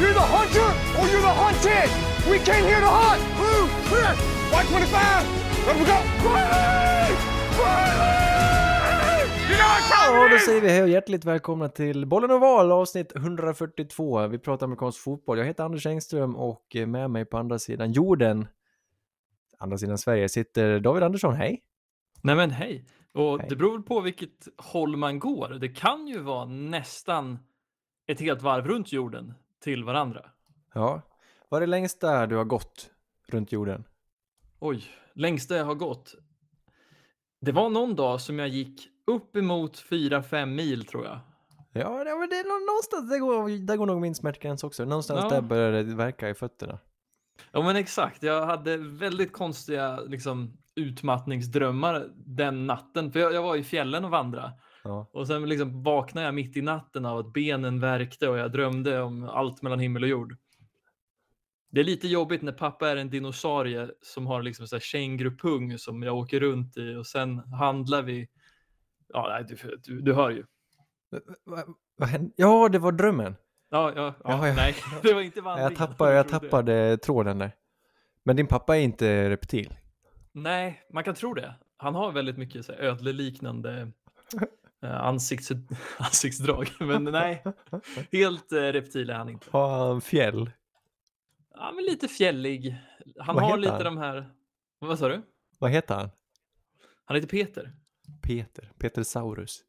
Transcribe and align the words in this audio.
You're 0.00 0.12
the 0.12 0.20
hunter 0.20 0.68
or 0.98 1.04
you're 1.10 1.26
the 1.28 1.34
hunted! 1.42 1.88
We 2.30 2.38
came 2.38 2.64
here 2.64 2.80
to 2.80 2.92
hunt! 3.00 3.22
Blue, 3.36 3.64
clear! 3.88 4.12
White 4.52 4.68
25! 4.68 5.26
Let 5.66 5.76
me 5.78 5.84
go! 5.84 5.98
Riley! 6.28 7.12
Riley! 7.58 8.26
You 9.50 9.56
know 9.56 9.76
Ja, 9.90 10.28
då 10.32 10.38
säger 10.38 10.60
vi 10.60 10.68
hej 10.68 10.82
och 10.82 10.88
hjärtligt 10.88 11.24
välkomna 11.24 11.68
till 11.68 12.06
Bollen 12.06 12.30
och 12.30 12.40
val 12.40 12.72
avsnitt 12.72 13.16
142. 13.16 14.26
Vi 14.26 14.38
pratar 14.38 14.66
amerikansk 14.66 15.00
fotboll. 15.00 15.38
Jag 15.38 15.44
heter 15.44 15.64
Anders 15.64 15.86
Engström 15.86 16.36
och 16.36 16.76
med 16.86 17.10
mig 17.10 17.24
på 17.24 17.38
andra 17.38 17.58
sidan 17.58 17.92
jorden, 17.92 18.46
andra 19.58 19.78
sidan 19.78 19.98
Sverige, 19.98 20.28
sitter 20.28 20.80
David 20.80 21.02
Andersson. 21.02 21.34
Hej! 21.34 21.62
Nej 22.22 22.36
men 22.36 22.50
hej. 22.50 22.84
Och 23.16 23.38
Hej. 23.40 23.46
det 23.48 23.56
beror 23.56 23.78
på 23.82 24.00
vilket 24.00 24.48
håll 24.56 24.96
man 24.96 25.18
går. 25.18 25.48
Det 25.48 25.68
kan 25.68 26.06
ju 26.08 26.18
vara 26.20 26.44
nästan 26.44 27.38
ett 28.06 28.20
helt 28.20 28.42
varv 28.42 28.66
runt 28.66 28.92
jorden 28.92 29.34
till 29.60 29.84
varandra. 29.84 30.30
Ja, 30.74 31.02
vad 31.48 31.58
är 31.58 31.66
det 31.66 31.70
längsta 31.70 32.26
du 32.26 32.36
har 32.36 32.44
gått 32.44 32.90
runt 33.28 33.52
jorden? 33.52 33.84
Oj, 34.58 34.84
längsta 35.14 35.56
jag 35.56 35.64
har 35.64 35.74
gått. 35.74 36.14
Det 37.40 37.52
var 37.52 37.70
någon 37.70 37.94
dag 37.94 38.20
som 38.20 38.38
jag 38.38 38.48
gick 38.48 38.88
upp 39.06 39.36
emot 39.36 39.76
4-5 39.90 40.46
mil 40.46 40.86
tror 40.86 41.04
jag. 41.04 41.18
Ja, 41.72 42.04
det, 42.04 42.16
men 42.18 42.28
det 42.28 42.36
är 42.38 42.44
nå- 42.44 42.66
någonstans, 42.72 43.10
där 43.10 43.18
går, 43.18 43.66
där 43.66 43.76
går 43.76 43.86
nog 43.86 44.00
min 44.00 44.14
smärtgräns 44.14 44.64
också. 44.64 44.84
Någonstans 44.84 45.20
Ja. 45.22 45.28
där 45.30 45.40
börjar 45.40 45.72
det 45.72 45.94
verka 45.94 46.28
i 46.28 46.34
fötterna. 46.34 46.78
Ja 47.52 47.62
men 47.62 47.76
exakt, 47.76 48.22
jag 48.22 48.46
hade 48.46 48.76
väldigt 48.76 49.32
konstiga 49.32 50.00
liksom, 50.00 50.58
utmattningsdrömmar 50.76 52.08
den 52.14 52.66
natten. 52.66 53.12
För 53.12 53.20
jag, 53.20 53.34
jag 53.34 53.42
var 53.42 53.56
i 53.56 53.64
fjällen 53.64 54.04
och 54.04 54.10
vandrade. 54.10 54.52
Ja. 54.84 55.10
Och 55.12 55.26
sen 55.26 55.48
liksom 55.48 55.82
vaknade 55.82 56.26
jag 56.26 56.34
mitt 56.34 56.56
i 56.56 56.62
natten 56.62 57.06
av 57.06 57.18
att 57.18 57.32
benen 57.32 57.80
värkte 57.80 58.28
och 58.28 58.38
jag 58.38 58.52
drömde 58.52 59.02
om 59.02 59.24
allt 59.24 59.62
mellan 59.62 59.80
himmel 59.80 60.02
och 60.02 60.08
jord. 60.08 60.36
Det 61.70 61.80
är 61.80 61.84
lite 61.84 62.08
jobbigt 62.08 62.42
när 62.42 62.52
pappa 62.52 62.90
är 62.90 62.96
en 62.96 63.10
dinosaurie 63.10 63.88
som 64.02 64.26
har 64.26 64.42
liksom 64.42 64.66
så 64.66 64.76
här 64.76 64.80
kängurupung 64.80 65.78
som 65.78 66.02
jag 66.02 66.16
åker 66.16 66.40
runt 66.40 66.76
i 66.76 66.94
och 66.94 67.06
sen 67.06 67.38
handlar 67.38 68.02
vi. 68.02 68.28
Ja, 69.08 69.28
nej, 69.28 69.44
du, 69.48 69.76
du, 69.84 70.00
du 70.00 70.14
hör 70.14 70.30
ju. 70.30 70.44
Va, 71.44 71.64
vad 71.96 72.08
hände? 72.08 72.32
Ja, 72.36 72.68
det 72.68 72.78
var 72.78 72.92
drömmen. 72.92 73.36
Ja, 73.70 73.92
ja, 73.96 74.02
ja, 74.02 74.14
Ja, 74.24 74.48
ja. 74.48 74.54
nej, 74.54 74.74
det 75.02 75.12
var 75.12 75.20
inte 75.20 75.40
vandringen. 75.40 75.70
Jag 75.70 75.78
tappade, 75.78 76.14
jag 76.14 76.28
tappade 76.28 76.96
tråden 76.96 77.38
där. 77.38 77.52
Men 78.22 78.36
din 78.36 78.46
pappa 78.46 78.76
är 78.76 78.80
inte 78.80 79.30
reptil? 79.30 79.74
Nej, 80.38 80.82
man 80.92 81.04
kan 81.04 81.14
tro 81.14 81.34
det. 81.34 81.54
Han 81.76 81.94
har 81.94 82.12
väldigt 82.12 82.36
mycket 82.36 82.66
så 82.66 82.72
här, 82.72 82.78
ödleliknande 82.78 83.92
eh, 84.82 85.04
ansikts, 85.04 85.52
ansiktsdrag. 85.98 86.70
Men 86.80 87.04
nej, 87.04 87.44
helt 88.12 88.52
eh, 88.52 88.56
reptil 88.60 89.10
är 89.10 89.14
han 89.14 89.28
inte. 89.28 89.46
Har 89.50 89.86
han 89.86 90.00
fjäll? 90.00 90.50
Ja, 91.54 91.72
men 91.74 91.84
lite 91.84 92.08
fjällig. 92.08 92.76
Han 93.18 93.34
Vad 93.34 93.44
har 93.44 93.50
heter 93.50 93.60
lite 93.60 93.72
han? 93.72 93.84
de 93.84 93.98
här... 93.98 94.30
Vad 94.78 94.98
sa 94.98 95.08
du? 95.08 95.22
Vad 95.58 95.70
heter 95.70 95.94
han? 95.94 96.10
Han 97.04 97.14
heter 97.14 97.28
Peter. 97.28 97.72
Peter. 98.22 98.72
Peter 98.78 99.02
Saurus. 99.02 99.64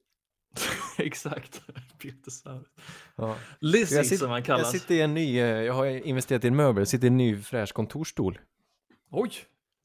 Exakt. 0.97 1.61
Peter 2.01 2.31
Saurus. 2.31 2.67
Ja. 3.15 3.35
Lizzie 3.59 3.97
Jag, 3.97 4.05
sitter, 4.05 4.17
som 4.17 4.29
han 4.29 4.37
jag 4.37 4.45
kallas. 4.45 4.71
sitter 4.71 4.95
i 4.95 5.01
en 5.01 5.13
ny, 5.13 5.39
eh, 5.39 5.45
jag 5.45 5.73
har 5.73 5.85
investerat 5.85 6.43
i 6.43 6.47
en 6.47 6.55
möbel, 6.55 6.81
jag 6.81 6.87
sitter 6.87 7.05
i 7.05 7.07
en 7.07 7.17
ny 7.17 7.41
fräsch 7.41 7.73
kontorstol. 7.73 8.39
Oj! 9.11 9.31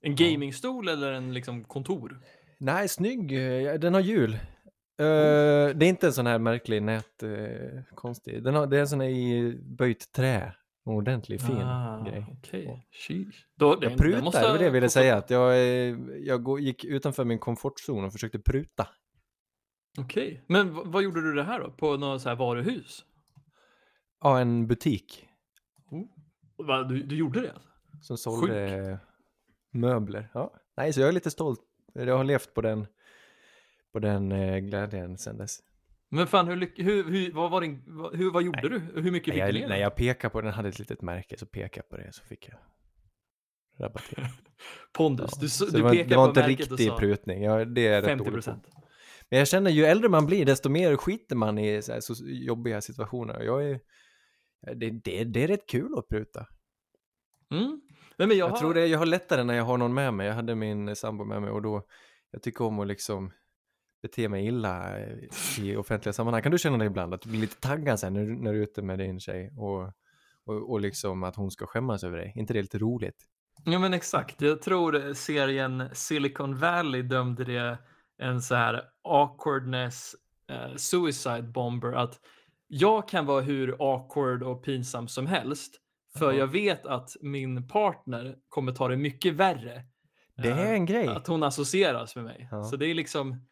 En 0.03 0.15
gamingstol 0.17 0.89
eller 0.89 1.13
en 1.13 1.35
liksom 1.35 1.65
kontor? 1.65 2.21
Nej, 2.59 2.89
snygg. 2.89 3.33
eh, 3.33 3.75
Den 3.75 3.95
har 3.95 4.01
hjul. 4.01 4.33
Eh, 4.35 5.07
Mm. 5.07 5.79
det 5.79 5.87
är 5.87 5.89
inte 5.89 6.07
en 6.07 6.13
sån 6.13 6.27
här 6.27 6.39
märklig 6.39 6.83
nät, 6.83 7.23
uh, 7.23 7.83
konstig. 7.95 8.45
Den 8.45 8.55
har, 8.55 8.67
det 8.67 8.77
är 8.77 8.81
en 8.81 8.89
sån 8.89 9.01
här 9.01 9.09
i 9.09 9.59
böjt 9.63 10.13
trä. 10.13 10.55
En 10.87 10.93
ordentlig 10.93 11.41
fin 11.41 11.57
ah, 11.63 12.05
grej. 12.05 12.27
Då, 13.57 13.75
den- 13.77 13.97
Jag 14.11 14.25
måste 14.25 14.41
det 14.41 14.49
var 14.49 14.59
det 14.59 14.65
jag 14.65 14.71
ville 14.71 14.89
säga. 14.89 15.17
Att 15.17 15.31
jag, 15.31 15.53
eh, 15.53 15.97
jag 16.21 16.61
gick 16.61 16.85
utanför 16.85 17.25
min 17.25 17.39
komfortzon 17.39 18.05
och 18.05 18.13
försökte 18.13 18.39
pruta. 18.39 18.89
Okej, 19.99 20.45
men 20.49 20.75
v- 20.75 20.81
vad 20.85 21.03
gjorde 21.03 21.21
du 21.23 21.33
det 21.35 21.43
här 21.45 21.61
då? 21.61 21.71
På 21.71 21.97
något 21.97 22.23
så 22.23 22.29
här 22.29 22.37
varuhus? 22.37 23.05
Ja, 24.21 24.41
en 24.41 24.67
butik 24.67 25.29
Va, 26.59 26.83
du, 26.83 27.03
du 27.03 27.17
gjorde 27.17 27.41
det? 27.41 27.53
som 28.01 28.17
sålde 28.17 28.89
eh, 28.91 28.99
möbler. 29.73 30.29
Ja. 30.35 30.55
Nej, 30.77 30.93
så 30.93 31.01
jag 31.01 31.09
är 31.09 31.13
lite 31.13 31.31
stolt. 31.31 31.61
Jag 31.95 32.17
har 32.17 32.25
levt 32.25 32.55
på 32.55 32.61
den, 32.61 32.87
på 33.93 33.99
den 33.99 34.33
eh, 34.33 34.59
glädjen 34.59 35.19
sedan 35.19 35.39
dess. 35.39 35.59
Men 36.09 36.27
fan, 36.27 36.49
hur, 36.49 36.73
hur, 36.77 37.05
hur, 37.11 37.33
vad, 37.33 37.51
var 37.51 37.61
din, 37.61 37.83
hur, 38.15 38.31
vad 38.33 38.43
gjorde 38.43 38.69
du? 38.69 38.79
Hur 38.79 39.11
mycket 39.11 39.35
Nej, 39.35 39.47
fick 39.47 39.55
du 39.55 39.61
ner? 39.61 39.69
när 39.69 39.77
jag 39.77 39.97
pekade 39.97 40.33
på 40.33 40.41
den, 40.41 40.53
hade 40.53 40.69
ett 40.69 40.79
litet 40.79 41.03
märke, 41.03 41.39
så 41.39 41.47
pekade 41.47 41.77
jag 41.77 41.89
på 41.89 41.97
det 41.97 42.13
så 42.15 42.23
fick 42.25 42.49
jag 42.49 42.59
rabattera. 43.87 44.27
Pondus, 44.93 45.31
Ja. 45.35 45.39
du, 45.41 45.49
Så 45.49 45.65
du 45.67 45.83
var, 45.83 45.91
pekade 45.91 46.09
det 46.09 46.17
var 46.17 46.25
på 46.25 46.29
inte 46.31 46.41
märket 46.41 46.71
riktig 46.71 46.89
sa 46.89 46.97
prutning, 46.99 47.43
ja, 47.43 47.65
det 47.65 47.87
är 47.87 47.93
jag 47.93 48.01
rätt 48.03 48.05
50 48.09 48.19
dålig 48.19 48.31
på. 48.31 48.37
procent. 48.37 48.67
Men 49.31 49.39
jag 49.39 49.49
känner 49.49 49.71
ju 49.71 49.85
äldre 49.85 50.09
man 50.09 50.27
blir, 50.27 50.47
desto 50.47 50.69
mer 50.69 50.97
skiter 50.97 51.37
man 51.37 51.59
i 51.59 51.83
så, 51.83 51.93
här, 51.93 52.01
så 52.01 52.15
jobbiga 52.27 52.81
situationer. 52.81 53.41
Jag 53.43 53.71
är, 53.71 53.81
det, 54.75 54.91
det, 54.91 55.25
det 55.25 55.45
är 55.45 55.49
rätt 55.49 55.67
kul 55.69 55.99
att 55.99 56.09
pruta. 56.09 56.47
Mm. 57.51 57.81
Nej, 58.23 58.29
men 58.29 58.37
jag, 58.37 58.47
Jag, 58.47 58.51
har... 58.51 58.59
tror 58.59 58.75
det, 58.75 58.87
jag 58.87 58.99
har 58.99 59.07
lättare 59.07 59.45
när 59.45 59.55
jag 59.55 59.65
har 59.65 59.79
någon 59.79 59.95
med 59.95 60.15
mig. 60.15 60.27
Jag 60.27 60.35
hade 60.35 60.55
min 60.55 60.97
sambo 60.97 61.25
med 61.25 61.43
mig 61.43 61.51
och 61.51 61.63
då, 61.63 61.83
jag 62.31 62.43
tycker 62.43 62.65
om 62.65 62.81
att 62.81 62.87
liksom 62.87 63.33
bete 64.03 64.29
mig 64.29 64.47
illa 64.47 64.99
eh, 64.99 65.09
i 65.61 65.77
offentliga 65.77 66.13
sammanhang. 66.13 66.43
Kan 66.43 66.53
du 66.53 66.59
känna 66.59 66.79
det 66.79 66.85
ibland? 66.85 67.15
Att 67.15 67.21
du 67.21 67.29
blir 67.29 67.41
lite 67.41 67.61
taggad 67.61 68.01
sen 68.01 68.15
när, 68.15 68.25
du- 68.25 68.37
när 68.43 68.53
du 68.53 68.59
är 68.59 68.63
ute 68.63 68.83
med 68.83 68.99
din 68.99 69.21
tjej 69.21 69.53
och, 69.57 69.83
och, 70.47 70.71
och 70.71 70.81
liksom 70.81 71.23
att 71.25 71.37
hon 71.37 71.51
ska 71.51 71.67
skämmas 71.67 72.05
över 72.05 72.17
dig? 72.19 72.33
inte 72.37 72.53
det 72.53 72.63
lite 72.63 72.79
roligt? 72.79 73.17
Ja 73.65 73.79
men 73.79 73.95
exakt. 73.95 74.41
Jag 74.41 74.63
tror 74.63 75.15
serien 75.15 75.89
Silicon 75.93 76.57
Valley 76.59 77.03
dömde 77.03 77.45
det 77.45 77.79
en 78.19 78.43
så 78.43 78.55
här 78.55 78.83
awkwardness 79.03 80.15
eh, 80.49 80.77
suicide 80.77 81.43
bomber 81.43 81.93
att 81.93 82.21
jag 82.69 83.09
kan 83.09 83.27
vara 83.27 83.41
hur 83.41 83.77
awkward 83.95 84.43
och 84.43 84.65
pinsam 84.65 85.09
som 85.09 85.27
helst 85.27 85.79
för 86.19 86.33
Ja. 86.33 86.39
jag 86.39 86.47
vet 86.47 86.87
att 86.87 87.17
min 87.21 87.69
partner 87.69 88.37
kommer 88.49 88.73
ta 88.73 88.89
det 88.89 88.97
mycket 88.97 89.35
värre. 89.35 89.85
Det 90.37 90.49
eh, 90.49 90.59
är 90.59 90.75
en 90.75 90.87
grej. 90.87 91.09
Att 91.09 91.27
hon 91.27 91.43
associeras 91.43 92.17
med 92.17 92.25
mig. 92.25 92.49
Ja. 92.51 92.65
Så 92.65 92.77
det 92.77 92.87
är 92.87 92.95
liksom 92.95 93.47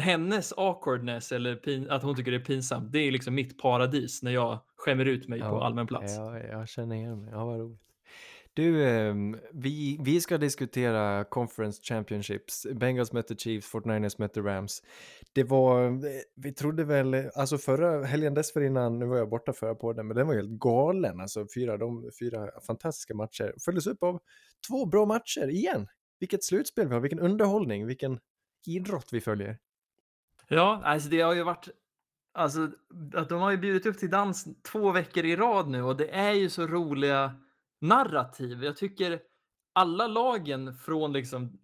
hennes 0.00 0.52
awkwardness 0.56 1.32
eller 1.32 1.56
pin, 1.56 1.90
att 1.90 2.02
hon 2.02 2.16
tycker 2.16 2.30
det 2.30 2.36
är 2.36 2.44
pinsamt. 2.44 2.92
Det 2.92 2.98
är 2.98 3.12
liksom 3.12 3.34
mitt 3.34 3.58
paradis 3.58 4.22
när 4.22 4.30
jag 4.30 4.58
skämmer 4.76 5.04
ut 5.04 5.28
mig 5.28 5.40
på 5.40 5.46
Ja, 5.46 5.64
allmän 5.66 5.86
plats. 5.86 6.16
Ja, 6.16 6.38
jag 6.38 6.68
känner 6.68 6.96
igen 6.96 7.22
mig. 7.22 7.30
Ja, 7.32 7.44
vad 7.44 7.58
roligt. 7.60 7.80
Du, 8.56 8.84
ehm, 8.88 9.36
vi, 9.52 9.98
vi 10.00 10.20
ska 10.20 10.38
diskutera 10.38 11.24
Conference 11.24 11.82
Championships. 11.82 12.66
Bengals 12.74 13.12
mötte 13.12 13.36
Chiefs, 13.36 13.74
49ers 13.74 14.14
mötte 14.18 14.40
Rams. 14.40 14.82
Det 15.32 15.44
var, 15.44 15.86
eh, 15.86 15.92
vi 16.36 16.52
trodde 16.52 16.84
väl, 16.84 17.30
alltså 17.34 17.58
förra 17.58 18.04
helgen 18.04 18.34
dessförinnan, 18.34 18.98
nu 18.98 19.06
var 19.06 19.16
jag 19.16 19.28
borta 19.28 19.52
förra 19.52 19.74
podden, 19.74 20.06
men 20.06 20.16
den 20.16 20.26
var 20.26 20.34
ju 20.34 20.40
helt 20.40 20.60
galen. 20.60 21.20
Alltså 21.20 21.46
fyra, 21.54 21.76
de, 21.76 22.10
fyra 22.20 22.50
fantastiska 22.66 23.14
matcher. 23.14 23.54
Följdes 23.64 23.86
upp 23.86 24.02
av 24.02 24.20
två 24.68 24.86
bra 24.86 25.06
matcher 25.06 25.48
igen. 25.50 25.88
Vilket 26.20 26.44
slutspel 26.44 26.88
vi 26.88 26.94
har, 26.94 27.00
vilken 27.00 27.20
underhållning, 27.20 27.86
vilken 27.86 28.18
idrott 28.66 29.08
vi 29.12 29.20
följer. 29.20 29.58
Ja, 30.48 30.80
alltså 30.84 31.08
det 31.08 31.20
har 31.20 31.34
ju 31.34 31.42
varit 31.42 31.68
Alltså, 32.34 32.70
att 33.14 33.28
de 33.28 33.40
har 33.40 33.50
ju 33.50 33.56
bjudit 33.56 33.86
upp 33.86 33.98
till 33.98 34.10
dans 34.10 34.46
två 34.62 34.92
veckor 34.92 35.24
i 35.24 35.36
rad 35.36 35.68
nu 35.68 35.82
och 35.82 35.96
det 35.96 36.10
är 36.10 36.32
ju 36.32 36.50
så 36.50 36.66
roliga 36.66 37.34
narrativ. 37.80 38.64
Jag 38.64 38.76
tycker 38.76 39.20
alla 39.72 40.06
lagen 40.06 40.74
från 40.74 41.12
liksom 41.12 41.58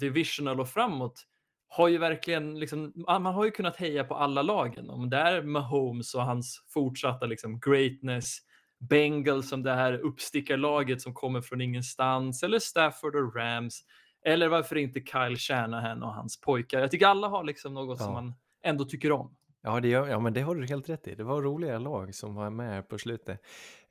divisional 0.00 0.60
och 0.60 0.68
framåt 0.68 1.26
har 1.68 1.88
ju 1.88 1.98
verkligen 1.98 2.58
liksom, 2.60 2.92
man 3.06 3.26
har 3.26 3.44
ju 3.44 3.50
kunnat 3.50 3.76
heja 3.76 4.04
på 4.04 4.14
alla 4.14 4.42
lagen. 4.42 4.90
Om 4.90 5.10
det 5.10 5.16
är 5.16 5.42
Mahomes 5.42 6.14
och 6.14 6.22
hans 6.22 6.64
fortsatta 6.68 7.26
liksom 7.26 7.60
greatness, 7.60 8.38
Bengals 8.78 9.48
som 9.48 9.62
det 9.62 9.74
här 9.74 9.92
uppstickarlaget 9.92 11.02
som 11.02 11.14
kommer 11.14 11.40
från 11.40 11.60
ingenstans, 11.60 12.42
eller 12.42 12.58
Stafford 12.58 13.16
och 13.16 13.36
Rams, 13.36 13.80
eller 14.24 14.48
varför 14.48 14.76
inte 14.76 15.00
Kyle 15.00 15.36
Shanahan 15.36 16.02
och 16.02 16.14
hans 16.14 16.40
pojkar. 16.40 16.80
Jag 16.80 16.90
tycker 16.90 17.06
alla 17.06 17.28
har 17.28 17.44
liksom 17.44 17.74
något 17.74 17.98
som 17.98 18.06
Ja. 18.06 18.12
man 18.12 18.34
ändå 18.62 18.84
tycker 18.84 19.12
om. 19.12 19.36
Ja, 19.62 19.80
det 19.80 19.88
gör, 19.88 20.08
ja, 20.08 20.20
men 20.20 20.32
det 20.32 20.40
har 20.40 20.54
du 20.54 20.66
helt 20.66 20.88
rätt 20.88 21.08
i. 21.08 21.14
Det 21.14 21.24
var 21.24 21.42
roliga 21.42 21.78
lag 21.78 22.14
som 22.14 22.34
var 22.34 22.50
med 22.50 22.88
på 22.88 22.98
slutet. 22.98 23.40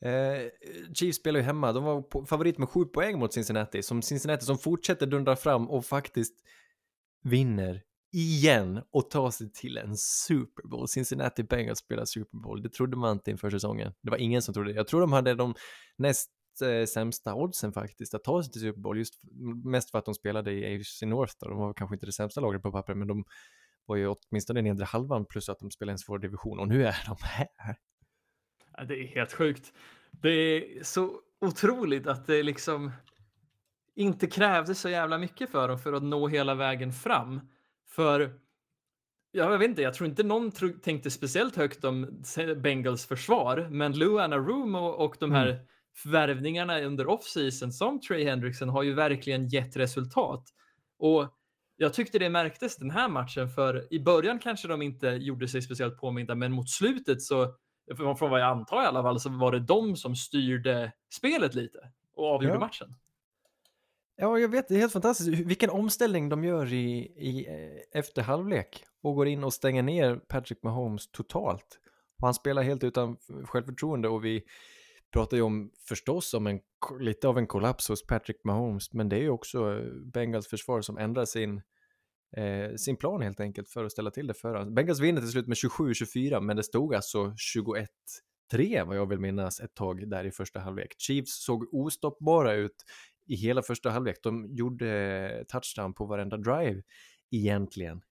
Eh, 0.01 0.12
Chiefs 0.94 1.18
spelar 1.18 1.39
ju 1.39 1.45
hemma. 1.45 1.74
De 1.74 1.83
var 1.83 2.01
på, 2.01 2.25
favorit 2.25 2.57
med 2.57 2.69
sju 2.69 2.86
poäng 2.86 3.19
mot 3.19 3.33
Cincinnati. 3.33 3.83
Som 3.83 4.01
Cincinnati 4.01 4.45
som 4.45 4.57
fortsätter 4.57 5.07
dundra 5.07 5.36
fram 5.36 5.69
och 5.69 5.86
faktiskt 5.86 6.33
vinner 7.24 7.81
igen 8.13 8.81
och 8.92 9.10
tar 9.10 9.31
sig 9.31 9.51
till 9.51 9.77
en 9.77 9.98
Super 9.98 10.68
Bowl. 10.68 10.88
Cincinnati 10.88 11.44
Bengals 11.44 11.80
spelar 11.80 12.06
Super 12.06 12.38
Bowl. 12.38 12.62
Det 12.62 12.69
trodde 12.69 12.98
man 12.98 13.12
inte 13.12 13.31
inför 13.31 13.50
säsongen. 13.50 13.94
Det 14.01 14.10
var 14.10 14.18
ingen 14.18 14.42
som 14.42 14.54
trodde 14.54 14.72
det. 14.72 14.75
Jag 14.75 14.88
tror 14.88 15.01
de 15.01 15.13
hade 15.13 15.36
de 15.36 15.56
näst 15.98 16.31
eh, 16.62 16.86
sämsta 16.86 17.36
oddsen 17.36 17.74
faktiskt 17.74 18.13
att 18.13 18.24
ta 18.24 18.44
sig 18.44 18.51
till 18.51 18.62
Super 18.62 18.81
Bowl. 18.81 18.98
Just 18.98 19.13
mest 19.65 19.92
för 19.92 19.98
att 19.98 20.06
de 20.06 20.13
spelade 20.13 20.51
i 20.51 20.75
AFC 20.75 21.01
North. 21.01 21.33
Då. 21.39 21.50
De 21.50 21.57
var 21.57 21.74
kanske 21.74 21.95
inte 21.95 22.06
det 22.06 22.12
sämsta 22.12 22.42
laget 22.42 22.62
på 22.62 22.72
papper, 22.72 22.95
men 22.95 23.07
de 23.07 23.24
var 23.89 23.95
ju 23.95 24.07
åtminstone 24.07 24.62
nedre 24.62 24.86
halvan 24.86 25.25
plus 25.25 25.50
att 25.50 25.59
de 25.59 25.71
spelar 25.71 25.91
en 25.91 26.00
svår 26.00 26.19
division 26.19 26.59
och 26.59 26.68
nu 26.68 26.86
är 26.86 27.03
de 27.06 27.15
här. 27.21 27.47
Ja, 28.77 28.83
det 28.83 29.03
är 29.03 29.07
helt 29.07 29.33
sjukt. 29.33 29.74
Det 30.12 30.30
är 30.30 30.83
så 30.83 31.21
otroligt 31.41 32.07
att 32.07 32.27
det 32.27 32.44
liksom 32.44 32.91
inte 33.95 34.27
krävdes 34.27 34.80
så 34.80 34.89
jävla 34.89 35.18
mycket 35.18 35.51
för 35.51 35.68
dem 35.68 35.80
för 35.80 35.94
att 35.94 36.03
nå 36.03 36.27
hela 36.27 36.56
vägen 36.56 36.94
fram. 36.94 37.41
För 37.88 38.39
jag 39.31 39.57
vet 39.57 39.69
inte, 39.69 39.81
jag 39.81 39.94
tror 39.94 40.09
inte 40.09 40.24
någon 40.24 40.51
tro, 40.51 40.69
tänkte 40.69 41.12
speciellt 41.12 41.56
högt 41.56 41.83
om 41.83 42.24
Bengals 42.57 43.06
försvar, 43.06 43.68
men 43.71 44.00
Lou 44.00 44.19
Anarumo 44.19 44.86
och 44.88 45.15
de 45.19 45.31
här 45.31 45.47
mm. 45.47 45.65
värvningarna 46.06 46.81
under 46.81 47.07
offseason 47.07 47.71
som 47.71 48.01
Trey 48.01 48.24
Hendrickson 48.24 48.69
har 48.69 48.83
ju 48.83 48.94
verkligen 48.94 49.47
gett 49.47 49.77
resultat. 49.77 50.44
Och 51.00 51.38
jag 51.81 51.93
tyckte 51.93 52.19
det 52.19 52.29
märktes 52.29 52.77
den 52.77 52.91
här 52.91 53.09
matchen, 53.09 53.49
för 53.49 53.93
i 53.93 53.99
början 53.99 54.39
kanske 54.39 54.67
de 54.67 54.81
inte 54.81 55.07
gjorde 55.07 55.47
sig 55.47 55.61
speciellt 55.61 55.97
påminda, 55.97 56.35
men 56.35 56.51
mot 56.51 56.69
slutet 56.69 57.21
så, 57.21 57.55
från 57.97 58.29
vad 58.29 58.41
jag 58.41 58.49
antar 58.49 58.83
i 58.83 58.85
alla 58.85 59.01
fall, 59.01 59.19
så 59.19 59.29
var 59.29 59.51
det 59.51 59.59
de 59.59 59.95
som 59.95 60.15
styrde 60.15 60.91
spelet 61.13 61.55
lite 61.55 61.79
och 62.15 62.25
avgjorde 62.25 62.55
ja. 62.55 62.59
matchen. 62.59 62.95
Ja, 64.15 64.39
jag 64.39 64.49
vet, 64.49 64.67
det 64.67 64.75
är 64.75 64.79
helt 64.79 64.93
fantastiskt 64.93 65.29
vilken 65.29 65.69
omställning 65.69 66.29
de 66.29 66.43
gör 66.43 66.73
i, 66.73 66.97
i 67.17 67.47
eh, 67.47 67.99
efter 67.99 68.21
halvlek 68.21 68.83
och 69.03 69.15
går 69.15 69.27
in 69.27 69.43
och 69.43 69.53
stänger 69.53 69.83
ner 69.83 70.15
Patrick 70.15 70.63
Mahomes 70.63 71.11
totalt. 71.11 71.79
Och 72.21 72.27
han 72.27 72.33
spelar 72.33 72.61
helt 72.61 72.83
utan 72.83 73.17
självförtroende 73.45 74.07
och 74.09 74.25
vi 74.25 74.43
pratar 75.11 75.38
ju 75.38 75.44
om 75.44 75.71
förstås 75.88 76.33
om 76.33 76.47
en, 76.47 76.59
lite 77.00 77.27
av 77.27 77.38
en 77.38 77.47
kollaps 77.47 77.89
hos 77.89 78.07
Patrick 78.07 78.44
Mahomes, 78.44 78.94
men 78.94 79.09
det 79.09 79.15
är 79.15 79.21
ju 79.21 79.29
också 79.29 79.73
eh, 79.73 79.83
Bengals 80.13 80.47
försvar 80.47 80.81
som 80.81 80.97
ändrar 80.97 81.25
sin, 81.25 81.61
eh, 82.38 82.75
sin 82.75 82.97
plan 82.97 83.21
helt 83.21 83.39
enkelt 83.39 83.69
för 83.69 83.85
att 83.85 83.91
ställa 83.91 84.11
till 84.11 84.27
det 84.27 84.33
för 84.33 84.56
honom. 84.56 84.73
Bengals 84.73 85.00
vinner 85.00 85.21
till 85.21 85.31
slut 85.31 85.47
med 85.47 85.56
27-24, 85.56 86.41
men 86.41 86.57
det 86.57 86.63
stod 86.63 86.95
alltså 86.95 87.33
21-3 88.53 88.85
vad 88.85 88.97
jag 88.97 89.09
vill 89.09 89.19
minnas 89.19 89.59
ett 89.59 89.75
tag 89.75 90.09
där 90.09 90.25
i 90.25 90.31
första 90.31 90.59
halvlek. 90.59 90.95
Chiefs 90.97 91.44
såg 91.44 91.73
ostoppbara 91.73 92.53
ut 92.53 92.85
i 93.27 93.35
hela 93.35 93.62
första 93.62 93.89
halvlek. 93.89 94.17
De 94.23 94.47
gjorde 94.55 94.89
eh, 94.89 95.44
touchdown 95.44 95.94
på 95.94 96.05
varenda 96.05 96.38
drive 96.38 96.81
egentligen. 97.31 98.01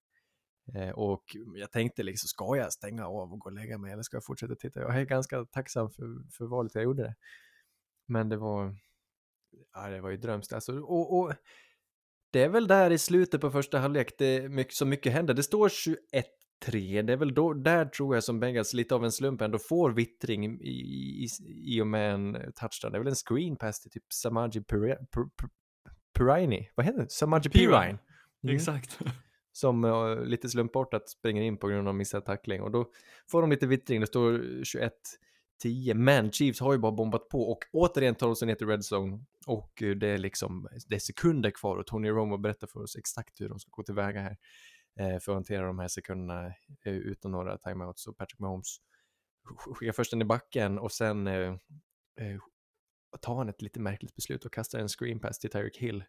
Eh, 0.75 0.91
och 0.91 1.37
jag 1.55 1.73
tänkte 1.73 2.03
liksom, 2.03 2.29
ska 2.29 2.57
jag 2.57 2.73
stänga 2.73 3.07
av 3.07 3.33
och 3.33 3.39
gå 3.39 3.47
och 3.47 3.53
lägga 3.53 3.79
mig 3.79 3.93
eller 3.93 4.03
ska 4.03 4.17
jag 4.17 4.25
fortsätta 4.25 4.55
titta? 4.55 4.81
Jag 4.81 5.01
är 5.01 5.05
ganska 5.05 5.45
tacksam 5.45 5.91
för, 5.91 6.33
för 6.33 6.45
valet 6.47 6.75
jag 6.75 6.85
gjorde 6.85 7.03
det. 7.03 7.15
Men 8.07 8.29
det 8.29 8.37
var, 8.37 8.77
ja 9.75 9.89
det 9.89 10.01
var 10.01 10.11
ju 10.11 10.17
drömst. 10.17 10.53
Alltså, 10.53 10.81
och, 10.81 11.19
och 11.19 11.35
det 12.31 12.43
är 12.43 12.49
väl 12.49 12.67
där 12.67 12.91
i 12.91 12.99
slutet 12.99 13.41
på 13.41 13.51
första 13.51 13.79
halvlek 13.79 14.19
det 14.19 14.49
mycket, 14.49 14.75
så 14.75 14.87
mycket 14.87 15.13
händer. 15.13 15.35
Det 15.35 15.43
står 15.43 15.69
21-3, 15.69 17.03
det 17.03 17.13
är 17.13 17.17
väl 17.17 17.35
då, 17.35 17.55
där 17.55 17.85
tror 17.85 18.17
jag 18.17 18.25
som 18.25 18.41
Bengals 18.41 18.75
lite 18.75 18.95
av 18.95 19.05
en 19.05 19.13
slump 19.13 19.41
ändå 19.41 19.59
får 19.59 19.91
vittring 19.91 20.61
i, 20.61 20.69
i, 21.25 21.29
i 21.77 21.83
och 21.83 21.87
med 21.87 22.15
en 22.15 22.33
touchdown. 22.33 22.93
Det 22.93 22.99
är 22.99 23.03
väl 23.03 23.09
en 23.09 23.15
screen 23.15 23.57
pass 23.57 23.81
till 23.81 23.91
typ 23.91 24.13
Samaji 24.13 24.63
Pirine, 26.19 26.67
vad 26.75 26.87
heter 26.87 27.03
det? 27.03 27.11
Samaji 27.11 27.51
Pirine. 27.51 27.99
Mm. 28.43 28.55
Exakt 28.57 28.99
som 29.59 29.85
uh, 29.85 30.25
lite 30.25 30.49
slumpartat 30.49 31.09
springer 31.09 31.43
in 31.43 31.57
på 31.57 31.69
grund 31.69 31.89
av 31.89 31.95
missad 31.95 32.25
tackling. 32.25 32.63
Och 32.63 32.71
då 32.71 32.91
får 33.31 33.41
de 33.41 33.51
lite 33.51 33.67
vittring, 33.67 34.01
det 34.01 34.07
står 34.07 34.33
21-10, 35.65 35.95
men 35.95 36.33
Chiefs 36.33 36.61
har 36.61 36.73
ju 36.73 36.79
bara 36.79 36.93
bombat 36.93 37.29
på. 37.29 37.51
Och 37.51 37.59
återigen 37.73 38.15
tar 38.15 38.27
de 38.27 38.37
sig 38.37 38.47
ner 38.47 38.55
till 38.55 38.67
Red 38.67 38.81
Zone. 38.93 39.25
Och 39.47 39.83
uh, 39.83 39.97
det 39.97 40.09
är 40.09 40.19
liksom, 40.19 40.69
det 40.87 40.95
är 40.95 41.01
sekunder 41.01 41.51
kvar. 41.51 41.77
Och 41.77 41.87
Tony 41.87 42.09
Romo 42.09 42.37
berättar 42.37 42.67
för 42.67 42.83
oss 42.83 42.97
exakt 42.97 43.41
hur 43.41 43.49
de 43.49 43.59
ska 43.59 43.69
gå 43.71 43.83
tillväga 43.83 44.21
här 44.21 44.37
uh, 45.01 45.19
för 45.19 45.33
att 45.33 45.37
hantera 45.37 45.67
de 45.67 45.79
här 45.79 45.89
sekunderna 45.89 46.55
utan 46.85 47.31
några 47.33 47.59
timeouts. 47.59 48.07
Och 48.07 48.17
Patrick 48.17 48.39
Mahomes 48.39 48.77
skickar 49.57 49.93
först 49.93 50.11
den 50.11 50.23
i 50.23 50.25
backen 50.25 50.79
och 50.79 50.93
sen 50.93 51.29
tar 53.21 53.35
han 53.35 53.49
ett 53.49 53.63
lite 53.63 53.81
märkligt 53.81 54.15
beslut 54.15 54.45
och 54.45 54.53
kastar 54.53 54.79
en 54.79 54.89
screen 54.89 55.21
pass 55.21 55.39
till 55.39 55.51
Tyreek 55.51 55.77
Hill 55.77 56.05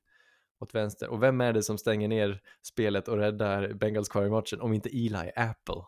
åt 0.59 0.75
vänster. 0.75 1.09
Och 1.09 1.23
vem 1.23 1.41
är 1.41 1.53
det 1.53 1.63
som 1.63 1.77
stänger 1.77 2.07
ner 2.07 2.41
spelet 2.61 3.07
och 3.07 3.17
räddar 3.17 3.73
Bengals 3.73 4.09
kvar 4.09 4.25
i 4.25 4.29
matchen 4.29 4.61
om 4.61 4.73
inte 4.73 4.89
Eli 4.89 5.31
Apple? 5.35 5.81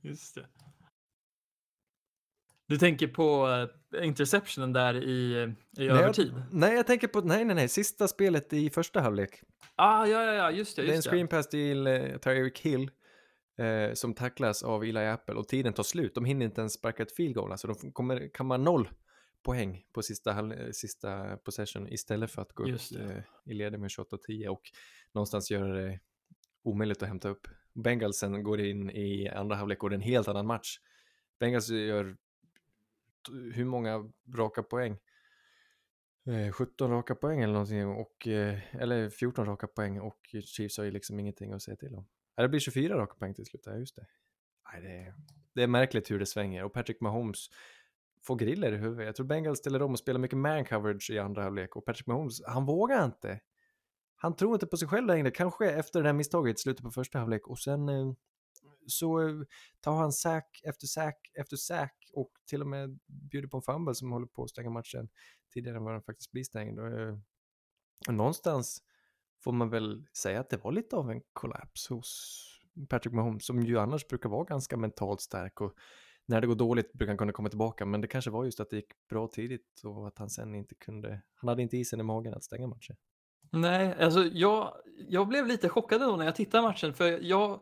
Just 0.02 0.34
det. 0.34 0.46
Du 2.70 2.78
tänker 2.78 3.08
på 3.08 3.46
uh, 3.94 4.06
interceptionen 4.06 4.72
där 4.72 4.94
i, 4.94 5.42
i 5.42 5.54
nej, 5.78 5.88
övertid? 5.88 6.32
Jag, 6.34 6.42
nej, 6.50 6.74
jag 6.74 6.86
tänker 6.86 7.08
på, 7.08 7.20
nej, 7.20 7.44
nej, 7.44 7.56
nej, 7.56 7.68
sista 7.68 8.08
spelet 8.08 8.52
i 8.52 8.70
första 8.70 9.00
halvlek. 9.00 9.42
Ah, 9.76 10.06
ja, 10.06 10.24
ja, 10.24 10.32
ja, 10.32 10.50
just 10.50 10.76
det. 10.76 10.82
Just 10.82 10.90
det 10.90 10.94
är 10.94 10.96
en 10.96 11.02
screen 11.02 11.28
pass 11.28 11.48
till 11.48 11.86
uh, 11.86 12.16
Tyreek 12.18 12.60
Hill 12.60 12.90
uh, 13.60 13.94
som 13.94 14.14
tacklas 14.14 14.62
av 14.62 14.84
Eli 14.84 15.06
Apple 15.06 15.34
och 15.34 15.48
tiden 15.48 15.72
tar 15.72 15.82
slut. 15.82 16.14
De 16.14 16.24
hinner 16.24 16.46
inte 16.46 16.60
ens 16.60 16.72
sparka 16.72 17.02
ett 17.02 17.12
field 17.12 17.34
goal, 17.34 17.52
alltså 17.52 17.66
de 17.66 17.92
kommer, 17.92 18.34
kan 18.34 18.46
man 18.46 18.64
noll 18.64 18.88
poäng 19.42 19.86
på 19.92 20.02
sista, 20.02 20.54
eh, 20.54 20.70
sista 20.72 21.36
possession 21.36 21.88
istället 21.88 22.30
för 22.30 22.42
att 22.42 22.52
gå 22.52 22.62
upp 22.62 22.80
eh, 22.98 23.22
i 23.44 23.54
ledning 23.54 23.80
med 23.80 23.90
28-10 23.90 24.48
och 24.48 24.62
någonstans 25.12 25.50
göra 25.50 25.74
det 25.74 26.00
omöjligt 26.62 27.02
att 27.02 27.08
hämta 27.08 27.28
upp. 27.28 27.48
Bengalsen 27.72 28.42
går 28.42 28.60
in 28.60 28.90
i 28.90 29.28
andra 29.28 29.56
halvlek 29.56 29.82
och 29.82 29.90
det 29.90 29.94
är 29.94 29.96
en 29.96 30.02
helt 30.02 30.28
annan 30.28 30.46
match. 30.46 30.78
Bengals 31.38 31.68
gör 31.68 32.16
hur 33.54 33.64
många 33.64 34.10
raka 34.36 34.62
poäng? 34.62 34.98
Eh, 36.26 36.52
17 36.52 36.90
raka 36.90 37.14
poäng 37.14 37.40
eller 37.40 37.52
någonting, 37.52 37.86
och, 37.86 38.28
eh, 38.28 38.58
eller 38.74 39.10
14 39.10 39.46
raka 39.46 39.66
poäng 39.66 40.00
och 40.00 40.34
Chiefs 40.44 40.78
har 40.78 40.84
ju 40.84 40.90
liksom 40.90 41.20
ingenting 41.20 41.52
att 41.52 41.62
säga 41.62 41.76
till 41.76 41.94
om. 41.94 42.06
Det 42.36 42.48
blir 42.48 42.60
24 42.60 42.98
raka 42.98 43.14
poäng 43.14 43.34
till 43.34 43.46
slut, 43.46 43.66
just 43.78 43.96
det. 43.96 44.06
Nej, 44.72 44.82
det, 44.82 44.88
är, 44.88 45.14
det 45.52 45.62
är 45.62 45.66
märkligt 45.66 46.10
hur 46.10 46.18
det 46.18 46.26
svänger 46.26 46.64
och 46.64 46.72
Patrick 46.72 47.00
Mahomes 47.00 47.50
få 48.26 48.34
griller 48.34 48.72
i 48.72 48.76
huvudet. 48.76 49.06
Jag 49.06 49.16
tror 49.16 49.26
Bengals 49.26 49.58
ställer 49.58 49.82
om 49.82 49.92
och 49.92 49.98
spelar 49.98 50.20
mycket 50.20 50.38
man 50.38 50.64
coverage 50.64 51.10
i 51.10 51.18
andra 51.18 51.42
halvlek 51.42 51.76
och 51.76 51.84
Patrick 51.84 52.06
Mahomes, 52.06 52.42
han 52.46 52.66
vågar 52.66 53.04
inte. 53.04 53.40
Han 54.16 54.36
tror 54.36 54.54
inte 54.54 54.66
på 54.66 54.76
sig 54.76 54.88
själv 54.88 55.06
längre, 55.06 55.30
kanske 55.30 55.70
efter 55.70 56.02
det 56.02 56.08
här 56.08 56.14
misstaget 56.14 56.56
i 56.56 56.62
slutet 56.62 56.84
på 56.84 56.90
första 56.90 57.18
halvlek 57.18 57.48
och 57.48 57.58
sen 57.58 57.88
eh, 57.88 58.12
så 58.86 59.28
eh, 59.28 59.34
tar 59.80 59.96
han 59.96 60.12
sack 60.12 60.60
efter 60.64 60.86
sack 60.86 61.30
efter 61.34 61.56
sack 61.56 61.96
och 62.12 62.32
till 62.46 62.60
och 62.60 62.66
med 62.66 62.98
bjuder 63.06 63.48
på 63.48 63.56
en 63.56 63.62
fumble 63.62 63.94
som 63.94 64.12
håller 64.12 64.26
på 64.26 64.42
att 64.42 64.50
stänga 64.50 64.70
matchen 64.70 65.08
tidigare 65.54 65.76
än 65.76 65.84
vad 65.84 65.94
den 65.94 66.02
faktiskt 66.02 66.32
blir 66.32 66.44
stängd. 66.44 66.78
Och, 66.78 66.86
eh, 66.86 67.18
och 68.08 68.14
någonstans 68.14 68.82
får 69.44 69.52
man 69.52 69.70
väl 69.70 70.06
säga 70.16 70.40
att 70.40 70.50
det 70.50 70.56
var 70.56 70.72
lite 70.72 70.96
av 70.96 71.10
en 71.10 71.22
kollaps 71.32 71.88
hos 71.88 72.46
Patrick 72.88 73.14
Mahomes 73.14 73.46
som 73.46 73.62
ju 73.62 73.78
annars 73.78 74.08
brukar 74.08 74.28
vara 74.28 74.44
ganska 74.44 74.76
mentalt 74.76 75.20
stark 75.20 75.60
och 75.60 75.74
när 76.30 76.40
det 76.40 76.46
går 76.46 76.54
dåligt 76.54 76.92
brukar 76.92 77.10
han 77.10 77.18
kunna 77.18 77.32
komma 77.32 77.48
tillbaka, 77.48 77.86
men 77.86 78.00
det 78.00 78.06
kanske 78.06 78.30
var 78.30 78.44
just 78.44 78.60
att 78.60 78.70
det 78.70 78.76
gick 78.76 79.08
bra 79.08 79.28
tidigt 79.28 79.80
och 79.84 80.06
att 80.08 80.18
han 80.18 80.30
sen 80.30 80.54
inte 80.54 80.74
kunde, 80.74 81.22
han 81.34 81.48
hade 81.48 81.62
inte 81.62 81.76
isen 81.76 82.00
i 82.00 82.02
magen 82.02 82.34
att 82.34 82.44
stänga 82.44 82.66
matchen. 82.66 82.96
Nej, 83.52 83.94
alltså 84.00 84.24
jag, 84.24 84.74
jag 85.08 85.28
blev 85.28 85.46
lite 85.46 85.68
chockad 85.68 86.00
då 86.00 86.16
när 86.16 86.24
jag 86.24 86.36
tittade 86.36 86.62
matchen, 86.62 86.94
för 86.94 87.18
jag, 87.22 87.60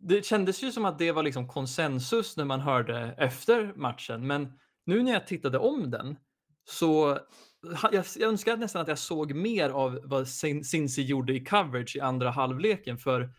det 0.00 0.24
kändes 0.24 0.62
ju 0.62 0.72
som 0.72 0.84
att 0.84 0.98
det 0.98 1.12
var 1.12 1.22
liksom 1.22 1.48
konsensus 1.48 2.36
när 2.36 2.44
man 2.44 2.60
hörde 2.60 3.14
efter 3.18 3.72
matchen, 3.76 4.26
men 4.26 4.52
nu 4.84 5.02
när 5.02 5.12
jag 5.12 5.26
tittade 5.26 5.58
om 5.58 5.90
den 5.90 6.16
så 6.64 7.18
jag, 7.92 8.04
jag 8.16 8.28
önskar 8.28 8.56
nästan 8.56 8.82
att 8.82 8.88
jag 8.88 8.98
såg 8.98 9.34
mer 9.34 9.70
av 9.70 10.00
vad 10.04 10.28
Cincy 10.64 11.02
gjorde 11.02 11.34
i 11.34 11.44
coverage 11.44 11.96
i 11.96 12.00
andra 12.00 12.30
halvleken, 12.30 12.98
för 12.98 13.30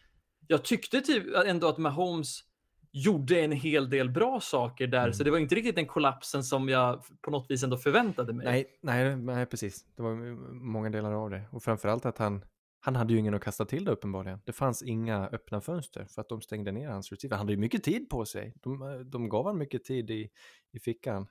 jag 0.48 0.64
tyckte 0.64 1.02
typ 1.02 1.24
ändå 1.46 1.68
att 1.68 1.78
Mahomes 1.78 2.53
gjorde 2.94 3.40
en 3.40 3.52
hel 3.52 3.90
del 3.90 4.10
bra 4.10 4.40
saker 4.40 4.88
där, 4.88 5.02
mm. 5.02 5.14
så 5.14 5.24
det 5.24 5.32
var 5.32 5.38
inte 5.38 5.56
riktigt 5.56 5.76
den 5.76 5.86
kollapsen 5.86 6.44
som 6.44 6.70
jag 6.70 7.04
på 7.22 7.32
något 7.32 7.52
vis 7.52 7.64
ändå 7.64 7.78
förväntade 7.78 8.34
mig. 8.34 8.46
Nej, 8.46 8.66
nej, 8.82 9.16
nej 9.16 9.46
precis. 9.46 9.86
Det 9.96 10.02
var 10.02 10.16
många 10.54 10.90
delar 10.90 11.12
av 11.12 11.30
det. 11.30 11.42
Och 11.52 11.64
framförallt 11.64 12.06
att 12.06 12.18
han, 12.18 12.46
han 12.80 12.96
hade 12.96 13.14
ju 13.14 13.20
ingen 13.20 13.34
att 13.34 13.44
kasta 13.44 13.66
till 13.66 13.86
det 13.86 13.92
uppenbarligen. 13.92 14.40
Det 14.46 14.54
fanns 14.54 14.84
inga 14.84 15.28
öppna 15.28 15.62
fönster 15.62 16.06
för 16.06 16.22
att 16.22 16.30
de 16.30 16.42
stängde 16.42 16.72
ner 16.72 16.90
hans 16.90 17.12
receiver. 17.12 17.36
Han 17.36 17.46
hade 17.46 17.54
ju 17.54 17.60
mycket 17.60 17.84
tid 17.84 18.10
på 18.10 18.26
sig. 18.26 18.54
De, 18.62 19.04
de 19.12 19.30
gav 19.30 19.44
honom 19.44 19.60
mycket 19.60 19.84
tid 19.84 20.12
i, 20.12 20.30
i 20.72 20.80
fickan. 20.80 21.28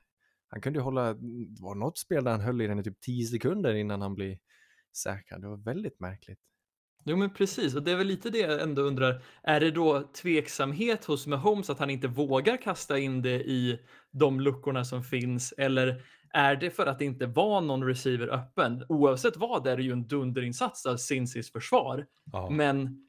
Han 0.48 0.60
kunde 0.60 0.78
ju 0.78 0.82
hålla, 0.82 1.14
det 1.14 1.62
var 1.62 1.74
något 1.74 1.98
spel 1.98 2.24
där 2.24 2.30
han 2.30 2.40
höll 2.40 2.60
i 2.60 2.66
den 2.66 2.78
i 2.78 2.82
typ 2.82 3.00
10 3.00 3.26
sekunder 3.26 3.74
innan 3.74 4.02
han 4.02 4.14
blev 4.14 4.36
säkrad. 4.96 5.40
Det 5.40 5.48
var 5.48 5.56
väldigt 5.56 6.00
märkligt. 6.00 6.40
Jo 7.04 7.16
men 7.16 7.30
precis, 7.30 7.74
och 7.74 7.82
det 7.82 7.92
är 7.92 7.96
väl 7.96 8.06
lite 8.06 8.30
det 8.30 8.38
jag 8.38 8.62
ändå 8.62 8.82
undrar. 8.82 9.22
Är 9.42 9.60
det 9.60 9.70
då 9.70 10.10
tveksamhet 10.22 11.04
hos 11.04 11.26
Mahomes 11.26 11.70
att 11.70 11.78
han 11.78 11.90
inte 11.90 12.08
vågar 12.08 12.56
kasta 12.56 12.98
in 12.98 13.22
det 13.22 13.42
i 13.42 13.80
de 14.10 14.40
luckorna 14.40 14.84
som 14.84 15.02
finns? 15.02 15.54
Eller 15.58 16.02
är 16.32 16.56
det 16.56 16.70
för 16.70 16.86
att 16.86 16.98
det 16.98 17.04
inte 17.04 17.26
var 17.26 17.60
någon 17.60 17.84
receiver 17.84 18.28
öppen? 18.28 18.84
Oavsett 18.88 19.36
vad 19.36 19.66
är 19.66 19.76
det 19.76 19.82
ju 19.82 19.92
en 19.92 20.08
dunderinsats 20.08 20.86
av 20.86 20.96
Cincy's 20.96 21.52
försvar. 21.52 22.06
Ja. 22.32 22.50
Men 22.50 23.06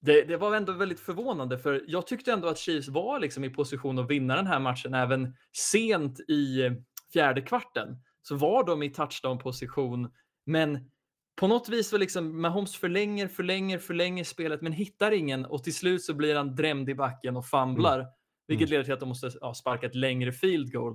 det, 0.00 0.22
det, 0.22 0.36
var 0.36 0.56
ändå 0.56 0.72
väldigt 0.72 1.00
förvånande 1.00 1.58
för 1.58 1.84
jag 1.86 2.06
tyckte 2.06 2.32
ändå 2.32 2.48
att 2.48 2.58
Chiefs 2.58 2.88
var 2.88 3.20
liksom 3.20 3.44
i 3.44 3.50
position 3.50 3.98
att 3.98 4.10
vinna 4.10 4.36
den 4.36 4.46
här 4.46 4.60
matchen 4.60 4.94
även 4.94 5.34
sent 5.52 6.20
i 6.20 6.70
fjärde 7.12 7.40
kvarten. 7.40 7.88
Så 8.22 8.36
var 8.36 8.64
de 8.64 8.82
i 8.82 8.90
touchdown 8.90 9.38
position 9.38 10.10
men 10.46 10.90
på 11.36 11.46
något 11.46 11.68
vis 11.68 11.88
så 11.88 11.98
liksom 11.98 12.40
Mahomes 12.40 12.76
förlänger, 12.76 13.28
förlänger, 13.28 13.78
förlänger 13.78 14.24
spelet 14.24 14.62
men 14.62 14.72
hittar 14.72 15.12
ingen 15.12 15.44
och 15.44 15.64
till 15.64 15.74
slut 15.74 16.02
så 16.02 16.14
blir 16.14 16.34
han 16.34 16.54
drämd 16.54 16.88
i 16.88 16.94
backen 16.94 17.36
och 17.36 17.46
famlar. 17.46 17.98
Mm. 17.98 18.10
Vilket 18.48 18.68
leder 18.68 18.84
till 18.84 18.92
att 18.92 19.00
de 19.00 19.08
måste 19.08 19.30
ja, 19.40 19.54
sparka 19.54 19.86
ett 19.86 19.94
längre 19.94 20.32
field 20.32 20.72
goal. 20.72 20.92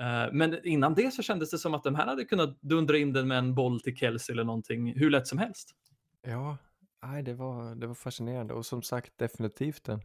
Uh, 0.00 0.32
men 0.32 0.66
innan 0.66 0.94
det 0.94 1.14
så 1.14 1.22
kändes 1.22 1.50
det 1.50 1.58
som 1.58 1.74
att 1.74 1.82
de 1.82 1.94
här 1.94 2.06
hade 2.06 2.24
kunnat 2.24 2.60
dundra 2.60 2.98
in 2.98 3.12
den 3.12 3.28
med 3.28 3.38
en 3.38 3.54
boll 3.54 3.80
till 3.80 3.96
Kelsey 3.96 4.32
eller 4.32 4.44
någonting 4.44 4.98
hur 4.98 5.10
lätt 5.10 5.26
som 5.26 5.38
helst. 5.38 5.74
Ja, 6.22 6.56
nej, 7.02 7.22
det, 7.22 7.34
var, 7.34 7.74
det 7.74 7.86
var 7.86 7.94
fascinerande 7.94 8.54
och 8.54 8.66
som 8.66 8.82
sagt 8.82 9.18
definitivt 9.18 9.88
en 9.88 10.02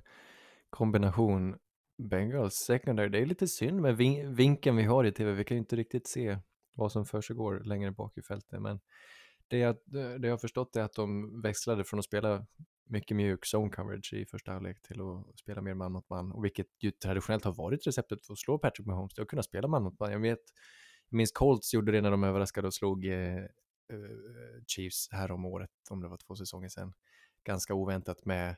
kombination 0.70 1.56
Bengals 1.98 2.54
secondary. 2.54 3.10
Det 3.10 3.20
är 3.20 3.26
lite 3.26 3.48
synd 3.48 3.82
med 3.82 3.98
vin 3.98 4.36
vinkeln 4.36 4.78
vi 4.78 4.84
har 4.84 5.04
i 5.04 5.12
tv. 5.12 5.32
Vi 5.32 5.44
kan 5.44 5.56
ju 5.58 5.60
inte 5.60 5.76
riktigt 5.76 6.08
se 6.08 6.38
vad 6.76 6.92
som 6.92 7.06
försiggår 7.06 7.62
längre 7.64 7.92
bak 7.92 8.18
i 8.18 8.22
fältet. 8.22 8.62
Men 8.62 8.80
det 9.50 9.58
jag, 9.58 9.76
det 9.86 10.28
jag 10.28 10.34
har 10.34 10.38
förstått 10.38 10.76
är 10.76 10.82
att 10.82 10.94
de 10.94 11.42
växlade 11.42 11.84
från 11.84 12.00
att 12.00 12.06
spela 12.06 12.46
mycket 12.90 13.18
mjuk 13.18 13.46
zone 13.54 13.70
coverage 13.70 14.14
i 14.14 14.26
första 14.26 14.52
halvlek 14.52 14.82
till 14.82 15.02
att 15.02 15.40
spela 15.40 15.62
mer 15.62 15.74
man 15.74 15.92
mot 15.92 16.10
man. 16.10 16.32
Och 16.32 16.46
vilket 16.46 16.68
ju 16.80 16.92
traditionellt 16.92 17.44
har 17.44 17.54
varit 17.54 17.88
receptet 17.88 18.26
för 18.26 18.34
att 18.34 18.40
slå 18.40 18.60
Patrick 18.60 18.88
Mahomes, 18.88 19.14
det 19.14 19.22
att 19.22 19.28
kunna 19.28 19.44
spela 19.44 19.68
man 19.68 19.84
mot 19.84 20.00
man. 20.00 20.12
Jag 20.12 20.20
vet, 20.20 20.40
jag 21.10 21.18
minns 21.18 21.32
Colts 21.32 21.74
gjorde 21.74 21.92
det 21.92 22.02
när 22.02 22.12
de 22.12 22.24
överraskade 22.24 22.68
och 22.68 22.74
slog 22.74 23.06
eh, 23.06 23.38
eh, 23.38 23.46
Chiefs 24.68 25.10
här 25.12 25.32
om 25.32 25.46
året, 25.46 25.72
om 25.90 26.02
det 26.02 26.08
var 26.08 26.18
två 26.18 26.36
säsonger 26.36 26.70
sedan. 26.70 26.94
Ganska 27.44 27.74
oväntat 27.74 28.26
med, 28.26 28.56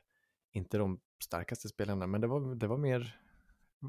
inte 0.52 0.78
de 0.78 1.00
starkaste 1.24 1.68
spelarna, 1.68 2.06
men 2.06 2.20
det 2.20 2.26
var, 2.26 2.54
det 2.54 2.66
var 2.66 2.78
mer 2.78 3.18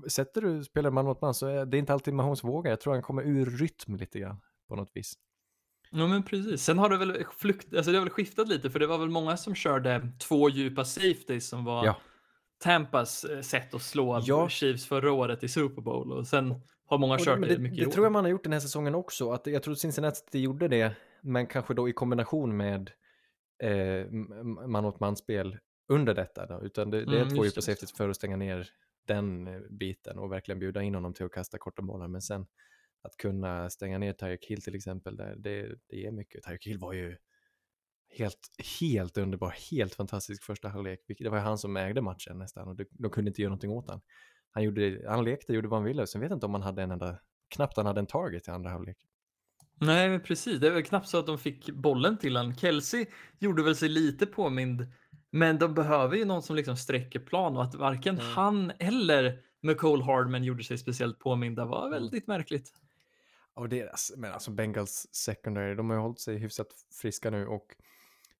sätter 0.07 0.41
du 0.41 0.63
spelar 0.63 0.91
man 0.91 1.05
mot 1.05 1.21
man 1.21 1.33
så 1.33 1.47
är 1.47 1.65
det 1.65 1.77
inte 1.77 1.93
alltid 1.93 2.13
Mahomes 2.13 2.43
vågar. 2.43 2.71
Jag 2.71 2.81
tror 2.81 2.93
han 2.93 3.03
kommer 3.03 3.23
ur 3.23 3.45
rytm 3.45 3.95
lite 3.95 4.19
grann 4.19 4.41
på 4.67 4.75
något 4.75 4.91
vis. 4.93 5.13
Ja 5.95 6.07
men 6.07 6.23
precis. 6.23 6.63
Sen 6.63 6.77
har 6.77 6.89
det 6.89 6.97
väl 6.97 7.25
flukt, 7.37 7.73
alltså 7.75 7.91
det 7.91 7.97
har 7.97 8.05
väl 8.05 8.13
skiftat 8.13 8.47
lite 8.47 8.69
för 8.69 8.79
det 8.79 8.87
var 8.87 8.97
väl 8.97 9.09
många 9.09 9.37
som 9.37 9.55
körde 9.55 10.09
två 10.19 10.49
djupa 10.49 10.85
safeties 10.85 11.49
som 11.49 11.65
var 11.65 11.85
ja. 11.85 11.95
Tampas 12.63 13.23
eh, 13.23 13.41
sätt 13.41 13.73
att 13.73 13.81
slå 13.81 14.21
ja. 14.25 14.49
Chiefs 14.49 14.85
förra 14.85 15.11
året 15.11 15.43
i 15.43 15.47
Super 15.47 15.81
Bowl 15.81 16.11
och 16.11 16.27
sen 16.27 16.61
har 16.85 16.97
många 16.97 17.17
kört 17.19 17.41
det, 17.41 17.47
det 17.47 17.57
mycket 17.59 17.79
Det, 17.79 17.85
det 17.85 17.91
tror 17.91 18.05
jag 18.05 18.11
man 18.11 18.23
har 18.23 18.31
gjort 18.31 18.43
den 18.43 18.53
här 18.53 18.59
säsongen 18.59 18.95
också. 18.95 19.31
Att 19.31 19.47
jag 19.47 19.63
tror 19.63 19.75
Cincinnati 19.75 20.39
gjorde 20.39 20.67
det, 20.67 20.95
men 21.21 21.47
kanske 21.47 21.73
då 21.73 21.89
i 21.89 21.93
kombination 21.93 22.57
med 22.57 22.91
eh, 23.63 24.11
man 24.67 24.83
mot 24.83 24.99
man-spel 24.99 25.57
under 25.87 26.13
detta. 26.13 26.45
Då. 26.45 26.61
Utan 26.61 26.89
det, 26.89 27.05
det 27.05 27.17
är 27.17 27.21
mm, 27.21 27.35
två 27.35 27.45
djupa 27.45 27.61
safeties 27.61 27.93
för 27.93 28.09
att 28.09 28.15
stänga 28.15 28.37
ner 28.37 28.69
den 29.07 29.47
eh, 29.47 29.59
biten 29.69 30.19
och 30.19 30.31
verkligen 30.31 30.59
bjuda 30.59 30.81
in 30.81 30.95
honom 30.95 31.13
till 31.13 31.25
att 31.25 31.31
kasta 31.31 31.57
korta 31.57 31.81
bollar. 31.81 32.07
Men 32.07 32.21
sen 32.21 32.45
att 33.03 33.17
kunna 33.17 33.69
stänga 33.69 33.97
ner 33.97 34.13
Tyreek 34.13 34.45
Hill 34.45 34.61
till 34.61 34.75
exempel, 34.75 35.15
där, 35.15 35.35
det, 35.35 35.75
det 35.89 35.95
ger 35.95 36.11
mycket. 36.11 36.43
Tyreek 36.43 36.67
Hill 36.67 36.79
var 36.79 36.93
ju 36.93 37.17
helt, 38.17 38.39
helt 38.79 39.17
underbar, 39.17 39.55
helt 39.71 39.95
fantastisk 39.95 40.43
första 40.43 40.69
halvlek. 40.69 40.99
Det 41.19 41.29
var 41.29 41.39
han 41.39 41.57
som 41.57 41.77
ägde 41.77 42.01
matchen 42.01 42.37
nästan 42.37 42.67
och 42.67 42.75
de 42.75 43.11
kunde 43.11 43.29
inte 43.29 43.41
göra 43.41 43.49
någonting 43.49 43.71
åt 43.71 43.89
han. 43.89 44.01
Han, 44.51 44.63
gjorde, 44.63 45.01
han 45.07 45.23
lekte, 45.23 45.53
gjorde 45.53 45.67
vad 45.67 45.79
han 45.79 45.87
ville, 45.87 46.07
sen 46.07 46.21
vet 46.21 46.29
jag 46.29 46.35
inte 46.35 46.45
om 46.45 46.53
han 46.53 46.63
hade 46.63 46.83
en 46.83 46.91
enda, 46.91 47.19
knappt 47.55 47.77
han 47.77 47.85
hade 47.85 47.99
en 47.99 48.07
target 48.07 48.47
i 48.47 48.51
andra 48.51 48.69
halvlek. 48.69 48.97
Nej, 49.79 50.09
men 50.09 50.21
precis. 50.21 50.59
Det 50.59 50.69
var 50.69 50.81
knappt 50.81 51.07
så 51.07 51.19
att 51.19 51.27
de 51.27 51.37
fick 51.37 51.69
bollen 51.69 52.17
till 52.17 52.35
han. 52.35 52.55
Kelsey 52.55 53.05
gjorde 53.39 53.63
väl 53.63 53.75
sig 53.75 53.89
lite 53.89 54.25
påmind 54.25 54.87
men 55.31 55.59
de 55.59 55.73
behöver 55.73 56.17
ju 56.17 56.25
någon 56.25 56.43
som 56.43 56.55
liksom 56.55 56.77
sträcker 56.77 57.19
plan 57.19 57.57
och 57.57 57.63
att 57.63 57.75
varken 57.75 58.19
mm. 58.19 58.31
han 58.35 58.71
eller 58.79 59.39
McCall 59.61 60.01
Hardman 60.01 60.43
gjorde 60.43 60.63
sig 60.63 60.77
speciellt 60.77 61.19
påminda 61.19 61.65
var 61.65 61.87
mm. 61.87 61.91
väldigt 61.91 62.27
märkligt. 62.27 62.71
Och 63.55 63.69
deras, 63.69 64.13
men 64.17 64.31
alltså 64.31 64.51
Bengals 64.51 65.07
secondary, 65.11 65.75
de 65.75 65.89
har 65.89 65.97
ju 65.97 66.01
hållit 66.01 66.19
sig 66.19 66.37
hyfsat 66.37 66.67
friska 67.01 67.29
nu 67.29 67.47
och 67.47 67.75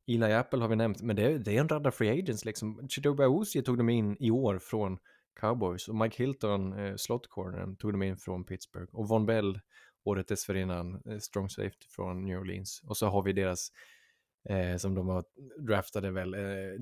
Eli 0.08 0.34
Apple 0.34 0.60
har 0.60 0.68
vi 0.68 0.76
nämnt, 0.76 1.02
men 1.02 1.16
det 1.16 1.24
är, 1.24 1.40
det 1.40 1.56
är 1.56 1.60
en 1.60 1.70
radda 1.70 1.92
free 1.92 2.20
agents 2.20 2.46
liksom. 2.46 2.88
Chidobe 2.90 3.26
Awuzie 3.26 3.62
tog 3.62 3.78
de 3.78 3.90
in 3.90 4.18
i 4.20 4.32
år 4.32 4.60
från 4.60 4.98
Cowboys 5.40 5.88
och 5.88 5.96
Mike 5.96 6.24
Hilton, 6.24 6.74
eh, 6.74 6.96
slot 6.96 7.30
cornern, 7.30 7.76
tog 7.76 7.94
de 7.94 8.04
in 8.04 8.18
från 8.18 8.46
Pittsburgh 8.46 8.96
och 8.96 9.08
Von 9.08 9.26
Bell 9.26 9.60
året 10.04 10.28
dessförinnan, 10.28 11.02
eh, 11.06 11.18
strong 11.18 11.50
safety 11.50 11.88
från 11.90 12.26
New 12.26 12.40
Orleans. 12.40 12.82
Och 12.84 12.98
så 12.98 13.08
har 13.08 13.24
vi 13.24 13.34
deras 13.34 13.72
eh, 14.50 14.78
som 14.78 14.96
de 14.96 15.08
har 15.08 15.24
draftade 15.68 16.12
väl, 16.12 16.34
eh, 16.34 16.42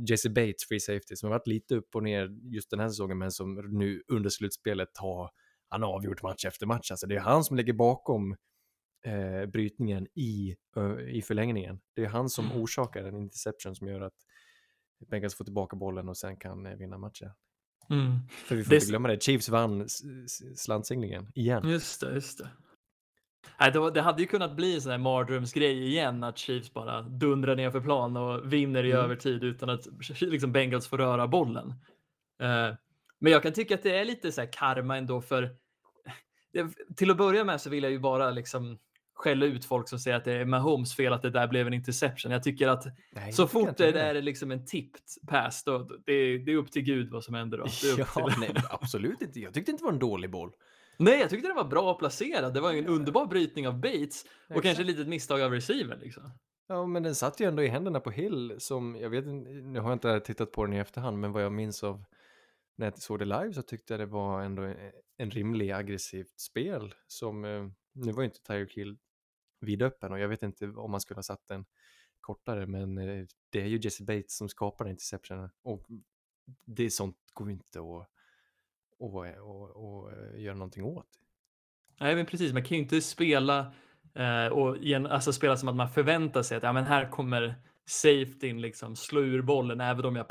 Jesse 0.10 0.30
Bates, 0.30 0.68
free 0.68 0.80
safety, 0.80 1.16
som 1.16 1.28
har 1.28 1.40
varit 1.40 1.48
lite 1.48 1.76
upp 1.76 1.96
och 1.96 2.04
ner 2.04 2.30
just 2.44 2.70
den 2.70 2.80
här 2.80 2.90
säsongen, 2.90 3.18
men 3.18 3.32
som 3.32 3.56
nu 3.56 4.04
under 4.08 4.30
slutspelet 4.30 4.98
har 4.98 5.32
han 5.72 5.84
avgjort 5.84 6.24
match 6.24 6.46
efter 6.46 6.66
match. 6.66 6.92
Alltså 6.92 7.08
det 7.08 7.16
är 7.16 7.20
han 7.20 7.44
som 7.44 7.58
ligger 7.58 7.74
bakom 7.74 8.36
eh, 9.06 9.46
brytningen 9.46 10.08
i, 10.14 10.56
uh, 10.78 11.00
i 11.10 11.22
förlängningen. 11.22 11.80
Det 11.96 12.04
är 12.04 12.10
han 12.10 12.30
som 12.30 12.46
mm. 12.46 12.62
orsakar 12.62 13.04
en 13.04 13.18
interception 13.18 13.76
som 13.76 13.88
gör 13.88 14.02
att 14.02 14.14
Bengals 15.08 15.36
får 15.36 15.46
tillbaka 15.46 15.76
bollen 15.76 16.10
och 16.10 16.18
sen 16.18 16.38
kan 16.38 16.66
eh, 16.66 16.76
vinna 16.76 16.98
matchen. 16.98 17.32
Mm. 17.90 18.20
För 18.30 18.56
vi 18.56 18.64
får 18.64 18.70
det... 18.70 18.76
inte 18.76 18.88
glömma 18.88 19.08
det, 19.08 19.24
Chiefs 19.24 19.50
vann 19.50 19.88
slantsinglingen 20.56 21.32
igen. 21.36 21.70
Just 21.70 22.02
det, 22.02 22.14
just 22.14 22.38
det. 22.38 22.50
Nej, 23.60 23.72
det, 23.94 24.02
hade 24.02 24.22
ju 24.22 24.28
kunnat 24.28 24.56
bli 24.56 24.76
en 24.76 24.82
sån 24.82 24.92
här 24.92 25.00
mardrömsgrej 25.00 25.88
igen 25.88 26.24
att 26.24 26.38
Chiefs 26.38 26.74
bara 26.74 27.02
dundrar 27.02 27.56
ner 27.56 27.72
för 27.72 27.82
plan 27.82 28.18
och 28.18 28.54
vinner 28.54 28.84
i 28.84 28.92
mm. 28.92 29.04
övertid 29.04 29.44
utan 29.44 29.70
att 29.70 29.88
liksom 30.22 30.52
Bengals 30.52 30.88
får 30.88 30.98
röra 30.98 31.28
bollen. 31.28 31.68
Uh, 32.44 32.76
men 33.20 33.32
jag 33.32 33.44
kan 33.44 33.54
tycka 33.54 33.76
att 33.76 33.84
det 33.84 33.96
är 33.96 34.06
lite 34.06 34.32
så 34.32 34.42
här 34.42 34.50
karma 34.54 34.98
ändå 34.98 35.22
för 35.22 35.56
till 36.96 37.12
att 37.12 37.18
börja 37.18 37.44
med 37.44 37.62
så 37.62 37.70
vill 37.70 37.84
jag 37.84 37.92
ju 37.92 38.00
bara 38.00 38.32
liksom 38.32 38.80
skälla 39.14 39.46
ut 39.46 39.66
folk 39.66 39.90
som 39.90 40.00
säger 40.00 40.18
att 40.18 40.26
det 40.26 40.34
är 40.34 40.46
Mahomes 40.46 40.96
fel 40.96 41.14
att 41.14 41.22
det 41.22 41.30
där 41.30 41.48
blev 41.48 41.68
en 41.68 41.74
interception. 41.74 42.32
Jag 42.32 42.44
tycker 42.44 42.68
att 42.68 42.86
Nej, 43.12 43.34
så 43.34 43.48
fort 43.48 43.78
det 43.78 44.02
är 44.02 44.22
liksom 44.22 44.52
en 44.52 44.66
tipped 44.66 45.02
pass, 45.28 45.64
då, 45.64 45.78
det, 45.78 46.38
det 46.38 46.52
är 46.52 46.56
upp 46.56 46.72
till 46.72 46.82
Gud 46.82 47.10
vad 47.12 47.24
som 47.24 47.34
händer 47.34 47.58
då. 47.58 47.66
ja, 47.98 48.30
nej, 48.40 48.54
absolut 48.70 49.22
inte. 49.22 49.40
Jag 49.40 49.54
tyckte 49.54 49.72
inte 49.72 49.82
det 49.82 49.86
var 49.86 49.94
en 49.94 50.00
dålig 50.00 50.32
boll. 50.32 50.52
Nej, 50.98 51.20
jag 51.20 51.30
tyckte 51.30 51.48
den 51.48 51.56
var 51.56 51.64
bra 51.64 51.94
placerad. 51.94 52.54
Det 52.54 52.62
var 52.62 52.74
en 52.74 52.88
underbar 52.88 53.26
brytning 53.26 53.68
av 53.68 53.80
Bates 53.80 54.24
och 54.24 54.50
Exakt. 54.50 54.64
kanske 54.64 54.84
ett 54.84 54.88
litet 54.88 55.08
misstag 55.08 55.42
av 55.42 55.52
receiver. 55.52 55.98
Liksom. 56.02 56.24
Ja, 56.68 56.86
men 56.86 57.04
den 57.04 57.16
satt 57.16 57.40
ju 57.40 57.46
ändå 57.46 57.64
i 57.64 57.68
händerna 57.68 58.00
på 58.00 58.12
Hill 58.12 58.56
som, 58.58 58.96
jag 58.96 59.10
vet 59.10 59.26
nu 59.26 59.80
har 59.80 59.90
jag 59.90 59.96
inte 59.96 60.20
tittat 60.20 60.52
på 60.52 60.66
den 60.66 60.74
i 60.74 60.78
efterhand, 60.78 61.20
men 61.20 61.32
vad 61.32 61.44
jag 61.44 61.52
minns 61.52 61.84
av 61.84 62.04
när 62.76 62.86
jag 62.86 62.98
såg 62.98 63.20
det 63.20 63.26
live 63.26 63.54
så 63.54 63.62
tyckte 63.62 63.94
jag 63.94 64.00
det 64.00 64.06
var 64.06 64.42
ändå 64.42 64.74
en 65.18 65.32
rimlig 65.32 65.72
aggressivt 65.72 66.40
spel 66.40 66.94
som, 67.08 67.46
eh, 67.46 67.68
nu 67.94 68.12
var 68.12 68.22
ju 68.22 68.26
inte 68.26 68.42
Tyreek 68.42 68.74
Hill 68.78 68.98
vidöppen 69.60 70.12
och 70.12 70.20
jag 70.20 70.28
vet 70.28 70.44
inte 70.44 70.68
om 70.68 70.92
man 70.92 71.02
skulle 71.02 71.18
ha 71.18 71.24
satt 71.24 71.48
den 71.48 71.66
kortare, 72.22 72.66
men 72.66 72.98
eh, 72.98 73.26
det 73.50 73.62
är 73.62 73.66
ju 73.66 73.80
Jesse 73.82 74.04
Bates 74.04 74.38
som 74.38 74.50
skapar 74.50 74.88
interceptionen 74.88 75.50
och 75.64 75.86
det 76.66 76.84
är 76.84 76.90
sånt 76.90 77.18
går 77.34 77.48
ju 77.48 77.54
inte 77.54 77.80
att 77.80 78.08
och, 79.00 79.26
och, 79.40 79.70
och 79.70 80.12
eh, 80.12 80.42
göra 80.42 80.56
någonting 80.56 80.84
åt. 80.84 81.08
Nej, 82.00 82.16
men 82.16 82.26
precis. 82.26 82.54
Man 82.54 82.64
kan 82.64 82.78
ju 82.78 82.84
inte 82.84 83.02
spela 83.02 83.74
eh, 84.16 84.48
och 84.48 84.78
igen, 84.78 85.06
alltså 85.06 85.34
spela 85.34 85.58
som 85.58 85.70
att 85.70 85.76
man 85.76 85.90
förväntar 85.90 86.44
sig 86.44 86.58
att 86.58 86.64
ja, 86.64 86.74
men 86.74 86.84
här 86.84 87.10
kommer 87.10 87.56
safetyn 87.86 88.62
liksom 88.62 88.96
slå 88.96 89.22
ur 89.22 89.42
bollen 89.42 89.82
även 89.82 90.06
om 90.06 90.16
jag 90.16 90.28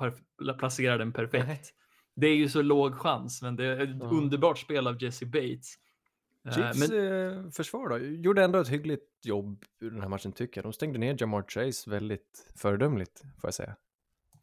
placerar 0.59 0.99
den 0.99 1.13
perfekt. 1.13 1.75
Det 2.15 2.27
är 2.27 2.37
ju 2.37 2.49
så 2.49 2.63
låg 2.63 2.95
chans, 2.95 3.43
men 3.43 3.57
det 3.57 3.65
är 3.65 3.81
ett 3.81 3.97
ja. 4.01 4.07
underbart 4.07 4.59
spel 4.59 4.87
av 4.87 5.03
Jesse 5.03 5.27
Bates. 5.27 5.75
Eh, 6.47 6.53
Chiefs 6.53 6.91
men... 6.91 7.45
eh, 7.45 7.51
försvar 7.51 7.89
då, 7.89 7.99
gjorde 7.99 8.45
ändå 8.45 8.59
ett 8.59 8.69
hyggligt 8.69 9.07
jobb 9.23 9.65
i 9.81 9.85
den 9.85 10.01
här 10.01 10.09
matchen 10.09 10.33
tycker 10.33 10.59
jag. 10.59 10.65
De 10.65 10.73
stängde 10.73 10.99
ner 10.99 11.17
Jamar 11.19 11.45
Chase 11.49 11.91
väldigt 11.91 12.53
föredömligt, 12.57 13.21
får 13.21 13.49
jag 13.49 13.55
säga. 13.55 13.77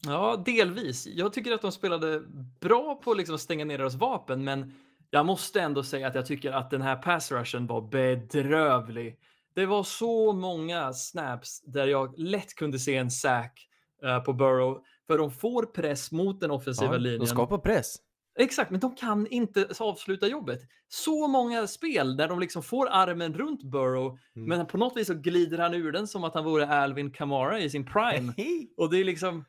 Ja, 0.06 0.44
delvis. 0.46 1.08
Jag 1.08 1.34
tycker 1.34 1.52
att 1.52 1.62
de 1.62 1.72
spelade 1.72 2.24
bra 2.60 2.96
på 3.04 3.12
att 3.12 3.18
liksom 3.18 3.40
stänga 3.40 3.66
ner 3.66 3.78
deras 3.78 3.96
vapen, 3.96 4.44
men 4.44 4.74
jag 5.10 5.26
måste 5.26 5.62
ändå 5.62 5.84
säga 5.84 6.08
att 6.08 6.16
jag 6.16 6.26
tycker 6.26 6.52
att 6.52 6.70
den 6.70 6.82
här 6.82 6.96
pass 6.96 7.32
rushen 7.32 7.68
var 7.68 7.82
bedrövlig. 7.82 9.20
Det 9.54 9.66
var 9.66 9.84
så 9.84 10.34
många 10.34 10.94
snaps 10.94 11.62
där 11.62 11.88
jag 11.88 12.20
lätt 12.20 12.56
kunde 12.56 12.80
se 12.80 12.96
en 12.96 13.12
sack 13.12 13.68
uh, 14.04 14.20
på 14.20 14.34
Burrow, 14.34 14.84
för 15.08 15.18
de 15.18 15.32
får 15.32 15.66
press 15.66 16.12
mot 16.12 16.40
den 16.40 16.52
offensiva 16.52 16.92
ja, 16.92 16.98
linjen. 16.98 17.20
De 17.20 17.28
skapar 17.28 17.58
press. 17.58 17.96
Exakt, 18.40 18.72
men 18.72 18.80
de 18.80 18.96
kan 18.96 19.28
inte 19.28 19.68
avsluta 19.80 20.28
jobbet. 20.28 20.62
Så 20.88 21.28
många 21.28 21.68
spel 21.68 22.18
där 22.18 22.28
de 22.28 22.40
liksom 22.40 22.64
får 22.64 22.88
armen 22.90 23.34
runt 23.34 23.64
Burrow, 23.64 24.20
mm. 24.36 24.50
men 24.50 24.68
på 24.68 24.78
något 24.78 24.98
vis 24.98 25.08
så 25.08 25.14
glider 25.14 25.58
han 25.58 25.74
ur 25.74 25.92
den 25.92 26.08
som 26.08 26.24
att 26.24 26.34
han 26.34 26.46
vore 26.46 26.68
Alvin 26.68 27.12
Kamara 27.12 27.60
i 27.60 27.70
sin 27.70 27.86
prime. 27.86 28.34
Och 28.78 28.90
det 28.90 28.98
är 28.98 29.04
liksom, 29.04 29.46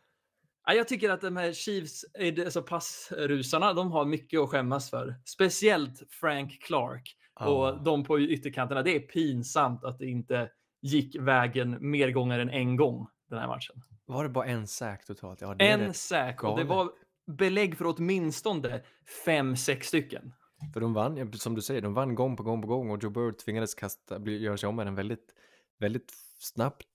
jag 0.66 0.88
tycker 0.88 1.10
att 1.10 1.20
de 1.20 1.36
här 1.36 1.52
Chiefs, 1.52 2.04
alltså 2.44 2.62
passrusarna, 2.62 3.72
de 3.72 3.92
har 3.92 4.04
mycket 4.04 4.40
att 4.40 4.48
skämmas 4.48 4.90
för. 4.90 5.14
Speciellt 5.24 6.02
Frank 6.10 6.62
Clark 6.62 7.14
och 7.40 7.68
oh. 7.68 7.82
de 7.82 8.04
på 8.04 8.20
ytterkanterna. 8.20 8.82
Det 8.82 8.96
är 8.96 9.00
pinsamt 9.00 9.84
att 9.84 9.98
det 9.98 10.06
inte 10.06 10.50
gick 10.82 11.16
vägen 11.16 11.76
mer 11.80 12.10
gånger 12.10 12.38
än 12.38 12.50
en 12.50 12.76
gång 12.76 13.06
den 13.28 13.38
här 13.38 13.48
matchen. 13.48 13.82
Var 14.06 14.22
det 14.22 14.30
bara 14.30 14.46
en 14.46 14.66
sack 14.66 15.04
totalt? 15.04 15.40
Ja, 15.40 15.56
en 15.58 15.94
sack 15.94 16.44
och 16.44 16.58
det 16.58 16.64
var 16.64 16.90
belägg 17.26 17.76
för 17.76 17.94
åtminstone 17.96 18.82
fem, 19.24 19.56
sex 19.56 19.86
stycken. 19.86 20.34
För 20.74 20.80
de 20.80 20.94
vann, 20.94 21.32
som 21.32 21.54
du 21.54 21.62
säger, 21.62 21.82
de 21.82 21.94
vann 21.94 22.14
gång 22.14 22.36
på 22.36 22.42
gång 22.42 22.62
på 22.62 22.68
gång 22.68 22.90
och 22.90 23.02
Joe 23.02 23.10
Bird 23.10 23.38
tvingades 23.38 23.74
kasta, 23.74 24.18
göra 24.18 24.56
sig 24.56 24.68
om 24.68 24.76
med 24.76 24.86
den 24.86 24.94
väldigt, 24.94 25.34
väldigt 25.78 26.12
snabbt 26.38 26.86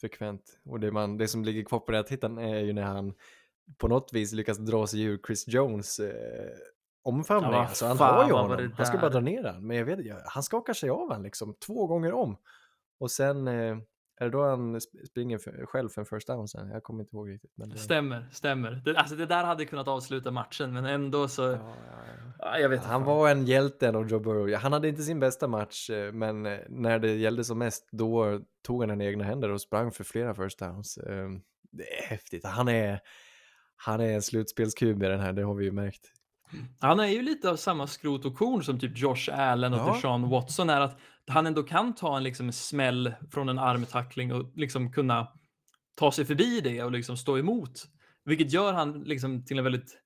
frekvent. 0.00 0.60
Och 0.64 0.80
det, 0.80 0.92
man, 0.92 1.18
det 1.18 1.28
som 1.28 1.44
ligger 1.44 1.64
kvar 1.64 1.78
på 1.78 1.92
rätthittan 1.92 2.38
är 2.38 2.58
ju 2.58 2.72
när 2.72 2.82
han 2.82 3.14
på 3.78 3.88
något 3.88 4.12
vis 4.12 4.32
lyckas 4.32 4.58
dra 4.58 4.86
sig 4.86 5.02
ur 5.02 5.20
Chris 5.26 5.48
Jones 5.48 6.00
eh, 6.00 6.50
omfamning. 7.02 7.52
Ja, 7.52 7.66
alltså, 7.66 7.86
han 7.86 7.98
har 7.98 8.26
ju 8.26 8.32
honom. 8.32 8.72
Han 8.76 8.86
ska 8.86 8.98
bara 8.98 9.10
dra 9.10 9.20
ner 9.20 9.44
han. 9.44 9.66
Men 9.66 9.76
jag 9.76 9.84
vet, 9.84 10.04
jag, 10.04 10.16
han 10.26 10.42
skakar 10.42 10.72
sig 10.72 10.90
av 10.90 11.12
han 11.12 11.22
liksom 11.22 11.54
två 11.54 11.86
gånger 11.86 12.12
om. 12.12 12.36
Och 12.98 13.10
sen 13.10 13.48
eh, 13.48 13.78
är 14.20 14.24
det 14.24 14.30
då 14.30 14.48
han 14.48 14.76
sp- 14.76 15.06
springer 15.06 15.38
för, 15.38 15.66
själv 15.66 15.88
för 15.88 16.00
en 16.00 16.06
first 16.06 16.26
down 16.26 16.48
sen. 16.48 16.70
Jag 16.70 16.82
kommer 16.82 17.00
inte 17.02 17.16
ihåg 17.16 17.30
riktigt. 17.30 17.52
Men 17.56 17.68
det, 17.68 17.76
Stämmer, 17.78 18.28
stämmer. 18.32 18.70
Det, 18.84 18.96
alltså 18.96 19.16
det 19.16 19.26
där 19.26 19.44
hade 19.44 19.64
kunnat 19.64 19.88
avsluta 19.88 20.30
matchen, 20.30 20.72
men 20.72 20.84
ändå 20.84 21.28
så... 21.28 21.42
Ja, 21.42 21.48
ja, 21.52 21.56
ja. 22.06 22.32
Ja, 22.38 22.58
jag 22.58 22.68
vet 22.68 22.84
Han 22.84 23.00
fan. 23.00 23.06
var 23.16 23.30
en 23.30 23.46
hjälte 23.46 23.88
av 23.88 24.08
Joe 24.08 24.20
Burrow. 24.20 24.54
Han 24.54 24.72
hade 24.72 24.88
inte 24.88 25.02
sin 25.02 25.20
bästa 25.20 25.48
match, 25.48 25.90
eh, 25.90 26.12
men 26.12 26.46
eh, 26.46 26.58
när 26.68 26.98
det 26.98 27.14
gällde 27.14 27.44
som 27.44 27.58
mest, 27.58 27.88
då 27.92 28.40
tog 28.66 28.82
han 28.82 28.88
den 28.88 29.00
i 29.00 29.04
egna 29.06 29.24
händer 29.24 29.48
och 29.50 29.60
sprang 29.60 29.92
för 29.92 30.04
flera 30.04 30.34
first 30.34 30.58
downs. 30.58 30.98
Eh, 30.98 31.28
Det 31.72 31.98
är 31.98 32.02
häftigt. 32.02 32.44
Han 32.46 32.68
är, 32.68 33.00
han 33.76 34.00
är 34.00 34.12
en 34.14 34.22
slutspelskub 34.22 35.02
i 35.02 35.06
den 35.06 35.20
här, 35.20 35.32
det 35.32 35.42
har 35.42 35.54
vi 35.54 35.64
ju 35.64 35.72
märkt. 35.72 36.06
Han 36.80 37.00
är 37.00 37.06
ju 37.06 37.22
lite 37.22 37.50
av 37.50 37.56
samma 37.56 37.86
skrot 37.86 38.24
och 38.24 38.36
korn 38.36 38.62
som 38.62 38.78
typ 38.78 38.98
Josh 38.98 39.30
Allen 39.32 39.72
och 39.74 39.78
Ja. 39.80 39.92
Deshaun 39.94 40.28
Watson 40.30 40.70
är 40.70 40.80
att 40.80 40.98
han 41.30 41.46
ändå 41.46 41.62
kan 41.62 41.94
ta 41.94 42.16
en 42.16 42.22
liksom 42.22 42.52
smäll 42.52 43.14
från 43.30 43.48
en 43.48 43.58
armtackling 43.58 44.32
och 44.32 44.56
liksom 44.56 44.92
kunna 44.92 45.28
ta 45.94 46.12
sig 46.12 46.24
förbi 46.24 46.60
det 46.60 46.82
och 46.82 46.92
liksom 46.92 47.16
stå 47.16 47.38
emot. 47.38 47.86
Vilket 48.24 48.52
gör 48.52 48.72
han 48.72 49.02
liksom 49.02 49.44
till 49.44 49.58
en 49.58 49.64
väldigt 49.64 49.98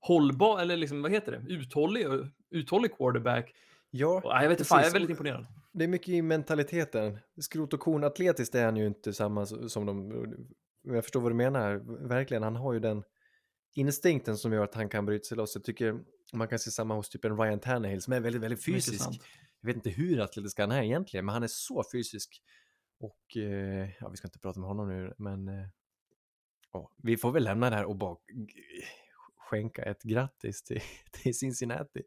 hållbar, 0.00 0.60
eller 0.60 0.76
liksom, 0.76 1.02
vad 1.02 1.10
heter 1.10 1.32
det, 1.32 1.52
uthållig, 1.54 2.08
och- 2.08 2.26
uthållig 2.50 2.96
quarterback. 2.96 3.44
Och, 3.44 3.54
Ja, 3.90 4.20
ja, 4.24 4.42
jag 4.42 4.48
vet 4.48 4.58
inte, 4.58 4.68
fan, 4.68 4.78
jag 4.80 4.88
är 4.88 4.92
väldigt 4.92 5.10
imponerad. 5.10 5.46
det 5.72 5.84
är 5.84 5.88
mycket 5.88 6.08
i 6.08 6.22
mentaliteten. 6.22 7.18
Skrot 7.40 7.72
och 7.74 7.80
korn, 7.80 8.04
atletiskt 8.04 8.54
är 8.54 8.64
han 8.64 8.76
ju 8.76 8.86
inte 8.86 9.12
samma 9.12 9.46
som 9.46 9.86
de, 9.86 10.12
jag 10.82 11.04
förstår 11.04 11.20
vad 11.20 11.30
du 11.30 11.36
menar, 11.36 11.74
verkligen. 12.08 12.42
Han 12.42 12.56
har 12.56 12.72
ju 12.72 12.80
den 12.80 13.02
instinkten 13.74 14.36
som 14.38 14.52
gör 14.52 14.64
att 14.64 14.74
han 14.74 14.88
kan 14.88 15.06
bryta 15.06 15.24
sig 15.24 15.36
loss. 15.36 15.54
Jag 15.54 15.64
tycker 15.64 15.98
man 16.32 16.48
kan 16.48 16.58
se 16.58 16.70
samma 16.70 16.94
hos 16.94 17.08
typ 17.08 17.24
en 17.24 17.36
Ryan 17.38 17.58
Tannehill 17.60 18.02
som 18.02 18.12
är 18.12 18.20
väldigt, 18.20 18.42
väldigt 18.42 18.64
fysisk. 18.64 19.10
Jag 19.60 19.66
vet 19.66 19.76
inte 19.76 19.90
hur 19.90 20.20
atletisk 20.20 20.58
han 20.58 20.72
är 20.72 20.82
egentligen, 20.82 21.26
men 21.26 21.32
han 21.32 21.42
är 21.42 21.48
så 21.48 21.84
fysisk. 21.92 22.42
Och 23.00 23.36
eh, 23.36 23.90
ja, 24.00 24.08
vi 24.08 24.16
ska 24.16 24.28
inte 24.28 24.38
prata 24.38 24.60
med 24.60 24.68
honom 24.68 24.88
nu, 24.88 25.14
men 25.18 25.48
eh, 25.48 25.66
ja, 26.72 26.92
vi 26.96 27.16
får 27.16 27.32
väl 27.32 27.44
lämna 27.44 27.70
det 27.70 27.76
här 27.76 27.84
och 27.84 27.96
bara 27.96 28.16
skänka 29.36 29.82
ett 29.82 30.02
grattis 30.02 30.62
till, 30.62 30.80
till 31.12 31.38
Cincinnati. 31.38 32.02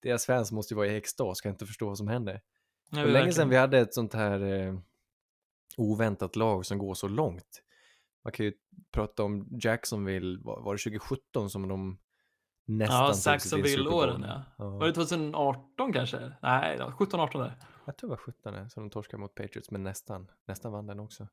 Deras 0.00 0.26
fans 0.26 0.52
måste 0.52 0.74
ju 0.74 0.76
vara 0.76 0.86
i 0.86 0.96
extas, 0.96 1.38
ska 1.38 1.48
inte 1.48 1.66
förstå 1.66 1.86
vad 1.86 1.98
som 1.98 2.08
händer. 2.08 2.40
Ja, 2.90 3.04
Det 3.04 3.12
länge 3.12 3.32
sedan 3.32 3.48
vi 3.48 3.56
hade 3.56 3.78
ett 3.78 3.94
sånt 3.94 4.14
här 4.14 4.40
eh, 4.40 4.78
oväntat 5.76 6.36
lag 6.36 6.66
som 6.66 6.78
går 6.78 6.94
så 6.94 7.08
långt. 7.08 7.62
Man 8.24 8.32
kan 8.32 8.46
ju 8.46 8.52
prata 8.92 9.22
om 9.22 9.48
Jacksonville, 9.62 10.40
var, 10.42 10.62
var 10.62 10.74
det 10.74 10.82
2017 10.82 11.50
som 11.50 11.68
de 11.68 11.98
nästan 12.64 13.06
Ja, 13.06 13.14
Saxonville-åren 13.14 14.22
ja. 14.22 14.42
Ja. 14.58 14.78
Var 14.78 14.86
det 14.86 14.92
2018 14.92 15.92
kanske? 15.92 16.32
Nej, 16.42 16.78
17-18 16.78 17.38
där. 17.38 17.54
Jag 17.86 17.96
tror 17.96 18.08
det 18.08 18.12
var 18.12 18.16
17 18.16 18.52
där, 18.52 18.68
som 18.68 18.82
de 18.82 18.90
torskade 18.90 19.20
mot 19.20 19.34
Patriots, 19.34 19.70
men 19.70 19.82
nästan, 19.82 20.30
nästan 20.46 20.72
vann 20.72 20.86
den 20.86 21.00
också. 21.00 21.28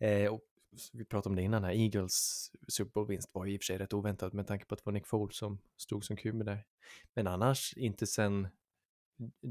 Eh, 0.00 0.32
och 0.32 0.42
vi 0.92 1.04
pratade 1.04 1.30
om 1.30 1.36
det 1.36 1.42
innan 1.42 1.64
här, 1.64 1.72
Eagles 1.72 2.50
Super 2.68 2.92
Bowl-vinst 2.92 3.34
var 3.34 3.46
i 3.46 3.56
och 3.56 3.60
för 3.60 3.64
sig 3.64 3.78
rätt 3.78 3.92
oväntat 3.92 4.32
med 4.32 4.46
tanke 4.46 4.64
på 4.64 4.74
att 4.74 4.78
det 4.78 4.86
var 4.86 4.92
Nick 4.92 5.06
Foles 5.06 5.36
som 5.36 5.58
stod 5.76 6.04
som 6.04 6.16
QB 6.16 6.44
där. 6.44 6.64
Men 7.14 7.26
annars, 7.26 7.74
inte 7.76 8.06
sen 8.06 8.48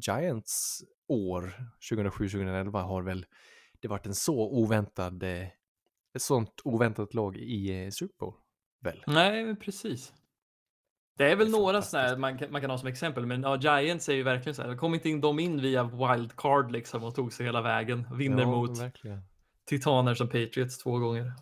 Giants 0.06 0.84
år 1.08 1.54
2007-2011 1.92 2.82
har 2.82 3.02
väl 3.02 3.26
det 3.80 3.88
varit 3.88 4.06
en 4.06 4.16
så 4.16 4.50
oväntad, 4.50 5.24
eh, 5.24 5.48
ett 6.14 6.22
sånt 6.22 6.62
oväntat 6.64 7.14
lag 7.14 7.38
i 7.38 7.84
eh, 7.84 7.90
Super 7.90 8.16
Bowl, 8.20 8.34
väl? 8.80 9.04
Nej, 9.08 9.46
men 9.46 9.56
precis. 9.56 10.14
Det 11.22 11.32
är 11.32 11.36
väl 11.36 11.52
Det 11.52 11.58
är 11.58 11.62
några 11.62 11.82
sådana 11.82 12.18
man 12.18 12.38
kan, 12.38 12.52
man 12.52 12.62
kan 12.62 12.70
ha 12.70 12.78
som 12.78 12.88
exempel, 12.88 13.26
men 13.26 13.42
ja, 13.42 13.58
Giants 13.58 14.10
är 14.10 14.14
ju 14.14 14.24
verkligen 14.24 14.56
så 14.56 14.62
här. 14.62 14.76
Kom 14.76 14.94
inte 14.94 15.10
in 15.10 15.22
de 15.22 15.40
in 15.40 15.62
via 15.62 15.84
wildcard 15.84 16.72
liksom 16.72 17.04
och 17.04 17.16
tog 17.16 17.34
sig 17.34 17.46
hela 17.46 17.62
vägen. 17.62 18.08
Vinner 18.18 18.42
ja, 18.42 18.52
mot 18.52 18.80
verkligen. 18.80 19.22
titaner 19.66 20.16
som 20.16 20.28
Patriots 20.28 20.78
två 20.78 20.98
gånger. 20.98 21.34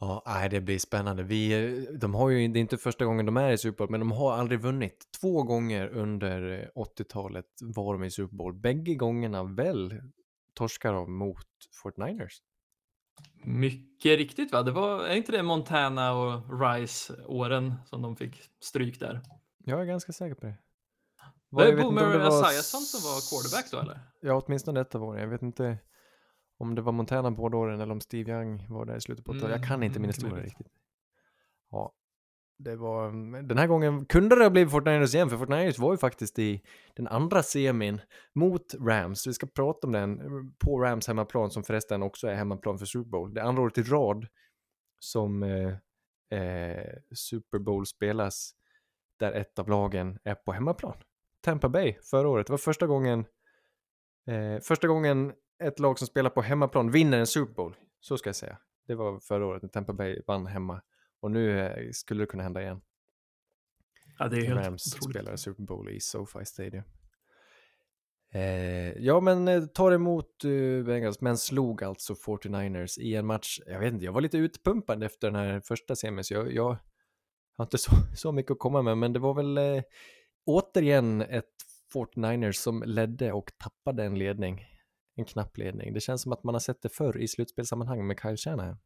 Ja, 0.00 0.22
nej, 0.26 0.48
det 0.48 0.60
blir 0.60 0.78
spännande. 0.78 1.22
Vi, 1.22 1.52
eh, 1.52 1.94
de 1.98 2.14
har 2.14 2.30
ju, 2.30 2.48
det 2.48 2.58
är 2.58 2.60
inte 2.60 2.76
första 2.76 3.04
gången 3.04 3.26
de 3.26 3.36
är 3.36 3.52
i 3.52 3.58
Super 3.58 3.78
Bowl, 3.78 3.90
men 3.90 4.00
de 4.00 4.12
har 4.12 4.32
aldrig 4.32 4.60
vunnit. 4.60 5.04
Två 5.20 5.42
gånger 5.42 5.88
under 5.88 6.62
eh, 6.76 6.82
80-talet 6.82 7.46
var 7.60 7.92
de 7.92 8.04
i 8.04 8.10
Super 8.10 8.36
Bowl. 8.36 8.54
Bägge 8.54 8.94
gångerna 8.94 9.44
väl 9.44 9.94
torskar 10.54 10.92
de 10.92 11.18
mot 11.18 11.46
49ers. 11.84 12.32
Mycket 13.44 14.18
riktigt 14.18 14.52
va? 14.52 14.62
Det 14.62 14.70
var, 14.72 15.04
är 15.04 15.16
inte 15.16 15.32
det 15.32 15.42
Montana 15.42 16.12
och 16.12 16.60
Rice-åren 16.60 17.74
som 17.86 18.02
de 18.02 18.16
fick 18.16 18.42
stryk 18.60 19.00
där? 19.00 19.20
Jag 19.58 19.80
är 19.80 19.84
ganska 19.84 20.12
säker 20.12 20.34
på 20.34 20.46
det. 20.46 20.56
Var 21.50 21.64
det 21.66 21.76
Boomer 21.76 22.02
det 22.12 22.18
var 22.18 22.26
Esiason 22.50 22.80
som 22.80 23.00
var 23.10 23.20
quarterback 23.30 23.70
då 23.70 23.78
eller? 23.78 24.00
Ja, 24.20 24.42
åtminstone 24.46 24.80
detta 24.80 24.98
var 24.98 25.14
det. 25.14 25.20
Jag 25.20 25.28
vet 25.28 25.42
inte 25.42 25.78
om 26.58 26.74
det 26.74 26.82
var 26.82 26.92
Montana 26.92 27.30
båda 27.30 27.56
åren 27.56 27.80
eller 27.80 27.92
om 27.92 28.00
Steve 28.00 28.32
Young 28.32 28.66
var 28.68 28.84
där 28.84 28.96
i 28.96 29.00
slutet 29.00 29.24
på 29.24 29.32
80-talet. 29.32 29.56
Jag 29.60 29.68
kan 29.68 29.82
inte 29.82 29.98
min 29.98 30.04
Mm, 30.04 30.08
historia 30.08 30.34
möjligt. 30.34 30.50
riktigt. 30.58 30.72
Ja, 31.70 31.92
det 32.56 32.76
var, 32.76 33.08
mm, 33.08 33.48
den 33.48 33.58
här 33.58 33.66
gången 33.66 34.06
kunde 34.06 34.36
det 34.36 34.44
ha 34.44 34.50
blivit 34.50 34.72
49ers 34.72 35.14
igen, 35.14 35.30
för 35.30 35.36
49ers 35.36 35.80
var 35.80 35.92
ju 35.92 35.98
faktiskt 35.98 36.38
i 36.38 36.62
den 36.96 37.08
andra 37.08 37.42
semin 37.42 38.00
mot 38.34 38.74
Rams. 38.74 39.26
Vi 39.26 39.32
ska 39.32 39.46
prata 39.46 39.86
om 39.86 39.92
den 39.92 40.20
mm, 40.20 40.54
på 40.58 40.78
Rams 40.78 41.06
hemmaplan, 41.08 41.50
som 41.50 41.62
förresten 41.62 42.02
också 42.02 42.28
är 42.28 42.34
hemmaplan 42.34 42.78
för 42.78 42.86
Super 42.86 43.10
Bowl. 43.10 43.34
Det 43.34 43.40
är 43.40 43.44
andra 43.44 43.62
året 43.62 43.78
i 43.78 43.82
rad 43.82 44.26
som 44.98 45.42
eh, 45.42 46.38
eh, 46.40 46.94
Super 47.14 47.58
Bowl 47.58 47.86
spelas 47.86 48.54
där 49.18 49.32
ett 49.32 49.58
av 49.58 49.68
lagen 49.68 50.18
är 50.24 50.34
på 50.34 50.52
hemmaplan. 50.52 50.96
Tampa 51.40 51.68
Bay 51.68 51.94
förra 52.02 52.28
året, 52.28 52.46
det 52.46 52.52
var 52.52 52.58
första 52.58 52.86
gången 52.86 53.24
Eh, 54.26 54.60
första 54.60 54.88
gången 54.88 55.32
ett 55.62 55.78
lag 55.78 55.98
som 55.98 56.06
spelar 56.06 56.30
på 56.30 56.42
hemmaplan 56.42 56.90
vinner 56.90 57.18
en 57.18 57.26
Super 57.26 57.54
Bowl, 57.54 57.76
så 58.00 58.18
ska 58.18 58.28
jag 58.28 58.36
säga. 58.36 58.58
Det 58.86 58.94
var 58.94 59.20
förra 59.20 59.46
året 59.46 59.62
när 59.62 59.68
Tampa 59.68 59.92
Bay 59.92 60.22
vann 60.26 60.46
hemma. 60.46 60.82
Och 61.24 61.30
nu 61.30 61.60
eh, 61.60 61.90
skulle 61.92 62.22
det 62.22 62.26
kunna 62.26 62.42
hända 62.42 62.62
igen. 62.62 62.80
Ja, 64.18 64.28
det 64.28 64.36
är 64.36 64.46
helt 64.46 64.66
Rams 64.66 64.94
otroligt. 64.94 65.14
spelar 65.14 65.36
Super 65.36 65.62
Bowl 65.62 65.90
i 65.90 66.00
SoFi 66.00 66.44
Stadium. 66.44 66.84
Eh, 68.34 68.92
ja, 68.92 69.20
men 69.20 69.48
eh, 69.48 69.64
tar 69.64 69.92
emot 69.92 70.44
eh, 70.44 70.84
Bengals, 70.86 71.20
men 71.20 71.38
slog 71.38 71.84
alltså 71.84 72.14
49ers 72.14 72.98
i 73.00 73.14
en 73.14 73.26
match. 73.26 73.60
Jag 73.66 73.80
vet 73.80 73.92
inte, 73.92 74.04
jag 74.04 74.12
var 74.12 74.20
lite 74.20 74.38
utpumpad 74.38 75.02
efter 75.02 75.30
den 75.30 75.36
här 75.36 75.60
första 75.60 75.96
semin, 75.96 76.24
så 76.24 76.34
jag, 76.34 76.52
jag 76.52 76.76
har 77.56 77.64
inte 77.64 77.78
så, 77.78 77.90
så 78.16 78.32
mycket 78.32 78.52
att 78.52 78.58
komma 78.58 78.82
med, 78.82 78.98
men 78.98 79.12
det 79.12 79.18
var 79.18 79.34
väl 79.34 79.58
eh, 79.58 79.82
återigen 80.46 81.22
ett 81.22 81.54
49ers 81.94 82.52
som 82.52 82.82
ledde 82.86 83.32
och 83.32 83.52
tappade 83.58 84.04
en 84.04 84.18
ledning. 84.18 84.64
En 85.16 85.24
knapp 85.24 85.58
ledning. 85.58 85.94
Det 85.94 86.00
känns 86.00 86.22
som 86.22 86.32
att 86.32 86.44
man 86.44 86.54
har 86.54 86.60
sett 86.60 86.82
det 86.82 86.88
förr 86.88 87.18
i 87.18 87.28
slutspelsammanhang 87.28 88.06
med 88.06 88.20
Kyle 88.20 88.36
Shanahan. 88.36 88.78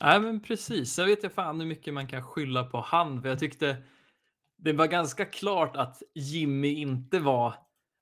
Nej, 0.00 0.20
men 0.20 0.40
precis. 0.40 0.98
Jag 0.98 1.06
vet 1.06 1.24
inte 1.24 1.34
fan 1.34 1.60
hur 1.60 1.66
mycket 1.66 1.94
man 1.94 2.06
kan 2.06 2.22
skylla 2.22 2.64
på 2.64 2.80
han, 2.80 3.22
för 3.22 3.28
jag 3.28 3.38
tyckte 3.38 3.76
det 4.58 4.72
var 4.72 4.86
ganska 4.86 5.24
klart 5.24 5.76
att 5.76 6.02
Jimmy 6.14 6.74
inte 6.74 7.18
var 7.18 7.54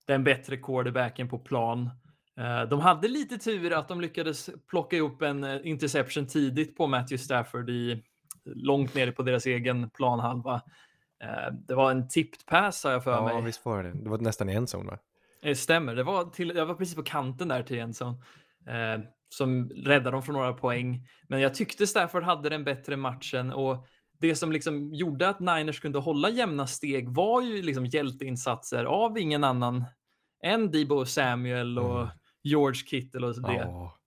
den 0.06 0.24
bättre 0.24 0.56
quarterbacken 0.56 1.28
på 1.28 1.38
plan. 1.38 1.90
Eh, 2.36 2.62
De 2.68 2.80
hade 2.80 3.08
lite 3.08 3.38
tur 3.38 3.72
att 3.72 3.88
de 3.88 4.00
lyckades 4.00 4.50
plocka 4.70 4.96
ihop 4.96 5.22
en 5.22 5.44
eh, 5.44 5.60
interception 5.64 6.26
tidigt 6.26 6.76
på 6.76 6.86
Matthew 6.86 7.18
Stafford 7.24 7.70
i 7.70 8.02
långt 8.44 8.94
nere 8.94 9.12
på 9.12 9.22
deras 9.22 9.46
egen 9.46 9.90
planhalva. 9.90 10.54
Eh, 11.24 11.52
Det 11.68 11.74
var 11.74 11.90
en 11.90 12.08
tipped 12.08 12.46
pass 12.46 12.84
har 12.84 12.90
jag 12.92 13.04
för 13.04 13.10
Ja, 13.12 13.24
mig. 13.24 13.42
visst 13.42 13.64
var 13.64 13.82
det 13.82 13.92
det. 13.92 14.08
var 14.08 14.18
nästan 14.18 14.48
i 14.48 14.54
en 14.54 14.66
zon 14.66 14.86
va? 14.86 14.98
Det 15.42 15.54
stämmer. 15.54 15.94
Det 15.94 16.02
var, 16.02 16.24
till, 16.24 16.52
jag 16.56 16.66
var 16.66 16.74
precis 16.74 16.94
på 16.96 17.02
kanten 17.02 17.48
där 17.48 17.62
till 17.62 17.76
Jensen. 17.76 18.08
Eh, 18.66 19.00
som 19.36 19.68
räddade 19.70 20.10
dem 20.10 20.22
från 20.22 20.34
några 20.34 20.52
poäng. 20.52 21.08
Men 21.28 21.40
jag 21.40 21.54
tyckte 21.54 21.86
Stafford 21.86 22.22
hade 22.22 22.48
den 22.48 22.64
bättre 22.64 22.96
matchen 22.96 23.52
och 23.52 23.86
det 24.20 24.34
som 24.34 24.52
liksom 24.52 24.94
gjorde 24.94 25.28
att 25.28 25.40
Niners 25.40 25.80
kunde 25.80 25.98
hålla 25.98 26.30
jämna 26.30 26.66
steg 26.66 27.08
var 27.08 27.42
ju 27.42 27.62
liksom 27.62 27.86
hjälteinsatser 27.86 28.84
av 28.84 29.18
ingen 29.18 29.44
annan 29.44 29.84
än 30.42 30.70
Debo 30.70 31.04
Samuel 31.06 31.78
och 31.78 32.00
Mm. 32.00 32.08
George 32.42 32.80
Kittle 32.86 33.26
och 33.26 33.42
det. 33.42 33.54
Ja. 33.54 33.98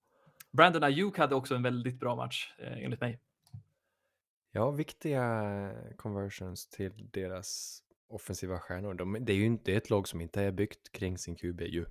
Brandon 0.52 0.82
Ayuk 0.82 1.18
hade 1.18 1.34
också 1.34 1.54
en 1.54 1.62
väldigt 1.62 2.00
bra 2.00 2.16
match 2.16 2.54
eh, 2.58 2.84
enligt 2.84 3.00
mig. 3.00 3.20
ja, 4.52 4.70
viktiga 4.70 5.72
conversions 5.96 6.68
till 6.68 7.08
deras 7.12 7.80
offensiva 8.08 8.58
stjärnor. 8.58 8.94
De, 8.94 9.16
det 9.20 9.32
är 9.32 9.36
ju 9.36 9.44
inte 9.44 9.72
ett 9.72 9.90
lag 9.90 10.08
som 10.08 10.20
inte 10.20 10.42
är 10.42 10.52
byggt 10.52 10.92
kring 10.92 11.18
sin 11.18 11.36
QB 11.36 11.60
ju. 11.60 11.86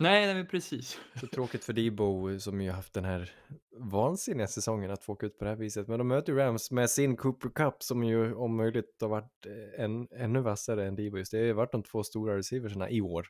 Nej, 0.00 0.26
nej 0.26 0.34
men 0.34 0.46
precis. 0.46 1.00
Så 1.20 1.26
tråkigt 1.26 1.64
för 1.64 1.72
Debo 1.72 2.38
som 2.38 2.60
ju 2.60 2.70
haft 2.70 2.94
den 2.94 3.04
här 3.04 3.32
vansinniga 3.76 4.46
säsongen 4.46 4.90
att 4.90 5.04
få 5.04 5.12
åka 5.12 5.26
ut 5.26 5.38
på 5.38 5.44
det 5.44 5.50
här 5.50 5.56
viset. 5.56 5.88
Men 5.88 5.98
de 5.98 6.08
möter 6.08 6.32
ju 6.32 6.38
Rams 6.38 6.70
med 6.70 6.90
sin 6.90 7.16
Cooper 7.16 7.48
Cup 7.48 7.82
som 7.82 8.04
ju 8.04 8.34
om 8.34 8.56
möjligt 8.56 8.96
har 9.00 9.08
varit 9.08 9.46
eh, 9.46 9.84
en, 9.84 10.08
ännu 10.10 10.40
vassare 10.40 10.86
än 10.86 10.96
Debo. 10.96 11.18
Just 11.18 11.32
det 11.32 11.38
har 11.38 11.44
ju 11.44 11.52
varit 11.52 11.72
de 11.72 11.82
två 11.82 12.02
stora 12.02 12.36
receiversarna 12.36 12.90
i 12.90 13.00
år. 13.00 13.26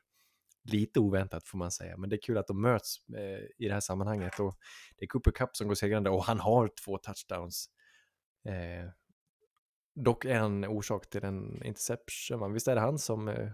lite 0.64 1.00
oväntat 1.00 1.44
får 1.44 1.59
man 1.59 1.70
säga, 1.70 1.96
men 1.96 2.11
det 2.11 2.16
är 2.16 2.22
kul 2.22 2.38
att 2.38 2.46
de 2.46 2.62
möts 2.62 2.96
eh, 3.16 3.64
i 3.64 3.68
det 3.68 3.72
här 3.72 3.80
sammanhanget 3.80 4.40
och 4.40 4.54
det 4.96 5.04
är 5.04 5.09
Cooper 5.09 5.30
Cup 5.30 5.56
som 5.56 5.68
går 5.68 5.74
segrande 5.74 6.11
och 6.11 6.24
han 6.24 6.40
har 6.40 6.70
två 6.85 6.98
touchdowns. 6.98 7.66
Eh, 8.44 8.90
dock 9.94 10.24
en 10.24 10.64
orsak 10.64 11.11
till 11.11 11.24
en 11.24 11.62
interception, 11.64 12.40
va? 12.40 12.48
visst 12.48 12.68
är 12.68 12.74
det 12.74 12.80
han 12.80 12.98
som 12.98 13.28
eh, 13.28 13.48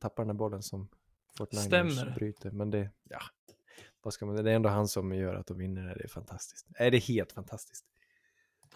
tappar 0.00 0.22
den 0.22 0.30
här 0.30 0.38
bollen 0.38 0.62
som 0.62 0.88
Stämmer. 1.46 2.14
bryter, 2.14 2.50
men 2.50 2.70
det, 2.70 2.90
ja, 3.08 3.20
vad 4.02 4.12
ska 4.12 4.26
man, 4.26 4.44
det 4.44 4.50
är 4.50 4.54
ändå 4.54 4.68
han 4.68 4.88
som 4.88 5.14
gör 5.14 5.34
att 5.34 5.46
de 5.46 5.58
vinner, 5.58 5.94
det 5.94 6.04
är 6.04 6.08
fantastiskt. 6.08 6.66
Är 6.74 6.90
det 6.90 6.96
är 6.96 7.00
helt 7.00 7.32
fantastiskt. 7.32 7.84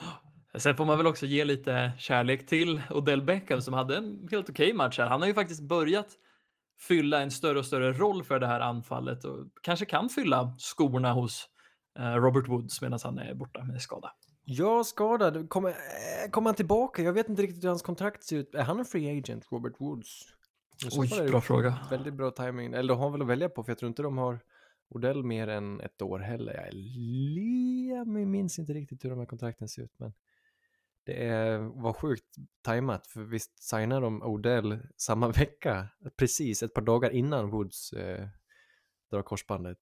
Sen 0.54 0.76
får 0.76 0.84
man 0.84 0.98
väl 0.98 1.06
också 1.06 1.26
ge 1.26 1.44
lite 1.44 1.92
kärlek 1.98 2.46
till 2.46 2.82
Odell 2.90 3.22
Beckham 3.22 3.60
som 3.60 3.74
hade 3.74 3.96
en 3.96 4.28
helt 4.30 4.50
okej 4.50 4.66
okay 4.66 4.72
match 4.74 4.98
här. 4.98 5.06
Han 5.06 5.20
har 5.20 5.28
ju 5.28 5.34
faktiskt 5.34 5.62
börjat 5.62 6.08
fylla 6.80 7.22
en 7.22 7.30
större 7.30 7.58
och 7.58 7.66
större 7.66 7.92
roll 7.92 8.24
för 8.24 8.40
det 8.40 8.46
här 8.46 8.60
anfallet 8.60 9.24
och 9.24 9.46
kanske 9.62 9.84
kan 9.84 10.08
fylla 10.08 10.54
skorna 10.58 11.12
hos 11.12 11.48
eh, 11.98 12.14
Robert 12.14 12.48
Woods 12.48 12.82
medan 12.82 12.98
han 13.02 13.18
är 13.18 13.34
borta 13.34 13.64
med 13.64 13.82
skada. 13.82 14.12
Ja, 14.44 14.84
skadad. 14.84 15.48
Kommer, 15.50 15.70
eh, 15.70 16.30
kommer 16.30 16.48
han 16.48 16.54
tillbaka? 16.54 17.02
Jag 17.02 17.12
vet 17.12 17.28
inte 17.28 17.42
riktigt 17.42 17.64
hur 17.64 17.68
hans 17.68 17.82
kontrakt 17.82 18.24
ser 18.24 18.36
ut. 18.36 18.54
Är 18.54 18.62
han 18.62 18.78
en 18.78 18.84
free 18.84 19.18
agent, 19.18 19.52
Robert 19.52 19.74
Woods? 19.78 20.26
Oj, 20.92 21.30
bra 21.30 21.40
fråga. 21.40 21.78
Väldigt 21.90 22.14
bra 22.14 22.30
timing. 22.30 22.74
Eller 22.74 22.88
de 22.88 22.98
har 22.98 23.10
väl 23.10 23.22
att 23.22 23.28
välja 23.28 23.48
på, 23.48 23.64
för 23.64 23.70
jag 23.70 23.78
tror 23.78 23.88
inte 23.88 24.02
de 24.02 24.18
har 24.18 24.40
Odell 24.88 25.24
mer 25.24 25.48
än 25.48 25.80
ett 25.80 26.02
år 26.02 26.18
heller. 26.18 26.70
Jag 27.88 28.08
minns 28.08 28.58
inte 28.58 28.72
riktigt 28.72 29.04
hur 29.04 29.10
de 29.10 29.18
här 29.18 29.26
kontrakten 29.26 29.68
ser 29.68 29.82
ut, 29.82 29.98
men 29.98 30.12
det 31.04 31.26
är, 31.26 31.58
var 31.58 31.92
sjukt 31.92 32.36
tajmat, 32.62 33.06
för 33.06 33.20
visst 33.20 33.62
signar 33.62 34.00
de 34.00 34.22
Odell 34.22 34.78
samma 34.96 35.28
vecka, 35.32 35.88
precis 36.16 36.62
ett 36.62 36.74
par 36.74 36.82
dagar 36.82 37.10
innan 37.10 37.50
Woods 37.50 37.92
eh, 37.92 38.28
drar 39.10 39.22
korsbandet. 39.22 39.78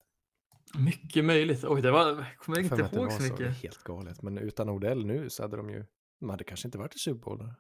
Mycket 0.79 1.25
möjligt. 1.25 1.65
Oj, 1.65 1.83
det 1.83 1.91
var, 1.91 2.37
kommer 2.39 2.59
jag 2.59 2.65
inte 2.65 2.97
ihåg 2.97 3.13
så 3.13 3.23
mycket. 3.23 3.57
Så 3.57 3.63
helt 3.63 3.85
galet, 3.85 4.23
men 4.23 4.39
utan 4.39 4.69
Odell 4.69 5.07
nu 5.07 5.31
så 5.31 5.43
hade 5.43 5.57
de 5.57 5.71
ju, 5.71 5.85
de 6.21 6.31
hade 6.31 6.45
kanske 6.45 6.69
inte 6.69 6.79
varit 6.79 6.95
i 6.95 6.99
Super 6.99 7.21
Bowl. 7.21 7.53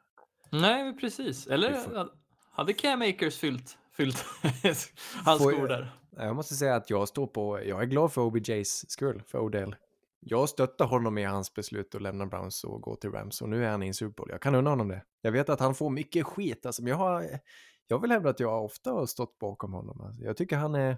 Nej, 0.50 0.96
precis. 0.96 1.46
Eller 1.46 1.72
får... 1.74 2.19
hade 2.50 2.72
Cam 2.72 3.02
Akers 3.02 3.38
fyllt, 3.38 3.78
fyllt 3.92 4.24
hans 5.24 5.42
skor 5.42 5.68
där? 5.68 5.92
Jag 6.16 6.36
måste 6.36 6.54
säga 6.54 6.74
att 6.74 6.90
jag 6.90 7.08
står 7.08 7.26
på, 7.26 7.60
jag 7.64 7.82
är 7.82 7.86
glad 7.86 8.12
för 8.12 8.20
OBJs 8.22 8.90
skull, 8.90 9.22
för 9.26 9.38
Odell 9.38 9.76
jag 10.20 10.48
stöttar 10.48 10.86
honom 10.86 11.18
i 11.18 11.24
hans 11.24 11.54
beslut 11.54 11.94
att 11.94 12.02
lämna 12.02 12.26
Browns 12.26 12.64
och 12.64 12.82
gå 12.82 12.96
till 12.96 13.10
Rams 13.10 13.42
och 13.42 13.48
nu 13.48 13.64
är 13.64 13.70
han 13.70 13.82
i 13.82 13.86
en 13.86 13.94
Super 13.94 14.14
Bowl. 14.14 14.30
Jag 14.30 14.42
kan 14.42 14.54
unna 14.54 14.70
honom 14.70 14.88
det. 14.88 15.04
Jag 15.20 15.32
vet 15.32 15.48
att 15.48 15.60
han 15.60 15.74
får 15.74 15.90
mycket 15.90 16.26
skit, 16.26 16.66
alltså, 16.66 16.82
men 16.82 16.90
jag, 16.90 16.96
har, 16.96 17.40
jag 17.86 17.98
vill 17.98 18.10
hävda 18.10 18.30
att 18.30 18.40
jag 18.40 18.64
ofta 18.64 18.92
har 18.92 19.06
stått 19.06 19.38
bakom 19.38 19.72
honom. 19.72 20.00
Alltså, 20.00 20.22
jag 20.22 20.36
tycker 20.36 20.56
han 20.56 20.74
är... 20.74 20.96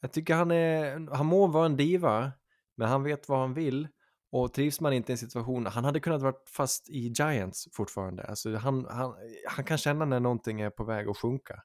Jag 0.00 0.12
tycker 0.12 0.34
han 0.34 0.50
är... 0.50 1.14
Han 1.14 1.26
må 1.26 1.46
vara 1.46 1.66
en 1.66 1.76
diva, 1.76 2.32
men 2.76 2.88
han 2.88 3.02
vet 3.02 3.28
vad 3.28 3.38
han 3.38 3.54
vill. 3.54 3.88
Och 4.30 4.52
trivs 4.52 4.80
man 4.80 4.92
inte 4.92 5.12
i 5.12 5.14
en 5.14 5.18
situation, 5.18 5.66
han 5.66 5.84
hade 5.84 6.00
kunnat 6.00 6.22
vara 6.22 6.34
fast 6.56 6.88
i 6.88 7.12
Giants 7.18 7.68
fortfarande. 7.72 8.22
Alltså 8.22 8.56
han, 8.56 8.86
han, 8.90 9.14
han 9.48 9.64
kan 9.64 9.78
känna 9.78 10.04
när 10.04 10.20
någonting 10.20 10.60
är 10.60 10.70
på 10.70 10.84
väg 10.84 11.08
att 11.08 11.16
sjunka. 11.16 11.62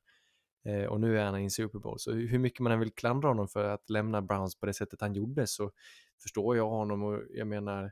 Eh, 0.65 0.86
och 0.86 1.00
nu 1.00 1.19
är 1.19 1.26
han 1.26 1.39
i 1.39 1.43
en 1.43 1.52
Super 1.52 1.80
Bowl. 1.80 2.00
Så 2.00 2.12
hur 2.12 2.39
mycket 2.39 2.60
man 2.60 2.71
än 2.71 2.80
vill 2.80 2.93
klandra 2.93 3.30
honom 3.30 3.47
för 3.47 3.63
att 3.63 3.89
lämna 3.89 4.21
Browns 4.21 4.60
på 4.60 4.65
det 4.65 4.74
sättet 4.74 5.02
han 5.02 5.13
gjorde 5.13 5.47
så 5.47 5.71
förstår 6.24 6.58
jag 6.58 6.69
honom 6.69 7.04
och 7.04 7.21
jag 7.30 7.47
menar, 7.47 7.91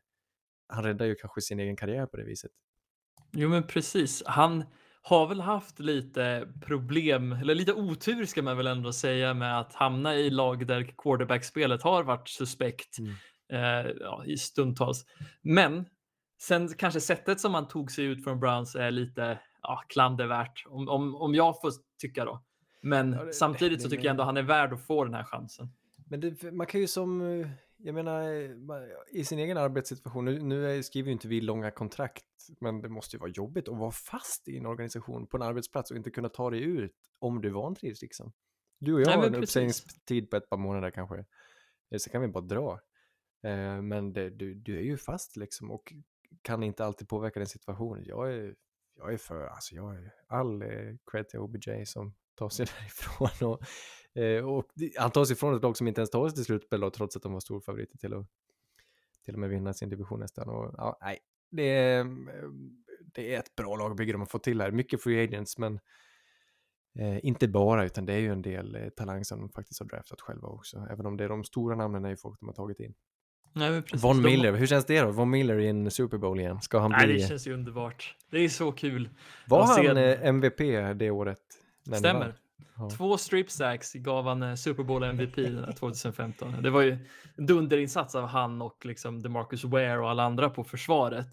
han 0.68 0.84
räddar 0.84 1.06
ju 1.06 1.16
kanske 1.16 1.42
sin 1.42 1.60
egen 1.60 1.76
karriär 1.76 2.06
på 2.06 2.18
det 2.18 2.24
viset. 2.24 2.52
Jo 3.32 3.50
men 3.50 3.68
precis, 3.68 4.24
han 4.26 4.64
har 5.02 5.28
väl 5.28 5.42
haft 5.42 5.80
lite 5.80 6.48
problem, 6.62 7.32
eller 7.32 7.56
lite 7.56 7.74
otur 7.74 8.26
ska 8.26 8.42
man 8.42 8.58
väl 8.58 8.68
ändå 8.68 8.94
säga 8.94 9.34
med 9.34 9.60
att 9.60 9.74
hamna 9.74 10.16
i 10.16 10.30
lag 10.30 10.68
där 10.68 10.94
quarterbackspelet 10.98 11.82
har 11.82 12.04
varit 12.04 12.30
suspekt 12.30 13.00
mm. 13.00 13.14
Eh, 13.50 13.92
ja, 14.00 14.26
i 14.26 14.38
stundtals. 14.38 15.06
Men 15.42 15.86
sen 16.42 16.68
kanske 16.68 17.00
sättet 17.00 17.40
som 17.40 17.54
han 17.54 17.68
tog 17.68 17.92
sig 17.92 18.06
ut 18.06 18.24
från 18.24 18.40
Browns 18.40 18.76
är 18.76 18.92
lite 18.92 19.40
ja, 19.62 19.84
klandervärt, 19.88 20.66
om, 20.68 20.90
om, 20.90 21.16
om 21.16 21.36
jag 21.36 21.62
får 21.62 21.72
tycka 22.02 22.26
då. 22.26 22.44
Men 22.82 23.14
ja, 23.14 23.24
det, 23.24 23.34
samtidigt 23.34 23.82
så 23.82 23.90
tycker 23.90 24.04
jag 24.04 24.12
ändå 24.12 24.24
han 24.24 24.38
är 24.38 24.44
värd 24.44 24.74
att 24.74 24.88
få 24.88 25.04
den 25.04 25.14
här 25.14 25.24
chansen. 25.24 25.68
Men 26.10 26.20
det, 26.20 26.52
man 26.52 26.68
kan 26.68 26.82
ju 26.82 26.88
som, 26.88 27.22
jag 27.78 27.96
menar, 27.96 28.24
i 29.12 29.26
sin 29.26 29.40
egen 29.40 29.58
arbetssituation, 29.58 30.26
nu, 30.26 30.40
nu 30.40 30.84
skriver 30.84 31.08
ju 31.08 31.14
inte 31.14 31.28
vi 31.28 31.42
långa 31.42 31.72
kontrakt, 31.72 32.26
men 32.60 32.82
det 32.82 32.90
måste 32.90 33.16
ju 33.16 33.20
vara 33.20 33.32
jobbigt 33.32 33.70
att 33.70 33.78
vara 33.78 33.92
fast 33.92 34.48
i 34.48 34.58
en 34.58 34.66
organisation 34.66 35.28
på 35.28 35.38
en 35.38 35.44
arbetsplats 35.44 35.92
och 35.92 35.98
inte 35.98 36.12
kunna 36.12 36.30
ta 36.30 36.50
dig 36.50 36.62
ut 36.62 36.94
om 37.20 37.42
du 37.42 37.50
vantrivs 37.50 38.02
liksom. 38.02 38.32
Du 38.80 38.94
och 38.94 39.02
jag 39.02 39.08
Nej, 39.08 39.18
har 39.18 39.26
en 39.26 39.36
uppsägningstid 39.36 40.30
på 40.30 40.38
ett 40.38 40.50
par 40.50 40.58
månader 40.58 40.92
kanske, 40.92 41.26
så 41.98 42.10
kan 42.10 42.22
vi 42.22 42.28
bara 42.28 42.44
dra. 42.44 42.80
Eh, 43.44 43.82
men 43.82 44.14
det, 44.14 44.30
du, 44.30 44.54
du 44.54 44.78
är 44.78 44.84
ju 44.84 44.98
fast 44.98 45.38
liksom 45.38 45.72
och 45.72 45.94
kan 46.42 46.64
inte 46.64 46.86
alltid 46.86 47.10
påverka 47.10 47.40
din 47.40 47.48
situation. 47.48 48.04
Jag 48.06 48.34
är, 48.34 48.56
jag 48.96 49.14
är 49.14 49.18
för, 49.18 49.48
alltså 49.48 49.76
jag 49.76 49.96
är 49.96 50.14
all 50.28 50.62
eh, 50.62 50.96
cred 51.12 51.30
till 51.30 51.40
OBJ 51.40 51.86
som 51.86 52.16
tar 52.36 52.50
sig 52.50 52.66
därifrån. 52.80 53.50
Och, 53.50 53.62
eh, 54.22 54.46
och 54.46 54.66
han 54.98 55.12
tar 55.12 55.26
sig 55.26 55.34
ifrån 55.34 55.56
ett 55.56 55.64
lag 55.64 55.78
som 55.78 55.88
inte 55.88 56.02
ens 56.02 56.10
tar 56.10 56.30
sig 56.30 56.36
till 56.36 56.46
slutspel 56.46 56.92
trots 56.92 57.16
att 57.16 57.24
de 57.24 57.34
var 57.34 57.40
storfavoriter 57.40 57.98
till 57.98 58.14
att 58.14 58.28
till 59.26 59.34
och 59.34 59.40
med 59.40 59.50
vinna 59.50 59.74
sin 59.74 59.90
division 59.90 60.20
nästan. 60.20 60.50
Och, 60.50 60.74
ja, 60.78 60.98
nej, 61.02 61.20
det, 61.52 61.70
är, 61.70 62.06
det 63.14 63.36
är 63.36 63.40
ett 63.40 63.56
bra 63.56 63.76
lagbygge 63.76 64.12
de 64.12 64.22
har 64.22 64.26
fått 64.26 64.44
till 64.44 64.62
här. 64.62 64.72
Mycket 64.72 65.04
free 65.04 65.24
agents, 65.24 65.58
men 65.58 65.80
eh, 67.00 67.26
inte 67.26 67.48
bara, 67.48 67.86
utan 67.86 68.06
det 68.06 68.14
är 68.14 68.20
ju 68.20 68.32
en 68.32 68.42
del 68.42 68.76
eh, 68.76 68.90
talang 68.90 69.26
som 69.26 69.40
de 69.40 69.50
faktiskt 69.50 69.80
har 69.80 69.88
draftat 69.88 70.22
själva 70.22 70.48
också. 70.48 70.88
Även 70.92 71.06
om 71.06 71.18
det 71.18 71.24
är 71.24 71.30
de 71.30 71.44
stora 71.44 71.76
namnen 71.76 72.06
är 72.06 72.10
ju 72.10 72.18
folk 72.18 72.40
de 72.40 72.48
har 72.48 72.56
tagit 72.56 72.80
in. 72.80 72.94
Nej, 73.54 73.82
precis, 73.82 74.04
Von 74.04 74.22
Miller, 74.22 74.54
hur 74.54 74.68
känns 74.68 74.86
det 74.86 75.02
då? 75.02 75.12
Von 75.12 75.30
Miller 75.30 75.60
i 75.60 75.68
en 75.68 75.92
Super 75.92 76.18
Bowl 76.18 76.40
igen? 76.40 76.62
Ska 76.62 76.80
han 76.80 76.92
Nej, 76.92 77.08
bli... 77.08 77.18
det 77.18 77.28
känns 77.28 77.48
ju 77.48 77.54
underbart. 77.54 78.16
Det 78.32 78.38
är 78.38 78.50
så 78.50 78.72
kul. 78.72 79.10
Var 79.48 79.66
han 79.66 79.76
ser... 79.76 79.96
Eh, 79.96 80.28
MVP 80.28 80.58
det 80.96 81.12
året? 81.12 81.42
Stämmer. 81.98 82.34
Ja. 82.78 82.90
Två 82.90 83.18
strip 83.18 83.52
sacks 83.52 83.94
gav 83.94 84.26
han 84.26 84.44
eh, 84.44 84.56
Super 84.56 84.84
Bowl 84.84 85.04
MVP 85.04 85.36
2015. 85.80 86.56
Det 86.64 86.70
var 86.70 86.82
ju 86.82 86.98
en 87.36 87.46
dunderinsats 87.46 88.16
av 88.16 88.26
han 88.26 88.62
och 88.62 88.86
liksom 88.86 89.22
DeMarcus 89.22 89.64
Ware 89.64 90.00
och 90.00 90.10
alla 90.10 90.24
andra 90.24 90.50
på 90.50 90.64
försvaret. 90.64 91.28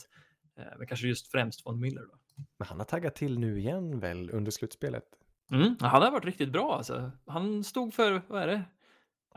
Eh, 0.58 0.64
men 0.78 0.86
kanske 0.86 1.06
just 1.06 1.30
främst 1.30 1.66
von 1.66 1.80
Miller. 1.80 2.02
Då. 2.02 2.18
Men 2.58 2.68
han 2.68 2.78
har 2.78 2.84
taggat 2.84 3.14
till 3.14 3.38
nu 3.38 3.58
igen 3.58 4.00
väl 4.00 4.30
under 4.30 4.50
slutspelet? 4.50 5.04
Mm, 5.50 5.76
han 5.80 6.02
har 6.02 6.10
varit 6.10 6.24
riktigt 6.24 6.52
bra 6.52 6.76
alltså. 6.76 7.10
Han 7.26 7.64
stod 7.64 7.94
för, 7.94 8.22
vad 8.28 8.42
är 8.42 8.46
det? 8.46 8.62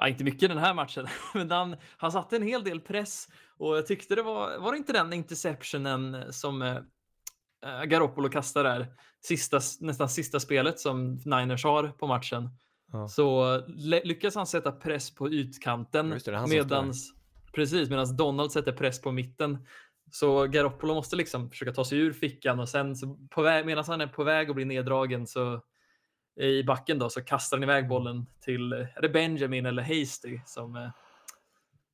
Ja, 0.02 0.08
inte 0.08 0.24
mycket 0.24 0.50
den 0.50 0.58
här 0.58 0.74
matchen, 0.74 1.08
men 1.34 1.52
han, 1.52 1.76
han 1.98 2.12
satte 2.12 2.36
en 2.36 2.44
hel 2.44 2.64
del 2.64 2.80
press 2.80 3.28
och 3.58 3.78
jag 3.78 3.88
tyckte 3.88 4.16
det 4.16 4.22
var, 4.22 4.58
var 4.58 4.72
det 4.72 4.78
inte 4.78 4.94
den 4.94 5.14
interceptionen 5.14 6.34
som 6.34 6.62
eh, 6.62 6.78
eh, 7.66 7.84
Garoppolo 7.84 8.30
kastar 8.30 8.64
där, 8.64 8.88
sista, 9.22 9.60
nästan 9.80 10.10
sista 10.10 10.40
spelet 10.40 10.80
som 10.80 11.16
Niners 11.26 11.64
har 11.64 11.88
på 11.88 12.08
matchen, 12.08 12.50
ja. 12.92 13.08
så 13.08 13.58
lyckas 14.04 14.36
han 14.36 14.48
sätta 14.48 14.72
press 14.72 15.16
på 15.16 15.32
ytkanten 15.32 16.20
medans, 16.50 17.14
precis, 17.54 17.90
medan 17.90 18.18
Donald 18.18 18.52
sätter 18.52 18.72
press 18.72 19.02
på 19.02 19.12
mitten. 19.12 19.58
Så 20.12 20.48
Garoppolo 20.48 20.94
måste 20.94 21.16
liksom 21.16 21.50
försöka 21.50 21.72
ta 21.72 21.86
sig 21.86 22.00
ur 22.00 22.14
fickan 22.14 22.60
och 22.60 22.70
sen 22.70 22.96
så 22.96 23.18
på 23.30 23.42
väg, 23.42 23.66
medan 23.66 23.84
han 23.88 24.02
är 24.02 24.08
på 24.08 24.24
väg 24.24 24.50
att 24.50 24.56
bli 24.56 24.66
neddragen 24.66 25.28
så 25.28 25.62
i 26.40 26.64
backen 26.64 27.00
då 27.00 27.10
så 27.10 27.22
kastar 27.22 27.58
han 27.58 27.64
iväg 27.64 27.88
bollen 27.88 28.26
till, 28.42 28.74
är 28.74 29.02
det 29.02 29.10
Benjamin 29.10 29.66
eller 29.66 29.84
Hasty 29.84 30.40
som, 30.46 30.76
eh, 30.76 30.90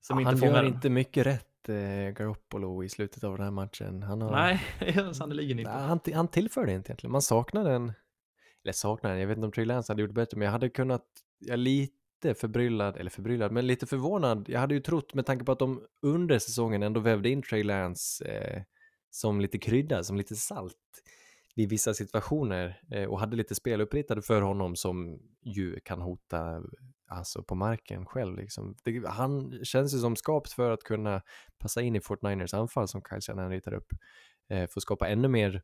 som 0.02 0.20
ja, 0.20 0.30
inte 0.30 0.40
fångar 0.40 0.54
Han 0.54 0.66
gör 0.66 0.74
inte 0.74 0.90
mycket 0.90 1.26
rätt 1.26 1.70
eh, 1.70 2.10
Garoppolo 2.18 2.84
i 2.84 2.90
slutet 2.90 3.24
av 3.24 3.38
den 3.38 3.44
här 3.44 3.52
matchen. 3.52 4.04
Han 4.04 4.22
har... 4.22 4.32
Nej, 4.32 4.62
sannerligen 5.14 5.60
inte. 5.60 5.72
Han, 5.72 6.00
han 6.14 6.28
tillförde 6.28 6.74
inte 6.74 6.90
egentligen. 6.90 7.12
Man 7.12 7.22
saknar 7.22 7.64
den, 7.64 7.94
eller 8.64 8.74
saknar 8.74 9.10
den, 9.10 9.20
jag 9.20 9.28
vet 9.28 9.38
inte 9.38 9.46
om 9.46 9.52
Trey 9.52 9.66
Lance 9.66 9.92
hade 9.92 10.02
gjort 10.02 10.12
bättre, 10.12 10.38
men 10.38 10.46
jag 10.46 10.52
hade 10.52 10.70
kunnat, 10.70 11.06
jag 11.40 11.60
lite 11.60 12.34
förbryllad, 12.36 12.98
eller 12.98 13.10
förbryllad, 13.10 13.52
men 13.52 13.68
lite 13.68 13.86
förvånad. 13.86 14.50
Jag 14.50 14.60
hade 14.60 14.74
ju 14.74 14.80
trott 14.80 15.14
med 15.14 15.26
tanke 15.26 15.46
på 15.46 15.52
att 15.52 15.60
de 15.60 15.82
under 16.02 16.40
säsongen 16.40 16.84
ändå 16.84 17.00
vävde 17.00 17.30
in 17.30 17.42
Trey 17.42 17.64
Lance 17.64 18.26
eh, 18.26 18.62
som 19.10 19.42
lite 19.42 19.58
krydda, 19.58 20.04
som 20.04 20.18
lite 20.18 20.36
salt 20.36 20.76
vid 21.56 21.70
vissa 21.70 21.94
situationer 21.94 22.82
eh, 22.92 23.04
och 23.04 23.20
hade 23.20 23.36
lite 23.36 23.56
spel 23.56 23.82
uppritade 23.82 24.22
för 24.22 24.42
honom 24.42 24.76
som 24.76 25.20
ju 25.42 25.80
kan 25.80 26.02
hota 26.02 26.64
alltså 27.08 27.44
på 27.44 27.56
marken 27.56 28.06
själv. 28.06 28.38
Liksom. 28.38 28.76
Det, 28.84 29.08
han 29.08 29.60
känns 29.64 29.94
ju 29.94 29.98
som 29.98 30.16
skapt 30.16 30.52
för 30.52 30.72
att 30.72 30.84
kunna 30.84 31.22
passa 31.58 31.82
in 31.82 31.96
i 31.96 32.02
Fort 32.02 32.22
Niners 32.22 32.54
anfall 32.54 32.88
som 32.88 33.02
Kyle 33.10 33.22
Shanahan 33.22 33.52
ritar 33.52 33.74
upp. 33.74 33.94
Eh, 34.50 34.68
för 34.70 34.80
att 34.80 34.82
skapa 34.82 35.08
ännu 35.08 35.28
mer, 35.28 35.62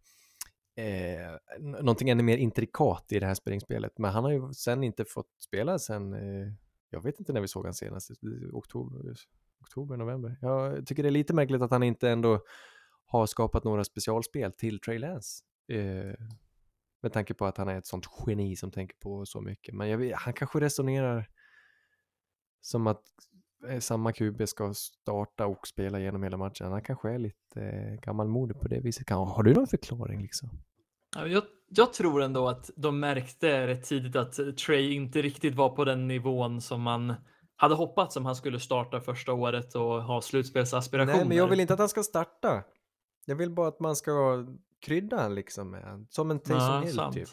eh, 0.76 1.60
någonting 1.60 2.10
ännu 2.10 2.24
mer 2.24 2.38
intrikat 2.38 3.12
i 3.12 3.20
det 3.20 3.26
här 3.26 3.34
spelningsspelet. 3.34 3.98
Men 3.98 4.12
han 4.12 4.24
har 4.24 4.32
ju 4.32 4.54
sen 4.54 4.84
inte 4.84 5.06
fått 5.06 5.30
spela 5.40 5.80
sen, 5.80 6.14
eh, 6.14 6.54
jag 6.90 7.04
vet 7.04 7.20
inte 7.20 7.34
när 7.34 7.42
vi 7.42 7.48
såg 7.48 7.66
han 7.66 7.74
senast, 7.74 8.12
oktober, 8.54 9.16
oktober, 9.62 9.98
november. 9.98 10.38
Jag 10.42 10.88
tycker 10.88 11.04
det 11.04 11.10
är 11.10 11.12
lite 11.12 11.34
märkligt 11.34 11.62
att 11.62 11.72
han 11.72 11.84
inte 11.84 12.10
ändå 12.10 12.40
har 13.06 13.26
skapat 13.26 13.64
några 13.64 13.84
specialspel 13.84 14.52
till 14.52 14.80
Trey 14.80 15.00
Lance. 15.00 15.44
Eh, 15.68 16.14
Med 17.04 17.14
tanke 17.14 17.34
på 17.34 17.46
att 17.46 17.58
han 17.58 17.68
är 17.68 17.78
ett 17.78 17.86
sånt 17.86 18.06
geni 18.28 18.56
som 18.56 18.72
tänker 18.72 18.98
på 18.98 19.26
så 19.26 19.42
mycket. 19.42 19.76
Men 19.76 19.90
jag 19.90 19.98
vet, 19.98 20.16
han 20.16 20.34
kanske 20.34 20.60
resonerar 20.60 21.30
som 22.62 22.88
att 22.88 23.04
eh, 23.68 23.80
samma 23.80 24.14
QB 24.14 24.48
ska 24.48 24.74
starta 24.74 25.46
och 25.46 25.68
spela 25.68 26.00
genom 26.00 26.24
hela 26.24 26.38
matchen. 26.38 26.72
Han 26.72 26.82
kanske 26.82 27.10
är 27.10 27.18
lite 27.18 27.62
eh, 27.62 28.00
gammalmodig 28.00 28.60
på 28.60 28.68
det 28.68 28.80
viset. 28.80 29.06
Kan, 29.06 29.28
har 29.28 29.44
du 29.44 29.54
någon 29.54 29.68
förklaring 29.68 30.22
liksom? 30.22 30.50
Jag, 31.16 31.44
jag, 31.68 31.94
tror 31.94 32.22
ändå 32.22 32.48
att 32.48 32.70
de 32.76 33.00
märkte 33.00 33.68
rätt 33.68 33.84
tidigt 33.84 34.16
att 34.16 34.58
Trey 34.58 34.94
inte 34.94 35.22
riktigt 35.22 35.56
var 35.56 35.70
på 35.70 35.86
den 35.86 36.08
nivån 36.08 36.62
som 36.62 36.82
man 36.82 37.14
hade 37.56 37.76
hoppats 37.76 38.18
om 38.18 38.26
han 38.26 38.36
skulle 38.36 38.60
starta 38.60 39.02
första 39.02 39.34
året 39.34 39.76
och 39.76 40.04
ha 40.04 40.22
slutspelsaspirationer. 40.22 41.18
Nej, 41.18 41.28
men 41.28 41.38
jag 41.38 41.48
vill 41.48 41.60
inte 41.60 41.74
att 41.74 41.80
han 41.80 41.90
ska 41.90 42.04
starta. 42.04 42.64
Jag 43.26 43.36
vill 43.36 43.52
bara 43.52 43.68
att 43.68 43.80
man 43.80 43.96
ska 43.96 44.46
krydda 44.82 45.28
liksom 45.28 45.72
med 45.72 46.06
som 46.10 46.32
en 46.32 46.40
Taysom 46.40 46.84
Hill 46.84 46.94
sant. 46.94 47.16
typ. 47.16 47.30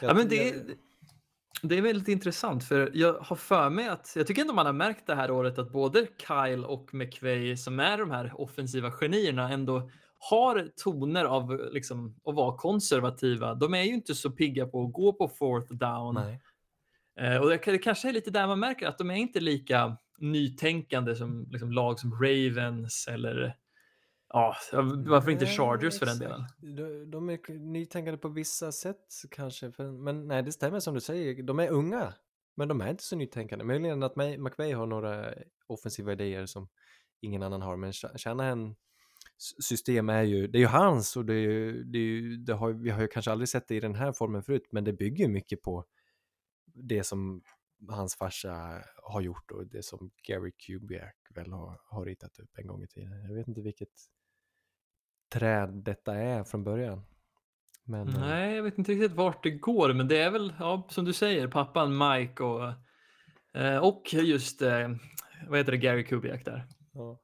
Jag, 0.00 0.10
ja, 0.10 0.14
men 0.14 0.28
det, 0.28 0.48
jag... 0.48 0.76
det 1.62 1.78
är 1.78 1.82
väldigt 1.82 2.08
intressant 2.08 2.64
för 2.64 2.90
jag 2.94 3.12
har 3.12 3.36
för 3.36 3.70
mig 3.70 3.88
att 3.88 4.12
jag 4.16 4.26
tycker 4.26 4.42
ändå 4.42 4.54
man 4.54 4.66
har 4.66 4.72
märkt 4.72 5.06
det 5.06 5.14
här 5.14 5.30
året 5.30 5.58
att 5.58 5.72
både 5.72 6.06
Kyle 6.26 6.64
och 6.64 6.94
McVay 6.94 7.56
som 7.56 7.80
är 7.80 7.98
de 7.98 8.10
här 8.10 8.40
offensiva 8.40 8.90
genierna 8.90 9.52
ändå 9.52 9.90
har 10.18 10.70
toner 10.76 11.24
av 11.24 11.70
liksom, 11.72 12.20
att 12.24 12.34
vara 12.34 12.56
konservativa. 12.56 13.54
De 13.54 13.74
är 13.74 13.82
ju 13.82 13.94
inte 13.94 14.14
så 14.14 14.30
pigga 14.30 14.66
på 14.66 14.84
att 14.84 14.92
gå 14.92 15.12
på 15.12 15.28
fourth 15.28 15.72
down. 15.72 16.14
Nej. 16.14 16.40
Eh, 17.20 17.36
och 17.36 17.48
det, 17.48 17.60
det 17.64 17.78
kanske 17.78 18.08
är 18.08 18.12
lite 18.12 18.30
där 18.30 18.46
man 18.46 18.60
märker 18.60 18.86
att 18.86 18.98
de 18.98 19.10
är 19.10 19.14
inte 19.14 19.40
lika 19.40 19.96
nytänkande 20.18 21.16
som 21.16 21.46
liksom, 21.50 21.72
lag 21.72 22.00
som 22.00 22.12
Ravens 22.12 23.08
eller 23.08 23.56
ja, 24.28 24.56
varför 25.06 25.30
inte 25.30 25.46
Chargers 25.46 25.98
för 25.98 26.06
den 26.06 26.18
delen? 26.18 26.44
De, 26.58 27.10
de 27.10 27.30
är 27.30 27.58
nytänkande 27.58 28.18
på 28.18 28.28
vissa 28.28 28.72
sätt 28.72 29.06
kanske, 29.30 29.72
för, 29.72 29.90
men 29.90 30.28
nej, 30.28 30.42
det 30.42 30.52
stämmer 30.52 30.80
som 30.80 30.94
du 30.94 31.00
säger. 31.00 31.42
De 31.42 31.58
är 31.58 31.70
unga, 31.70 32.14
men 32.56 32.68
de 32.68 32.80
är 32.80 32.90
inte 32.90 33.02
så 33.02 33.16
nytänkande. 33.16 33.64
Möjligen 33.64 34.02
att 34.02 34.16
McVay 34.16 34.72
har 34.72 34.86
några 34.86 35.34
offensiva 35.66 36.12
idéer 36.12 36.46
som 36.46 36.68
ingen 37.20 37.42
annan 37.42 37.62
har, 37.62 37.76
men 37.76 37.92
Shanahan 37.92 38.76
system 39.62 40.08
är 40.08 40.22
ju, 40.22 40.46
det 40.46 40.58
är 40.58 40.60
ju 40.60 40.66
hans 40.66 41.16
och 41.16 41.24
det 41.24 41.34
är 41.34 41.50
ju, 41.50 41.84
det 41.84 41.98
är 41.98 42.02
ju, 42.02 42.36
det 42.36 42.54
har, 42.54 42.72
vi 42.72 42.90
har 42.90 43.00
ju 43.00 43.08
kanske 43.08 43.30
aldrig 43.30 43.48
sett 43.48 43.68
det 43.68 43.74
i 43.74 43.80
den 43.80 43.94
här 43.94 44.12
formen 44.12 44.42
förut, 44.42 44.68
men 44.70 44.84
det 44.84 44.92
bygger 44.92 45.28
mycket 45.28 45.62
på 45.62 45.84
det 46.74 47.04
som 47.04 47.42
hans 47.88 48.16
farsa 48.16 48.84
har 49.02 49.20
gjort 49.20 49.50
och 49.50 49.66
det 49.66 49.84
som 49.84 50.10
Gary 50.28 50.52
Kubiak 50.52 51.16
väl 51.34 51.52
har, 51.52 51.80
har 51.84 52.04
ritat 52.04 52.38
upp 52.38 52.58
en 52.58 52.66
gång 52.66 52.82
i 52.82 52.86
tiden. 52.86 53.24
Jag 53.24 53.34
vet 53.34 53.48
inte 53.48 53.60
vilket 53.60 53.88
träd 55.28 55.70
detta 55.84 56.14
är 56.14 56.44
från 56.44 56.64
början. 56.64 57.02
Men, 57.84 58.08
eh, 58.08 58.20
Nej, 58.20 58.56
jag 58.56 58.62
vet 58.62 58.78
inte 58.78 58.92
riktigt 58.92 59.12
vart 59.12 59.42
det 59.42 59.50
går, 59.50 59.92
men 59.92 60.08
det 60.08 60.18
är 60.18 60.30
väl, 60.30 60.52
ja, 60.58 60.86
som 60.90 61.04
du 61.04 61.12
säger, 61.12 61.48
pappan 61.48 61.98
Mike 61.98 62.42
och, 62.42 62.72
eh, 63.54 63.78
och 63.78 64.14
just, 64.14 64.62
eh, 64.62 64.88
vad 65.48 65.58
heter 65.58 65.72
det, 65.72 65.78
Gary 65.78 66.04
Kubiak 66.04 66.44
där. 66.44 66.66
Ja. 66.92 67.20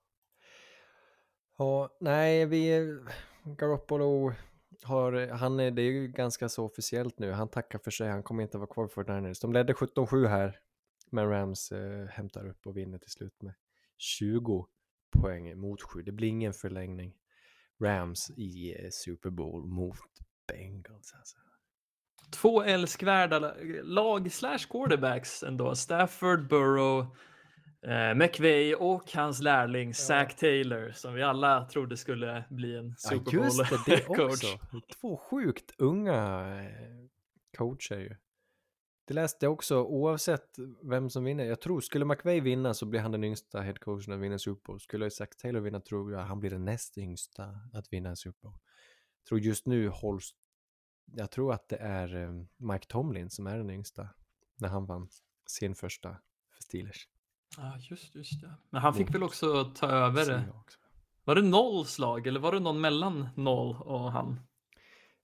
ja, 1.59 1.97
nej, 2.01 2.47
vi, 2.47 2.89
Garoppolo 3.45 4.33
har, 4.83 5.29
han 5.29 5.61
är, 5.61 5.71
det 5.71 5.83
är 5.83 5.93
ju 5.93 6.09
ganska 6.09 6.49
så 6.49 6.65
officiellt 6.65 7.19
nu, 7.19 7.33
han 7.33 7.49
tackar 7.49 7.79
för 7.79 7.91
sig, 7.91 8.09
han 8.09 8.23
kommer 8.23 8.43
inte 8.43 8.59
vara 8.59 8.67
kvar 8.67 8.89
för 8.89 9.15
Niners. 9.15 9.41
De 9.41 9.53
ledde 9.53 9.73
17-7 9.73 10.27
här, 10.27 10.59
men 11.11 11.31
Rams 11.31 11.73
eh, 11.73 12.07
hämtar 12.07 12.47
upp 12.49 12.67
och 12.67 12.77
vinner 12.77 12.99
till 12.99 13.11
slut 13.11 13.43
med 13.43 13.55
20 13.99 14.67
poäng 15.13 15.59
mot 15.59 15.83
7. 15.83 16.03
Det 16.03 16.13
blir 16.13 16.29
ingen 16.29 16.53
förlängning. 16.53 17.15
Rams 17.83 18.31
i 18.31 18.77
eh, 18.79 18.89
Super 18.91 19.31
Bowl 19.31 19.67
mot 19.67 19.99
Bengals 20.49 21.15
alltså. 21.19 21.37
Två 22.31 22.63
älskvärda 22.63 23.55
lag 23.83 24.33
slash 24.33 24.59
quarterbacks 24.71 25.43
ändå. 25.43 25.75
Stafford, 25.75 26.49
Burrow, 26.49 27.17
eh, 27.87 28.15
McVay 28.15 28.75
och 28.75 29.13
hans 29.15 29.41
lärling 29.41 29.89
ja. 29.89 29.95
Zach 29.95 30.35
Taylor 30.35 30.93
som 30.93 31.15
vi 31.15 31.23
alla 31.23 31.65
trodde 31.65 31.97
skulle 31.97 32.45
bli 32.51 32.77
en 32.77 32.95
Super 32.97 33.19
Bowl 33.19 33.35
ja, 33.35 33.45
just 33.45 33.87
det, 33.87 33.97
det 33.97 34.01
coach. 34.07 34.33
Också. 34.33 34.59
Två 35.01 35.17
sjukt 35.17 35.75
unga 35.79 36.15
eh, 36.63 37.09
coacher 37.59 37.99
ju. 37.99 38.17
Det 39.07 39.15
läste 39.15 39.47
jag 39.47 39.53
också, 39.53 39.83
oavsett 39.83 40.57
vem 40.83 41.11
som 41.11 41.25
vinner. 41.25 41.45
Jag 41.45 41.61
tror, 41.61 41.81
skulle 41.81 42.05
McVay 42.05 42.41
vinna 42.41 42.75
så 42.75 42.87
blir 42.87 43.01
han 43.01 43.13
den 43.13 43.25
yngsta 43.25 43.61
headcoachen 43.61 44.15
att 44.15 44.21
vinna 44.21 44.39
Super 44.39 44.63
Bowl. 44.67 44.81
Skulle 44.81 45.11
Zach 45.11 45.29
Taylor 45.37 45.61
vinna 45.61 45.81
tror 45.81 46.13
jag 46.13 46.21
han 46.21 46.41
blir 46.41 46.51
den 46.51 46.65
näst 46.65 46.99
yngsta 46.99 47.61
att 47.73 47.93
vinna 47.93 48.09
en 48.09 48.17
Super 48.17 48.41
Bowl. 48.43 48.59
Jag 49.19 49.29
tror 49.29 49.41
just 49.41 49.67
nu 49.67 49.89
hålls, 49.89 50.35
jag 51.05 51.31
tror 51.31 51.53
att 51.53 51.69
det 51.69 51.77
är 51.77 52.17
eh, 52.17 52.33
Mike 52.57 52.87
Tomlin 52.89 53.31
som 53.31 53.47
är 53.47 53.59
den 53.59 53.71
yngsta 53.71 54.09
när 54.57 54.69
han 54.69 54.87
vann 54.87 55.09
sin 55.47 55.75
första 55.75 56.09
för 56.55 56.63
Steelers. 56.63 57.09
Ja, 57.57 57.77
just, 57.79 58.15
just 58.15 58.41
det. 58.41 58.55
Men 58.71 58.83
han 58.83 58.95
fick 58.95 59.15
väl 59.15 59.23
också 59.23 59.65
ta 59.65 59.87
över. 59.87 60.53
Var 61.25 61.35
det 61.35 61.43
noll 61.43 61.87
slag 61.87 62.27
eller 62.27 62.41
var 62.41 62.53
det 62.53 62.61
någon 62.61 62.81
mellan 62.81 63.29
noll 63.37 63.77
och 63.83 64.13
han? 64.13 64.41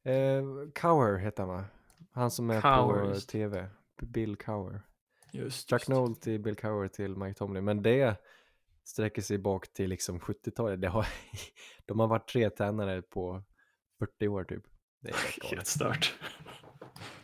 Eh, 0.02 0.42
Cower 0.74 1.18
heter 1.18 1.42
han 1.42 1.54
va? 1.54 1.64
Han 2.12 2.30
som 2.30 2.50
är 2.50 2.60
Cower, 2.60 3.14
på 3.14 3.20
tv. 3.20 3.70
Bill 4.02 4.36
Cower. 4.36 4.82
Just, 5.32 5.70
Chuck 5.70 5.88
Noll 5.88 6.16
till 6.16 6.40
Bill 6.40 6.56
Cower 6.56 6.88
till 6.88 7.16
Mike 7.16 7.34
Tomlin. 7.34 7.64
Men 7.64 7.82
det 7.82 8.16
sträcker 8.84 9.22
sig 9.22 9.38
bak 9.38 9.72
till 9.72 9.90
liksom 9.90 10.20
70-talet. 10.20 10.90
Har, 10.90 11.06
de 11.86 12.00
har 12.00 12.06
varit 12.06 12.28
tre 12.28 12.50
tränare 12.50 13.02
på 13.02 13.42
40 13.98 14.28
år 14.28 14.44
typ. 14.44 14.62
Det 15.00 15.08
är 15.08 15.50
helt 15.50 15.66
stört. 15.66 16.18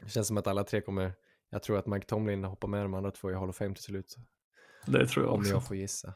Det 0.01 0.09
känns 0.09 0.27
som 0.27 0.37
att 0.37 0.47
alla 0.47 0.65
tre 0.65 0.81
kommer, 0.81 1.13
jag 1.51 1.63
tror 1.63 1.79
att 1.79 1.87
Mike 1.87 2.07
Tomlin 2.07 2.45
hoppar 2.45 2.69
med 2.69 2.85
de 2.85 2.95
andra 2.95 3.11
två 3.11 3.31
i 3.31 3.35
Hall 3.35 3.49
of 3.49 3.57
Fame 3.57 3.75
till 3.75 3.85
slut. 3.85 4.17
Det 4.87 5.07
tror 5.07 5.25
jag 5.25 5.35
om 5.35 5.41
också. 5.41 5.51
Om 5.51 5.55
jag 5.55 5.67
får 5.67 5.77
gissa. 5.77 6.15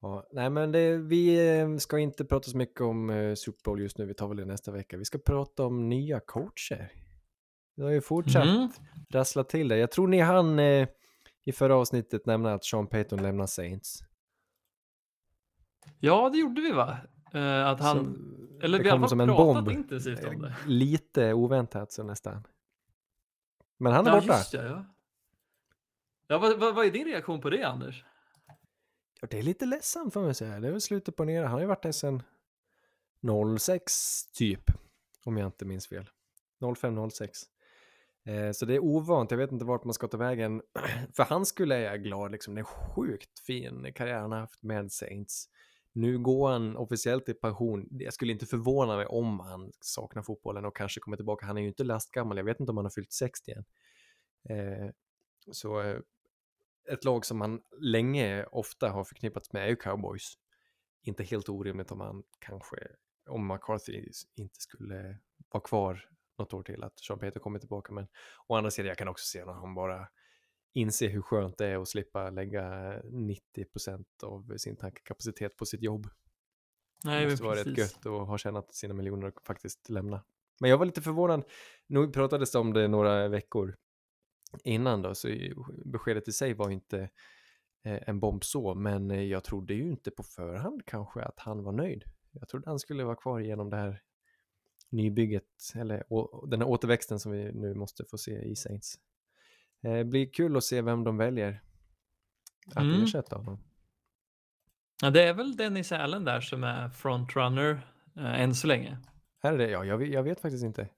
Ja, 0.00 0.28
nej 0.32 0.50
men 0.50 0.72
det, 0.72 0.96
vi 0.96 1.50
eh, 1.58 1.76
ska 1.76 1.98
inte 1.98 2.24
prata 2.24 2.50
så 2.50 2.56
mycket 2.56 2.80
om 2.80 3.10
uh, 3.10 3.34
Super 3.34 3.60
Bowl 3.64 3.80
just 3.80 3.98
nu, 3.98 4.06
vi 4.06 4.14
tar 4.14 4.28
väl 4.28 4.36
det 4.36 4.44
nästa 4.44 4.72
vecka. 4.72 4.96
Vi 4.96 5.04
ska 5.04 5.18
prata 5.18 5.66
om 5.66 5.88
nya 5.88 6.20
coacher. 6.20 6.92
Vi 7.74 7.82
har 7.82 7.90
ju 7.90 8.00
fortsatt 8.00 8.44
mm. 8.44 8.68
rassla 9.10 9.44
till 9.44 9.68
det. 9.68 9.76
Jag 9.76 9.90
tror 9.90 10.08
ni 10.08 10.20
hann 10.20 10.58
eh, 10.58 10.88
i 11.44 11.52
förra 11.52 11.76
avsnittet 11.76 12.26
nämna 12.26 12.52
att 12.52 12.64
Sean 12.64 12.86
Payton 12.86 13.22
lämnar 13.22 13.46
Saints. 13.46 14.02
Ja, 15.98 16.30
det 16.32 16.38
gjorde 16.38 16.60
vi 16.60 16.72
va? 16.72 16.96
Uh, 17.34 17.66
att 17.66 17.80
han, 17.80 17.96
som, 17.96 18.58
eller 18.62 18.82
vi 18.82 18.88
har 18.88 19.08
som 19.08 19.20
en 19.20 19.28
bomb. 19.28 19.70
intensivt 19.70 20.24
om 20.24 20.42
det. 20.42 20.54
Lite 20.66 21.32
oväntat 21.32 21.92
så 21.92 22.02
nästan. 22.02 22.46
Men 23.78 23.92
han 23.92 24.06
är 24.06 24.10
ja, 24.10 24.20
borta. 24.20 24.36
Just 24.36 24.52
det, 24.52 24.66
ja, 24.66 24.84
ja 26.26 26.38
vad, 26.38 26.58
vad, 26.58 26.74
vad 26.74 26.86
är 26.86 26.90
din 26.90 27.06
reaktion 27.06 27.40
på 27.40 27.50
det 27.50 27.62
Anders? 27.62 28.04
Ja, 29.20 29.28
det 29.30 29.38
är 29.38 29.42
lite 29.42 29.66
ledsamt 29.66 30.12
får 30.12 30.22
man 30.22 30.34
säga. 30.34 30.60
Det 30.60 30.68
är 30.68 30.72
väl 30.72 30.80
slutet 30.80 31.16
på 31.16 31.24
nere. 31.24 31.44
Han 31.44 31.52
har 31.52 31.60
ju 31.60 31.66
varit 31.66 31.82
där 31.82 31.92
sedan 31.92 32.22
06 33.58 34.26
typ. 34.32 34.70
Om 35.24 35.36
jag 35.36 35.46
inte 35.48 35.64
minns 35.64 35.86
fel. 35.86 36.10
05-06. 36.60 37.28
Eh, 38.24 38.52
så 38.52 38.66
det 38.66 38.74
är 38.74 38.84
ovant, 38.84 39.30
jag 39.30 39.38
vet 39.38 39.52
inte 39.52 39.64
vart 39.64 39.84
man 39.84 39.94
ska 39.94 40.08
ta 40.08 40.16
vägen. 40.16 40.62
För 41.16 41.22
han 41.22 41.46
skulle 41.46 41.80
jag 41.80 41.94
är 41.94 41.98
glad, 41.98 42.32
liksom. 42.32 42.54
det 42.54 42.60
är 42.60 42.64
sjukt 42.64 43.38
fin 43.46 43.92
karriär 43.94 44.20
han 44.20 44.32
har 44.32 44.40
haft 44.40 44.62
med 44.62 44.92
Saints. 44.92 45.48
Nu 45.92 46.18
går 46.18 46.50
han 46.50 46.76
officiellt 46.76 47.28
i 47.28 47.34
pension. 47.34 47.88
Jag 47.90 48.14
skulle 48.14 48.32
inte 48.32 48.46
förvåna 48.46 48.96
mig 48.96 49.06
om 49.06 49.40
han 49.40 49.72
saknar 49.80 50.22
fotbollen 50.22 50.64
och 50.64 50.76
kanske 50.76 51.00
kommer 51.00 51.16
tillbaka. 51.16 51.46
Han 51.46 51.58
är 51.58 51.62
ju 51.62 51.68
inte 51.68 51.84
lastgammal, 51.84 52.36
jag 52.36 52.44
vet 52.44 52.60
inte 52.60 52.70
om 52.70 52.76
han 52.76 52.86
har 52.86 52.90
fyllt 52.90 53.12
60 53.12 53.52
än. 53.52 53.64
Eh, 54.48 54.90
så 55.50 55.80
eh, 55.80 55.98
ett 56.90 57.04
lag 57.04 57.26
som 57.26 57.40
han 57.40 57.60
länge 57.80 58.44
ofta 58.44 58.88
har 58.88 59.04
förknippats 59.04 59.52
med 59.52 59.64
är 59.64 59.68
ju 59.68 59.76
Cowboys. 59.76 60.32
Inte 61.02 61.24
helt 61.24 61.48
orimligt 61.48 61.92
om 61.92 62.00
han 62.00 62.22
kanske, 62.38 62.76
om 63.28 63.46
McCarthy 63.46 64.08
inte 64.34 64.60
skulle 64.60 65.18
vara 65.50 65.62
kvar 65.62 66.08
något 66.42 66.54
år 66.54 66.62
till 66.62 66.84
att 66.84 66.98
Sean 66.98 67.18
Peter 67.18 67.40
kommer 67.40 67.58
tillbaka. 67.58 67.92
Men 67.92 68.06
å 68.46 68.54
andra 68.54 68.70
sidan, 68.70 68.88
jag 68.88 68.98
kan 68.98 69.08
också 69.08 69.26
se 69.26 69.44
när 69.44 69.52
han 69.52 69.74
bara 69.74 70.08
inser 70.74 71.08
hur 71.08 71.22
skönt 71.22 71.58
det 71.58 71.66
är 71.66 71.82
att 71.82 71.88
slippa 71.88 72.30
lägga 72.30 72.62
90% 73.02 74.04
av 74.22 74.56
sin 74.56 74.76
tankekapacitet 74.76 75.56
på 75.56 75.66
sitt 75.66 75.82
jobb. 75.82 76.06
Nej, 77.04 77.24
det 77.24 77.30
måste 77.30 77.44
vara 77.44 77.60
rätt 77.60 77.78
gött 77.78 78.06
att 78.06 78.26
ha 78.26 78.38
tjänat 78.38 78.74
sina 78.74 78.94
miljoner 78.94 79.26
och 79.26 79.42
faktiskt 79.46 79.88
lämna. 79.88 80.24
Men 80.60 80.70
jag 80.70 80.78
var 80.78 80.86
lite 80.86 81.02
förvånad, 81.02 81.44
nu 81.86 82.08
pratades 82.08 82.52
det 82.52 82.58
om 82.58 82.72
det 82.72 82.88
några 82.88 83.28
veckor 83.28 83.76
innan 84.64 85.02
då, 85.02 85.14
så 85.14 85.28
beskedet 85.84 86.28
i 86.28 86.32
sig 86.32 86.54
var 86.54 86.70
inte 86.70 86.98
eh, 87.84 88.08
en 88.08 88.20
bomb 88.20 88.44
så, 88.44 88.74
men 88.74 89.28
jag 89.28 89.44
trodde 89.44 89.74
ju 89.74 89.90
inte 89.90 90.10
på 90.10 90.22
förhand 90.22 90.82
kanske 90.86 91.22
att 91.22 91.38
han 91.38 91.64
var 91.64 91.72
nöjd. 91.72 92.04
Jag 92.32 92.48
trodde 92.48 92.70
han 92.70 92.78
skulle 92.78 93.04
vara 93.04 93.16
kvar 93.16 93.40
genom 93.40 93.70
det 93.70 93.76
här 93.76 94.02
nybygget, 94.92 95.44
eller 95.74 96.04
den 96.46 96.60
här 96.60 96.68
återväxten 96.68 97.18
som 97.18 97.32
vi 97.32 97.52
nu 97.52 97.74
måste 97.74 98.04
få 98.04 98.18
se 98.18 98.32
i 98.32 98.56
Saints. 98.56 98.98
Det 99.82 99.98
eh, 99.98 100.04
blir 100.04 100.32
kul 100.32 100.56
att 100.56 100.64
se 100.64 100.82
vem 100.82 101.04
de 101.04 101.16
väljer 101.16 101.62
att 102.66 102.82
mm. 102.82 103.02
ersätta 103.02 103.36
honom. 103.36 103.58
Ja, 105.02 105.10
det 105.10 105.22
är 105.22 105.34
väl 105.34 105.56
Dennis 105.56 105.92
Allen 105.92 106.24
där 106.24 106.40
som 106.40 106.64
är 106.64 106.88
frontrunner 106.88 107.70
eh, 108.16 108.40
än 108.40 108.54
så 108.54 108.66
länge. 108.66 108.98
Är 109.42 109.56
det 109.58 109.70
Ja, 109.70 109.84
jag, 109.84 110.06
jag 110.06 110.22
vet 110.22 110.40
faktiskt 110.40 110.64
inte. 110.64 110.88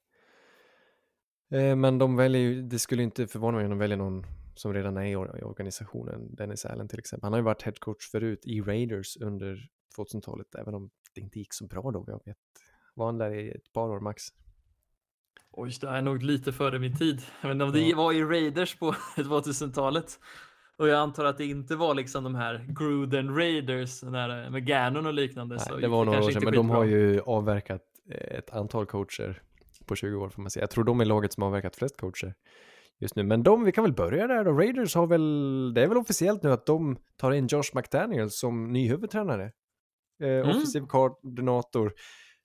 Eh, 1.50 1.76
men 1.76 1.98
de 1.98 2.16
väljer 2.16 2.42
ju, 2.42 2.62
det 2.62 2.78
skulle 2.78 3.02
inte 3.02 3.26
förvåna 3.26 3.56
mig 3.56 3.64
om 3.64 3.70
de 3.70 3.78
väljer 3.78 3.96
någon 3.96 4.26
som 4.54 4.74
redan 4.74 4.96
är 4.96 5.04
i, 5.04 5.14
or- 5.14 5.38
i 5.38 5.42
organisationen, 5.42 6.34
Dennis 6.34 6.64
Allen 6.64 6.88
till 6.88 6.98
exempel. 6.98 7.26
Han 7.26 7.32
har 7.32 7.40
ju 7.40 7.44
varit 7.44 7.62
headcoach 7.62 8.10
förut 8.10 8.46
i 8.46 8.60
Raiders 8.60 9.16
under 9.16 9.68
2000-talet, 9.98 10.54
även 10.54 10.74
om 10.74 10.90
det 11.14 11.20
inte 11.20 11.38
gick 11.38 11.54
så 11.54 11.66
bra 11.66 11.90
då. 11.90 12.04
Jag 12.06 12.20
vet, 12.24 12.36
var 12.94 13.06
han 13.06 13.18
där 13.18 13.34
i 13.34 13.50
ett 13.50 13.72
par 13.72 13.88
år 13.88 14.00
max? 14.00 14.22
Oj, 15.52 15.72
det 15.80 15.88
är 15.88 16.02
nog 16.02 16.22
lite 16.22 16.52
före 16.52 16.78
min 16.78 16.96
tid. 16.96 17.22
Jag 17.40 17.48
vet 17.48 17.54
inte 17.54 17.64
om 17.64 17.72
det 17.72 17.94
var 17.94 18.12
i 18.12 18.24
Raiders 18.24 18.76
på 18.78 18.92
2000-talet. 19.16 20.20
Och 20.78 20.88
jag 20.88 20.98
antar 20.98 21.24
att 21.24 21.38
det 21.38 21.44
inte 21.44 21.76
var 21.76 21.94
liksom 21.94 22.24
de 22.24 22.34
här 22.34 22.66
Gruden 22.68 23.36
Raiders 23.36 24.02
när, 24.02 24.50
med 24.50 24.66
Gannon 24.66 25.06
och 25.06 25.14
liknande. 25.14 25.58
så 25.58 25.72
Nej, 25.72 25.80
det 25.80 25.88
var 25.88 26.04
några 26.04 26.18
år 26.18 26.30
sedan, 26.30 26.44
men 26.44 26.54
de 26.54 26.70
har 26.70 26.84
ju 26.84 27.20
avverkat 27.20 27.82
eh, 28.10 28.38
ett 28.38 28.50
antal 28.50 28.86
coacher 28.86 29.42
på 29.86 29.96
20 29.96 30.16
år 30.16 30.28
får 30.28 30.42
man 30.42 30.50
säga. 30.50 30.62
Jag 30.62 30.70
tror 30.70 30.84
de 30.84 31.00
är 31.00 31.04
laget 31.04 31.32
som 31.32 31.42
har 31.42 31.48
avverkat 31.48 31.76
flest 31.76 31.96
coacher 31.96 32.34
just 33.00 33.16
nu. 33.16 33.22
Men 33.22 33.42
de, 33.42 33.64
vi 33.64 33.72
kan 33.72 33.84
väl 33.84 33.92
börja 33.92 34.26
där 34.26 34.44
då. 34.44 34.52
Raiders 34.52 34.94
har 34.94 35.06
väl, 35.06 35.74
det 35.74 35.82
är 35.82 35.86
väl 35.88 35.98
officiellt 35.98 36.42
nu 36.42 36.52
att 36.52 36.66
de 36.66 36.96
tar 37.16 37.32
in 37.32 37.46
Josh 37.46 37.70
McDaniel 37.74 38.30
som 38.30 38.72
ny 38.72 38.88
huvudtränare. 38.88 39.44
Eh, 40.22 40.28
Mm. 40.28 40.48
Offensiv 40.48 40.80
koordinator 40.80 41.92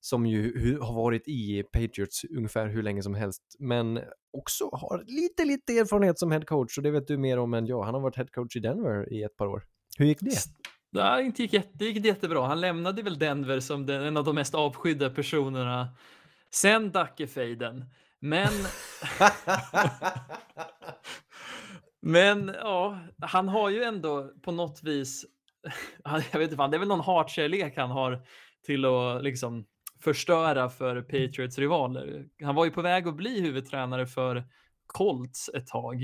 som 0.01 0.25
ju 0.25 0.77
har 0.81 0.93
varit 0.93 1.27
i 1.27 1.63
Patriots 1.63 2.23
ungefär 2.23 2.67
hur 2.67 2.83
länge 2.83 3.03
som 3.03 3.15
helst, 3.15 3.41
men 3.59 3.99
också 4.37 4.69
har 4.73 5.03
lite, 5.07 5.45
lite 5.45 5.73
erfarenhet 5.73 6.19
som 6.19 6.31
head 6.31 6.41
coach 6.41 6.77
och 6.77 6.83
det 6.83 6.91
vet 6.91 7.07
du 7.07 7.17
mer 7.17 7.39
om 7.39 7.53
än 7.53 7.65
jag. 7.65 7.83
Han 7.83 7.93
har 7.93 8.01
varit 8.01 8.15
head 8.15 8.27
coach 8.31 8.55
i 8.55 8.59
Denver 8.59 9.13
i 9.13 9.23
ett 9.23 9.37
par 9.37 9.47
år. 9.47 9.63
Hur 9.97 10.05
gick 10.05 10.21
det? 10.21 10.39
Det 10.91 11.21
inte 11.21 11.41
gick, 11.41 11.53
jätte, 11.53 11.69
det 11.73 11.85
gick 11.85 11.95
inte 11.95 12.07
jättebra. 12.07 12.47
Han 12.47 12.61
lämnade 12.61 13.01
väl 13.01 13.19
Denver 13.19 13.59
som 13.59 13.85
den, 13.85 14.03
en 14.03 14.17
av 14.17 14.23
de 14.23 14.35
mest 14.35 14.55
avskydda 14.55 15.09
personerna 15.09 15.89
sen 16.53 16.91
Dackefejden. 16.91 17.85
Men, 18.19 18.51
men 22.01 22.55
ja, 22.61 22.99
han 23.21 23.49
har 23.49 23.69
ju 23.69 23.83
ändå 23.83 24.31
på 24.41 24.51
något 24.51 24.83
vis, 24.83 25.25
jag 26.03 26.39
vet 26.39 26.41
inte 26.41 26.55
fan, 26.55 26.71
det 26.71 26.77
är 26.77 26.79
väl 26.79 26.87
någon 26.87 26.99
hatkärlek 26.99 27.77
han 27.77 27.91
har 27.91 28.21
till 28.65 28.85
att 28.85 29.23
liksom 29.23 29.65
förstöra 30.03 30.69
för 30.69 31.01
Patriots 31.01 31.57
rivaler. 31.59 32.25
Han 32.43 32.55
var 32.55 32.65
ju 32.65 32.71
på 32.71 32.81
väg 32.81 33.07
att 33.07 33.15
bli 33.15 33.41
huvudtränare 33.41 34.05
för 34.07 34.47
Colts 34.87 35.49
ett 35.53 35.67
tag. 35.67 36.03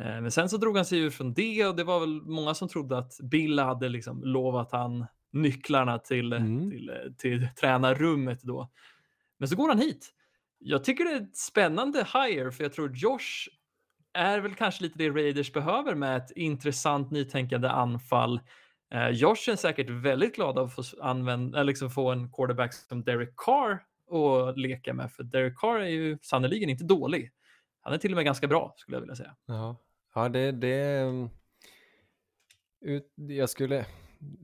Eh, 0.00 0.20
Men 0.20 0.30
sen 0.30 0.48
så 0.48 0.56
drog 0.56 0.76
han 0.76 0.84
sig 0.84 0.98
ur 0.98 1.10
från 1.10 1.34
det 1.34 1.66
och 1.66 1.76
det 1.76 1.84
var 1.84 2.00
väl 2.00 2.22
många 2.22 2.54
som 2.54 2.68
trodde 2.68 2.98
att 2.98 3.12
Bill 3.22 3.58
hade 3.58 3.88
liksom 3.88 4.22
lovat 4.24 4.72
han 4.72 5.06
nycklarna 5.32 5.98
till, 5.98 6.32
Mm. 6.32 6.70
till, 6.70 6.88
eh, 6.90 6.96
till 7.18 7.48
tränarrummet 7.60 8.42
då. 8.42 8.70
Men 9.38 9.48
så 9.48 9.56
går 9.56 9.68
han 9.68 9.78
hit. 9.78 10.10
Jag 10.58 10.84
tycker 10.84 11.04
det 11.04 11.10
är 11.10 11.20
ett 11.20 11.36
spännande 11.36 11.98
hire 12.14 12.52
för 12.52 12.64
jag 12.64 12.72
tror 12.72 12.96
Josh 12.96 13.48
är 14.14 14.38
väl 14.40 14.54
kanske 14.54 14.82
lite 14.82 14.98
det 14.98 15.10
Raiders 15.10 15.52
behöver 15.52 15.94
med 15.94 16.16
ett 16.16 16.30
intressant 16.36 17.10
nytänkande 17.10 17.68
anfall. 17.68 18.40
Eh, 18.92 19.08
Josh 19.08 19.50
är 19.50 19.56
säkert 19.56 19.90
väldigt 19.90 20.34
glad 20.34 20.58
av 20.58 20.66
att 20.66 20.74
få, 20.74 20.82
använda, 21.00 21.58
eh, 21.58 21.64
liksom 21.64 21.90
få 21.90 22.10
en 22.10 22.32
quarterback 22.32 22.74
som 22.74 23.04
Derek 23.04 23.34
Carr 23.36 23.84
att 24.48 24.58
leka 24.58 24.94
med 24.94 25.12
för 25.12 25.22
Derek 25.22 25.58
Carr 25.58 25.80
är 25.80 25.88
ju 25.88 26.18
sannerligen 26.22 26.68
inte 26.68 26.84
dålig. 26.84 27.30
Han 27.80 27.92
är 27.92 27.98
till 27.98 28.12
och 28.12 28.16
med 28.16 28.24
ganska 28.24 28.46
bra 28.46 28.74
skulle 28.76 28.96
jag 28.96 29.00
vilja 29.00 29.16
säga. 29.16 29.36
Ja, 29.46 29.76
ja 30.14 30.28
det, 30.28 30.52
det 30.52 31.00
mm, 31.00 31.28
ut, 32.80 33.12
jag 33.16 33.50
skulle 33.50 33.86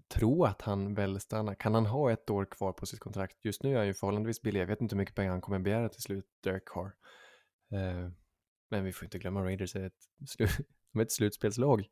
tro 0.08 0.44
att 0.44 0.62
han 0.62 0.94
väl 0.94 1.20
stannar. 1.20 1.54
Kan 1.54 1.74
han 1.74 1.87
ha 1.87 2.12
ett 2.12 2.30
år 2.30 2.44
kvar 2.44 2.72
på 2.72 2.87
sitt 2.87 3.00
kontrakt? 3.00 3.44
Just 3.44 3.62
nu 3.62 3.72
är 3.72 3.78
han 3.78 3.87
ju 3.87 3.94
förhållandevis 3.94 4.42
billig. 4.42 4.61
Jag 4.61 4.66
vet 4.66 4.80
inte 4.80 4.94
hur 4.94 4.98
mycket 4.98 5.14
pengar 5.14 5.30
han 5.30 5.40
kommer 5.40 5.58
begära 5.58 5.88
till 5.88 6.02
slut, 6.02 6.26
Derek 6.44 6.64
Carr. 6.64 6.92
Eh, 7.72 8.11
men 8.70 8.84
vi 8.84 8.92
får 8.92 9.04
inte 9.04 9.18
glömma 9.18 9.44
Raiders 9.44 9.76
är 9.76 9.87
ett, 9.87 10.08
slu- 10.38 10.64
de 10.92 10.98
är 10.98 11.04
ett 11.04 11.12
slutspelslag 11.12 11.88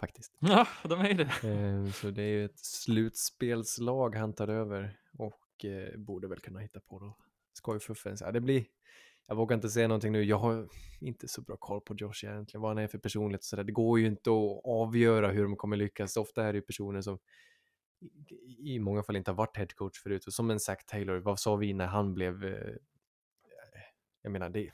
faktiskt. 0.00 0.36
Ja, 0.40 0.66
de 0.84 1.00
är 1.00 1.08
ju 1.08 1.14
det. 1.14 1.48
Eh, 1.48 1.92
så 1.92 2.10
det 2.10 2.22
är 2.22 2.28
ju 2.28 2.44
ett 2.44 2.58
slutspelslag 2.58 4.16
han 4.16 4.32
tar 4.34 4.48
över 4.48 4.98
och 5.18 5.64
eh, 5.64 5.98
borde 5.98 6.28
väl 6.28 6.40
kunna 6.40 6.60
hitta 6.60 6.80
på 6.80 6.98
då. 6.98 7.16
Skojfuffen. 7.52 8.16
Ja, 8.20 8.32
det 8.32 8.40
blir, 8.40 8.64
jag 9.26 9.36
vågar 9.36 9.54
inte 9.56 9.70
säga 9.70 9.88
någonting 9.88 10.12
nu. 10.12 10.22
Jag 10.22 10.38
har 10.38 10.68
inte 11.00 11.28
så 11.28 11.42
bra 11.42 11.56
koll 11.56 11.80
på 11.80 11.94
Josh 11.98 12.24
egentligen, 12.24 12.62
vad 12.62 12.70
han 12.70 12.78
är 12.78 12.88
för 12.88 12.98
personlighet 12.98 13.40
och 13.40 13.44
sådär. 13.44 13.64
Det 13.64 13.72
går 13.72 14.00
ju 14.00 14.06
inte 14.06 14.30
att 14.30 14.60
avgöra 14.64 15.28
hur 15.30 15.42
de 15.42 15.56
kommer 15.56 15.76
lyckas. 15.76 16.16
Ofta 16.16 16.44
är 16.44 16.52
det 16.52 16.56
ju 16.56 16.62
personer 16.62 17.00
som 17.00 17.18
i- 18.30 18.74
i 18.74 18.78
många 18.78 19.02
fall 19.02 19.16
inte 19.16 19.30
har 19.30 19.36
varit 19.36 19.56
headcoach 19.56 19.98
förut. 20.02 20.26
Och 20.26 20.32
som 20.32 20.50
en 20.50 20.60
Zack 20.60 20.86
Taylor, 20.86 21.16
vad 21.18 21.40
sa 21.40 21.56
vi 21.56 21.72
när 21.72 21.86
han 21.86 22.14
blev... 22.14 22.44
eh, 22.44 22.74
Jag 24.22 24.32
menar, 24.32 24.50
det, 24.50 24.70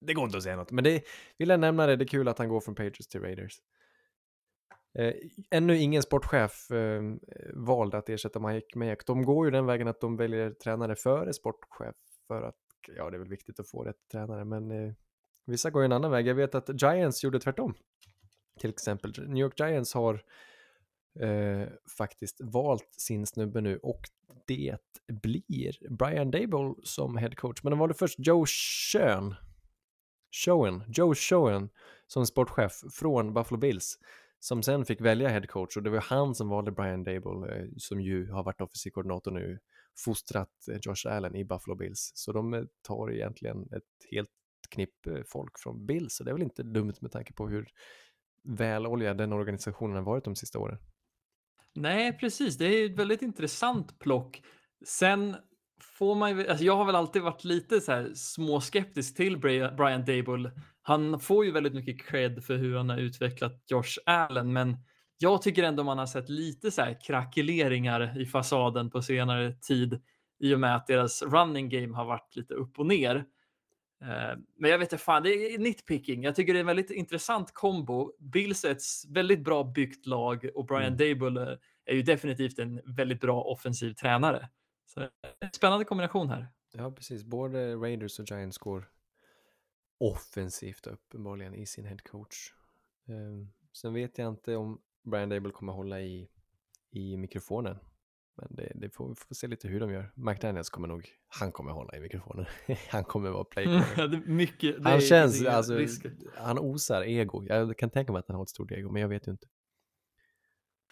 det 0.00 0.14
går 0.14 0.24
inte 0.24 0.36
att 0.36 0.42
säga 0.42 0.56
något. 0.56 0.70
Men 0.70 0.84
det 0.84 1.02
vill 1.38 1.48
jag 1.48 1.60
nämna 1.60 1.86
det, 1.86 1.96
det 1.96 2.04
är 2.04 2.08
kul 2.08 2.28
att 2.28 2.38
han 2.38 2.48
går 2.48 2.60
från 2.60 2.74
Patriots 2.74 3.08
till 3.08 3.20
Raiders. 3.20 3.58
Eh, 4.98 5.14
ännu 5.50 5.76
ingen 5.76 6.02
sportchef 6.02 6.70
eh, 6.70 7.02
valde 7.54 7.98
att 7.98 8.08
ersätta 8.08 8.40
Mike 8.40 8.78
Mayock. 8.78 9.06
De 9.06 9.24
går 9.24 9.46
ju 9.46 9.50
den 9.50 9.66
vägen 9.66 9.88
att 9.88 10.00
de 10.00 10.16
väljer 10.16 10.50
tränare 10.50 10.96
före 10.96 11.32
sportchef 11.32 11.96
för 12.26 12.42
att, 12.42 12.56
ja 12.96 13.10
det 13.10 13.16
är 13.16 13.18
väl 13.18 13.28
viktigt 13.28 13.60
att 13.60 13.68
få 13.68 13.84
rätt 13.84 14.08
tränare, 14.12 14.44
men 14.44 14.70
eh, 14.70 14.92
vissa 15.44 15.70
går 15.70 15.82
ju 15.82 15.84
en 15.84 15.92
annan 15.92 16.10
väg. 16.10 16.26
Jag 16.26 16.34
vet 16.34 16.54
att 16.54 16.82
Giants 16.82 17.24
gjorde 17.24 17.40
tvärtom. 17.40 17.74
Till 18.60 18.70
exempel 18.70 19.28
New 19.28 19.42
York 19.42 19.60
Giants 19.60 19.94
har 19.94 20.14
eh, 21.20 21.68
faktiskt 21.98 22.40
valt 22.40 22.94
sin 22.96 23.26
snubbe 23.26 23.60
nu 23.60 23.78
och 23.82 24.00
det 24.46 24.76
blir 25.22 25.90
Brian 25.90 26.30
Dable 26.30 26.74
som 26.82 27.16
head 27.16 27.30
coach. 27.30 27.62
Men 27.62 27.70
de 27.70 27.78
valde 27.78 27.94
först 27.94 28.18
Joe 28.18 28.44
Schoen, 28.46 29.34
Schoen, 30.44 30.84
Joe 30.88 31.14
Schoen 31.14 31.68
som 32.06 32.26
sportchef 32.26 32.72
från 32.92 33.34
Buffalo 33.34 33.58
Bills 33.58 33.98
som 34.46 34.62
sen 34.62 34.84
fick 34.84 35.00
välja 35.00 35.28
headcoach 35.28 35.76
och 35.76 35.82
det 35.82 35.90
var 35.90 36.00
han 36.00 36.34
som 36.34 36.48
valde 36.48 36.72
Brian 36.72 37.04
Dable 37.04 37.56
eh, 37.56 37.68
som 37.76 38.00
ju 38.00 38.30
har 38.30 38.44
varit 38.44 38.60
offensiv 38.60 38.90
koordinator 38.90 39.30
nu, 39.30 39.58
fostrat 40.04 40.50
eh, 40.70 40.78
Josh 40.82 41.06
Allen 41.06 41.36
i 41.36 41.44
Buffalo 41.44 41.74
Bills. 41.74 42.12
Så 42.14 42.32
de 42.32 42.54
eh, 42.54 42.62
tar 42.82 43.12
egentligen 43.12 43.62
ett 43.62 44.10
helt 44.10 44.28
knipp 44.70 44.94
folk 45.26 45.58
från 45.58 45.86
Bills, 45.86 46.16
så 46.16 46.24
det 46.24 46.30
är 46.30 46.32
väl 46.32 46.42
inte 46.42 46.62
dumt 46.62 46.94
med 47.00 47.12
tanke 47.12 47.32
på 47.32 47.48
hur 47.48 47.68
väloljad 48.42 49.18
den 49.18 49.32
organisationen 49.32 49.96
har 49.96 50.02
varit 50.02 50.24
de 50.24 50.36
sista 50.36 50.58
åren. 50.58 50.78
Nej, 51.74 52.18
precis. 52.18 52.58
Det 52.58 52.66
är 52.66 52.78
ju 52.78 52.92
ett 52.92 52.98
väldigt 52.98 53.22
intressant 53.22 53.98
plock. 53.98 54.42
Sen 54.84 55.36
får 55.98 56.14
man 56.14 56.38
ju, 56.38 56.48
alltså 56.48 56.64
jag 56.64 56.76
har 56.76 56.84
väl 56.84 56.94
alltid 56.94 57.22
varit 57.22 57.44
lite 57.44 57.80
så 57.80 57.92
här 57.92 58.10
småskeptisk 58.14 59.16
till 59.16 59.38
Brian 59.76 60.04
Dable. 60.04 60.50
Han 60.88 61.20
får 61.20 61.44
ju 61.44 61.50
väldigt 61.50 61.74
mycket 61.74 62.06
cred 62.06 62.44
för 62.44 62.56
hur 62.56 62.76
han 62.76 62.88
har 62.88 62.96
utvecklat 62.98 63.62
Josh 63.66 63.98
Allen, 64.06 64.52
men 64.52 64.76
jag 65.18 65.42
tycker 65.42 65.62
ändå 65.62 65.84
man 65.84 65.98
har 65.98 66.06
sett 66.06 66.28
lite 66.28 66.70
så 66.70 66.82
här 66.82 67.00
krackeleringar 67.00 68.20
i 68.20 68.26
fasaden 68.26 68.90
på 68.90 69.02
senare 69.02 69.52
tid 69.52 70.00
i 70.38 70.54
och 70.54 70.60
med 70.60 70.76
att 70.76 70.86
deras 70.86 71.22
running 71.22 71.68
game 71.68 71.96
har 71.96 72.04
varit 72.04 72.36
lite 72.36 72.54
upp 72.54 72.78
och 72.78 72.86
ner. 72.86 73.16
Eh, 74.02 74.38
Men 74.58 74.70
jag 74.70 74.78
vet 74.78 74.92
inte 74.92 75.04
fan, 75.04 75.22
det 75.22 75.30
är 75.30 75.58
nitpicking. 75.58 76.22
Jag 76.24 76.34
tycker 76.34 76.52
det 76.52 76.58
är 76.58 76.60
en 76.60 76.66
väldigt 76.66 76.90
intressant 76.90 77.54
kombo. 77.54 78.12
Bills 78.20 78.64
är 78.64 78.70
ett 78.70 78.82
väldigt 79.08 79.44
bra 79.44 79.64
byggt 79.64 80.06
lag 80.06 80.50
och 80.54 80.66
Brian 80.66 80.94
Mm. 80.94 80.96
Dable 80.96 81.42
eh, 81.42 81.58
är 81.84 81.94
ju 81.94 82.02
definitivt 82.02 82.58
en 82.58 82.80
väldigt 82.96 83.20
bra 83.20 83.42
offensiv 83.42 83.92
tränare. 83.92 84.48
Så 84.86 85.00
en 85.00 85.50
spännande 85.52 85.84
kombination 85.84 86.28
här. 86.28 86.48
Ja, 86.72 86.90
precis. 86.90 87.24
Både 87.24 87.74
Raiders 87.74 88.18
och 88.18 88.30
Giants 88.30 88.58
går 88.58 88.88
offensivt 89.98 90.86
uppenbarligen 90.86 91.54
i 91.54 91.66
sin 91.66 91.84
head 91.84 91.98
coach. 92.10 92.36
Ehm, 93.08 93.52
sen 93.72 93.94
vet 93.94 94.18
jag 94.18 94.28
inte 94.28 94.56
om 94.56 94.80
Brian 95.02 95.28
Dable 95.28 95.52
kommer 95.52 95.72
hålla 95.72 96.00
i, 96.00 96.28
i 96.90 97.16
mikrofonen. 97.16 97.78
Men 98.36 98.48
det, 98.50 98.72
det 98.74 98.90
får 98.90 99.08
vi 99.08 99.14
får 99.14 99.34
se 99.34 99.46
lite 99.46 99.68
hur 99.68 99.80
de 99.80 99.92
gör. 99.92 100.12
McDaniels 100.14 100.70
kommer 100.70 100.88
nog, 100.88 101.08
han 101.28 101.52
kommer 101.52 101.72
hålla 101.72 101.96
i 101.96 102.00
mikrofonen. 102.00 102.46
han 102.88 103.04
kommer 103.04 103.30
vara 103.30 103.44
playcaller. 103.44 104.22
mycket, 104.26 104.84
Han 104.84 105.00
känns, 105.00 105.46
alltså, 105.46 105.74
risker. 105.74 106.12
han 106.34 106.58
osar 106.58 107.02
ego. 107.02 107.44
Jag 107.48 107.78
kan 107.78 107.90
tänka 107.90 108.12
mig 108.12 108.18
att 108.18 108.28
han 108.28 108.36
har 108.36 108.42
ett 108.42 108.48
stort 108.48 108.72
ego, 108.72 108.92
men 108.92 109.02
jag 109.02 109.08
vet 109.08 109.26
ju 109.28 109.32
inte. 109.32 109.46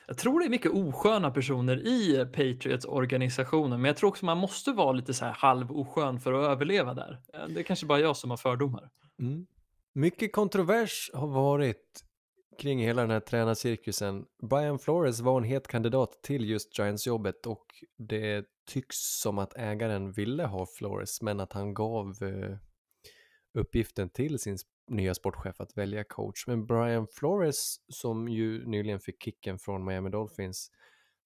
Jag 0.06 0.18
tror 0.18 0.40
det 0.40 0.46
är 0.46 0.50
mycket 0.50 0.72
osköna 0.72 1.30
personer 1.30 1.86
i 1.86 2.26
Patriots 2.32 2.84
organisationen, 2.84 3.80
men 3.80 3.88
jag 3.88 3.96
tror 3.96 4.08
också 4.08 4.24
man 4.24 4.38
måste 4.38 4.72
vara 4.72 4.92
lite 4.92 5.14
så 5.14 5.24
här 5.24 5.32
halv 5.32 5.72
oskön 5.72 6.20
för 6.20 6.32
att 6.32 6.50
överleva 6.50 6.94
där. 6.94 7.20
Eh, 7.34 7.48
det 7.48 7.60
är 7.60 7.64
kanske 7.64 7.86
bara 7.86 8.00
jag 8.00 8.16
som 8.16 8.30
har 8.30 8.36
fördomar. 8.36 8.90
Mm. 9.20 9.46
Mycket 9.94 10.32
kontrovers 10.32 11.10
har 11.14 11.26
varit 11.26 12.04
kring 12.58 12.80
hela 12.80 13.02
den 13.02 13.10
här 13.10 13.20
tränarcirkusen. 13.20 14.24
Brian 14.42 14.78
Flores 14.78 15.20
var 15.20 15.38
en 15.38 15.44
het 15.44 15.68
kandidat 15.68 16.22
till 16.22 16.50
just 16.50 16.78
Giants-jobbet 16.78 17.46
och 17.46 17.66
det 17.98 18.46
tycks 18.66 18.96
som 18.96 19.38
att 19.38 19.56
ägaren 19.56 20.12
ville 20.12 20.44
ha 20.44 20.66
Flores 20.66 21.22
men 21.22 21.40
att 21.40 21.52
han 21.52 21.74
gav 21.74 22.22
eh, 22.22 22.56
uppgiften 23.58 24.10
till 24.10 24.38
sin 24.38 24.58
nya 24.88 25.14
sportchef 25.14 25.60
att 25.60 25.76
välja 25.76 26.04
coach. 26.04 26.46
Men 26.46 26.66
Brian 26.66 27.06
Flores 27.06 27.76
som 27.88 28.28
ju 28.28 28.66
nyligen 28.66 29.00
fick 29.00 29.22
kicken 29.22 29.58
från 29.58 29.84
Miami 29.84 30.10
Dolphins 30.10 30.70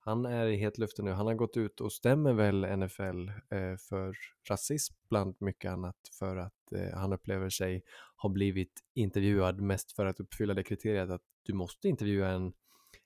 han 0.09 0.27
är 0.27 0.47
i 0.47 0.57
hetluften 0.57 1.05
nu. 1.05 1.11
Han 1.11 1.27
har 1.27 1.35
gått 1.35 1.57
ut 1.57 1.81
och 1.81 1.93
stämmer 1.93 2.33
väl 2.33 2.79
NFL 2.79 3.29
eh, 3.29 3.77
för 3.89 4.17
rasism 4.51 4.95
bland 5.09 5.37
mycket 5.41 5.71
annat 5.71 5.97
för 6.19 6.37
att 6.37 6.73
eh, 6.73 6.99
han 6.99 7.13
upplever 7.13 7.49
sig 7.49 7.83
ha 8.17 8.29
blivit 8.29 8.81
intervjuad 8.95 9.61
mest 9.61 9.93
för 9.93 10.07
att 10.07 10.21
uppfylla 10.21 10.55
det 10.55 10.63
kriteriet 10.63 11.11
att 11.11 11.23
du 11.43 11.53
måste 11.53 11.89
intervjua 11.89 12.29
en 12.29 12.53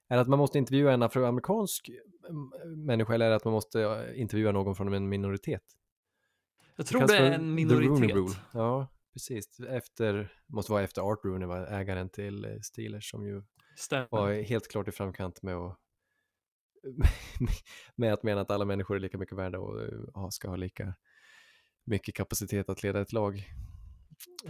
det 0.09 0.21
att 0.21 0.29
man 0.29 0.39
måste 0.39 0.59
intervjua 0.59 0.93
en 0.93 1.03
afroamerikansk 1.03 1.91
mm, 2.29 2.85
människa 2.87 3.15
eller 3.15 3.31
det 3.31 3.37
att 3.37 3.45
man 3.45 3.55
måste 3.55 3.83
eh, 3.83 4.21
intervjua 4.21 4.53
någon 4.53 4.75
från 4.75 4.95
en 4.95 5.09
minoritet? 5.09 5.65
Jag 6.77 6.87
tror 6.87 7.07
det, 7.07 7.17
är 7.17 7.31
en 7.31 7.55
minoritet. 7.55 8.39
Ja, 8.53 8.87
precis. 9.13 9.61
Efter, 9.61 10.33
måste 10.47 10.73
vara 10.73 10.83
efter 10.83 11.03
Art 11.03 11.25
Rooney 11.25 11.49
var 11.49 11.67
ägaren 11.67 12.09
till 12.09 12.45
eh, 12.45 12.61
Steelers 12.61 13.11
som 13.11 13.27
ju 13.27 13.43
Stämmer. 13.77 14.09
var 14.11 14.33
helt 14.33 14.69
klart 14.69 14.89
i 14.89 14.93
framkant 14.93 15.43
med 15.43 15.57
att 15.57 15.79
med 17.97 18.13
att 18.13 18.23
mena 18.23 18.41
att 18.41 18.51
alla 18.51 18.65
människor 18.65 18.97
är 18.97 19.01
lika 19.01 19.19
mycket 19.19 19.39
värda 19.39 19.59
och 19.59 19.83
eh, 19.83 20.29
ska 20.31 20.49
ha 20.49 20.57
lika 20.57 20.95
mycket 21.85 22.15
kapacitet 22.15 22.69
att 22.69 22.83
leda 22.83 23.01
ett 23.01 23.13
lag. 23.13 23.45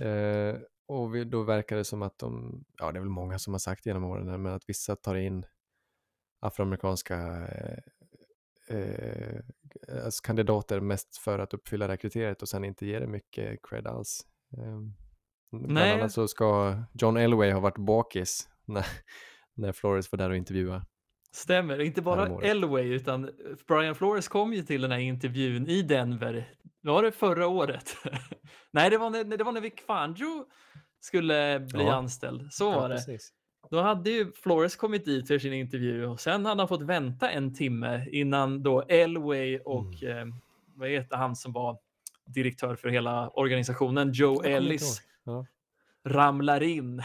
Eh, 0.01 0.57
och 0.87 1.15
vi, 1.15 1.25
då 1.25 1.43
verkar 1.43 1.77
det 1.77 1.85
som 1.85 2.03
att 2.03 2.19
de, 2.19 2.65
ja 2.79 2.93
det 2.93 2.99
är 2.99 3.01
väl 3.01 3.09
många 3.09 3.39
som 3.39 3.55
har 3.55 3.59
sagt 3.59 3.87
genom 3.87 4.05
åren, 4.05 4.43
men 4.43 4.53
att 4.53 4.69
vissa 4.69 4.97
tar 4.97 5.15
in 5.15 5.47
afroamerikanska 6.41 7.17
eh, 7.47 7.79
eh, 8.77 9.41
alltså 10.05 10.23
kandidater 10.23 10.81
mest 10.81 11.17
för 11.17 11.39
att 11.39 11.55
uppfylla 11.55 11.87
det 11.87 11.93
här 11.93 11.97
kriteriet 11.97 12.43
och 12.43 12.49
sen 12.49 12.65
inte 12.65 12.87
ger 12.87 13.01
det 13.01 13.07
mycket 13.07 13.61
cred 13.63 13.87
alls. 13.87 14.27
Eh, 14.59 14.79
bland 15.51 15.73
Nej. 15.73 15.93
annat 15.93 16.13
så 16.13 16.29
ska 16.29 16.77
John 16.93 17.17
Elway 17.17 17.53
ha 17.53 17.61
varit 17.61 17.79
bakis 17.79 18.49
när, 18.65 18.87
när 19.55 19.73
Flores 19.73 20.13
var 20.13 20.19
där 20.19 20.31
och 20.31 20.37
intervjuade. 20.37 20.85
Stämmer, 21.35 21.81
inte 21.81 22.03
bara 22.03 22.43
Elway 22.43 22.95
utan 22.95 23.31
Brian 23.69 23.95
Flores 23.95 24.29
kom 24.29 24.53
ju 24.53 24.63
till 24.63 24.83
den 24.83 24.91
här 24.91 24.99
intervjun 24.99 25.67
i 25.69 25.83
Denver. 25.83 26.49
Var 26.81 27.03
det 27.03 27.13
förra 27.13 27.47
året? 27.47 27.97
Nej, 28.71 28.91
det 28.91 28.99
var 28.99 29.11
när, 29.11 29.25
det 29.25 29.45
var 29.45 29.53
när 29.53 29.61
Vic 29.61 29.75
Fangio 29.87 30.47
skulle 31.01 31.61
bli 31.61 31.85
ja. 31.85 31.95
anställd. 31.95 32.53
Så 32.53 32.71
var 32.71 32.83
ja, 32.83 32.89
det. 32.89 32.95
Precis. 32.95 33.33
Då 33.71 33.81
hade 33.81 34.11
ju 34.11 34.33
Flores 34.33 34.77
kommit 34.77 35.05
dit 35.05 35.29
för 35.29 35.39
sin 35.39 35.53
intervju 35.53 36.07
och 36.07 36.21
sen 36.21 36.47
hade 36.47 36.61
han 36.61 36.69
fått 36.69 36.83
vänta 36.83 37.31
en 37.31 37.55
timme 37.55 38.07
innan 38.11 38.63
då 38.63 38.83
Elway 38.83 39.59
och 39.59 40.03
mm. 40.03 40.29
eh, 40.29 40.35
vad 40.75 40.89
heter 40.89 41.17
han 41.17 41.37
som 41.37 41.53
var 41.53 41.79
direktör 42.27 42.77
för 42.77 42.89
hela 42.89 43.29
organisationen, 43.29 44.13
Joe 44.13 44.43
Ellis, 44.43 45.03
ja. 45.25 45.47
ramlar 46.05 46.63
in. 46.63 47.03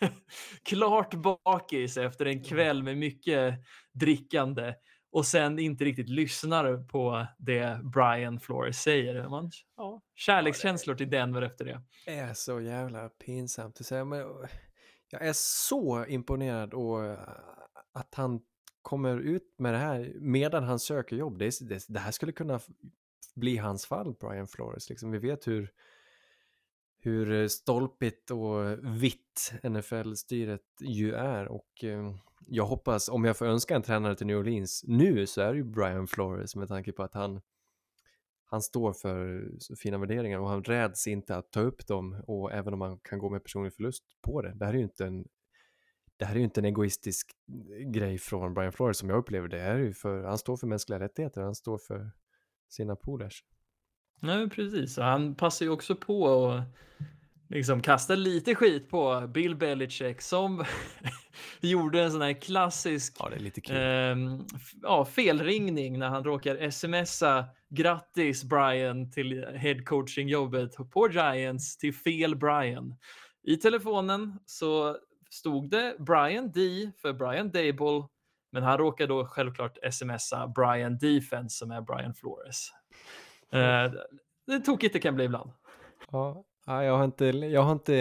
Klart 0.62 1.14
bakis 1.14 1.96
efter 1.96 2.26
en 2.26 2.44
kväll 2.44 2.82
med 2.82 2.96
mycket 2.96 3.54
drickande 3.92 4.74
och 5.16 5.26
sen 5.26 5.58
inte 5.58 5.84
riktigt 5.84 6.08
lyssnar 6.08 6.88
på 6.88 7.26
det 7.38 7.80
Brian 7.82 8.40
Flores 8.40 8.82
säger. 8.82 9.28
Man, 9.28 9.50
ja, 9.76 10.02
kärlekskänslor 10.14 10.94
till 10.94 11.10
Denver 11.10 11.42
efter 11.42 11.64
det. 11.64 11.82
Det 12.06 12.14
är 12.14 12.34
så 12.34 12.60
jävla 12.60 13.08
pinsamt 13.08 13.80
att 13.80 13.86
säga. 13.86 14.04
Men 14.04 14.18
jag 15.10 15.26
är 15.26 15.32
så 15.34 16.06
imponerad 16.06 16.74
och 16.74 17.04
eh, 17.04 17.18
att 17.92 18.14
han 18.14 18.40
kommer 18.82 19.18
ut 19.18 19.54
med 19.58 19.74
det 19.74 19.78
här 19.78 20.12
medan 20.20 20.64
han 20.64 20.78
söker 20.78 21.16
jobb. 21.16 21.38
Det, 21.38 21.68
det, 21.68 21.84
det 21.88 21.98
här 21.98 22.10
skulle 22.10 22.32
kunna 22.32 22.60
bli 23.34 23.56
hans 23.56 23.86
fall, 23.86 24.14
Brian 24.20 24.46
Flores. 24.46 24.90
Liksom, 24.90 25.10
vi 25.10 25.18
vet 25.18 25.46
hur, 25.46 25.70
hur 26.98 27.32
eh, 27.32 27.46
stolpigt 27.46 28.30
och 28.30 28.78
vitt 29.02 29.52
NFL-styret 29.62 30.66
ju 30.80 31.14
är 31.14 31.48
och 31.48 31.84
eh, 31.84 32.14
jag 32.46 32.66
hoppas, 32.66 33.08
om 33.08 33.24
jag 33.24 33.36
får 33.36 33.46
önska 33.46 33.76
en 33.76 33.82
tränare 33.82 34.16
till 34.16 34.26
New 34.26 34.38
Orleans 34.38 34.84
nu 34.86 35.26
så 35.26 35.40
är 35.40 35.52
det 35.52 35.56
ju 35.56 35.64
Brian 35.64 36.06
Flores 36.06 36.56
med 36.56 36.68
tanke 36.68 36.92
på 36.92 37.02
att 37.02 37.14
han 37.14 37.40
han 38.48 38.62
står 38.62 38.92
för 38.92 39.50
så 39.58 39.76
fina 39.76 39.98
värderingar 39.98 40.38
och 40.38 40.48
han 40.48 40.64
räds 40.64 41.06
inte 41.06 41.36
att 41.36 41.50
ta 41.50 41.60
upp 41.60 41.86
dem 41.86 42.22
och 42.26 42.52
även 42.52 42.72
om 42.72 42.78
man 42.78 42.98
kan 42.98 43.18
gå 43.18 43.30
med 43.30 43.42
personlig 43.42 43.72
förlust 43.72 44.04
på 44.22 44.42
det. 44.42 44.52
Det 44.54 44.64
här 44.64 44.72
är 44.72 44.78
ju 44.78 44.82
inte 44.82 45.06
en 45.06 45.24
det 46.18 46.24
här 46.24 46.34
är 46.34 46.38
ju 46.38 46.44
inte 46.44 46.60
en 46.60 46.64
egoistisk 46.64 47.30
eh, 47.48 47.90
grej 47.90 48.18
från 48.18 48.54
Brian 48.54 48.72
Flores 48.72 48.98
som 48.98 49.10
jag 49.10 49.18
upplever 49.18 49.48
det. 49.48 49.60
är 49.60 49.78
ju 49.78 49.92
för, 49.94 50.22
han 50.22 50.38
står 50.38 50.56
för 50.56 50.66
mänskliga 50.66 51.00
rättigheter, 51.00 51.40
han 51.40 51.54
står 51.54 51.78
för 51.78 52.10
sina 52.68 52.96
polers. 52.96 53.44
Nej, 54.22 54.50
precis. 54.50 54.96
Han 54.96 55.34
passar 55.34 55.66
ju 55.66 55.72
också 55.72 55.96
på 55.96 56.48
att 56.48 56.64
liksom 57.48 57.80
kasta 57.80 58.14
lite 58.14 58.54
skit 58.54 58.90
på 58.90 59.30
Bill 59.34 59.56
Belichick 59.56 60.20
som 60.20 60.64
gjorde 61.60 62.02
en 62.02 62.12
sån 62.12 62.22
här 62.22 62.40
klassisk 62.40 63.16
ja, 63.18 63.30
eh, 63.74 64.16
ja, 64.82 65.04
felringning 65.04 65.98
när 65.98 66.08
han 66.08 66.24
råkar 66.24 66.70
smsa 66.70 67.44
grattis 67.68 68.44
Brian 68.44 69.10
till 69.10 69.44
headcoaching-jobbet 69.44 70.90
på 70.90 71.08
Giants 71.10 71.78
till 71.78 71.94
fel 71.94 72.36
Brian. 72.36 72.96
I 73.42 73.56
telefonen 73.56 74.38
så 74.46 74.96
stod 75.30 75.70
det 75.70 75.96
Brian 75.98 76.52
D 76.52 76.90
för 77.02 77.12
Brian 77.12 77.50
Dable, 77.50 78.08
men 78.50 78.62
han 78.62 78.78
råkade 78.78 79.12
då 79.12 79.26
självklart 79.26 79.78
smsa 79.92 80.46
Brian 80.46 80.98
Defense 80.98 81.56
som 81.56 81.70
är 81.70 81.80
Brian 81.80 82.14
Flores. 82.14 82.68
Eh, 83.52 83.92
det 84.46 84.60
tokigt 84.60 84.92
det 84.92 84.98
kan 84.98 85.14
bli 85.14 85.24
ibland. 85.24 85.50
Ja, 86.10 86.44
jag 86.66 86.96
har 86.96 87.04
inte, 87.04 87.26
jag 87.26 87.62
har 87.62 87.72
inte, 87.72 87.94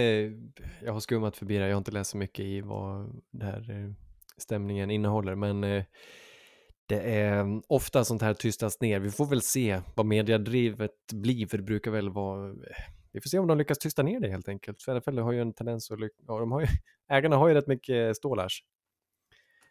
jag 0.81 0.93
har 0.93 0.99
skummat 0.99 1.37
förbi 1.37 1.57
det, 1.57 1.67
jag 1.67 1.75
har 1.75 1.77
inte 1.77 1.91
läst 1.91 2.11
så 2.11 2.17
mycket 2.17 2.45
i 2.45 2.61
vad 2.61 3.21
den 3.31 3.41
här 3.41 3.71
eh, 3.71 3.91
stämningen 4.37 4.91
innehåller, 4.91 5.35
men 5.35 5.63
eh, 5.63 5.83
det 6.85 6.99
är 6.99 7.61
ofta 7.67 8.03
sånt 8.03 8.21
här 8.21 8.33
tystas 8.33 8.81
ner. 8.81 8.99
Vi 8.99 9.11
får 9.11 9.25
väl 9.25 9.41
se 9.41 9.81
vad 9.95 10.05
mediadrivet 10.05 10.91
blir, 11.13 11.47
för 11.47 11.57
det 11.57 11.63
brukar 11.63 11.91
väl 11.91 12.09
vara 12.09 12.55
vi 13.15 13.21
får 13.21 13.29
se 13.29 13.39
om 13.39 13.47
de 13.47 13.57
lyckas 13.57 13.77
tysta 13.77 14.03
ner 14.03 14.19
det 14.19 14.29
helt 14.29 14.47
enkelt. 14.47 14.81
För 14.81 14.99
NFL 14.99 15.19
har 15.19 15.31
ju 15.31 15.41
en 15.41 15.53
tendens 15.53 15.91
att 15.91 15.99
ja, 16.27 16.39
de 16.39 16.51
har 16.51 16.61
ju, 16.61 16.67
ägarna 17.09 17.35
har 17.35 17.47
ju 17.47 17.53
rätt 17.53 17.67
mycket 17.67 18.17
stålars. 18.17 18.63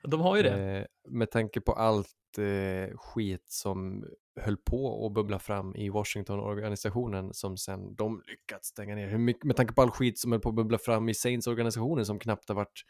De 0.09 0.21
har 0.21 0.37
ju 0.37 0.43
det. 0.43 0.79
Eh, 0.79 0.87
med 1.09 1.31
tanke 1.31 1.61
på 1.61 1.73
allt 1.73 2.39
eh, 2.39 2.97
skit 2.97 3.45
som 3.49 4.05
höll 4.41 4.57
på 4.57 5.07
att 5.07 5.13
bubbla 5.13 5.39
fram 5.39 5.77
i 5.77 5.89
Washington-organisationen 5.89 7.35
som 7.35 7.57
sen 7.57 7.95
de 7.95 8.23
lyckats 8.27 8.69
stänga 8.69 8.95
ner. 8.95 9.09
Hur 9.09 9.19
mycket, 9.19 9.45
med 9.45 9.57
tanke 9.57 9.75
på 9.75 9.83
all 9.83 9.91
skit 9.91 10.19
som 10.19 10.33
höll 10.33 10.41
på 10.41 10.49
att 10.49 10.55
bubbla 10.55 10.79
fram 10.79 11.09
i 11.09 11.15
Saints-organisationen 11.15 12.07
som 12.07 12.19
knappt 12.19 12.49
har 12.49 12.57
varit 12.57 12.85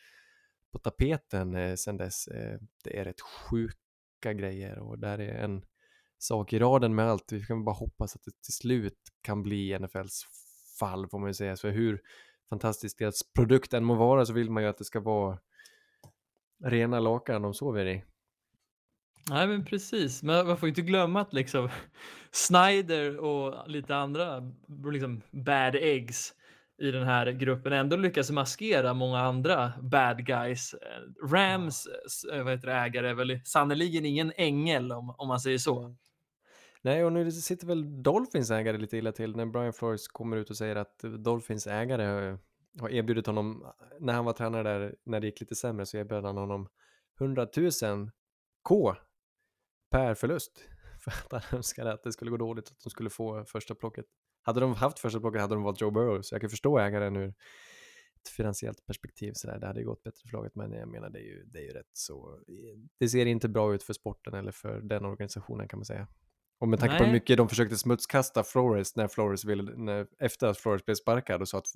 på 0.73 0.79
tapeten 0.79 1.55
eh, 1.55 1.75
sen 1.75 1.97
dess. 1.97 2.29
Eh, 2.29 2.59
det 2.85 2.99
är 2.99 3.05
rätt 3.05 3.21
sjuka 3.21 4.33
grejer 4.33 4.79
och 4.79 4.99
där 4.99 5.19
är 5.19 5.35
en 5.35 5.65
sak 6.19 6.53
i 6.53 6.59
raden 6.59 6.95
med 6.95 7.11
allt. 7.11 7.33
Vi 7.33 7.45
kan 7.45 7.65
bara 7.65 7.75
hoppas 7.75 8.17
att 8.17 8.23
det 8.23 8.43
till 8.43 8.55
slut 8.55 8.99
kan 9.23 9.43
bli 9.43 9.79
NFLs 9.79 10.25
fall 10.79 11.09
får 11.09 11.19
man 11.19 11.31
ju 11.31 11.35
säga. 11.35 11.57
Så 11.57 11.69
hur 11.69 12.01
fantastiskt 12.49 12.99
deras 12.99 13.33
produkt 13.35 13.75
än 13.75 13.85
må 13.85 13.95
vara 13.95 14.27
så 14.27 14.33
vill 14.33 14.51
man 14.51 14.63
ju 14.63 14.69
att 14.69 14.79
det 14.79 14.85
ska 14.85 15.01
vara 15.01 15.39
rena 16.65 17.01
lakan 17.01 17.43
de 17.43 17.55
sover 17.55 17.87
i. 17.87 18.05
Nej 19.31 19.47
men 19.47 19.65
precis, 19.65 20.23
men 20.23 20.47
man 20.47 20.57
får 20.57 20.69
inte 20.69 20.83
glömma 20.83 21.21
att 21.21 21.33
liksom 21.33 21.69
Snyder 22.31 23.19
och 23.19 23.71
lite 23.71 23.97
andra 23.97 24.53
liksom 24.93 25.23
bad 25.31 25.75
eggs 25.75 26.35
i 26.79 26.91
den 26.91 27.05
här 27.05 27.27
gruppen 27.33 27.73
ändå 27.73 27.97
lyckas 27.97 28.31
maskera 28.31 28.95
många 28.95 29.19
andra 29.19 29.73
bad 29.81 30.27
guys. 30.27 30.75
Rams 31.31 31.89
vad 32.33 32.51
heter 32.51 32.69
det, 32.69 32.75
ägare 32.75 33.09
är 33.09 33.15
väl 33.15 33.41
sannerligen 33.45 34.05
ingen 34.05 34.33
ängel 34.37 34.93
om, 34.93 35.15
om 35.19 35.29
man 35.29 35.41
säger 35.41 35.59
så. 35.59 35.97
Nej, 36.83 37.05
och 37.05 37.13
nu 37.13 37.33
sitter 37.33 37.67
väl 37.67 38.03
Dolphins 38.03 38.51
ägare 38.51 38.79
lite 38.79 38.97
illa 38.97 39.13
till 39.13 39.37
när 39.37 39.47
Brian 39.47 39.73
Flores 39.73 40.09
kommer 40.09 40.37
ut 40.37 40.51
och 40.51 40.57
säger 40.57 40.77
att 40.77 40.99
Dolphins 40.99 41.67
ägare 41.67 42.39
har 42.81 42.91
erbjudit 42.91 43.27
honom, 43.27 43.73
när 44.01 44.13
han 44.13 44.25
var 44.25 44.33
tränare 44.33 44.63
där, 44.63 44.97
när 45.05 45.21
det 45.21 45.27
gick 45.27 45.41
lite 45.41 45.55
sämre 45.55 45.87
så 45.87 45.97
erbjöd 45.97 46.25
han 46.25 46.37
honom 46.37 46.69
100 47.21 47.49
000 47.83 48.11
K 48.69 48.95
per 49.91 50.15
förlust. 50.15 50.65
För 51.05 51.11
att 51.11 51.45
han 51.45 51.59
önskade 51.59 51.93
att 51.93 52.03
det 52.03 52.13
skulle 52.13 52.31
gå 52.31 52.37
dåligt, 52.37 52.69
att 52.69 52.81
de 52.85 52.91
skulle 52.91 53.11
få 53.11 53.45
första 53.45 53.75
plocket. 53.75 54.05
Hade 54.43 54.61
de 54.61 54.75
haft 54.75 54.99
första 54.99 55.21
plocket 55.21 55.41
hade 55.41 55.55
de 55.55 55.63
valt 55.63 55.81
Joe 55.81 55.91
Burrow, 55.91 56.23
så 56.23 56.35
jag 56.35 56.41
kan 56.41 56.51
förstå 56.51 56.79
ägaren 56.79 57.17
ur 57.17 57.29
ett 58.21 58.29
finansiellt 58.29 58.87
perspektiv 58.87 59.33
sådär. 59.35 59.59
Det 59.59 59.67
hade 59.67 59.83
gått 59.83 60.03
bättre 60.03 60.29
för 60.29 60.37
laget, 60.37 60.55
men 60.55 60.73
jag 60.73 60.89
menar 60.89 61.11
det 61.11 61.19
är 61.19 61.25
ju, 61.25 61.45
det 61.45 61.59
är 61.59 61.63
ju 61.63 61.71
rätt 61.71 61.91
så. 61.93 62.41
Det 62.99 63.09
ser 63.09 63.27
inte 63.27 63.49
bra 63.49 63.75
ut 63.75 63.83
för 63.83 63.93
sporten 63.93 64.35
eller 64.35 64.53
för 64.53 64.81
den 64.81 65.05
organisationen 65.05 65.69
kan 65.69 65.79
man 65.79 65.85
säga. 65.85 66.09
Och 66.59 66.69
med 66.69 66.81
tanke 66.81 66.93
Nej. 66.93 66.99
på 66.99 67.05
hur 67.05 67.13
mycket 67.13 67.37
de 67.37 67.49
försökte 67.49 67.77
smutskasta 67.77 68.45
Flores 68.45 68.97
när 68.97 69.09
Flores 69.09 69.45
ville, 69.45 69.63
när, 69.77 70.07
efter 70.19 70.47
att 70.47 70.59
Flores 70.59 70.85
blev 70.85 70.95
sparkad 70.95 71.41
och 71.41 71.49
sa 71.49 71.59
att 71.59 71.67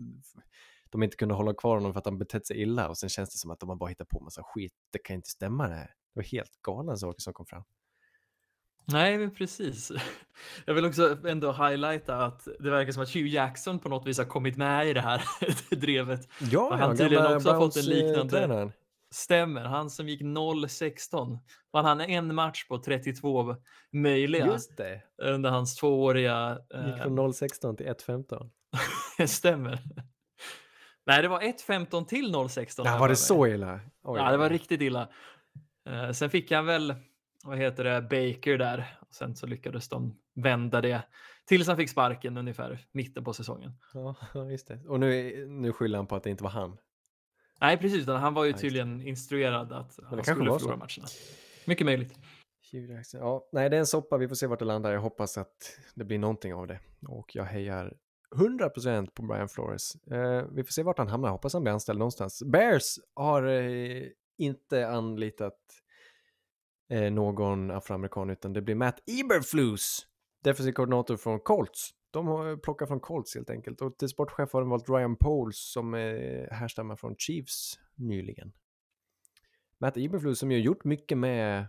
de 0.92 1.02
inte 1.02 1.16
kunde 1.16 1.34
hålla 1.34 1.54
kvar 1.54 1.74
honom 1.74 1.92
för 1.92 1.98
att 1.98 2.04
han 2.04 2.18
betett 2.18 2.46
sig 2.46 2.60
illa 2.60 2.88
och 2.88 2.98
sen 2.98 3.08
känns 3.08 3.30
det 3.30 3.38
som 3.38 3.50
att 3.50 3.60
de 3.60 3.68
har 3.68 3.76
bara 3.76 3.88
hittat 3.88 4.08
på 4.08 4.20
massa 4.20 4.42
skit. 4.44 4.72
Det 4.92 4.98
kan 4.98 5.16
inte 5.16 5.28
stämma 5.28 5.68
det 5.68 5.74
här. 5.74 5.86
Det 5.86 6.20
var 6.20 6.22
helt 6.22 6.62
galna 6.62 6.96
saker 6.96 7.20
som 7.20 7.32
kom 7.32 7.46
fram. 7.46 7.64
Nej, 8.92 9.18
men 9.18 9.34
precis. 9.34 9.92
Jag 10.64 10.74
vill 10.74 10.84
också 10.84 11.18
ändå 11.26 11.52
highlighta 11.52 12.16
att 12.16 12.48
det 12.60 12.70
verkar 12.70 12.92
som 12.92 13.02
att 13.02 13.14
Hugh 13.14 13.28
Jackson 13.28 13.78
på 13.78 13.88
något 13.88 14.06
vis 14.06 14.18
har 14.18 14.24
kommit 14.24 14.56
med 14.56 14.88
i 14.88 14.92
det 14.92 15.00
här 15.00 15.22
drevet. 15.76 16.20
Ja, 16.50 16.76
han 16.76 16.96
tydligen 16.96 17.36
också 17.36 17.50
har 17.50 17.60
fått 17.60 17.76
en 17.76 17.84
liknande... 17.84 18.30
Tränaren. 18.30 18.72
Stämmer, 19.10 19.64
han 19.64 19.90
som 19.90 20.08
gick 20.08 20.22
0-16. 20.22 21.38
Vann 21.72 21.84
han 21.84 22.00
en 22.00 22.34
match 22.34 22.68
på 22.68 22.78
32 22.78 23.56
möjliga 23.92 24.46
Just 24.46 24.76
det. 24.76 25.02
under 25.22 25.50
hans 25.50 25.76
tvååriga... 25.76 26.58
Gick 26.86 26.96
Eh, 26.96 27.02
från 27.02 27.34
016 27.34 27.76
till 27.76 27.86
115. 27.86 28.50
stämmer. 29.26 29.78
Nej, 31.08 31.22
det 31.22 31.28
var 31.28 31.40
1-15 31.40 32.04
till 32.04 32.34
0-16. 32.34 32.82
Ja, 32.84 32.98
var 32.98 33.08
det 33.08 33.16
så 33.16 33.46
illa? 33.46 33.80
Oj, 34.02 34.18
Ja, 34.20 34.30
det 34.30 34.36
var 34.36 34.48
riktigt 34.50 34.80
illa. 34.80 35.08
Eh, 35.88 36.10
sen 36.10 36.30
fick 36.30 36.52
han 36.52 36.66
väl, 36.66 36.94
vad 37.44 37.58
heter 37.58 37.84
det, 37.84 38.02
Baker 38.02 38.58
där. 38.58 38.98
Och 39.00 39.14
sen 39.14 39.36
så 39.36 39.46
lyckades 39.46 39.88
de 39.88 40.18
vända 40.34 40.80
det 40.80 41.02
tills 41.46 41.68
han 41.68 41.76
fick 41.76 41.90
sparken 41.90 42.36
ungefär 42.36 42.86
mitten 42.92 43.24
på 43.24 43.32
säsongen. 43.32 43.72
Ja, 43.94 44.16
just 44.50 44.68
det. 44.68 44.80
Och 44.88 45.00
nu, 45.00 45.46
nu 45.46 45.72
skyller 45.72 45.98
han 45.98 46.06
på 46.06 46.16
att 46.16 46.22
det 46.22 46.30
inte 46.30 46.44
var 46.44 46.50
han. 46.50 46.76
Nej, 47.60 47.76
precis. 47.76 48.06
Han 48.06 48.34
var 48.34 48.44
ju 48.44 48.52
tydligen 48.52 49.02
instruerad 49.02 49.72
att 49.72 49.98
han 50.04 50.22
skulle 50.24 50.24
förlora 50.24 50.58
så. 50.58 50.68
matcherna. 50.68 51.08
Mycket 51.66 51.84
möjligt. 51.86 52.14
Ja, 53.12 53.48
nej, 53.52 53.70
det 53.70 53.76
är 53.76 53.80
en 53.80 53.86
soppa. 53.86 54.16
Vi 54.16 54.28
får 54.28 54.34
se 54.34 54.46
vart 54.46 54.58
det 54.58 54.64
landar. 54.64 54.92
Jag 54.92 55.00
hoppas 55.00 55.38
att 55.38 55.78
det 55.94 56.04
blir 56.04 56.18
någonting 56.18 56.54
av 56.54 56.66
det. 56.66 56.80
Och 57.08 57.36
jag 57.36 57.44
hejar 57.44 57.94
100% 58.36 59.10
på 59.14 59.22
Brian 59.22 59.48
Flores. 59.48 59.94
Eh, 59.94 60.44
vi 60.52 60.64
får 60.64 60.72
se 60.72 60.82
vart 60.82 60.98
han 60.98 61.08
hamnar. 61.08 61.30
Hoppas 61.30 61.52
han 61.52 61.62
blir 61.62 61.72
anställd 61.72 61.98
någonstans. 61.98 62.42
Bears 62.52 62.98
har 63.14 63.42
eh, 63.42 64.06
inte 64.38 64.88
anlitat 64.88 65.58
eh, 66.90 67.12
någon 67.12 67.70
afroamerikan 67.70 68.30
utan 68.30 68.52
det 68.52 68.62
blir 68.62 68.74
Matt 68.74 69.00
Eberflus, 69.06 70.06
defensiv 70.44 70.72
koordinator 70.72 71.16
från 71.16 71.40
Colts. 71.40 71.90
De 72.10 72.26
har 72.26 72.50
eh, 72.50 72.56
plockat 72.56 72.88
från 72.88 73.00
Colts 73.00 73.34
helt 73.34 73.50
enkelt. 73.50 73.82
Och 73.82 73.98
till 73.98 74.08
sportchef 74.08 74.52
har 74.52 74.60
de 74.60 74.70
valt 74.70 74.88
Ryan 74.88 75.16
Poles 75.16 75.72
som 75.72 75.94
eh, 75.94 76.50
härstammar 76.50 76.96
från 76.96 77.16
Chiefs 77.16 77.78
nyligen. 77.94 78.52
Matt 79.80 79.96
Eberflus 79.96 80.38
som 80.38 80.50
ju 80.50 80.58
har 80.58 80.64
gjort 80.64 80.84
mycket 80.84 81.18
med 81.18 81.66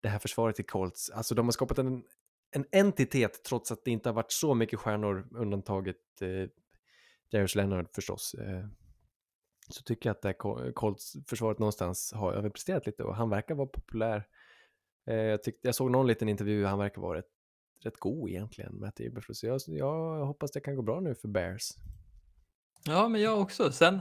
det 0.00 0.08
här 0.08 0.18
försvaret 0.18 0.60
i 0.60 0.62
Colts. 0.62 1.10
Alltså 1.10 1.34
de 1.34 1.46
har 1.46 1.52
skapat 1.52 1.78
en, 1.78 2.04
en 2.52 2.64
entitet 2.72 3.44
trots 3.44 3.72
att 3.72 3.84
det 3.84 3.90
inte 3.90 4.08
har 4.08 4.14
varit 4.14 4.32
så 4.32 4.54
mycket 4.54 4.78
stjärnor 4.78 5.28
undantaget 5.32 5.96
eh, 6.20 6.48
Darius 7.32 7.54
Leonard 7.54 7.86
förstås. 7.94 8.34
Eh, 8.34 8.66
så 9.68 9.82
tycker 9.82 10.08
jag 10.08 10.14
att 10.14 10.22
det 10.22 10.28
här 10.28 10.72
Colts-försvaret 10.72 11.58
någonstans 11.58 12.12
har 12.12 12.32
överpresterat 12.32 12.86
lite 12.86 13.02
och 13.02 13.16
han 13.16 13.30
verkar 13.30 13.54
vara 13.54 13.66
populär. 13.66 14.26
Eh, 15.06 15.14
jag, 15.14 15.42
tyckte, 15.42 15.68
jag 15.68 15.74
såg 15.74 15.90
någon 15.90 16.06
liten 16.06 16.28
intervju, 16.28 16.64
han 16.64 16.78
verkar 16.78 17.02
vara 17.02 17.18
rätt, 17.18 17.30
rätt 17.84 17.96
god 17.96 18.30
egentligen, 18.30 18.80
Matt 18.80 19.00
Eberflus. 19.00 19.40
Så 19.40 19.46
jag, 19.46 19.60
jag 19.68 20.26
hoppas 20.26 20.50
det 20.50 20.60
kan 20.60 20.76
gå 20.76 20.82
bra 20.82 21.00
nu 21.00 21.14
för 21.14 21.28
Bears. 21.28 21.68
Ja, 22.84 23.08
men 23.08 23.20
jag 23.20 23.40
också. 23.40 23.72
Sen 23.72 24.00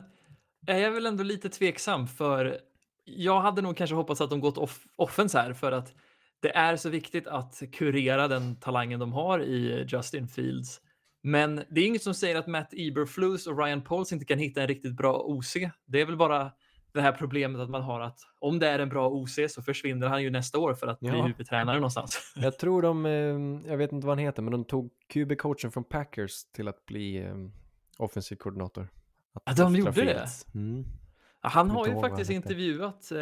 är 0.68 0.78
jag 0.78 0.92
väl 0.92 1.06
ändå 1.06 1.24
lite 1.24 1.50
tveksam 1.50 2.08
för 2.08 2.60
jag 3.06 3.42
hade 3.42 3.62
nog 3.62 3.78
kanske 3.78 3.96
hoppats 3.96 4.22
att 4.22 4.30
de 4.30 4.40
gått 4.40 4.58
off 4.58 4.86
offens 4.96 5.34
här 5.34 5.54
för 5.54 5.72
att 5.72 5.94
det 6.42 6.56
är 6.56 6.76
så 6.76 6.90
viktigt 6.90 7.28
att 7.28 7.62
kurera 7.72 8.28
den 8.28 8.56
talangen 8.56 9.00
de 9.00 9.14
har 9.14 9.40
i 9.44 9.86
Justin 9.90 10.28
Fields. 10.28 10.82
Men 11.24 11.64
det 11.70 11.82
är 11.82 11.86
inget 11.86 12.04
som 12.04 12.14
säger 12.14 12.36
att 12.36 12.48
Matt 12.48 12.74
Eberflus 12.74 13.48
och 13.48 13.58
Ryan 13.64 13.82
Pauls 13.82 14.12
inte 14.12 14.26
kan 14.26 14.40
hitta 14.40 14.62
en 14.62 14.68
riktigt 14.68 14.94
bra 14.98 15.18
OC. 15.26 15.54
Det 15.86 16.02
är 16.02 16.06
väl 16.06 16.18
bara 16.18 16.52
det 16.94 17.02
här 17.02 17.12
problemet 17.12 17.62
att 17.62 17.70
man 17.70 17.82
har 17.82 18.00
att 18.02 18.20
om 18.40 18.60
det 18.60 18.68
är 18.68 18.80
en 18.80 18.90
bra 18.90 19.10
OC 19.10 19.40
så 19.50 19.62
försvinner 19.62 20.08
han 20.08 20.24
ju 20.24 20.30
nästa 20.30 20.60
år 20.60 20.74
för 20.74 20.88
att 20.88 21.00
bli 21.00 21.10
Ja. 21.10 21.26
huvudtränare 21.26 21.76
någonstans. 21.76 22.34
Jag 22.36 22.60
tror 22.60 22.82
de, 22.82 23.06
eh, 23.06 23.72
jag 23.72 23.78
vet 23.78 23.92
inte 23.92 24.08
vad 24.08 24.18
han 24.18 24.26
heter, 24.26 24.42
men 24.42 24.52
de 24.52 24.66
tog 24.66 24.92
QB-coachen 25.14 25.70
från 25.72 25.84
Packers 25.84 26.44
till 26.56 26.68
att 26.68 26.86
bli 26.86 27.18
eh, 27.18 27.36
offensiv 27.98 28.36
koordinator. 28.36 28.88
Att 29.46 29.58
Ja, 29.58 29.64
de 29.64 29.76
gjorde 29.76 29.92
det? 29.92 30.28
Mm. 30.56 30.86
Han 31.42 31.70
har 31.70 31.88
ju 31.88 32.00
faktiskt 32.00 32.32
intervjuat 32.32 33.12
eh, 33.12 33.18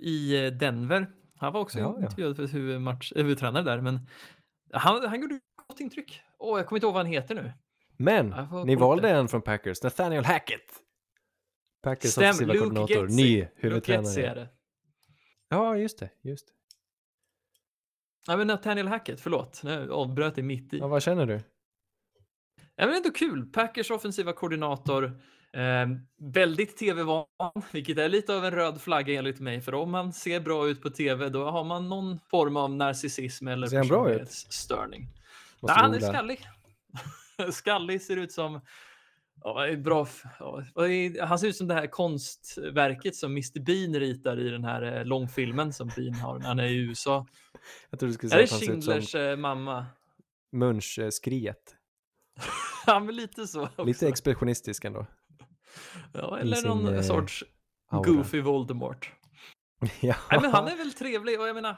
i 0.00 0.50
Denver. 0.60 1.06
Han 1.44 1.52
var 1.52 1.60
också 1.60 1.78
Ja, 1.78 1.96
intervjuad 2.02 2.36
för 2.36 2.46
huvudmatch, 2.46 3.12
eh, 3.16 3.22
huvudtränare 3.22 3.62
där, 3.64 3.80
men 3.80 4.00
han, 4.72 5.06
han 5.06 5.20
gjorde 5.20 5.40
gott 5.68 5.80
intryck. 5.80 6.20
Åh, 6.38 6.58
jag 6.58 6.66
kommer 6.66 6.76
inte 6.76 6.86
ihåg 6.86 6.94
vad 6.94 7.04
han 7.04 7.12
heter 7.12 7.34
nu. 7.34 7.52
Men 7.96 8.34
ni 8.66 8.76
valde 8.76 9.10
en 9.10 9.28
från 9.28 9.42
Packers, 9.42 9.82
Nathaniel 9.82 10.24
Hackett. 10.24 10.60
Packers 11.82 12.10
Stäm, 12.10 12.22
offensiva 12.24 12.52
Luke 12.52 12.64
koordinator, 12.64 13.08
Getsy. 13.08 13.22
ny 13.22 13.48
huvudtränare. 13.56 14.34
det. 14.34 14.48
Ja, 15.48 15.76
just 15.76 15.98
det, 15.98 16.10
just 16.22 16.48
det. 16.48 16.54
Ja, 18.26 18.36
men 18.36 18.46
Nathaniel 18.46 18.88
Hackett, 18.88 19.20
förlåt. 19.20 19.62
Nu 19.64 19.90
avbröt 19.92 20.36
jag 20.36 20.46
mitt 20.46 20.74
i. 20.74 20.78
Ja, 20.78 20.86
vad 20.86 21.02
känner 21.02 21.26
du? 21.26 21.40
Ja, 22.76 22.86
men 22.86 22.94
ändå 22.94 23.10
kul. 23.10 23.46
Packers 23.52 23.90
offensiva 23.90 24.32
koordinator. 24.32 25.20
Eh, 25.54 25.86
väldigt 26.32 26.76
tv-van, 26.76 27.26
vilket 27.72 27.98
är 27.98 28.08
lite 28.08 28.36
av 28.36 28.44
en 28.44 28.50
röd 28.50 28.80
flagga 28.80 29.18
enligt 29.18 29.40
mig. 29.40 29.60
För 29.60 29.74
om 29.74 29.90
man 29.90 30.12
ser 30.12 30.40
bra 30.40 30.68
ut 30.68 30.82
på 30.82 30.90
tv, 30.90 31.28
då 31.28 31.50
har 31.50 31.64
man 31.64 31.88
någon 31.88 32.18
form 32.30 32.56
av 32.56 32.70
narcissism 32.70 33.48
eller 33.48 33.66
Ser 33.66 33.76
han 33.76 33.88
personlighetsstörning. 33.88 35.08
Nej, 35.62 35.74
han 35.76 35.94
är 35.94 36.00
skallig. 36.00 36.40
skallig 37.52 38.02
ser 38.02 38.16
ut 38.16 38.32
som... 38.32 38.60
Ja, 39.44 39.66
är 39.66 39.76
bra. 39.76 40.08
Ja, 40.38 40.62
är- 40.86 41.26
han 41.26 41.38
ser 41.38 41.48
ut 41.48 41.56
som 41.56 41.68
det 41.68 41.74
här 41.74 41.86
konstverket 41.86 43.16
som 43.16 43.30
Mr 43.32 43.60
Bean 43.60 43.94
ritar 44.00 44.40
i 44.40 44.48
den 44.50 44.64
här 44.64 44.82
eh, 44.98 45.04
långfilmen 45.04 45.72
som 45.72 45.90
Bean 45.96 46.14
har 46.14 46.38
när 46.38 46.46
han 46.46 46.58
är 46.58 46.66
i 46.66 46.76
USA. 46.76 47.26
Jag 47.90 48.00
trodde 48.00 48.12
du 48.12 48.14
skulle 48.14 48.42
Är 48.42 48.46
säga 48.46 48.58
det 48.60 48.66
han 48.66 48.76
ut 48.78 48.84
som 48.84 48.92
Schindlers 48.92 49.14
eh, 49.14 49.36
mamma? 49.36 49.86
Munch-skriet. 50.52 51.76
Ja, 52.86 53.00
men 53.00 53.16
lite 53.16 53.46
så. 53.46 53.62
Också. 53.62 53.84
Lite 53.84 54.08
expressionistisk 54.08 54.84
ändå. 54.84 55.06
Ja, 56.12 56.38
eller 56.38 56.56
sin, 56.56 56.68
någon 56.68 56.94
eh, 56.94 57.02
sorts 57.02 57.44
aura. 57.90 58.12
goofy 58.12 58.40
Voldemort. 58.40 59.12
ja. 60.00 60.16
Nej, 60.30 60.40
men 60.40 60.50
han 60.50 60.68
är 60.68 60.76
väl 60.76 60.92
trevlig 60.92 61.40
och 61.40 61.48
jag 61.48 61.54
menar, 61.54 61.76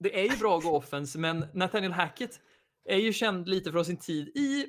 det 0.00 0.20
är 0.20 0.32
ju 0.32 0.36
bra 0.36 0.58
att 0.58 0.64
gå 0.64 0.76
offense, 0.76 1.18
men 1.18 1.46
Nathaniel 1.54 1.92
Hackett 1.92 2.40
är 2.88 2.98
ju 2.98 3.12
känd 3.12 3.48
lite 3.48 3.72
från 3.72 3.84
sin 3.84 3.96
tid 3.96 4.28
i, 4.28 4.66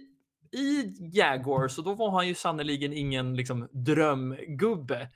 i 0.57 0.93
Jaguars 1.13 1.77
och 1.77 1.83
då 1.83 1.93
var 1.93 2.11
han 2.11 2.27
ju 2.27 2.35
sannoliken 2.35 2.93
ingen 2.93 3.35
liksom, 3.35 3.67
drömgubbe. 3.71 5.09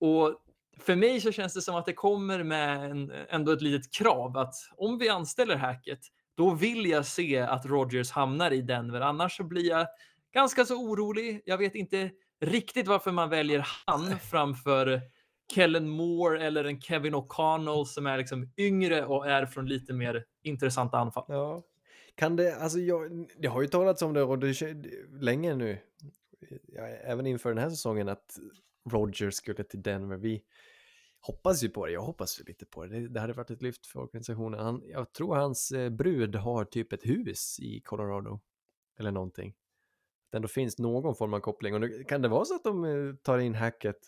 Och 0.00 0.44
för 0.80 0.96
mig 0.96 1.20
så 1.20 1.32
känns 1.32 1.54
det 1.54 1.62
som 1.62 1.76
att 1.76 1.86
det 1.86 1.92
kommer 1.92 2.42
med 2.42 2.90
en, 2.90 3.12
ändå 3.28 3.52
ett 3.52 3.62
litet 3.62 3.92
krav 3.92 4.36
att 4.36 4.54
om 4.76 4.98
vi 4.98 5.08
anställer 5.08 5.56
Hackett, 5.56 6.00
då 6.36 6.54
vill 6.54 6.86
jag 6.86 7.06
se 7.06 7.38
att 7.38 7.66
Rodgers 7.66 8.10
hamnar 8.10 8.50
i 8.50 8.62
Denver. 8.62 9.00
Annars 9.00 9.36
så 9.36 9.44
blir 9.44 9.68
jag 9.68 9.86
ganska 10.34 10.64
så 10.64 10.74
orolig. 10.74 11.42
Jag 11.44 11.58
vet 11.58 11.74
inte 11.74 12.10
riktigt 12.40 12.88
varför 12.88 13.12
man 13.12 13.30
väljer 13.30 13.66
han 13.86 14.18
framför 14.18 15.00
Kellen 15.54 15.88
Moore 15.88 16.46
eller 16.46 16.64
en 16.64 16.80
Kevin 16.80 17.14
O'Connell 17.14 17.84
som 17.84 18.06
är 18.06 18.18
liksom 18.18 18.52
yngre 18.56 19.04
och 19.04 19.26
är 19.26 19.46
från 19.46 19.66
lite 19.66 19.92
mer 19.92 20.24
intressanta 20.42 20.98
anfall. 20.98 21.24
Ja. 21.28 21.62
Kan 22.14 22.36
det, 22.36 22.56
alltså 22.56 22.78
jag, 22.78 23.28
det 23.38 23.48
har 23.48 23.62
ju 23.62 23.68
talats 23.68 24.02
om 24.02 24.14
det 24.14 24.22
och 24.22 24.38
det 24.38 24.62
länge 25.20 25.54
nu, 25.54 25.78
ja, 26.66 26.86
även 26.86 27.26
inför 27.26 27.48
den 27.48 27.58
här 27.58 27.70
säsongen, 27.70 28.08
att 28.08 28.38
Rogers 28.90 29.34
skulle 29.34 29.64
till 29.64 29.82
Denver. 29.82 30.16
Vi 30.16 30.42
hoppas 31.20 31.64
ju 31.64 31.68
på 31.68 31.86
det, 31.86 31.92
jag 31.92 32.02
hoppas 32.02 32.40
ju 32.40 32.44
lite 32.44 32.66
på 32.66 32.86
det. 32.86 33.00
Det, 33.00 33.08
det 33.08 33.20
hade 33.20 33.32
varit 33.32 33.50
ett 33.50 33.62
lyft 33.62 33.86
för 33.86 34.00
organisationen. 34.00 34.60
Han, 34.60 34.82
jag 34.86 35.12
tror 35.12 35.36
hans 35.36 35.70
eh, 35.70 35.90
brud 35.90 36.34
har 36.36 36.64
typ 36.64 36.92
ett 36.92 37.06
hus 37.06 37.60
i 37.60 37.80
Colorado, 37.80 38.40
eller 38.98 39.10
någonting. 39.10 39.54
Det 40.30 40.36
ändå 40.36 40.48
finns 40.48 40.78
någon 40.78 41.14
form 41.14 41.34
av 41.34 41.40
koppling. 41.40 41.74
Och 41.74 41.80
nu, 41.80 42.04
kan 42.04 42.22
det 42.22 42.28
vara 42.28 42.44
så 42.44 42.54
att 42.54 42.64
de 42.64 42.84
eh, 42.84 43.14
tar 43.22 43.38
in 43.38 43.54
hacket 43.54 43.98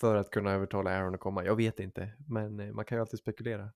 för 0.00 0.16
att 0.16 0.30
kunna 0.30 0.50
övertala 0.52 0.90
Aaron 0.90 1.14
att 1.14 1.20
komma? 1.20 1.44
Jag 1.44 1.56
vet 1.56 1.80
inte, 1.80 2.12
men 2.28 2.60
eh, 2.60 2.72
man 2.72 2.84
kan 2.84 2.96
ju 2.98 3.00
alltid 3.00 3.18
spekulera. 3.18 3.68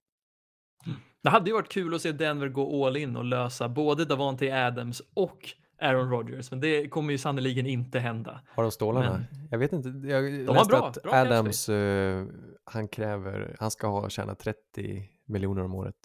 Det 1.22 1.28
hade 1.30 1.50
ju 1.50 1.54
varit 1.54 1.68
kul 1.72 1.94
att 1.94 2.00
se 2.00 2.12
Denver 2.12 2.48
gå 2.48 2.86
all 2.86 2.96
in 2.96 3.16
och 3.16 3.24
lösa 3.24 3.68
både 3.68 4.04
Davante 4.04 4.66
Adams 4.66 5.02
och 5.14 5.38
Aaron 5.80 6.10
Rodgers, 6.10 6.50
men 6.50 6.60
det 6.60 6.88
kommer 6.88 7.12
ju 7.12 7.18
sannoliken 7.18 7.66
inte 7.66 7.98
hända. 7.98 8.40
Har 8.48 8.62
de 8.62 8.72
stålarna? 8.72 9.12
Men- 9.30 9.48
Jag 9.50 9.58
vet 9.58 9.72
inte. 9.72 9.88
Jag 9.88 10.22
har 10.22 10.54
läste 10.54 10.68
bra- 10.68 10.86
att 10.88 11.02
bra 11.02 11.12
Adams, 11.14 11.68
eh, 11.68 12.26
han 12.64 12.88
kräver, 12.88 13.56
han 13.60 13.70
ska 13.70 13.86
ha 13.86 14.08
tjänat 14.08 14.38
30 14.38 15.10
miljoner 15.26 15.62
om 15.64 15.74
året. 15.74 15.96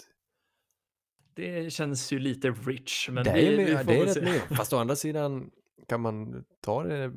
Det 1.34 1.74
känns 1.74 2.12
ju 2.14 2.20
lite 2.20 2.50
rich, 2.52 3.10
men 3.12 3.24
det 3.24 3.34
vi, 3.34 3.48
är, 3.48 3.58
vi 3.58 3.78
får 3.78 3.84
det 3.84 4.00
är 4.00 4.06
rätt 4.06 4.24
mycket. 4.24 4.44
Fast 4.58 4.74
å 4.74 4.78
andra 4.78 4.96
sidan 4.96 5.52
kan 5.88 6.02
man 6.02 6.46
ta 6.62 6.84
det, 6.84 7.14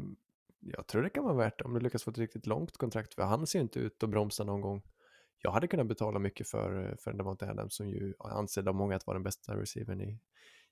jag 0.60 0.86
tror 0.86 1.02
det 1.02 1.10
kan 1.10 1.24
vara 1.24 1.34
värt 1.34 1.60
om 1.60 1.74
du 1.74 1.80
lyckas 1.80 2.02
få 2.02 2.10
ett 2.10 2.18
riktigt 2.18 2.46
långt 2.46 2.76
kontrakt. 2.76 3.14
För 3.14 3.22
han 3.22 3.46
ser 3.46 3.58
ju 3.58 3.62
inte 3.62 3.78
ut 3.78 4.02
att 4.02 4.10
bromsa 4.10 4.44
någon 4.44 4.60
gång. 4.60 4.82
Jag 5.42 5.50
hade 5.50 5.66
kunnat 5.66 5.86
betala 5.86 6.18
mycket 6.18 6.48
för, 6.48 6.96
för 7.00 7.12
Davante 7.12 7.50
Adams 7.50 7.76
som 7.76 7.88
ju 7.88 8.14
ansedd 8.18 8.68
av 8.68 8.74
många 8.74 8.96
att 8.96 9.06
vara 9.06 9.14
den 9.14 9.22
bästa 9.22 9.56
receivern 9.56 10.00
i, 10.00 10.18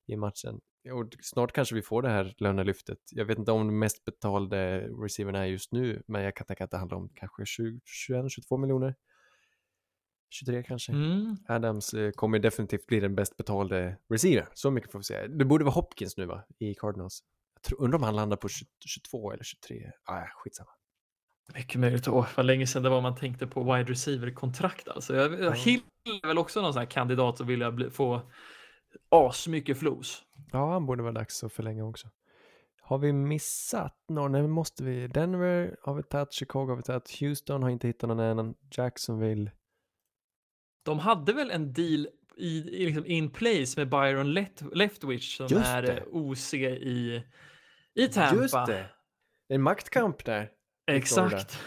i 0.07 0.17
matchen. 0.17 0.61
Och 0.93 1.17
snart 1.23 1.53
kanske 1.53 1.75
vi 1.75 1.83
får 1.83 2.03
det 2.03 2.09
här 2.09 2.35
lönelyftet. 2.39 2.99
Jag 3.11 3.25
vet 3.25 3.39
inte 3.39 3.53
om 3.53 3.67
den 3.67 3.79
mest 3.79 4.05
betalde 4.05 4.81
receivern 4.81 5.35
är 5.35 5.45
just 5.45 5.73
nu, 5.73 6.03
men 6.07 6.23
jag 6.23 6.37
kan 6.37 6.47
tänka 6.47 6.65
att 6.65 6.71
det 6.71 6.77
handlar 6.77 6.99
om 6.99 7.09
kanske 7.15 7.47
20, 7.47 7.81
21, 7.85 8.31
22 8.31 8.57
miljoner. 8.57 8.95
23 10.31 10.63
kanske. 10.63 10.93
Mm. 10.93 11.37
Adams 11.49 11.95
eh, 11.95 12.11
kommer 12.11 12.39
definitivt 12.39 12.87
bli 12.87 13.01
den 13.01 13.15
bäst 13.15 13.37
betalde 13.37 13.97
receivern. 14.09 14.47
Så 14.55 14.71
mycket 14.71 14.93
får 14.93 14.99
vi 14.99 15.03
säga. 15.03 15.29
Det 15.29 15.45
borde 15.45 15.65
vara 15.65 15.75
Hopkins 15.75 16.17
nu 16.17 16.27
va, 16.27 16.45
i 16.59 16.75
Cardinals. 16.75 17.23
Undrar 17.79 17.99
om 17.99 18.03
han 18.03 18.17
landar 18.17 18.37
på 18.37 18.49
20, 18.49 18.67
22 18.87 19.33
eller 19.33 19.45
23. 19.45 19.91
Ah, 20.05 20.19
ja, 20.19 20.27
skitsamma. 20.35 20.71
Mycket 21.55 21.81
möjligt. 21.81 22.09
Åh, 22.09 22.27
vad 22.37 22.47
länge 22.47 22.67
sedan 22.67 22.83
det 22.83 22.89
var 22.89 23.01
man 23.01 23.17
tänkte 23.17 23.47
på 23.47 23.63
wide 23.75 23.91
receiver-kontrakt. 23.91 24.89
Alltså. 24.89 25.15
Jag, 25.17 25.41
Ja. 25.41 25.51
Hill 25.51 25.81
är 26.23 26.27
väl 26.29 26.39
också 26.39 26.63
någon 26.63 26.73
sån 26.73 26.81
här 26.81 26.87
kandidat 26.91 27.39
som 27.39 27.47
vill 27.47 27.71
bli, 27.73 27.91
få 27.91 28.31
asmycket 29.09 29.79
flos. 29.79 30.23
Ja, 30.53 30.73
han 30.73 30.87
borde 30.87 31.03
vara 31.03 31.13
dags 31.13 31.45
att 31.45 31.53
förlänga 31.53 31.85
också. 31.85 32.09
Har 32.83 32.99
vi 32.99 33.13
missat 33.13 33.97
någon? 34.09 34.33
Nej, 34.33 34.49
måste 34.49 34.85
vi. 34.85 35.07
Denver 35.09 35.77
har 35.83 35.95
vi 35.95 36.03
tagit, 36.03 36.33
Chicago 36.33 36.67
har 36.69 36.77
vi 36.77 36.83
tagit, 36.83 37.21
Houston 37.21 37.63
har 37.63 37.71
inte 37.71 37.87
hittat 37.87 38.09
någon 38.09 38.21
än, 38.39 38.55
Jacksonville. 38.77 39.51
De 40.85 40.99
hade 40.99 41.33
väl 41.33 41.51
en 41.51 41.73
deal 41.73 42.09
i, 42.37 42.59
i 42.83 42.87
liksom 42.87 43.07
in 43.07 43.31
place 43.31 43.81
med 43.81 43.89
Byron 43.91 44.33
Let, 44.33 44.63
Leftwich 44.73 45.37
som 45.37 45.47
Just 45.51 45.67
är 45.67 45.83
det. 45.83 45.93
eh, 45.97 46.03
OC 46.11 46.55
i, 46.55 47.23
i 47.95 48.09
Tampa. 48.09 48.43
Just 48.43 48.67
det! 48.67 48.87
En 49.49 49.63
maktkamp 49.63 50.25
där. 50.25 50.51
Exakt. 50.87 51.59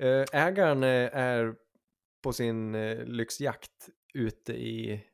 Eh, 0.00 0.24
Ägaren 0.32 0.82
eh, 0.82 1.16
är 1.16 1.54
på 2.22 2.32
sin 2.32 2.74
eh, 2.74 3.04
lyxjakt 3.04 3.88
ute 4.14 4.52
i... 4.52 5.04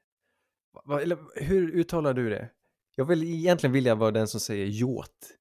Va, 0.85 1.03
eller, 1.03 1.19
hur 1.35 1.71
uttalar 1.71 2.15
du 2.15 2.31
det? 2.31 2.51
Jag 2.95 3.05
vill 3.05 3.25
egentligen 3.25 3.73
vilja 3.73 3.95
vara 3.95 4.11
den 4.11 4.29
som 4.29 4.41
säger 4.41 4.67
yacht. 4.67 5.39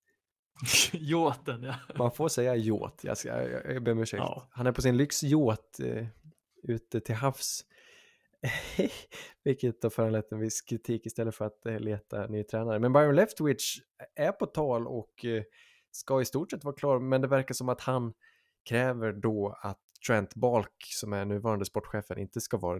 Yachten, 0.93 1.63
ja. 1.63 1.75
Man 1.95 2.11
får 2.11 2.28
säga 2.30 2.55
yacht, 2.55 3.03
jag, 3.03 3.17
ska, 3.17 3.30
jag, 3.30 3.75
jag 3.75 3.84
ber 3.84 3.91
om 3.91 3.99
ursäkt. 3.99 4.19
Ja. 4.19 4.47
Han 4.51 4.67
är 4.67 4.71
på 4.71 4.82
sin 4.82 4.97
eh, 5.80 6.07
ute 6.63 6.99
till 6.99 7.15
havs. 7.15 7.65
Vilket 9.43 9.83
har 9.83 9.89
föranlett 9.89 10.31
en 10.31 10.39
viss 10.39 10.61
kritik 10.61 11.05
istället 11.05 11.35
för 11.35 11.45
att 11.45 11.65
eh, 11.65 11.79
leta 11.79 12.27
ny 12.27 12.43
tränare. 12.43 12.79
Men 12.79 12.93
Byron 12.93 13.15
Leftwich 13.15 13.79
är 14.15 14.31
på 14.31 14.45
tal 14.45 14.88
och 14.88 15.25
eh, 15.25 15.43
ska 15.91 16.21
i 16.21 16.25
stort 16.25 16.51
sett 16.51 16.63
vara 16.63 16.75
klar. 16.75 16.99
Men 16.99 17.21
det 17.21 17.27
verkar 17.27 17.53
som 17.53 17.69
att 17.69 17.81
han 17.81 18.13
kräver 18.69 19.13
då 19.13 19.57
att 19.61 19.79
Trent 20.07 20.35
Balk 20.35 20.83
som 20.85 21.13
är 21.13 21.25
nuvarande 21.25 21.65
sportchefen 21.65 22.17
inte 22.17 22.41
ska 22.41 22.57
vara, 22.57 22.79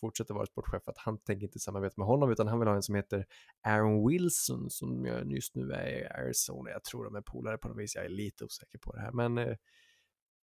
fortsätta 0.00 0.34
vara 0.34 0.46
sportchef. 0.46 0.88
Att 0.88 0.98
han 0.98 1.18
tänker 1.18 1.46
inte 1.46 1.58
samarbeta 1.58 1.94
med 1.96 2.06
honom 2.06 2.30
utan 2.30 2.48
han 2.48 2.58
vill 2.58 2.68
ha 2.68 2.74
en 2.74 2.82
som 2.82 2.94
heter 2.94 3.26
Aaron 3.62 4.08
Wilson 4.08 4.70
som 4.70 5.06
just 5.26 5.54
nu 5.54 5.72
är 5.72 5.88
i 5.88 6.06
Arizona. 6.06 6.70
Jag 6.70 6.84
tror 6.84 7.04
de 7.04 7.14
är 7.14 7.20
polare 7.20 7.58
på 7.58 7.68
något 7.68 7.78
vis. 7.78 7.94
Jag 7.94 8.04
är 8.04 8.08
lite 8.08 8.44
osäker 8.44 8.78
på 8.78 8.92
det 8.92 9.00
här. 9.00 9.12
Men 9.12 9.38
eh, 9.38 9.56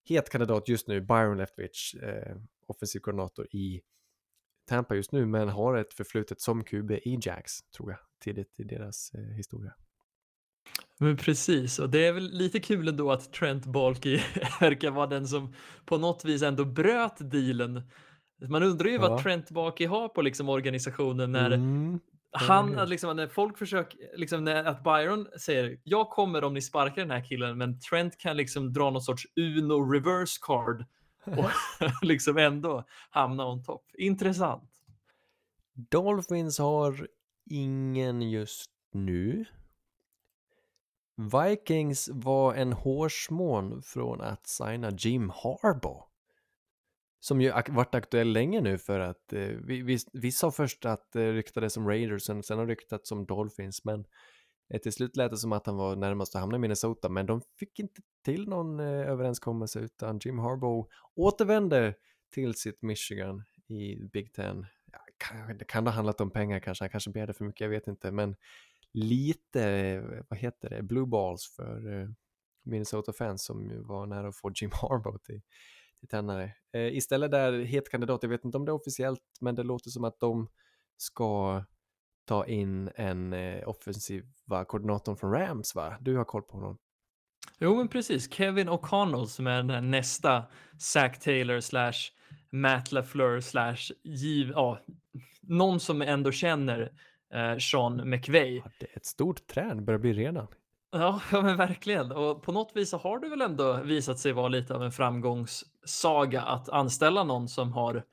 het 0.08 0.30
kandidat 0.30 0.68
just 0.68 0.88
nu, 0.88 1.00
Byron 1.00 1.36
Leftwich, 1.36 1.94
eh, 1.94 2.36
offensiv 2.66 3.00
koordinator 3.00 3.46
i 3.50 3.82
Tampa 4.70 4.94
just 4.94 5.12
nu, 5.12 5.26
men 5.26 5.48
har 5.48 5.76
ett 5.76 5.94
förflutet 5.94 6.40
som 6.40 6.64
QB 6.64 6.90
i 6.90 7.18
Jags, 7.22 7.60
tror 7.76 7.90
jag, 7.90 7.98
tidigt 8.24 8.60
i 8.60 8.64
deras 8.64 9.12
eh, 9.14 9.36
historia. 9.36 9.72
Men 10.98 11.16
precis, 11.16 11.78
och 11.78 11.90
det 11.90 12.06
är 12.06 12.12
väl 12.12 12.30
lite 12.32 12.60
kul 12.60 12.88
ändå 12.88 13.12
att 13.12 13.32
Trent 13.32 13.66
Balky 13.66 14.16
verkar 14.60 14.90
vara 14.90 15.06
den 15.06 15.28
som 15.28 15.54
på 15.84 15.98
något 15.98 16.24
vis 16.24 16.42
ändå 16.42 16.64
bröt 16.64 17.30
dealen. 17.30 17.82
Man 18.48 18.62
undrar 18.62 18.88
ju 18.88 18.94
Ja. 18.94 19.00
vad 19.08 19.22
Trent 19.22 19.50
Balky 19.50 19.86
har 19.86 20.08
på 20.08 20.22
liksom 20.22 20.48
organisationen 20.48 21.32
när 21.32 21.50
Mm, 21.52 22.00
han, 22.32 22.78
att 22.78 22.88
liksom, 22.88 23.16
när 23.16 23.28
folk 23.28 23.58
försöker, 23.58 23.98
liksom 24.18 24.44
när, 24.44 24.64
att 24.64 24.84
Byron 24.84 25.26
säger 25.40 25.78
jag 25.84 26.10
kommer 26.10 26.44
om 26.44 26.54
ni 26.54 26.62
sparkar 26.62 27.02
den 27.02 27.10
här 27.10 27.24
killen, 27.24 27.58
men 27.58 27.80
Trent 27.80 28.18
kan 28.18 28.36
liksom 28.36 28.72
dra 28.72 28.90
någon 28.90 29.02
sorts 29.02 29.26
Uno 29.36 29.92
reverse 29.92 30.38
card 30.42 30.84
och 31.24 31.50
liksom 32.02 32.38
ändå 32.38 32.84
hamna 33.10 33.46
on 33.46 33.62
top. 33.62 33.84
Intressant. 33.94 34.70
Dolphins 35.72 36.58
har 36.58 37.08
ingen 37.50 38.22
just 38.22 38.70
nu. 38.92 39.44
Vikings 41.16 42.08
var 42.12 42.54
en 42.54 42.72
hårsmån 42.72 43.82
från 43.82 44.20
att 44.20 44.46
signa 44.46 44.90
Jim 44.90 45.30
Harbaugh. 45.30 46.06
Som 47.20 47.40
ju 47.40 47.52
varit 47.68 47.94
aktuell 47.94 48.32
länge 48.32 48.60
nu 48.60 48.78
för 48.78 49.00
att 49.00 49.32
eh, 49.32 49.40
vi, 49.40 49.82
vi, 49.82 49.98
vi 50.12 50.32
sa 50.32 50.50
först 50.50 50.84
att 50.84 51.12
det 51.12 51.32
ryktades 51.32 51.72
som 51.72 51.88
Raiders 51.88 52.28
och 52.30 52.44
sen 52.44 52.58
har 52.58 52.66
ryktats 52.66 53.08
som 53.08 53.26
Dolphins 53.26 53.84
men 53.84 54.00
eh, 54.00 54.06
Eh, 54.70 54.80
till 54.80 54.92
slut 54.92 55.16
lät 55.16 55.30
det 55.30 55.36
som 55.36 55.52
att 55.52 55.66
han 55.66 55.76
var 55.76 55.96
närmast 55.96 56.34
att 56.34 56.40
hamna 56.40 56.56
i 56.56 56.58
Minnesota 56.58 57.08
men 57.08 57.26
de 57.26 57.40
fick 57.58 57.78
inte 57.78 58.02
till 58.24 58.48
någon 58.48 58.80
eh, 58.80 58.86
överenskommelse 58.86 59.80
utan 59.80 60.18
Jim 60.18 60.38
Harbaugh 60.38 60.88
återvände 61.14 61.94
till 62.34 62.54
sitt 62.54 62.82
Michigan 62.82 63.44
i 63.66 63.96
Big 63.96 64.32
Ten. 64.32 64.66
Ja, 64.92 64.98
kan, 65.16 65.58
det 65.58 65.64
kan 65.64 65.86
ha 65.86 65.94
handlat 65.94 66.20
om 66.20 66.30
pengar 66.30 66.60
kanske, 66.60 66.84
han 66.84 66.90
kanske 66.90 67.10
begärde 67.10 67.32
för 67.32 67.44
mycket, 67.44 67.60
jag 67.60 67.68
vet 67.68 67.86
inte 67.86 68.10
men 68.10 68.36
lite, 68.92 69.64
eh, 69.64 70.24
vad 70.28 70.38
heter 70.38 70.70
det, 70.70 70.82
blue 70.82 71.06
balls 71.06 71.54
för 71.56 72.08
Minnesota-fans 72.62 73.44
som 73.44 73.66
ju 73.66 73.82
var 73.82 74.06
nära 74.06 74.28
att 74.28 74.36
få 74.36 74.52
Jim 74.60 74.70
Harbaugh 74.72 75.18
till, 75.18 75.40
till 75.98 76.08
tränare. 76.08 76.52
Istället 76.72 77.30
där 77.30 77.52
het 77.52 77.88
kandidat, 77.88 78.22
jag 78.22 78.30
vet 78.30 78.44
inte 78.44 78.56
om 78.56 78.64
det 78.64 78.70
är 78.70 78.74
officiellt, 78.74 79.22
men 79.40 79.54
det 79.54 79.62
låter 79.62 79.90
som 79.90 80.04
att 80.04 80.20
de 80.20 80.48
ska 80.96 81.64
ta 82.24 82.46
in 82.46 82.90
en 82.94 83.32
eh, 83.32 83.68
offensiva 83.68 84.64
koordinatorn 84.64 85.16
från 85.16 85.32
Rams 85.32 85.74
va? 85.74 85.96
Du 86.00 86.16
har 86.16 86.24
koll 86.24 86.42
på 86.42 86.56
honom. 86.56 86.78
Jo, 87.58 87.76
men 87.76 87.88
precis. 87.88 88.32
Kevin 88.32 88.68
O'Connell 88.68 89.26
som 89.26 89.46
är 89.46 89.56
den 89.56 89.70
här 89.70 89.80
nästa 89.80 90.44
Zach 90.78 91.18
Taylor 91.18 91.60
slash 91.60 92.12
Matt 92.52 92.92
LaFleur 92.92 93.40
slash 93.40 93.94
giv, 94.02 94.50
ja, 94.50 94.78
någon 95.40 95.80
som 95.80 96.02
ändå 96.02 96.32
känner 96.32 96.92
eh, 97.34 97.58
Sean 97.58 98.10
McVay. 98.10 98.56
Ja, 98.56 98.70
det 98.80 98.92
är 98.92 98.96
ett 98.96 99.06
stort 99.06 99.54
det 99.54 99.74
börjar 99.74 99.98
bli 99.98 100.12
redan. 100.12 100.46
Ja, 100.92 101.20
ja, 101.32 101.42
men 101.42 101.56
verkligen. 101.56 102.12
Och 102.12 102.42
på 102.42 102.52
något 102.52 102.72
vis 102.74 102.90
så 102.90 102.96
har 102.96 103.18
det 103.18 103.28
väl 103.28 103.40
ändå 103.40 103.82
visat 103.82 104.18
sig 104.18 104.32
vara 104.32 104.48
lite 104.48 104.74
av 104.74 104.82
en 104.82 104.92
framgångssaga 104.92 106.42
att 106.42 106.68
anställa 106.68 107.24
någon 107.24 107.48
som 107.48 107.72
har 107.72 108.04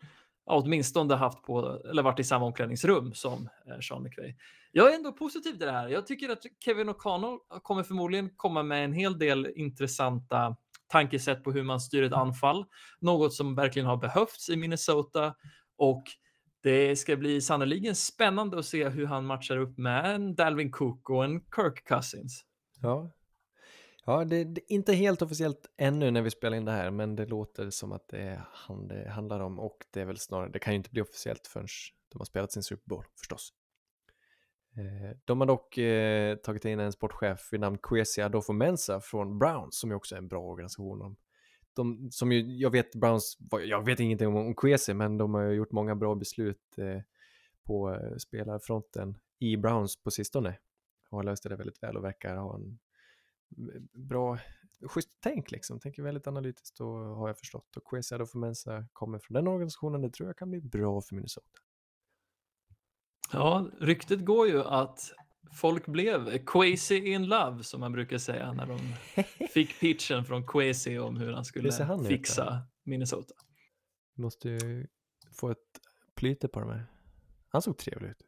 åtminstone 0.47 1.15
haft 1.15 1.43
på 1.43 1.81
eller 1.89 2.03
varit 2.03 2.19
i 2.19 2.23
samma 2.23 2.45
omklädningsrum 2.45 3.13
som 3.13 3.49
eh, 3.67 3.79
Sean 3.79 4.03
McVay. 4.03 4.35
Jag 4.71 4.91
är 4.91 4.95
ändå 4.95 5.11
positiv 5.11 5.51
till 5.51 5.65
det 5.65 5.71
här. 5.71 5.87
Jag 5.87 6.07
tycker 6.07 6.29
att 6.29 6.43
Kevin 6.65 6.89
O'Connell 6.89 7.37
kommer 7.63 7.83
förmodligen 7.83 8.29
komma 8.35 8.63
med 8.63 8.85
en 8.85 8.93
hel 8.93 9.19
del 9.19 9.47
intressanta 9.55 10.55
tankesätt 10.87 11.43
på 11.43 11.51
hur 11.51 11.63
man 11.63 11.79
styr 11.79 12.03
ett 12.03 12.13
anfall. 12.13 12.65
Något 12.99 13.33
som 13.33 13.55
verkligen 13.55 13.85
har 13.85 13.97
behövts 13.97 14.49
i 14.49 14.55
Minnesota 14.55 15.35
och 15.77 16.03
det 16.63 16.95
ska 16.95 17.15
bli 17.15 17.41
sannoliken 17.41 17.95
spännande 17.95 18.59
att 18.59 18.65
se 18.65 18.89
hur 18.89 19.05
han 19.05 19.25
matchar 19.25 19.57
upp 19.57 19.77
med 19.77 20.15
en 20.15 20.35
Dalvin 20.35 20.71
Cook 20.71 21.09
och 21.09 21.25
en 21.25 21.41
Kirk 21.55 21.87
Cousins. 21.87 22.43
Ja, 22.81 23.11
ja 24.07 24.25
det, 24.25 24.43
det 24.43 24.61
är 24.61 24.75
inte 24.75 24.93
helt 24.93 25.21
officiellt 25.21 25.69
ännu 25.77 26.11
när 26.11 26.21
vi 26.21 26.29
spelar 26.31 26.57
in 26.57 26.65
det 26.65 26.71
här, 26.71 26.91
men 26.91 27.15
det 27.15 27.25
låter 27.25 27.69
som 27.69 27.91
att 27.91 28.07
det 28.07 28.17
är 28.17 28.41
han 28.51 28.87
det 28.87 29.09
handlar 29.09 29.39
om 29.39 29.59
och 29.59 29.85
det 29.91 30.01
är 30.01 30.05
väl 30.05 30.17
snarare, 30.17 30.49
det 30.49 30.59
kan 30.59 30.73
ju 30.73 30.77
inte 30.77 30.89
bli 30.89 31.01
officiellt 31.01 31.47
förrän 31.47 31.67
de 32.11 32.19
har 32.19 32.25
spelat 32.25 32.51
sin 32.51 32.63
Super 32.63 32.89
Bowl 32.89 33.05
förstås. 33.19 33.53
Eh, 34.77 35.17
de 35.25 35.39
har 35.39 35.47
dock 35.47 35.77
eh, 35.77 36.35
tagit 36.35 36.65
in 36.65 36.79
en 36.79 36.91
sportchef 36.91 37.53
vid 37.53 37.59
namn 37.59 37.77
Kwesi 37.77 38.21
Adolfo 38.21 38.53
Mensa 38.53 38.99
från 38.99 39.39
Browns 39.39 39.79
som 39.79 39.89
ju 39.89 39.95
också 39.95 40.15
är 40.15 40.19
en 40.19 40.27
bra 40.27 40.41
organisation. 40.41 41.15
De, 41.73 42.11
som 42.11 42.31
ju, 42.31 42.57
jag 42.57 42.69
vet 42.69 42.95
Browns, 42.95 43.37
jag 43.65 43.85
vet 43.85 43.99
ingenting 43.99 44.27
om, 44.27 44.35
om 44.35 44.55
Kwesi 44.55 44.93
men 44.93 45.17
de 45.17 45.33
har 45.33 45.41
ju 45.41 45.53
gjort 45.53 45.71
många 45.71 45.95
bra 45.95 46.15
beslut 46.15 46.77
eh, 46.77 47.01
på 47.63 47.93
eh, 47.93 48.17
spelarfronten 48.17 49.17
i 49.39 49.57
Browns 49.57 50.03
på 50.03 50.11
sistone. 50.11 50.57
Och 51.09 51.17
har 51.17 51.23
löst 51.23 51.43
det 51.43 51.55
väldigt 51.55 51.83
väl 51.83 51.97
och 51.97 52.03
verkar 52.03 52.35
ha 52.35 52.55
en 52.55 52.79
bra, 53.93 54.39
schysst 54.81 55.17
tänk 55.19 55.51
liksom. 55.51 55.79
Tänker 55.79 56.03
väldigt 56.03 56.27
analytiskt 56.27 56.79
och 56.79 56.87
har 56.87 57.27
jag 57.27 57.39
förstått. 57.39 57.77
Och 57.77 57.83
Kwesi 57.89 58.15
Adolfo 58.15 58.37
Mensa 58.37 58.85
kommer 58.93 59.19
från 59.19 59.35
den 59.35 59.47
organisationen. 59.47 60.01
Det 60.01 60.09
tror 60.09 60.29
jag 60.29 60.37
kan 60.37 60.49
bli 60.49 60.61
bra 60.61 61.01
för 61.01 61.15
Minnesota. 61.15 61.59
Ja, 63.31 63.69
ryktet 63.79 64.25
går 64.25 64.47
ju 64.47 64.63
att 64.63 65.13
folk 65.51 65.85
blev 65.85 66.45
crazy 66.45 66.97
in 66.97 67.27
love 67.27 67.63
som 67.63 67.79
man 67.79 67.91
brukar 67.91 68.17
säga 68.17 68.53
när 68.53 68.65
de 68.65 68.79
fick 69.53 69.79
pitchen 69.79 70.25
från 70.25 70.47
Quasi 70.47 70.99
om 70.99 71.17
hur 71.17 71.33
han 71.33 71.45
skulle 71.45 71.83
han 71.83 72.05
fixa 72.05 72.45
ja. 72.45 72.61
Minnesota. 72.83 73.33
Måste 74.15 74.49
ju 74.49 74.87
få 75.31 75.49
ett 75.49 75.57
plyte 76.15 76.47
på 76.47 76.59
de 76.59 76.69
här. 76.69 76.87
Han 77.49 77.61
såg 77.61 77.77
trevlig 77.77 78.09
ut. 78.09 78.23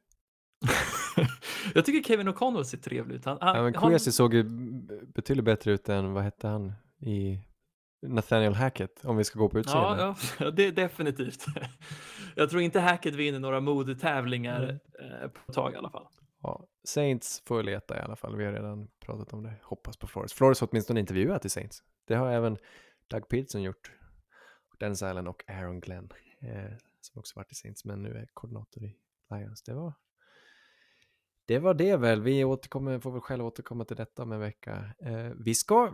Jag 1.75 1.85
tycker 1.85 2.07
Kevin 2.07 2.29
O'Connell 2.29 2.63
ser 2.63 2.77
trevlig 2.77 3.15
ut. 3.15 3.25
Han, 3.25 3.37
han, 3.41 3.55
Ja, 3.55 3.63
men 3.63 3.75
han- 3.75 3.89
Kwesi 3.89 4.11
såg 4.11 4.33
ju 4.33 4.43
betydligt 5.13 5.45
bättre 5.45 5.71
ut 5.71 5.89
än, 5.89 6.13
vad 6.13 6.23
hette 6.23 6.47
han, 6.47 6.73
i 6.99 7.39
Nathaniel 8.01 8.53
Hackett, 8.53 9.05
om 9.05 9.17
vi 9.17 9.23
ska 9.23 9.39
gå 9.39 9.49
på 9.49 9.59
utseende. 9.59 10.01
Ja, 10.03 10.15
ja, 10.39 10.51
det 10.51 10.65
är 10.67 10.71
definitivt. 10.71 11.45
Jag 12.35 12.49
tror 12.49 12.61
inte 12.61 12.79
Hackett 12.79 13.15
vinner 13.15 13.39
några 13.39 13.59
modetävlingar 13.59 14.63
Mm. 14.99 15.21
eh, 15.23 15.27
på 15.29 15.39
ett 15.47 15.53
tag 15.55 15.73
i 15.73 15.75
alla 15.75 15.89
fall. 15.89 16.07
Ja, 16.41 16.65
Saints 16.83 17.43
får 17.45 17.63
leta 17.63 17.97
i 17.97 18.01
alla 18.01 18.15
fall. 18.15 18.35
Vi 18.35 18.45
har 18.45 18.51
redan 18.51 18.87
pratat 18.99 19.33
om 19.33 19.43
det. 19.43 19.53
Hoppas 19.63 19.97
på 19.97 20.07
Flores. 20.07 20.33
Flores 20.33 20.61
har 20.61 20.67
åtminstone 20.71 20.99
intervjuat 20.99 21.45
i 21.45 21.49
Saints. 21.49 21.83
Det 22.07 22.15
har 22.15 22.31
även 22.31 22.57
Doug 23.07 23.27
Peterson 23.27 23.61
gjort. 23.61 23.91
Dennis 24.79 25.03
Allen 25.03 25.27
och 25.27 25.43
Aaron 25.47 25.79
Glenn. 25.79 26.09
Eh, 26.41 26.71
som 27.01 27.19
också 27.19 27.33
varit 27.39 27.51
i 27.51 27.55
Saints 27.55 27.85
men 27.85 28.01
nu 28.03 28.09
är 28.13 28.27
koordinator 28.33 28.83
i 28.83 28.95
Lions. 29.31 29.63
Det 29.63 29.73
var 29.73 29.93
det 31.49 31.59
var 31.59 31.73
det 31.73 31.97
väl. 31.97 32.21
Vi 32.21 32.43
återkommer, 32.43 32.99
får 32.99 33.11
väl 33.11 33.21
själv 33.21 33.45
återkomma 33.45 33.85
till 33.85 33.97
detta 33.97 34.23
om 34.23 34.31
en 34.31 34.39
vecka. 34.39 34.93
Eh, 34.99 35.31
vi 35.45 35.55
ska 35.55 35.93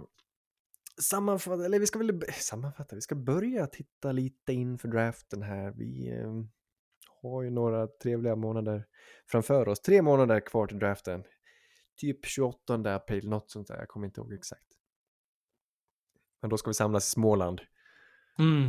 sammanfatta, 1.01 1.65
eller 1.65 1.79
vi 1.79 1.87
ska 1.87 1.99
väl 1.99 2.23
sammanfatta, 2.33 2.95
vi 2.95 3.01
ska 3.01 3.15
börja 3.15 3.67
titta 3.67 4.11
lite 4.11 4.53
inför 4.53 4.87
draften 4.87 5.41
här. 5.41 5.71
Vi 5.71 6.19
eh, 6.19 6.33
har 7.21 7.43
ju 7.43 7.49
några 7.49 7.87
trevliga 7.87 8.35
månader 8.35 8.85
framför 9.31 9.67
oss. 9.67 9.79
Tre 9.79 10.01
månader 10.01 10.39
kvar 10.39 10.67
till 10.67 10.79
draften. 10.79 11.23
Typ 11.97 12.25
28 12.25 12.95
april, 12.95 13.29
något 13.29 13.51
sånt 13.51 13.67
där, 13.67 13.77
jag 13.77 13.87
kommer 13.87 14.07
inte 14.07 14.21
ihåg 14.21 14.33
exakt. 14.33 14.67
Men 16.41 16.49
då 16.49 16.57
ska 16.57 16.69
vi 16.69 16.73
samlas 16.73 17.07
i 17.07 17.11
Småland. 17.11 17.61
Mm. 18.39 18.63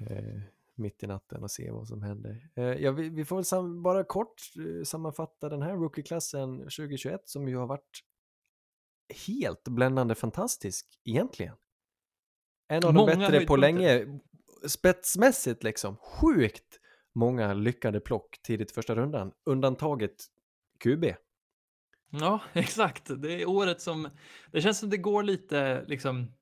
Eh, 0.00 0.42
mitt 0.78 1.02
i 1.02 1.06
natten 1.06 1.42
och 1.42 1.50
se 1.50 1.70
vad 1.70 1.88
som 1.88 2.02
händer. 2.02 2.48
Eh, 2.54 2.64
ja, 2.64 2.92
vi, 2.92 3.08
vi, 3.08 3.24
får 3.24 3.42
sam 3.42 3.82
bara 3.82 4.04
kort 4.04 4.42
eh, 4.56 4.84
sammanfatta 4.84 5.48
den 5.48 5.62
här 5.62 5.76
rookie-klassen 5.76 6.58
2021 6.58 7.20
som 7.24 7.48
ju 7.48 7.56
har 7.56 7.66
varit 7.66 8.02
helt 9.26 9.68
bländande 9.68 10.14
fantastisk 10.14 11.00
egentligen. 11.04 11.54
En 12.68 12.84
av 12.84 12.94
Många 12.94 13.14
de 13.14 13.18
bättre 13.18 13.46
på 13.46 13.56
länge, 13.56 14.20
spetsmässigt 14.68 15.62
liksom, 15.62 15.96
sjukt 15.96 16.80
många 17.14 17.54
lyckade 17.54 18.00
plock 18.00 18.42
tidigt 18.42 18.72
första 18.72 18.94
rundan, 18.94 19.32
undantaget 19.44 20.24
QB. 20.84 21.04
Ja, 22.10 22.40
exakt. 22.52 23.22
Det 23.22 23.42
är 23.42 23.48
året 23.48 23.80
som... 23.80 24.08
Det 24.52 24.60
känns 24.60 24.78
som 24.78 24.90
det 24.90 24.96
går 24.96 25.22
lite 25.22 25.84
liksom... 25.86 26.32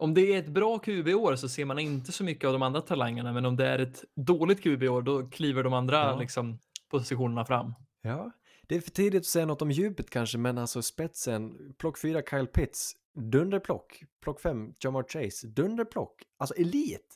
Om 0.00 0.14
det 0.14 0.34
är 0.34 0.38
ett 0.38 0.48
bra 0.48 0.78
QB-år 0.78 1.36
så 1.36 1.48
ser 1.48 1.64
man 1.64 1.78
inte 1.78 2.12
så 2.12 2.24
mycket 2.24 2.44
av 2.44 2.52
de 2.52 2.62
andra 2.62 2.80
talangerna, 2.80 3.32
men 3.32 3.44
om 3.46 3.56
det 3.56 3.66
är 3.66 3.78
ett 3.78 4.04
dåligt 4.14 4.62
QB-år 4.62 5.02
då 5.02 5.28
kliver 5.30 5.62
de 5.64 5.72
andra 5.72 5.96
Ja. 5.96 6.16
liksom, 6.18 6.58
positionerna 6.90 7.44
fram. 7.44 7.74
Ja, 8.02 8.30
det 8.62 8.76
är 8.76 8.80
för 8.80 8.90
tidigt 8.90 9.20
att 9.20 9.26
säga 9.26 9.46
något 9.46 9.62
om 9.62 9.70
djupet 9.70 10.10
kanske, 10.10 10.38
men 10.38 10.58
alltså 10.58 10.82
spetsen, 10.82 11.74
plock 11.78 11.98
4 11.98 12.22
Kyle 12.30 12.46
Pitts, 12.46 12.92
dunderplock, 13.14 14.04
plock 14.22 14.40
5 14.40 14.72
Jamar 14.80 15.02
Chase, 15.08 15.46
dunderplock, 15.46 16.22
alltså 16.38 16.54
elit. 16.54 17.14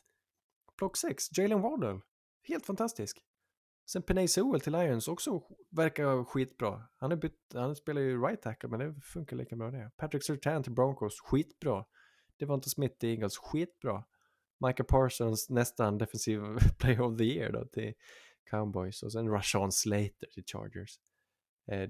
Plock 0.77 0.97
6 0.97 1.37
Jalen 1.37 1.61
Waddell, 1.61 1.99
helt 2.47 2.65
fantastisk. 2.65 3.17
Sen 3.89 4.01
Penay 4.01 4.27
Sewell 4.27 4.61
till 4.61 4.71
Lions 4.73 5.07
också 5.07 5.41
verkar 5.71 6.23
skitbra. 6.23 6.83
Han, 6.97 7.11
är 7.11 7.15
bytt, 7.15 7.51
han 7.53 7.75
spelar 7.75 8.01
ju 8.01 8.21
right 8.21 8.41
tackle, 8.41 8.69
men 8.69 8.79
det 8.79 9.01
funkar 9.01 9.35
lika 9.37 9.55
bra 9.55 9.71
det. 9.71 9.91
Patrick 9.97 10.23
Surtain 10.23 10.63
till 10.63 10.71
Broncos, 10.73 11.19
skitbra. 11.21 11.85
Devonta 12.39 12.69
Smith 12.69 12.97
till 12.97 13.09
Eagles, 13.09 13.37
skitbra. 13.37 14.03
Micah 14.67 14.85
Parsons 14.85 15.49
nästan 15.49 15.97
defensiv 15.97 16.39
player 16.79 17.01
of 17.01 17.17
the 17.17 17.23
year 17.23 17.51
då 17.51 17.65
till 17.65 17.93
Cowboys 18.49 19.03
och 19.03 19.11
sen 19.11 19.29
Rashawn 19.29 19.71
Slater 19.71 20.27
till 20.33 20.43
Chargers. 20.45 20.99
Eh, 21.71 21.89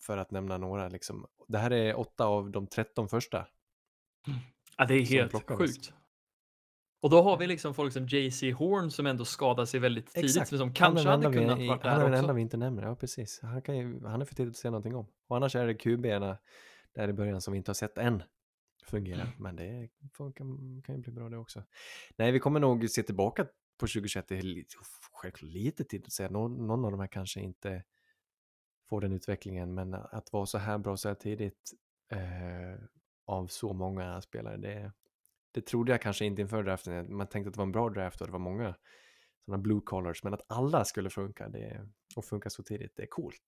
för 0.00 0.16
att 0.18 0.30
nämna 0.30 0.58
några 0.58 0.88
liksom. 0.88 1.26
Det 1.48 1.58
här 1.58 1.70
är 1.70 1.98
åtta 1.98 2.24
av 2.26 2.50
de 2.50 2.66
13 2.66 3.08
första. 3.08 3.46
Ja, 4.76 4.84
det 4.84 4.94
är 4.94 5.02
helt 5.02 5.48
sjukt. 5.50 5.92
Och 7.00 7.10
då 7.10 7.22
har 7.22 7.36
vi 7.36 7.46
liksom 7.46 7.74
folk 7.74 7.92
som 7.92 8.06
JC 8.06 8.42
Horn 8.42 8.90
som 8.90 9.06
ändå 9.06 9.24
skadar 9.24 9.64
sig 9.64 9.80
väldigt 9.80 10.06
tidigt, 10.14 10.30
Exakt. 10.30 10.48
som 10.58 10.72
kanske 10.74 11.08
hade 11.08 11.28
vi- 11.28 11.38
kunnat 11.38 11.58
vara 11.58 11.90
Han 11.90 12.00
är 12.00 12.04
där 12.04 12.10
den 12.10 12.14
enda 12.20 12.32
vi 12.32 12.42
inte 12.42 12.56
nämner, 12.56 12.82
ja 12.82 12.96
precis. 12.96 13.40
Han, 13.42 13.62
kan 13.62 13.76
ju, 13.78 14.04
han 14.04 14.20
är 14.20 14.24
för 14.24 14.34
tidigt 14.34 14.52
att 14.52 14.56
säga 14.56 14.70
någonting 14.70 14.94
om. 14.96 15.06
Och 15.28 15.36
annars 15.36 15.56
är 15.56 15.66
det 15.66 15.74
QB-erna 15.74 16.38
där 16.92 17.08
i 17.08 17.12
början 17.12 17.40
som 17.40 17.52
vi 17.52 17.58
inte 17.58 17.68
har 17.70 17.74
sett 17.74 17.98
än 17.98 18.22
fungera. 18.88 19.20
Mm. 19.20 19.32
Men 19.38 19.56
det 19.56 19.88
kan, 20.34 20.82
kan 20.82 20.94
ju 20.94 21.00
bli 21.00 21.12
bra 21.12 21.28
det 21.28 21.36
också. 21.36 21.62
Nej, 22.16 22.32
vi 22.32 22.38
kommer 22.38 22.60
nog 22.60 22.90
se 22.90 23.02
tillbaka 23.02 23.44
på 23.78 23.86
2021. 23.86 24.28
Det 24.28 24.38
är 24.38 24.42
lite, 24.42 24.74
självklart 25.12 25.50
lite 25.50 25.84
tid 25.84 26.04
att 26.06 26.12
säga. 26.12 26.30
Någon, 26.30 26.66
någon 26.66 26.84
av 26.84 26.90
de 26.90 27.00
här 27.00 27.06
kanske 27.06 27.40
inte 27.40 27.84
får 28.88 29.00
den 29.00 29.12
utvecklingen. 29.12 29.74
Men 29.74 29.94
att 29.94 30.32
vara 30.32 30.46
så 30.46 30.58
här 30.58 30.78
bra 30.78 30.96
så 30.96 31.08
här 31.08 31.14
tidigt 31.14 31.72
eh, 32.10 32.84
av 33.26 33.46
så 33.46 33.72
många 33.72 34.20
spelare, 34.20 34.56
det, 34.56 34.92
det 35.52 35.60
trodde 35.60 35.92
jag 35.92 36.02
kanske 36.02 36.24
inte 36.24 36.42
inför 36.42 36.62
draften. 36.62 37.16
Man 37.16 37.26
tänkte 37.26 37.48
att 37.48 37.54
det 37.54 37.58
var 37.58 37.66
en 37.66 37.72
bra 37.72 37.90
draft 37.90 38.20
och 38.20 38.26
det 38.26 38.32
var 38.32 38.38
många 38.38 38.74
sådana 39.48 39.62
blue 39.62 39.80
collars, 39.84 40.24
men 40.24 40.34
att 40.34 40.42
alla 40.46 40.84
skulle 40.84 41.10
funka 41.10 41.48
det, 41.48 41.88
och 42.16 42.24
funka 42.24 42.50
så 42.50 42.62
tidigt, 42.62 42.92
det 42.96 43.02
är 43.02 43.06
coolt. 43.06 43.42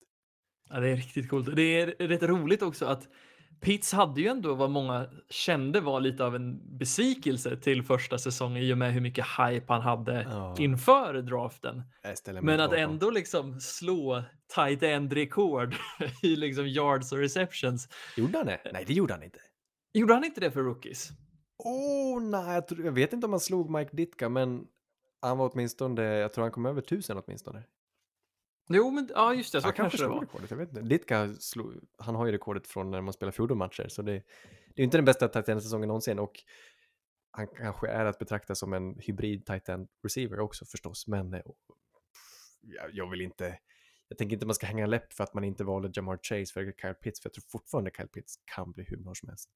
Ja, 0.69 0.79
det 0.79 0.89
är 0.89 0.95
riktigt 0.95 1.29
coolt. 1.29 1.55
Det 1.55 1.81
är 1.81 2.07
rätt 2.07 2.23
roligt 2.23 2.61
också 2.61 2.85
att 2.85 3.07
Pitts 3.59 3.93
hade 3.93 4.21
ju 4.21 4.27
ändå 4.27 4.55
vad 4.55 4.69
många 4.69 5.07
kände 5.29 5.81
var 5.81 5.99
lite 5.99 6.25
av 6.25 6.35
en 6.35 6.77
besvikelse 6.77 7.57
till 7.57 7.83
första 7.83 8.17
säsongen 8.17 8.63
i 8.63 8.73
och 8.73 8.77
med 8.77 8.93
hur 8.93 9.01
mycket 9.01 9.25
hype 9.25 9.73
han 9.73 9.81
hade 9.81 10.27
Ja. 10.29 10.55
inför 10.59 11.13
draften. 11.13 11.83
Men 12.41 12.59
att 12.59 12.69
bakom. 12.71 12.83
ändå 12.83 13.09
liksom 13.09 13.59
slå 13.59 14.23
tight 14.55 14.83
end 14.83 15.13
rekord 15.13 15.75
i 16.23 16.35
liksom 16.35 16.67
yards 16.67 17.11
och 17.11 17.17
receptions. 17.17 17.87
Gjorde 18.17 18.37
han 18.37 18.47
det? 18.47 18.59
Nej, 18.73 18.83
det 18.87 18.93
gjorde 18.93 19.13
han 19.13 19.23
inte. 19.23 19.39
Gjorde 19.93 20.13
han 20.13 20.23
inte 20.23 20.41
det 20.41 20.51
för 20.51 20.61
rookies? 20.61 21.09
Oh, 21.57 22.21
nej, 22.21 22.53
jag, 22.53 22.67
tror, 22.67 22.85
jag 22.85 22.91
vet 22.91 23.13
inte 23.13 23.25
om 23.25 23.33
han 23.33 23.39
slog 23.39 23.69
Mike 23.69 23.95
Ditka, 23.95 24.29
men 24.29 24.63
han 25.21 25.37
var 25.37 25.49
åtminstone, 25.53 26.01
jag 26.03 26.33
tror 26.33 26.43
han 26.43 26.51
kom 26.51 26.65
över 26.65 26.81
tusen 26.81 27.17
åtminstone. 27.25 27.63
Jo, 28.67 28.91
men 28.91 29.09
ja, 29.13 29.33
just 29.33 29.53
det, 29.53 29.61
så 29.61 29.67
han 29.67 29.73
kanske 29.73 29.97
det 29.97 30.03
slog 30.03 30.15
var. 30.15 30.21
rekordet, 30.21 30.51
jag 30.51 30.57
vet 30.57 30.69
inte. 30.69 30.81
Ditka 30.81 31.33
slog, 31.39 31.73
han 31.97 32.15
har 32.15 32.25
ju 32.25 32.31
rekordet 32.31 32.67
från 32.67 32.91
när 32.91 33.01
man 33.01 33.13
spelar 33.13 33.31
fjortonmatcher, 33.31 33.87
så 33.87 34.01
det, 34.01 34.11
det 34.11 34.17
är 34.75 34.77
ju 34.77 34.83
inte 34.83 34.97
den 34.97 35.05
bästa 35.05 35.27
tight 35.27 35.49
end-säsongen 35.49 35.87
någonsin 35.87 36.19
och 36.19 36.43
han 37.31 37.47
kanske 37.47 37.87
är 37.87 38.05
att 38.05 38.19
betrakta 38.19 38.55
som 38.55 38.73
en 38.73 38.99
hybrid 38.99 39.45
tight 39.45 39.69
end 39.69 39.87
receiver 40.03 40.39
också 40.39 40.65
förstås, 40.65 41.07
men 41.07 41.33
eh, 41.33 41.41
jag, 42.61 42.89
jag 42.93 43.09
vill 43.09 43.21
inte, 43.21 43.57
jag 44.07 44.17
tänker 44.17 44.33
inte 44.33 44.45
man 44.45 44.55
ska 44.55 44.67
hänga 44.67 44.85
läpp 44.85 45.13
för 45.13 45.23
att 45.23 45.33
man 45.33 45.43
inte 45.43 45.63
valde 45.63 45.91
Jamar 45.93 46.19
Chase 46.21 46.53
för 46.53 46.73
Kyle 46.81 46.93
Pitts, 46.93 47.21
för 47.21 47.29
jag 47.29 47.33
tror 47.33 47.43
fortfarande 47.51 47.91
Kyle 47.97 48.07
Pitts 48.07 48.35
kan 48.55 48.71
bli 48.71 48.83
hur 48.87 48.97
bra 48.97 49.15
som 49.15 49.29
helst. 49.29 49.49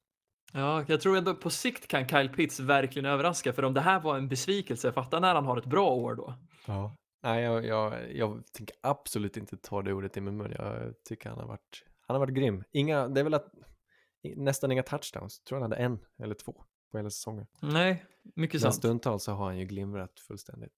Ja, 0.53 0.85
jag 0.87 1.01
tror 1.01 1.17
ändå 1.17 1.35
på 1.35 1.49
sikt 1.49 1.87
kan 1.87 2.07
Kyle 2.07 2.29
Pitts 2.29 2.59
verkligen 2.59 3.05
överraska, 3.05 3.53
för 3.53 3.63
om 3.63 3.73
det 3.73 3.81
här 3.81 3.99
var 3.99 4.17
en 4.17 4.27
besvikelse, 4.27 4.91
fatta 4.91 5.19
när 5.19 5.35
han 5.35 5.45
har 5.45 5.57
ett 5.57 5.65
bra 5.65 5.89
år 5.89 6.15
då. 6.15 6.33
Ja. 6.67 6.95
Nej, 7.25 7.43
jag, 7.43 7.65
jag, 7.65 8.15
jag 8.15 8.43
tänker 8.51 8.75
absolut 8.81 9.37
inte 9.37 9.57
ta 9.57 9.81
det 9.81 9.93
ordet 9.93 10.17
i 10.17 10.21
min 10.21 10.37
mun. 10.37 10.51
Jag 10.57 10.93
tycker 11.03 11.29
han 11.29 11.39
har 11.39 11.47
varit, 11.47 11.83
han 12.01 12.15
har 12.15 12.19
varit 12.19 12.33
grym. 12.33 12.63
Inga, 12.71 13.07
det 13.07 13.19
är 13.19 13.23
väl 13.23 13.33
att, 13.33 13.53
nästan 14.35 14.71
inga 14.71 14.83
touchdowns. 14.83 15.39
Jag 15.39 15.45
tror 15.45 15.55
han 15.59 15.71
hade 15.71 15.83
en 15.83 15.99
eller 16.19 16.35
två 16.35 16.63
på 16.91 16.97
hela 16.97 17.09
säsongen. 17.09 17.47
Nej, 17.61 18.05
mycket 18.35 18.53
Men 18.53 18.61
sant. 18.61 18.75
stundtals 18.75 19.23
så 19.23 19.31
har 19.31 19.45
han 19.45 19.57
ju 19.57 19.65
glimrat 19.65 20.19
fullständigt. 20.19 20.73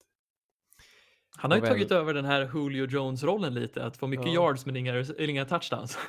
Han 1.38 1.52
har 1.52 1.58
ju 1.58 1.62
väl- 1.62 1.70
tagit 1.72 1.92
över 1.92 2.14
den 2.14 2.26
här 2.26 2.52
Julio 2.56 2.86
Jones-rollen 2.88 3.54
lite, 3.54 3.86
att 3.86 3.98
få 3.98 4.08
mycket 4.08 4.26
Ja. 4.28 4.34
yards 4.34 4.66
men 4.66 4.76
inga, 4.76 5.06
inga 5.18 5.46
touchdowns. 5.46 5.98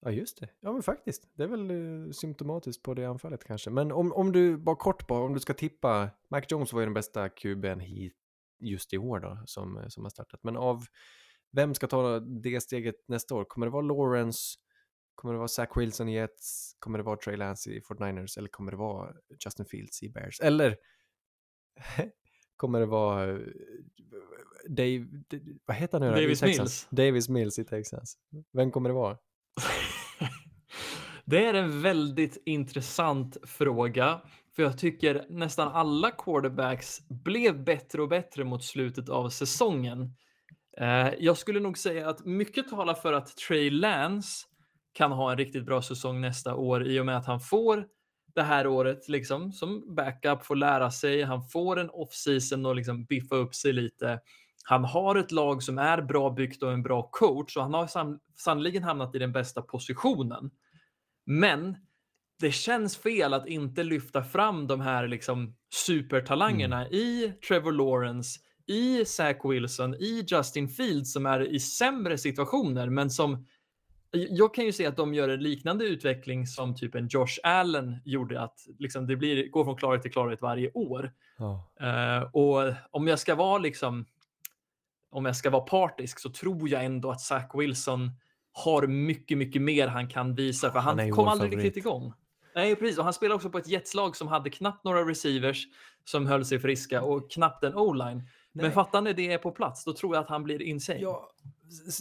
Ja, 0.00 0.10
just 0.10 0.40
det. 0.40 0.48
Ja, 0.60 0.72
men 0.72 0.82
faktiskt. 0.82 1.28
Det 1.34 1.42
är 1.42 1.48
väl 1.48 1.70
eh, 1.70 2.10
symptomatiskt 2.10 2.82
på 2.82 2.94
det 2.94 3.04
anfallet 3.04 3.44
kanske. 3.44 3.70
Men 3.70 3.92
om, 3.92 4.12
om 4.12 4.32
du, 4.32 4.56
bara 4.56 4.76
kort 4.76 5.06
bara, 5.06 5.24
om 5.24 5.34
du 5.34 5.40
ska 5.40 5.54
tippa. 5.54 6.10
Mac 6.28 6.42
Jones 6.48 6.72
var 6.72 6.80
ju 6.80 6.86
den 6.86 6.94
bästa 6.94 7.28
QB'n 7.28 7.80
hit 7.80 8.14
just 8.58 8.92
i 8.92 8.98
år 8.98 9.20
då, 9.20 9.42
som, 9.46 9.84
som 9.88 10.04
har 10.04 10.10
startat. 10.10 10.40
Men 10.42 10.56
av 10.56 10.84
vem 11.52 11.74
ska 11.74 11.86
ta 11.86 12.20
det 12.20 12.60
steget 12.60 12.94
nästa 13.08 13.34
år? 13.34 13.44
Kommer 13.44 13.66
det 13.66 13.70
vara 13.70 13.82
Lawrence? 13.82 14.58
Kommer 15.14 15.34
det 15.34 15.38
vara 15.38 15.48
Zach 15.48 15.68
Wilson 15.76 16.08
i 16.08 16.14
Jets? 16.14 16.76
Kommer 16.78 16.98
det 16.98 17.04
vara 17.04 17.16
Trey 17.16 17.36
Lance 17.36 17.70
i 17.70 17.80
49ers? 17.80 18.38
Eller 18.38 18.48
kommer 18.48 18.70
det 18.70 18.76
vara 18.76 19.12
Justin 19.44 19.66
Fields 19.66 20.02
i 20.02 20.08
Bears? 20.08 20.40
Eller 20.40 20.76
kommer 22.56 22.80
det 22.80 22.86
vara 22.86 23.30
eh, 23.30 23.38
Dave, 24.68 25.06
vad 25.66 25.76
heter 25.76 26.00
han 26.00 26.08
nu 26.08 26.14
Davis? 26.14 26.42
Mills. 26.42 26.88
Davis 26.90 27.28
Mills 27.28 27.58
i 27.58 27.64
Texans. 27.64 28.18
Vem 28.52 28.70
kommer 28.70 28.88
det 28.88 28.94
vara? 28.94 29.18
Det 31.24 31.44
är 31.44 31.54
en 31.54 31.82
väldigt 31.82 32.42
intressant 32.44 33.36
fråga, 33.42 34.20
för 34.56 34.62
jag 34.62 34.78
tycker 34.78 35.26
nästan 35.28 35.68
alla 35.68 36.10
quarterbacks 36.10 37.08
blev 37.08 37.64
bättre 37.64 38.02
och 38.02 38.08
bättre 38.08 38.44
mot 38.44 38.64
slutet 38.64 39.08
av 39.08 39.28
säsongen. 39.28 40.14
Eh, 40.78 41.08
jag 41.18 41.36
skulle 41.36 41.60
nog 41.60 41.78
säga 41.78 42.08
att 42.08 42.24
mycket 42.24 42.68
talar 42.68 42.94
för 42.94 43.12
att 43.12 43.36
Trey 43.36 43.70
Lance 43.70 44.46
kan 44.92 45.12
ha 45.12 45.30
en 45.30 45.38
riktigt 45.38 45.66
bra 45.66 45.82
säsong 45.82 46.20
nästa 46.20 46.54
år 46.54 46.86
i 46.86 47.00
och 47.00 47.06
med 47.06 47.16
att 47.16 47.26
han 47.26 47.40
får 47.40 47.86
det 48.34 48.42
här 48.42 48.66
året 48.66 49.08
liksom 49.08 49.52
som 49.52 49.94
backup, 49.94 50.44
får 50.44 50.56
lära 50.56 50.90
sig, 50.90 51.22
han 51.22 51.42
får 51.42 51.78
en 51.78 51.90
off-season 51.90 52.66
och 52.66 52.76
liksom 52.76 53.04
biffa 53.04 53.36
upp 53.36 53.54
sig 53.54 53.72
lite. 53.72 54.20
Han 54.64 54.84
har 54.84 55.16
ett 55.16 55.32
lag 55.32 55.62
som 55.62 55.78
är 55.78 56.02
bra 56.02 56.30
byggt 56.30 56.62
och 56.62 56.72
en 56.72 56.82
bra 56.82 57.08
coach 57.12 57.56
och 57.56 57.62
han 57.62 57.74
har 57.74 57.86
san- 57.86 58.18
sannoliken 58.34 58.82
hamnat 58.82 59.14
i 59.14 59.18
den 59.18 59.32
bästa 59.32 59.62
positionen. 59.62 60.50
Men 61.26 61.76
det 62.40 62.52
känns 62.52 62.96
fel 62.96 63.34
att 63.34 63.48
inte 63.48 63.82
lyfta 63.82 64.24
fram 64.24 64.66
de 64.66 64.80
här 64.80 65.08
liksom 65.08 65.56
supertalangerna 65.74 66.88
i 66.88 67.32
Trevor 67.48 67.72
Lawrence, 67.72 68.40
i 68.66 69.04
Zach 69.04 69.36
Wilson, 69.44 69.94
i 69.94 70.24
Justin 70.28 70.68
Fields 70.68 71.12
som 71.12 71.26
är 71.26 71.40
i 71.40 71.60
sämre 71.60 72.18
situationer, 72.18 72.88
men 72.88 73.10
som 73.10 73.46
jag 74.10 74.54
kan 74.54 74.64
ju 74.64 74.72
se 74.72 74.86
att 74.86 74.96
de 74.96 75.14
gör 75.14 75.28
en 75.28 75.42
liknande 75.42 75.84
utveckling 75.84 76.46
som 76.46 76.74
typ 76.74 76.94
en 76.94 77.08
Josh 77.08 77.38
Allen 77.42 77.96
gjorde, 78.04 78.40
att 78.40 78.66
liksom 78.78 79.06
det 79.06 79.16
blir, 79.16 79.50
går 79.50 79.64
från 79.64 79.76
klarhet 79.76 80.02
till 80.02 80.12
klarhet 80.12 80.42
varje 80.42 80.70
år. 80.70 81.12
Ja. 81.38 81.70
Eh, 81.80 82.22
och 82.32 82.74
om 82.90 83.08
jag 83.08 83.18
ska 83.18 83.34
vara 83.34 83.58
liksom, 83.58 84.06
om 85.10 85.24
jag 85.24 85.36
ska 85.36 85.50
vara 85.50 85.62
partisk 85.62 86.18
så 86.18 86.30
tror 86.30 86.68
jag 86.68 86.84
ändå 86.84 87.10
att 87.10 87.20
Zach 87.20 87.50
Wilson 87.54 88.10
har 88.52 88.86
mycket, 88.86 89.38
mycket 89.38 89.62
mer 89.62 89.88
han 89.88 90.08
kan 90.08 90.34
visa, 90.34 90.70
för 90.72 90.78
Han 90.78 90.98
han 90.98 91.10
kom 91.10 91.28
aldrig 91.28 91.56
riktigt 91.56 91.76
igång. 91.76 92.12
Nej, 92.56 92.76
precis. 92.76 92.98
Och 92.98 93.04
han 93.04 93.12
spelar 93.12 93.34
också 93.34 93.50
på 93.50 93.58
ett 93.58 93.68
jetslag 93.68 94.16
som 94.16 94.28
hade 94.28 94.50
knappt 94.50 94.84
några 94.84 95.08
receivers 95.08 95.68
som 96.04 96.26
höll 96.26 96.44
sig 96.44 96.58
friska 96.58 97.02
och 97.02 97.30
knappt 97.30 97.64
en 97.64 97.74
o-line. 97.74 98.22
Men 98.52 98.72
fattar 98.72 99.02
ni 99.02 99.12
det 99.12 99.32
är 99.32 99.38
på 99.38 99.50
plats, 99.50 99.84
då 99.84 99.92
tror 99.92 100.14
jag 100.14 100.22
att 100.22 100.28
han 100.28 100.42
blir 100.42 100.62
insane. 100.62 100.98
Ja, 101.00 101.30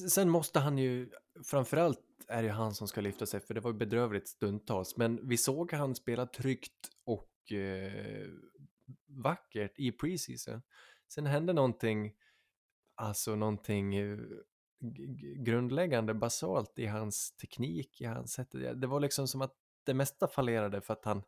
sen 0.10 0.30
måste 0.30 0.60
han 0.60 0.78
ju, 0.78 1.10
framförallt 1.43 1.99
är 2.28 2.41
det 2.41 2.47
ju 2.47 2.53
han 2.53 2.74
som 2.74 2.88
ska 2.88 3.01
lyfta 3.01 3.26
sig, 3.26 3.39
för 3.39 3.53
det 3.53 3.62
var 3.62 3.72
ju 3.72 3.78
bedrövligt 3.78 4.28
stundtals, 4.28 4.97
men 4.97 5.28
vi 5.28 5.38
såg 5.38 5.74
han 5.74 5.95
spela 5.95 6.26
tryggt 6.26 6.89
och 7.06 7.51
eh, 7.51 8.28
vackert 9.08 9.80
i 9.80 9.91
preseason. 9.91 10.62
Sen 11.14 11.26
hände 11.26 11.53
någonting, 11.53 12.14
alltså 12.95 13.36
någonting 13.36 13.95
eh, 13.95 14.18
grundläggande, 15.38 16.14
basalt 16.14 16.80
i 16.80 16.86
hans 16.86 17.32
teknik, 17.32 18.01
i 18.01 18.06
hans 18.06 18.34
sätt. 18.34 18.51
Det 18.51 18.88
var 18.88 18.99
liksom 18.99 19.28
som 19.28 19.41
att 19.41 19.56
det 19.86 19.93
mesta 19.93 20.27
fallerade 20.27 20.81
för 20.81 20.93
att 20.93 21.05
han 21.05 21.23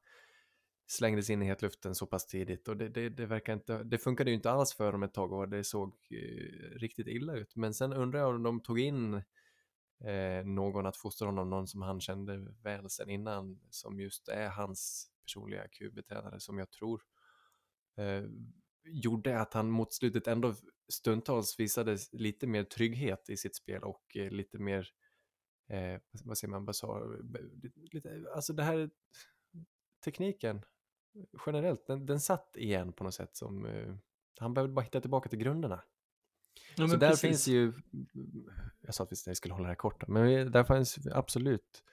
slängdes 0.87 1.29
in 1.29 1.41
i 1.41 1.45
hetluften 1.45 1.95
så 1.95 2.05
pass 2.05 2.27
tidigt 2.27 2.67
och 2.67 2.77
det, 2.77 2.89
det, 2.89 3.09
det 3.09 3.25
verkar 3.25 3.53
inte, 3.53 3.83
det 3.83 3.97
funkade 3.97 4.29
ju 4.29 4.35
inte 4.35 4.51
alls 4.51 4.73
för 4.73 4.91
dem 4.91 5.03
ett 5.03 5.13
tag 5.13 5.33
och 5.33 5.49
det 5.49 5.63
såg 5.63 5.93
eh, 6.11 6.77
riktigt 6.79 7.07
illa 7.07 7.33
ut. 7.33 7.55
Men 7.55 7.73
sen 7.73 7.93
undrar 7.93 8.19
jag 8.19 8.35
om 8.35 8.43
de 8.43 8.59
tog 8.59 8.79
in 8.79 9.13
eh, 10.03 10.45
någon 10.45 10.85
att 10.85 10.97
fostra 10.97 11.25
honom, 11.25 11.49
någon 11.49 11.67
som 11.67 11.81
han 11.81 12.01
kände 12.01 12.53
väl 12.63 12.89
sen 12.89 13.09
innan, 13.09 13.59
som 13.69 13.99
just 13.99 14.27
är 14.27 14.49
hans 14.49 15.11
personliga 15.23 15.67
QB-tränare 15.67 16.39
som 16.39 16.57
jag 16.57 16.71
tror 16.71 17.01
eh, 17.97 18.23
gjorde 18.83 19.39
att 19.39 19.53
han 19.53 19.69
mot 19.69 19.93
slutet 19.93 20.27
ändå 20.27 20.55
stundtals 20.89 21.59
visade 21.59 21.97
lite 22.11 22.47
mer 22.47 22.63
trygghet 22.63 23.29
i 23.29 23.37
sitt 23.37 23.55
spel 23.55 23.83
och 23.83 24.17
eh, 24.17 24.31
lite 24.31 24.59
mer, 24.59 24.89
eh, 25.67 25.99
vad 26.23 26.37
säger 26.37 26.51
man, 26.51 26.65
basal, 26.65 27.25
lite, 27.91 28.25
alltså 28.35 28.53
det 28.53 28.63
här 28.63 28.89
tekniken 30.03 30.65
generellt, 31.45 31.87
den, 31.87 32.05
den 32.05 32.19
satt 32.19 32.57
igen 32.57 32.93
på 32.93 33.03
något 33.03 33.13
sätt 33.13 33.35
som 33.35 33.65
eh, 33.65 33.95
han 34.39 34.53
behövde 34.53 34.73
bara 34.73 34.81
hitta 34.81 35.01
tillbaka 35.01 35.29
till 35.29 35.39
grunderna. 35.39 35.83
Ja, 36.75 36.87
så 36.87 36.95
där 36.95 37.09
precis. 37.09 37.21
finns 37.21 37.47
ju, 37.47 37.73
jag 38.81 38.95
sa 38.95 39.03
att 39.03 39.27
vi 39.27 39.35
skulle 39.35 39.53
hålla 39.53 39.63
det 39.63 39.71
här 39.71 39.75
korta, 39.75 40.05
men 40.09 40.51
där 40.51 40.63
fanns 40.63 41.07
absolut 41.07 41.83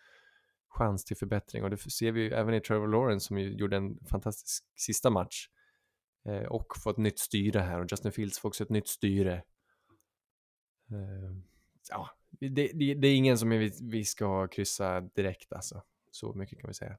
chans 0.68 1.04
till 1.04 1.16
förbättring 1.16 1.64
och 1.64 1.70
det 1.70 1.76
ser 1.76 2.12
vi 2.12 2.20
ju 2.20 2.30
även 2.30 2.54
i 2.54 2.60
Trevor 2.60 2.88
Lawrence 2.88 3.26
som 3.26 3.38
ju 3.38 3.52
gjorde 3.52 3.76
en 3.76 3.98
fantastisk 4.06 4.64
sista 4.76 5.10
match 5.10 5.48
eh, 6.24 6.42
och 6.42 6.66
får 6.76 6.90
ett 6.90 6.96
nytt 6.96 7.18
styre 7.18 7.60
här 7.60 7.80
och 7.80 7.86
Justin 7.90 8.12
Fields 8.12 8.38
får 8.38 8.48
också 8.48 8.64
ett 8.64 8.70
nytt 8.70 8.88
styre. 8.88 9.34
Eh, 10.90 11.36
ja, 11.90 12.10
det, 12.48 12.70
det, 12.74 12.94
det 12.94 13.08
är 13.08 13.16
ingen 13.16 13.38
som 13.38 13.50
vi, 13.50 13.72
vi 13.80 14.04
ska 14.04 14.48
kryssa 14.48 15.00
direkt 15.00 15.52
alltså, 15.52 15.82
så 16.10 16.32
mycket 16.32 16.60
kan 16.60 16.68
vi 16.68 16.74
säga. 16.74 16.98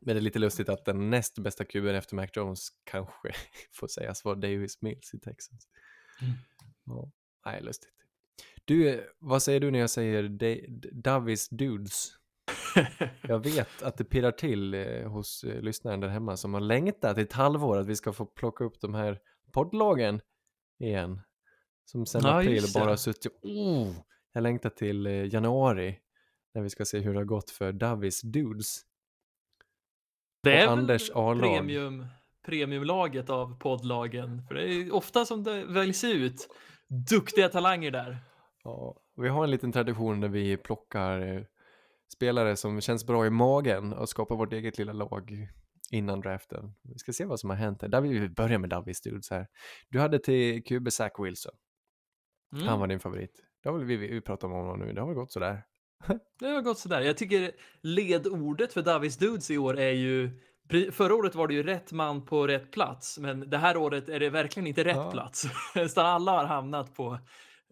Men 0.00 0.14
det 0.14 0.20
är 0.20 0.22
lite 0.22 0.38
lustigt 0.38 0.68
att 0.68 0.84
den 0.84 1.10
näst 1.10 1.38
bästa 1.38 1.64
kuben 1.64 1.94
efter 1.94 2.16
Mac 2.16 2.26
Jones 2.32 2.68
kanske 2.84 3.32
får 3.72 3.88
sägas 3.88 4.24
vara 4.24 4.34
Davis 4.34 4.82
Mills 4.82 5.14
i 5.14 5.18
Texans. 5.18 5.68
Mm. 6.22 6.34
Ja, 6.84 7.10
nej, 7.46 7.62
lustigt. 7.62 7.92
Du, 8.64 9.08
vad 9.18 9.42
säger 9.42 9.60
du 9.60 9.70
när 9.70 9.78
jag 9.78 9.90
säger 9.90 10.28
Davis 10.92 11.48
Dudes? 11.48 12.12
Jag 13.22 13.38
vet 13.44 13.82
att 13.82 13.96
det 13.96 14.04
pirrar 14.04 14.32
till 14.32 14.74
eh, 14.74 15.10
hos 15.10 15.44
eh, 15.44 15.62
lyssnaren 15.62 16.00
där 16.00 16.08
hemma 16.08 16.36
som 16.36 16.54
har 16.54 16.60
längtat 16.60 17.18
i 17.18 17.20
ett 17.20 17.32
halvår 17.32 17.76
att 17.76 17.86
vi 17.86 17.96
ska 17.96 18.12
få 18.12 18.26
plocka 18.26 18.64
upp 18.64 18.80
de 18.80 18.94
här 18.94 19.20
poddlagen 19.52 20.20
igen. 20.78 21.20
Som 21.84 22.06
sen 22.06 22.20
Ja, 22.24 22.40
april 22.40 22.64
bara 22.74 22.96
suttit, 22.96 23.32
oh, 23.42 23.94
jag 24.32 24.42
längtar 24.42 24.70
till 24.70 25.06
eh, 25.06 25.34
januari 25.34 25.98
när 26.54 26.62
vi 26.62 26.70
ska 26.70 26.84
se 26.84 26.98
hur 26.98 27.12
det 27.12 27.20
har 27.20 27.24
gått 27.24 27.50
för 27.50 27.72
Davis 27.72 28.22
Dudes. 28.22 28.80
Det 30.42 30.56
är 30.56 30.66
och 30.66 30.72
Anders 30.72 31.10
A-lag. 31.14 31.40
premium, 31.40 32.06
premiumlaget 32.46 33.30
av 33.30 33.58
poddlagen. 33.58 34.42
För 34.48 34.54
det 34.54 34.74
är 34.74 34.94
ofta 34.94 35.24
som 35.24 35.44
det 35.44 35.64
väljs 35.64 36.04
ut 36.04 36.48
duktiga 37.10 37.48
talanger 37.48 37.90
där. 37.90 38.18
Ja, 38.64 39.00
vi 39.16 39.28
har 39.28 39.44
en 39.44 39.50
liten 39.50 39.72
tradition 39.72 40.20
där 40.20 40.28
vi 40.28 40.56
plockar 40.56 41.20
eh, 41.20 41.42
spelare 42.14 42.56
som 42.56 42.80
känns 42.80 43.06
bra 43.06 43.26
i 43.26 43.30
magen 43.30 43.92
och 43.92 44.08
skapar 44.08 44.36
vårt 44.36 44.52
eget 44.52 44.78
lilla 44.78 44.92
lag 44.92 45.48
innan 45.90 46.20
draften. 46.20 46.74
Vi 46.82 46.98
ska 46.98 47.12
se 47.12 47.24
vad 47.24 47.40
som 47.40 47.50
har 47.50 47.56
hänt 47.56 47.82
här. 47.82 47.88
Där 47.88 48.00
vill 48.00 48.20
vi 48.20 48.28
börja 48.28 48.58
med 48.58 48.70
Davis 48.70 49.00
Dudes 49.00 49.30
här. 49.30 49.46
Du 49.88 50.00
hade 50.00 50.18
till 50.18 50.64
QB 50.64 50.92
Zach 50.92 51.12
Wilson. 51.18 51.52
Mm. 52.52 52.68
Han 52.68 52.80
var 52.80 52.86
din 52.86 53.00
favorit. 53.00 53.51
Det 53.62 53.68
har 53.68 53.78
väl 53.78 53.86
vi, 53.86 53.96
vi 53.96 54.20
pratat 54.20 54.44
om 54.44 54.50
honom 54.52 54.78
nu. 54.78 54.92
Det 54.92 55.00
har 55.00 55.08
väl 55.08 55.16
gått 55.16 55.32
sådär. 55.32 55.62
Det 56.40 56.46
har 56.46 56.62
gått 56.62 56.78
sådär. 56.78 57.00
Jag 57.00 57.16
tycker 57.16 57.50
ledordet 57.82 58.72
för 58.72 58.82
Davis 58.82 59.16
Dudes 59.16 59.50
i 59.50 59.58
år 59.58 59.78
är 59.78 59.92
ju 59.92 60.30
Förra 60.92 61.14
året 61.14 61.34
var 61.34 61.48
det 61.48 61.54
ju 61.54 61.62
rätt 61.62 61.92
man 61.92 62.26
på 62.26 62.46
rätt 62.46 62.70
plats, 62.70 63.18
men 63.18 63.50
det 63.50 63.58
här 63.58 63.76
året 63.76 64.08
är 64.08 64.20
det 64.20 64.30
verkligen 64.30 64.66
inte 64.66 64.84
rätt 64.84 64.96
Ja. 64.96 65.10
plats. 65.10 65.44
Utan 65.74 66.06
alla 66.06 66.32
har 66.32 66.44
hamnat 66.44 66.94
på 66.94 67.18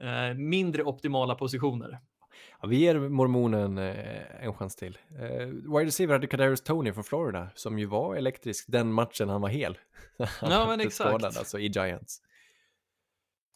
eh, 0.03 0.35
mindre 0.37 0.83
optimala 0.85 1.35
positioner. 1.35 1.99
Ja, 2.63 2.69
vi 2.69 2.77
ger 2.77 2.99
mormonen 2.99 3.79
eh, 3.79 4.45
en 4.45 4.55
chans 4.55 4.77
till. 4.77 4.99
Eh, 5.21 5.47
wide 5.47 5.85
receiver 5.85 6.13
hade 6.15 6.27
Kadarius 6.27 6.61
Tony 6.63 6.93
från 6.93 7.05
Florida 7.05 7.49
som 7.55 7.79
ju 7.79 7.87
var 7.87 8.17
elektrisk 8.17 8.65
den 8.69 8.93
matchen 8.93 9.29
han 9.29 9.41
var 9.41 9.49
hel. 9.49 9.79
Han 10.19 10.51
Ja, 10.51 10.67
men 10.67 10.81
exakt. 10.81 11.09
skadad, 11.11 11.37
alltså 11.37 11.59
i 11.59 11.67
Giants. 11.67 12.21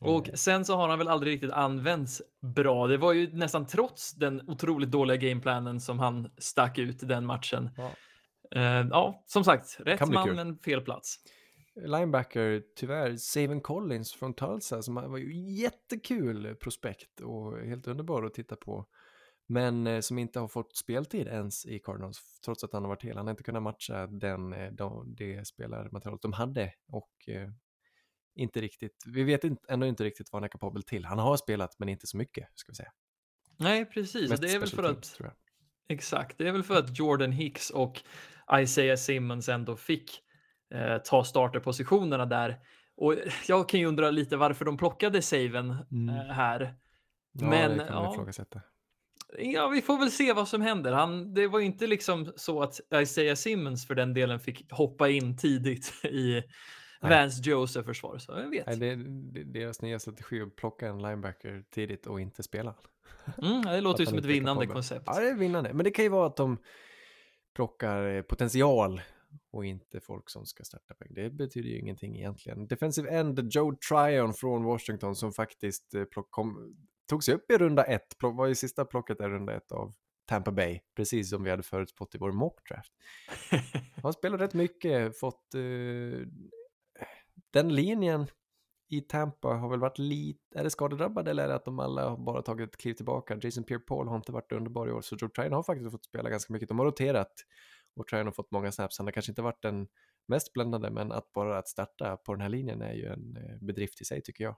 Och 0.01 0.30
sen 0.34 0.64
så 0.64 0.76
har 0.76 0.88
han 0.88 0.99
väl 0.99 1.09
aldrig 1.09 1.32
riktigt 1.32 1.51
använts 1.51 2.22
bra. 2.55 2.86
Det 2.86 2.97
var 2.97 3.12
ju 3.12 3.32
nästan 3.32 3.66
trots 3.66 4.14
den 4.14 4.51
otroligt 4.51 4.90
dåliga 4.90 5.16
gameplanen 5.16 5.80
som 5.80 5.99
han 5.99 6.30
stack 6.38 6.78
ut 6.78 7.09
den 7.09 7.26
matchen. 7.26 7.70
Ja. 7.76 7.90
Eh, 8.55 8.86
ja, 8.90 9.24
som 9.26 9.45
sagt, 9.45 9.76
rätt 9.80 10.09
man 10.09 10.26
kul. 10.26 10.36
men 10.36 10.59
fel 10.59 10.80
plats. 10.80 11.16
linebacker, 11.74 12.62
tyvärr, 12.76 13.16
Savin 13.16 13.61
Collins 13.61 14.14
från 14.14 14.34
Tulsa 14.34 14.82
som 14.82 14.95
var 14.95 15.18
ju 15.18 15.53
jättekul 15.62 16.55
prospekt 16.55 17.20
och 17.20 17.59
helt 17.59 17.86
underbar 17.86 18.22
att 18.22 18.34
titta 18.34 18.57
på. 18.57 18.86
Men 19.47 19.86
eh, 19.86 20.01
som 20.01 20.18
inte 20.18 20.40
har 20.40 20.49
fått 20.49 20.76
speltid 20.76 21.26
ens 21.26 21.66
i 21.66 21.78
Cardinals, 21.78 22.40
trots 22.45 22.64
att 22.64 22.72
han 22.72 22.82
har 22.82 22.88
varit 22.88 23.03
hel. 23.05 23.16
Han 23.16 23.26
har 23.26 23.30
inte 23.30 23.42
kunnat 23.42 23.62
matcha 23.62 24.07
den, 24.07 24.53
eh, 24.53 24.72
de, 24.72 25.14
det 25.16 25.47
spelarmaterialet 25.47 26.22
de 26.22 26.32
hade 26.32 26.72
och 26.88 27.28
inte 28.35 28.61
riktigt, 28.61 29.03
vi 29.07 29.22
vet 29.24 29.45
inte, 29.45 29.62
ändå 29.68 29.87
inte 29.87 30.05
riktigt 30.05 30.32
vad 30.32 30.43
han 30.43 30.45
är 30.45 30.49
kapabel 30.49 30.82
till. 30.82 31.05
Han 31.05 31.18
har 31.18 31.37
spelat, 31.37 31.78
men 31.78 31.89
inte 31.89 32.07
så 32.07 32.16
mycket, 32.16 32.49
ska 32.55 32.72
vi 32.72 32.76
säga. 32.76 32.93
Nej, 33.59 33.85
precis. 33.85 34.30
Mest 34.30 34.43
det 34.43 34.53
är 34.53 34.59
väl 34.59 34.68
för 34.68 34.82
att 34.82 35.16
jag. 35.18 35.32
Exakt, 35.89 36.39
det 36.39 36.49
är 36.49 36.53
väl 36.53 36.62
för 36.62 36.78
att 36.78 36.99
Jordan 36.99 37.32
Hicks 37.32 37.70
och 37.70 38.03
Isaiah 38.61 38.97
Simmons 38.97 39.49
ändå 39.49 39.76
fick 39.76 40.20
eh, 40.74 40.99
ta 40.99 41.24
starterpositionerna 41.24 42.26
där. 42.26 42.59
Och 42.97 43.14
jag 43.49 43.68
kan 43.68 43.80
ju 43.80 43.87
undra 43.87 44.11
lite 44.11 44.37
varför 44.37 44.64
de 44.64 44.76
plockade 44.76 45.22
Saven 45.22 45.76
Mm. 45.91 46.09
eh, 46.09 46.35
här. 46.35 46.74
Ja, 47.32 47.47
men, 47.47 47.70
det 47.70 47.85
kan 47.85 47.95
man 47.95 48.05
ja. 48.05 48.12
ifrågasätta. 48.12 48.61
Ja, 49.39 49.68
vi 49.68 49.82
får 49.82 49.99
väl 49.99 50.11
se 50.11 50.32
vad 50.32 50.49
som 50.49 50.62
händer. 50.62 50.93
Han, 50.93 51.35
det 51.35 51.47
var 51.47 51.59
ju 51.59 51.66
inte 51.66 51.87
liksom 51.87 52.32
så 52.37 52.62
att 52.62 52.80
Isaiah 52.95 53.37
Simmons 53.37 53.87
för 53.87 53.95
den 53.95 54.14
delen 54.14 54.41
fick 54.41 54.72
hoppa 54.72 55.09
in 55.09 55.37
tidigt 55.37 55.93
i 56.05 56.43
Vance 57.09 57.51
Joseph 57.51 57.87
försvar. 57.87 58.19
Så 58.19 58.33
jag 58.33 58.51
vet. 58.51 58.67
Nej, 58.67 58.77
det 58.77 58.87
är 58.87 58.97
det 58.97 59.41
är 59.41 59.45
deras 59.45 59.83
nya 59.83 59.99
strategi 59.99 60.43
att 60.43 60.57
plocka 60.57 60.89
en 60.89 61.03
linebacker 61.03 61.65
tidigt 61.71 62.07
och 62.07 62.21
inte 62.21 62.43
spela. 62.43 62.75
Mm, 63.43 63.63
det 63.63 63.81
låter 63.81 64.01
ju 64.01 64.07
som 64.07 64.19
ett 64.19 64.25
är 64.25 64.29
vinnande 64.29 64.67
koncept. 64.67 65.05
Ja, 65.07 65.21
det 65.21 65.29
är 65.29 65.35
vinnande. 65.35 65.75
Men 65.75 65.85
det 65.85 65.91
kan 65.91 66.05
ju 66.05 66.09
vara 66.09 66.27
att 66.27 66.37
de 66.37 66.59
plockar 67.55 68.07
eh, 68.07 68.23
potential 68.23 69.01
och 69.53 69.65
inte 69.65 70.01
folk 70.01 70.31
som 70.31 70.47
ska 70.47 70.65
starta 70.65 70.95
poäng. 70.95 71.15
Det 71.15 71.31
betyder 71.31 71.69
ju 71.69 71.79
ingenting 71.79 72.17
egentligen. 72.17 72.67
Defensive 72.67 73.11
end 73.11 73.53
Joe 73.53 73.77
Tryon 73.89 74.35
från 74.35 74.65
Washington 74.65 75.17
som 75.17 75.33
faktiskt 75.33 75.95
eh, 75.95 76.05
plock, 76.05 76.31
kom, 76.31 76.77
tog 77.09 77.25
sig 77.25 77.35
upp 77.35 77.51
i 77.51 77.59
runda 77.59 77.85
ett, 77.85 78.19
plock, 78.19 78.37
var 78.37 78.47
ju 78.47 78.55
sista 78.55 78.85
plocket 78.85 79.21
i 79.21 79.25
runda 79.25 79.53
ett 79.53 79.73
av 79.73 79.95
Tampa 80.27 80.53
Bay, 80.53 80.81
precis 80.97 81.31
som 81.31 81.45
vi 81.45 81.51
hade 81.51 81.63
förutspått 81.63 82.15
i 82.15 82.19
vår 82.19 82.33
mock 82.33 82.69
draft. 82.69 82.93
Han 83.95 84.03
har 84.03 84.13
spelat 84.13 84.41
rätt 84.41 84.55
mycket, 84.55 85.19
fått 85.19 85.55
eh, 85.55 85.61
den 87.55 87.75
linjen 87.75 88.27
i 88.91 89.01
Tampa 89.01 89.49
har 89.49 89.71
väl 89.71 89.81
varit 89.81 89.99
lite, 89.99 90.59
är 90.59 90.65
det 90.65 90.71
skadedrabbade 90.71 91.31
eller 91.31 91.45
är 91.45 91.49
det 91.49 91.55
att 91.55 91.65
de 91.65 91.79
alla 91.79 92.09
har 92.09 92.17
bara 92.17 92.43
tagit 92.43 92.69
ett 92.69 92.77
kliv 92.77 92.95
tillbaka? 92.95 93.39
Jason 93.43 93.65
Pierre-Paul 93.65 94.09
har 94.09 94.17
inte 94.17 94.33
varit 94.33 94.53
underbar 94.53 94.89
i 94.89 94.93
år, 94.93 95.01
så 95.01 95.17
Joe 95.21 95.29
Tryon 95.29 95.53
har 95.53 95.63
faktiskt 95.63 95.91
fått 95.91 96.05
spela 96.05 96.31
ganska 96.31 96.53
mycket. 96.53 96.69
De 96.69 96.79
har 96.79 96.87
roterat 96.87 97.33
och 97.97 98.07
Tryon 98.07 98.27
har 98.27 98.33
fått 98.33 98.51
många 98.51 98.73
snaps. 98.73 98.99
Han 98.99 99.07
har 99.07 99.13
kanske 99.13 99.33
inte 99.33 99.43
varit 99.43 99.63
den 99.63 99.89
mest 100.29 100.53
bländande, 100.53 100.91
men 100.91 101.13
att 101.13 101.33
bara 101.33 101.59
att 101.59 101.69
starta 101.69 102.17
på 102.17 102.33
den 102.35 102.41
här 102.41 102.49
linjen 102.49 102.83
är 102.83 102.93
ju 102.93 103.07
en 103.07 103.37
eh, 103.37 103.59
bedrift 103.61 104.01
i 104.01 104.05
sig 104.05 104.23
tycker 104.23 104.45
jag. 104.45 104.57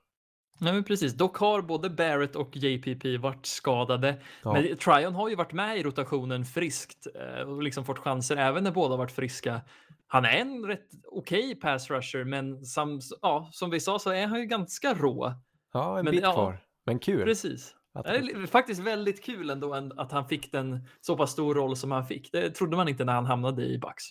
Nej, 0.59 0.73
men 0.73 0.85
precis. 0.85 1.13
Dock 1.13 1.37
har 1.37 1.63
både 1.63 1.91
Barrett 1.91 2.37
och 2.37 2.57
JPP 2.57 3.19
varit 3.21 3.47
skadade. 3.47 4.23
Ja. 4.43 4.53
Men 4.53 4.77
Tryon 4.77 5.15
har 5.15 5.29
ju 5.29 5.35
varit 5.35 5.53
med 5.53 5.79
i 5.79 5.83
rotationen 5.83 6.45
friskt 6.45 7.07
eh, 7.15 7.49
och 7.49 7.63
liksom 7.63 7.85
fått 7.85 7.99
chanser 7.99 8.37
även 8.37 8.65
när 8.65 8.71
båda 8.71 8.97
varit 8.97 9.13
friska. 9.13 9.61
Han 10.07 10.25
är 10.25 10.33
en 10.33 10.67
rätt 10.67 10.89
okej 11.05 11.55
pass 11.55 11.91
rusher, 11.91 12.25
men 12.25 12.65
som, 12.65 13.01
ja, 13.23 13.49
som 13.53 13.71
vi 13.71 13.81
sa 13.81 13.99
så 13.99 14.11
är 14.11 14.27
han 14.27 14.41
ju 14.41 14.47
ganska 14.47 14.95
rå. 14.95 15.33
Ja, 15.73 15.99
en 15.99 16.05
Men 16.05 16.13
bit 16.13 16.23
ja. 16.23 16.33
kvar, 16.33 16.59
men 16.87 16.99
kul. 16.99 17.25
Precis. 17.25 17.75
Att 17.93 18.05
Det 18.05 18.17
är 18.17 18.47
faktiskt 18.47 18.81
väldigt 18.81 19.25
kul 19.25 19.51
ändå 19.51 19.91
att 19.97 20.13
han 20.13 20.29
fick 20.29 20.53
den 20.53 20.89
så 21.01 21.17
pass 21.17 21.33
stor 21.33 21.55
roll 21.55 21.77
som 21.77 21.91
han 21.91 22.07
fick. 22.07 22.33
Det 22.33 22.51
trodde 22.51 22.77
man 22.77 22.89
inte 22.89 23.05
när 23.05 23.13
han 23.13 23.27
hamnade 23.27 23.65
i 23.65 23.79
Bucks. 23.79 24.05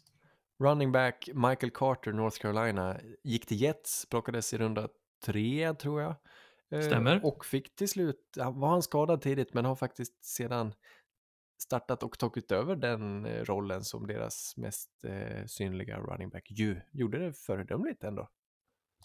Running 0.59 0.91
back 0.91 1.29
Michael 1.33 1.71
Carter, 1.71 2.13
North 2.13 2.39
Carolina, 2.39 2.97
gick 3.23 3.45
till 3.45 3.61
Jets, 3.61 4.05
plockades 4.09 4.53
i 4.53 4.57
runda 4.57 4.87
tre 5.25 5.73
tror 5.73 6.01
jag. 6.01 6.15
Eh, 6.71 6.81
Stämmer. 6.81 7.25
Och 7.25 7.45
fick 7.45 7.75
till 7.75 7.89
slut, 7.89 8.37
var 8.53 8.69
han 8.69 8.83
skadad 8.83 9.21
tidigt 9.21 9.53
men 9.53 9.65
har 9.65 9.75
faktiskt 9.75 10.25
sedan 10.25 10.73
startat 11.61 12.03
och 12.03 12.19
tagit 12.19 12.51
över 12.51 12.75
den 12.75 13.25
eh, 13.25 13.43
rollen 13.43 13.83
som 13.83 14.07
deras 14.07 14.57
mest 14.57 14.89
eh, 15.07 15.45
synliga 15.45 15.97
running 15.99 16.29
back. 16.29 16.51
Ju, 16.51 16.81
gjorde 16.91 17.17
det 17.19 17.33
föredömligt 17.33 18.03
ändå. 18.03 18.29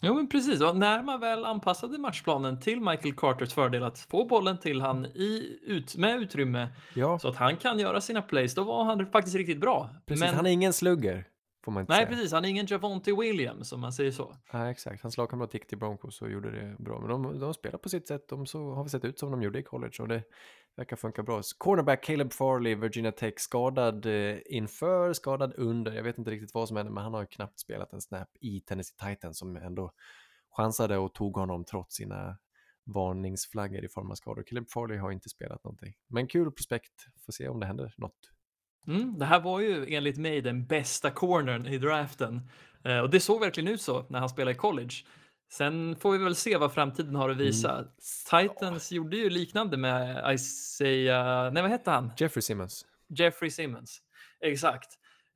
Jo, 0.03 0.13
men 0.13 0.29
precis. 0.29 0.61
Och 0.61 0.77
när 0.77 1.03
man 1.03 1.19
väl 1.19 1.45
anpassade 1.45 1.97
matchplanen 1.97 2.59
till 2.59 2.81
Michael 2.81 3.15
Carters 3.15 3.53
fördel 3.53 3.83
att 3.83 3.99
få 3.99 4.25
bollen 4.25 4.57
till 4.57 4.81
han 4.81 5.05
i, 5.05 5.59
ut, 5.61 5.95
med 5.97 6.19
utrymme 6.21 6.67
Ja, 6.93 7.19
så 7.19 7.27
att 7.27 7.35
han 7.35 7.57
kan 7.57 7.79
göra 7.79 8.01
sina 8.01 8.21
plays, 8.21 8.55
då 8.55 8.63
var 8.63 8.83
han 8.83 9.11
faktiskt 9.11 9.35
riktigt 9.35 9.59
bra. 9.59 9.89
precis. 10.05 10.21
Men, 10.21 10.35
Han 10.35 10.45
är 10.45 10.49
ingen 10.51 10.73
slugger, 10.73 11.27
får 11.63 11.71
man 11.71 11.81
inte 11.81 11.93
nej, 11.93 12.05
säga. 12.05 12.09
precis. 12.09 12.31
Han 12.31 12.45
är 12.45 12.49
ingen 12.49 12.65
Javonte 12.65 13.13
Williams, 13.13 13.71
om 13.71 13.81
man 13.81 13.93
säger 13.93 14.11
så. 14.11 14.35
Nej, 14.53 14.71
exakt. 14.71 15.03
Hans 15.03 15.17
lagkamrat 15.17 15.53
gick 15.53 15.67
till 15.67 15.77
Broncos 15.77 16.21
och 16.21 16.31
gjorde 16.31 16.51
det 16.51 16.75
bra. 16.79 16.99
Men 16.99 17.09
de, 17.09 17.39
de 17.39 17.53
spelar 17.53 17.77
på 17.77 17.89
sitt 17.89 18.07
sätt. 18.07 18.27
De 18.29 18.45
så, 18.45 18.73
har 18.73 18.83
vi 18.83 18.89
sett 18.89 19.05
ut 19.05 19.19
som 19.19 19.31
de 19.31 19.41
gjorde 19.41 19.59
i 19.59 19.63
college 19.63 19.95
och 19.99 20.07
det 20.07 20.23
verkar 20.75 20.95
funka 20.95 21.23
bra. 21.23 21.41
Cornerback 21.57 22.03
Caleb 22.03 22.33
Farley, 22.33 22.75
Virginia 22.75 23.11
Tech, 23.11 23.33
skadad 23.37 24.05
eh, 24.05 24.37
inför, 24.45 25.13
skadad 25.13 25.53
under. 25.57 25.93
Jag 25.93 26.03
vet 26.03 26.17
inte 26.17 26.31
riktigt 26.31 26.53
vad 26.53 26.67
som 26.67 26.77
hände, 26.77 26.91
men 26.91 27.03
han 27.03 27.13
har 27.13 27.21
ju 27.21 27.27
knappt 27.27 27.59
spelat 27.59 27.93
en 27.93 28.01
snap 28.01 28.29
i 28.39 28.59
Tennessee 28.59 29.09
Titans 29.09 29.37
som 29.39 29.55
ändå 29.55 29.91
chansade 30.51 30.97
och 30.97 31.13
tog 31.13 31.37
honom 31.37 31.65
trots 31.65 31.95
sina 31.95 32.37
varningsflaggor 32.83 33.85
i 33.85 33.89
form 33.89 34.11
av 34.11 34.15
skador. 34.15 34.43
Caleb 34.43 34.69
Farley 34.69 34.97
har 34.97 35.11
inte 35.11 35.29
spelat 35.29 35.63
någonting. 35.63 35.93
Men 36.07 36.27
kul 36.27 36.51
prospekt. 36.51 36.93
Får 37.25 37.33
se 37.33 37.47
om 37.47 37.59
det 37.59 37.65
händer 37.65 37.93
något. 37.97 38.31
Mm, 38.87 39.19
det 39.19 39.25
här 39.25 39.39
var 39.39 39.59
ju 39.59 39.93
enligt 39.95 40.17
mig 40.17 40.41
den 40.41 40.65
bästa 40.65 41.11
cornern 41.11 41.65
i 41.67 41.77
draften. 41.77 42.41
Eh, 42.83 42.99
och 42.99 43.09
det 43.09 43.19
såg 43.19 43.39
verkligen 43.39 43.73
ut 43.73 43.81
så 43.81 44.05
när 44.09 44.19
han 44.19 44.29
spelade 44.29 44.51
i 44.51 44.57
college. 44.57 44.93
Sen 45.51 45.95
får 45.95 46.11
vi 46.11 46.17
väl 46.17 46.35
se 46.35 46.57
vad 46.57 46.73
framtiden 46.73 47.15
har 47.15 47.29
att 47.29 47.37
visa. 47.37 47.71
Mm. 47.77 48.47
Titans 48.49 48.91
gjorde 48.91 49.17
ju 49.17 49.29
liknande 49.29 49.77
med 49.77 50.33
Isaiah, 50.33 51.53
nej 51.53 51.61
vad 51.63 51.71
hette 51.71 51.91
han? 51.91 52.11
Jeffrey 52.17 52.41
Simmons. 52.41 52.85
Jeffrey 53.07 53.49
Simmons. 53.51 54.01
Exakt. 54.41 54.89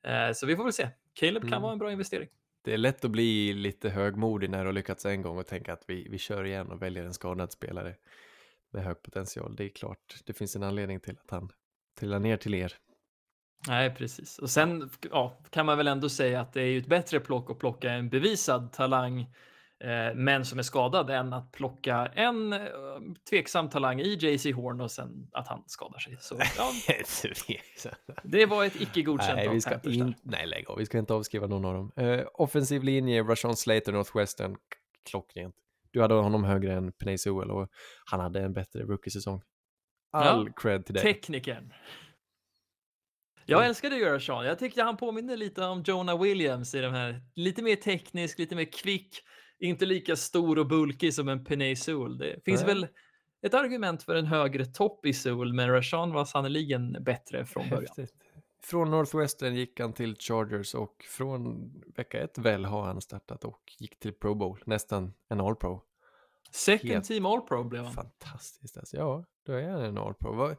Eh, 0.07 0.33
så 0.33 0.45
vi 0.45 0.55
får 0.55 0.63
väl 0.63 0.73
se. 0.73 0.89
Caleb 1.13 1.41
kan 1.43 1.49
Mm. 1.49 1.61
vara 1.61 1.71
en 1.73 1.79
bra 1.79 1.91
investering. 1.91 2.29
Det 2.63 2.73
är 2.73 2.77
lätt 2.77 3.05
att 3.05 3.11
bli 3.11 3.53
lite 3.53 3.89
högmodig 3.89 4.49
när 4.49 4.59
du 4.59 4.65
har 4.65 4.73
lyckats 4.73 5.05
en 5.05 5.21
gång 5.21 5.37
och 5.37 5.47
tänka 5.47 5.73
att 5.73 5.83
vi, 5.87 6.07
vi 6.09 6.17
kör 6.17 6.43
igen 6.43 6.71
och 6.71 6.81
väljer 6.81 7.03
en 7.03 7.13
skadad 7.13 7.51
spelare 7.51 7.95
med 8.73 8.83
hög 8.83 9.01
potential. 9.01 9.55
Det 9.55 9.63
är 9.63 9.69
klart, 9.69 10.15
det 10.25 10.33
finns 10.33 10.55
en 10.55 10.63
anledning 10.63 10.99
till 10.99 11.17
att 11.23 11.31
han 11.31 11.49
trillar 11.99 12.19
ner 12.19 12.37
till 12.37 12.53
er. 12.53 12.73
Nej, 13.67 13.95
precis. 13.95 14.39
Och 14.39 14.49
sen 14.49 14.89
ja, 15.11 15.37
kan 15.49 15.65
man 15.65 15.77
väl 15.77 15.87
ändå 15.87 16.09
säga 16.09 16.41
att 16.41 16.53
det 16.53 16.61
är 16.61 16.65
ju 16.65 16.79
ett 16.79 16.87
bättre 16.87 17.19
plock 17.19 17.51
att 17.51 17.59
plocka 17.59 17.91
en 17.91 18.09
bevisad 18.09 18.73
talang, 18.73 19.19
eh, 19.83 20.15
men 20.15 20.45
som 20.45 20.59
är 20.59 20.63
skadad, 20.63 21.09
än 21.09 21.33
att 21.33 21.51
plocka 21.51 22.11
en 22.15 22.53
eh, 22.53 22.59
tveksam 23.29 23.69
talang 23.69 23.99
i 23.99 24.13
JC 24.13 24.45
Horn 24.45 24.81
och 24.81 24.91
sen 24.91 25.29
att 25.31 25.47
han 25.47 25.63
skadar 25.67 25.99
sig. 25.99 26.17
Så 26.19 26.35
ja, 26.57 26.71
det 28.23 28.45
var 28.45 28.65
ett 28.65 28.81
icke 28.81 29.01
godkänt 29.01 29.35
nej, 29.35 29.49
vi 29.49 29.61
ska 29.61 29.79
in, 29.83 30.13
nej, 30.23 30.47
lägg 30.47 30.69
av. 30.69 30.77
Vi 30.77 30.85
ska 30.85 30.97
inte 30.97 31.13
avskriva 31.13 31.47
någon 31.47 31.65
av 31.65 31.73
dem. 31.73 31.91
Eh, 31.95 32.25
offensiv 32.33 32.83
linje, 32.83 33.23
Rashawn 33.23 33.55
Slater, 33.55 33.91
Northwestern, 33.91 34.55
klockrent. 35.09 35.55
Du 35.91 36.01
hade 36.01 36.13
honom 36.13 36.43
högre 36.43 36.73
än 36.73 36.91
Penay 36.91 37.17
Sewell 37.17 37.51
och 37.51 37.69
han 38.05 38.19
hade 38.19 38.41
en 38.41 38.53
bättre 38.53 38.83
rookie-säsong. 38.83 39.41
All 40.11 40.49
cred 40.55 40.85
till 40.85 40.95
dig. 40.95 41.03
Teknikern. 41.03 41.73
Jag 43.45 43.65
älskade 43.65 43.95
Göra 43.97 44.19
Sean. 44.19 44.45
Jag 44.45 44.59
tyckte 44.59 44.83
han 44.83 44.97
påminner 44.97 45.37
lite 45.37 45.65
om 45.65 45.83
Jonah 45.85 46.21
Williams 46.21 46.75
i 46.75 46.81
de 46.81 46.93
här. 46.93 47.21
Lite 47.35 47.61
mer 47.63 47.75
teknisk, 47.75 48.39
lite 48.39 48.55
mer 48.55 48.71
kvick. 48.71 49.17
Inte 49.59 49.85
lika 49.85 50.15
stor 50.15 50.59
och 50.59 50.67
bulkig 50.67 51.13
som 51.13 51.29
en 51.29 51.45
Penay 51.45 51.75
Sewell. 51.75 52.17
Det 52.17 52.41
finns 52.45 52.63
Nej. 52.65 52.67
väl 52.75 52.87
ett 53.45 53.53
argument 53.53 54.03
för 54.03 54.15
en 54.15 54.25
högre 54.25 54.65
topp 54.65 55.05
i 55.05 55.13
Sewell, 55.13 55.53
men 55.53 55.69
Rashawn 55.69 56.13
var 56.13 56.25
sannoliken 56.25 57.03
bättre 57.03 57.45
från 57.45 57.69
början. 57.69 57.85
Häftigt. 57.97 58.13
Från 58.63 58.91
Northwestern 58.91 59.55
gick 59.55 59.79
han 59.79 59.93
till 59.93 60.15
Chargers 60.19 60.75
och 60.75 61.05
från 61.17 61.71
vecka 61.95 62.23
ett 62.23 62.37
väl 62.37 62.65
har 62.65 62.83
han 62.85 63.01
startat 63.01 63.45
och 63.45 63.61
gick 63.79 63.99
till 63.99 64.13
Pro 64.13 64.35
Bowl, 64.35 64.59
nästan 64.65 65.13
en 65.29 65.41
All-Pro. 65.41 65.81
Second 66.51 66.91
Helt 66.91 67.05
team 67.05 67.25
all 67.25 67.41
pro 67.41 67.63
blev 67.63 67.83
han. 67.83 67.93
Fantastiskt 67.93 68.77
alltså. 68.77 68.97
Ja, 68.97 69.25
då 69.45 69.53
är 69.53 69.69
han 69.69 69.81
en 69.81 69.97
All-Pro. 69.97 70.33
Vad- 70.35 70.55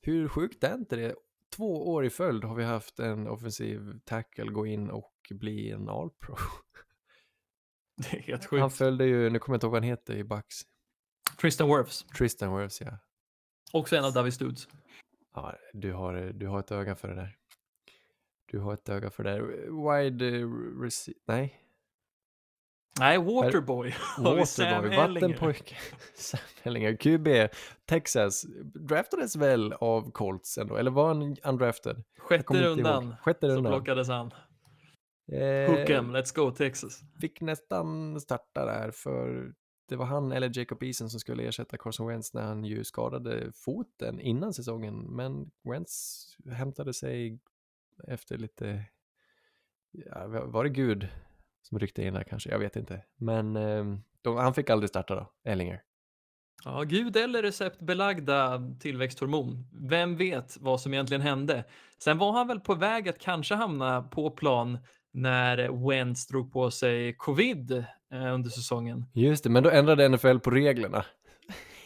Hur 0.00 0.28
sjukt 0.28 0.64
är 0.64 0.74
inte 0.74 0.96
det? 0.96 1.14
Två 1.50 1.92
år 1.92 2.04
i 2.04 2.10
följd 2.10 2.44
har 2.44 2.54
vi 2.54 2.64
haft 2.64 2.98
en 2.98 3.28
offensiv 3.28 4.00
tackle 4.04 4.44
gå 4.44 4.66
in 4.66 4.90
och 4.90 5.12
bli 5.30 5.70
en 5.70 5.88
All-Pro. 5.88 6.36
Det 7.96 8.16
är 8.16 8.22
helt 8.22 8.50
Han 8.50 8.60
sjukt. 8.70 8.76
följde 8.78 9.04
ju, 9.06 9.30
nu 9.30 9.38
kommer 9.38 9.54
jag 9.54 9.56
inte 9.56 9.66
ihåg 9.66 9.72
vad 9.72 9.82
han 9.82 9.88
heter 9.90 10.16
i 10.16 10.24
Bucks, 10.24 10.60
Tristan 11.40 11.68
Wirfs, 11.68 12.04
Tristan 12.18 12.56
Wirfs 12.58 12.80
ja. 12.80 12.98
också 13.72 13.96
en 13.96 14.04
av 14.04 14.12
David 14.12 14.34
Studs. 14.34 14.68
Ja, 15.34 15.54
du 15.72 15.92
har, 15.92 16.14
du 16.34 16.46
har 16.46 16.60
ett 16.60 16.70
öga 16.72 16.96
för 16.96 17.08
det 17.08 17.14
där. 17.14 17.36
Du 18.46 18.58
har 18.58 18.74
ett 18.74 18.88
öga 18.88 19.10
för 19.10 19.24
det 19.24 19.30
där. 19.30 19.40
Wide 20.00 20.26
eh, 20.26 20.46
rece- 20.82 21.12
nej, 21.26 21.60
Nej, 22.98 23.18
Waterboy 23.18 23.94
Waterboy, 24.18 24.96
vattenpojke. 24.96 25.76
Sam 26.14 26.40
Ellinger, 26.62 26.96
QB, 27.00 27.54
Texas, 27.86 28.42
draftades 28.74 29.36
väl 29.36 29.72
av 29.72 30.10
Colts 30.10 30.58
ändå, 30.58 30.76
eller 30.76 30.90
var 30.90 31.08
han 31.08 31.36
undrafted? 31.44 32.04
Sjätte 32.18 32.62
rundan 32.62 33.14
Sjätte 33.22 33.48
så 33.48 33.54
rundan. 33.56 33.72
plockades 33.72 34.08
han. 34.08 34.26
Eh, 35.32 35.70
Hook 35.70 35.90
'em, 35.90 36.16
let's 36.16 36.34
go 36.36 36.50
Texas. 36.50 37.00
fick 37.20 37.40
nästan 37.40 38.20
starta 38.20 38.64
där 38.64 38.90
för 38.90 39.52
det 39.88 39.96
var 39.96 40.06
han 40.06 40.32
eller 40.32 40.58
Jacob 40.58 40.82
Eason 40.82 41.10
som 41.10 41.20
skulle 41.20 41.42
ersätta 41.42 41.76
Carson 41.78 42.06
Wentz 42.06 42.34
när 42.34 42.42
han 42.42 42.64
ju 42.64 42.84
skadade 42.84 43.52
foten 43.54 44.20
innan 44.20 44.52
säsongen. 44.54 45.16
Men 45.16 45.50
Wentz 45.64 46.22
hämtade 46.52 46.94
sig 46.94 47.38
efter 48.08 48.38
lite, 48.38 48.84
ja, 49.92 50.26
var 50.28 50.64
det 50.64 50.70
Gud 50.70 51.08
som 51.68 51.78
ryckte 51.78 52.02
in 52.02 52.14
där 52.14 52.22
kanske? 52.24 52.50
Jag 52.50 52.58
vet 52.58 52.76
inte. 52.76 53.02
Men 53.16 53.56
eh, 53.56 53.84
de, 54.22 54.36
han 54.36 54.54
fick 54.54 54.70
aldrig 54.70 54.88
starta 54.90 55.14
då, 55.14 55.32
Ellinger. 55.44 55.82
Ja, 56.64 56.82
gud 56.82 57.16
eller 57.16 57.42
receptbelagda 57.42 58.62
tillväxthormon. 58.80 59.68
Vem 59.72 60.16
vet 60.16 60.56
vad 60.60 60.80
som 60.80 60.94
egentligen 60.94 61.20
hände? 61.20 61.64
Sen 61.98 62.18
var 62.18 62.32
han 62.32 62.48
väl 62.48 62.60
på 62.60 62.74
väg 62.74 63.08
att 63.08 63.18
kanske 63.18 63.54
hamna 63.54 64.02
på 64.02 64.30
plan 64.30 64.78
när 65.12 65.86
Wentz 65.88 66.26
drog 66.26 66.52
på 66.52 66.70
sig 66.70 67.14
covid 67.16 67.70
eh, 68.12 68.34
under 68.34 68.50
säsongen. 68.50 69.04
Just 69.12 69.44
det, 69.44 69.50
men 69.50 69.62
då 69.62 69.70
ändrade 69.70 70.08
NFL 70.08 70.38
på 70.38 70.50
reglerna. 70.50 71.04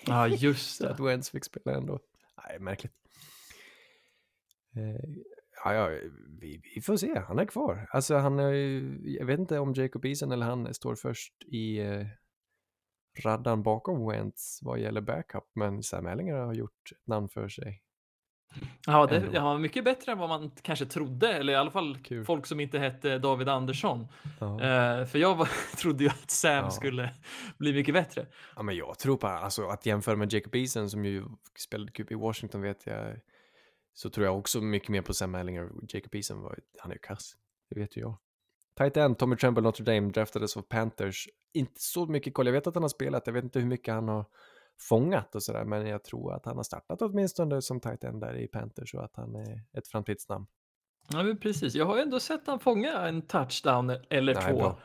Ja, 0.07 0.29
just 0.29 0.81
det. 0.83 0.91
att 0.91 1.01
Wentz 1.01 1.31
fick 1.31 1.45
spela 1.45 1.77
ändå. 1.77 1.99
Nej, 2.49 2.59
märkligt. 2.59 2.93
Ja, 5.65 5.75
ja, 5.75 5.89
vi, 6.41 6.61
vi 6.75 6.81
får 6.81 6.97
se. 6.97 7.19
Han 7.29 7.39
är 7.39 7.45
kvar. 7.45 7.87
Alltså, 7.91 8.17
han 8.17 8.39
är, 8.39 8.53
jag 9.19 9.27
vet 9.27 9.39
inte 9.39 9.59
om 9.59 9.73
Jacob 9.75 10.05
Eason 10.05 10.33
eller 10.33 10.47
han 10.47 10.75
står 10.75 10.95
först 10.95 11.33
i 11.53 11.79
eh, 11.79 12.07
raddan 13.25 13.63
bakom 13.63 14.07
Wentz 14.09 14.59
vad 14.63 14.79
gäller 14.79 15.01
backup, 15.01 15.45
men 15.55 15.83
Sam 15.83 16.07
Ellinger 16.07 16.35
har 16.35 16.55
gjort 16.55 16.93
ett 16.93 17.07
namn 17.07 17.29
för 17.29 17.49
sig. 17.49 17.83
Ja, 18.87 19.07
det, 19.07 19.17
Ändå. 19.17 19.31
ja, 19.35 19.59
mycket 19.59 19.85
bättre 19.85 20.13
än 20.13 20.19
vad 20.19 20.29
man 20.29 20.51
kanske 20.63 20.87
trodde, 20.87 21.33
eller 21.33 21.53
i 21.53 21.57
alla 21.57 21.71
fall 21.71 21.99
Kul. 22.05 22.25
folk 22.25 22.47
som 22.47 22.61
inte 22.61 22.79
hette 22.79 23.19
David 23.19 23.49
Andersson. 23.49 24.09
Ja. 24.41 24.47
Eh, 24.61 25.07
för 25.07 25.19
jag 25.19 25.35
var, 25.37 25.49
trodde 25.77 26.05
ju 26.05 26.11
att 26.11 26.31
Sam 26.31 26.65
Ja. 26.65 26.71
skulle 26.71 27.15
bli 27.59 27.73
mycket 27.73 27.95
bättre. 27.95 28.27
ja, 28.57 28.63
men 28.63 28.77
jag 28.77 28.99
tror 28.99 29.17
på 29.17 29.27
alltså, 29.27 29.67
att 29.69 29.87
jämföra 29.87 30.17
med 30.17 30.33
Jacob 30.33 30.55
Eason 30.55 30.91
som 30.91 31.05
ju 31.05 31.25
spelade 31.59 31.93
QB 31.93 32.13
i 32.13 32.15
Washington 32.15 32.63
vet 32.63 32.87
jag, 32.87 33.17
så 33.95 34.11
tror 34.11 34.27
jag 34.27 34.39
också 34.39 34.61
mycket 34.61 34.89
mer 34.89 35.03
på 35.03 35.15
Sam 35.15 35.35
Ellinger. 35.35 35.71
Jacob 35.89 36.15
Eason 36.15 36.55
han 36.79 36.91
är 36.91 36.95
ju 36.95 37.01
kass, 37.01 37.33
det 37.71 37.81
vet 37.81 37.97
ju 37.97 38.01
jag. 38.01 38.19
Tight 38.77 38.97
end, 38.97 39.19
Tommy 39.19 39.37
Tremble, 39.37 39.63
Notre 39.63 39.85
Dame, 39.85 40.11
draftades 40.11 40.57
av 40.57 40.63
Panthers. 40.63 41.29
Inte 41.53 41.81
så 41.81 42.07
mycket 42.07 42.35
koll, 42.35 42.47
jag 42.47 42.53
vet 42.53 42.67
att 42.67 42.75
han 42.75 42.83
har 42.85 42.89
spelat, 42.89 43.27
jag 43.27 43.35
vet 43.35 43.45
inte 43.45 43.59
hur 43.59 43.67
mycket 43.67 43.95
han 43.95 44.09
har 44.09 44.25
fångat 44.81 45.35
och 45.35 45.43
sådär, 45.43 45.65
men 45.65 45.87
jag 45.87 46.05
tror 46.05 46.35
att 46.35 46.45
han 46.45 46.57
har 46.57 46.63
startat 46.63 47.03
åtminstone 47.03 47.63
som 47.63 47.81
tight 47.81 48.05
end 48.05 48.21
där 48.21 48.37
i 48.37 48.49
Panthers 48.49 48.95
och 48.95 49.05
att 49.05 49.17
han 49.17 49.37
är 49.37 49.63
ett 49.79 49.89
framtidsnamn. 49.89 50.47
Ja, 51.13 51.23
men 51.23 51.37
precis. 51.39 51.75
Jag 51.75 51.87
har 51.87 51.99
ändå 51.99 52.21
sett 52.21 52.47
han 52.47 52.61
fånga 52.61 52.93
en 53.09 53.23
touchdown 53.23 53.91
eller 54.11 54.35
Nej, 54.35 54.53
två. 54.53 54.59
bra. 54.59 54.79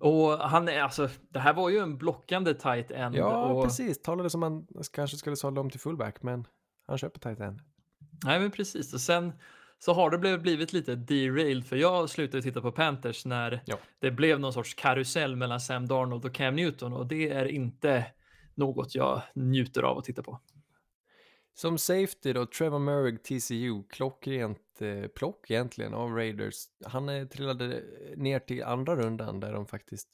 Och 0.00 0.38
han 0.38 0.68
är 0.68 0.82
alltså, 0.82 1.08
det 1.30 1.38
här 1.38 1.54
var 1.54 1.70
ju 1.70 1.78
en 1.78 1.98
blockande 1.98 2.54
tight 2.54 2.90
end. 2.90 3.14
Ja, 3.14 3.44
och, 3.44 3.64
precis. 3.64 4.02
Talade 4.02 4.30
som 4.30 4.40
man 4.40 4.66
kanske 4.92 5.16
skulle 5.16 5.36
sålla 5.36 5.60
om 5.60 5.70
till 5.70 5.80
fullback, 5.80 6.22
men 6.22 6.46
han 6.86 6.98
köper 6.98 7.20
tight 7.20 7.40
end. 7.40 7.60
Nej, 8.24 8.40
men 8.40 8.50
precis. 8.50 8.94
Och 8.94 9.00
sen 9.00 9.32
så 9.78 9.92
har 9.92 10.10
det 10.10 10.38
blivit- 10.38 10.72
lite 10.72 10.94
derailed 10.94 11.66
för 11.66 11.76
jag 11.76 12.10
slutade 12.10 12.42
titta 12.42 12.60
på 12.60 12.72
Panthers 12.72 13.24
när 13.24 13.62
Ja. 13.66 13.78
det 13.98 14.10
blev 14.10 14.40
någon 14.40 14.52
sorts 14.52 14.74
karusell 14.74 15.36
mellan 15.36 15.60
Sam 15.60 15.88
Darnold 15.88 16.24
och 16.24 16.34
Cam 16.34 16.56
Newton 16.56 16.92
och 16.92 17.06
det 17.06 17.28
är 17.30 17.44
inte 17.46 18.06
något 18.54 18.94
jag 18.94 19.22
njuter 19.34 19.82
av 19.82 19.98
att 19.98 20.04
titta 20.04 20.22
på. 20.22 20.40
Som 21.54 21.78
safety 21.78 22.32
då, 22.32 22.46
Trevor 22.46 22.78
Murray, 22.78 23.18
TCU, 23.18 23.82
klockrent 23.90 24.58
eh, 24.80 25.06
plock 25.08 25.50
egentligen 25.50 25.94
av 25.94 26.10
Raiders. 26.14 26.64
Han 26.86 27.08
eh, 27.08 27.26
trillade 27.26 27.82
ner 28.16 28.38
till 28.38 28.62
andra 28.64 28.96
rundan 28.96 29.40
där 29.40 29.52
de 29.52 29.66
faktiskt 29.66 30.08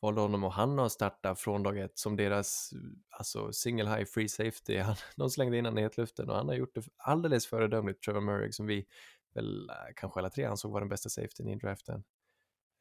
valde 0.00 0.20
honom 0.20 0.44
och 0.44 0.52
han 0.52 0.78
har 0.78 0.88
startat 0.88 1.40
från 1.40 1.62
dag 1.62 1.78
ett 1.78 1.98
som 1.98 2.16
deras 2.16 2.70
alltså 3.10 3.52
single 3.52 3.96
high 3.96 4.04
free 4.04 4.28
safety. 4.28 4.78
Han, 4.78 4.96
de 5.16 5.30
slängde 5.30 5.58
in 5.58 5.64
honom 5.64 5.78
i 5.78 5.82
hetluften 5.82 6.30
och 6.30 6.36
han 6.36 6.48
har 6.48 6.54
gjort 6.54 6.74
det 6.74 6.82
alldeles 6.96 7.46
föredömligt, 7.46 8.02
Trevor 8.02 8.20
Murray, 8.20 8.52
som 8.52 8.66
vi 8.66 8.86
väl 9.34 9.70
eh, 9.70 9.74
kanske 9.96 10.20
alla 10.20 10.30
tre 10.30 10.44
ansåg 10.44 10.72
var 10.72 10.80
den 10.80 10.88
bästa 10.88 11.08
safetyn 11.08 11.48
i 11.48 11.56
draften. 11.56 12.04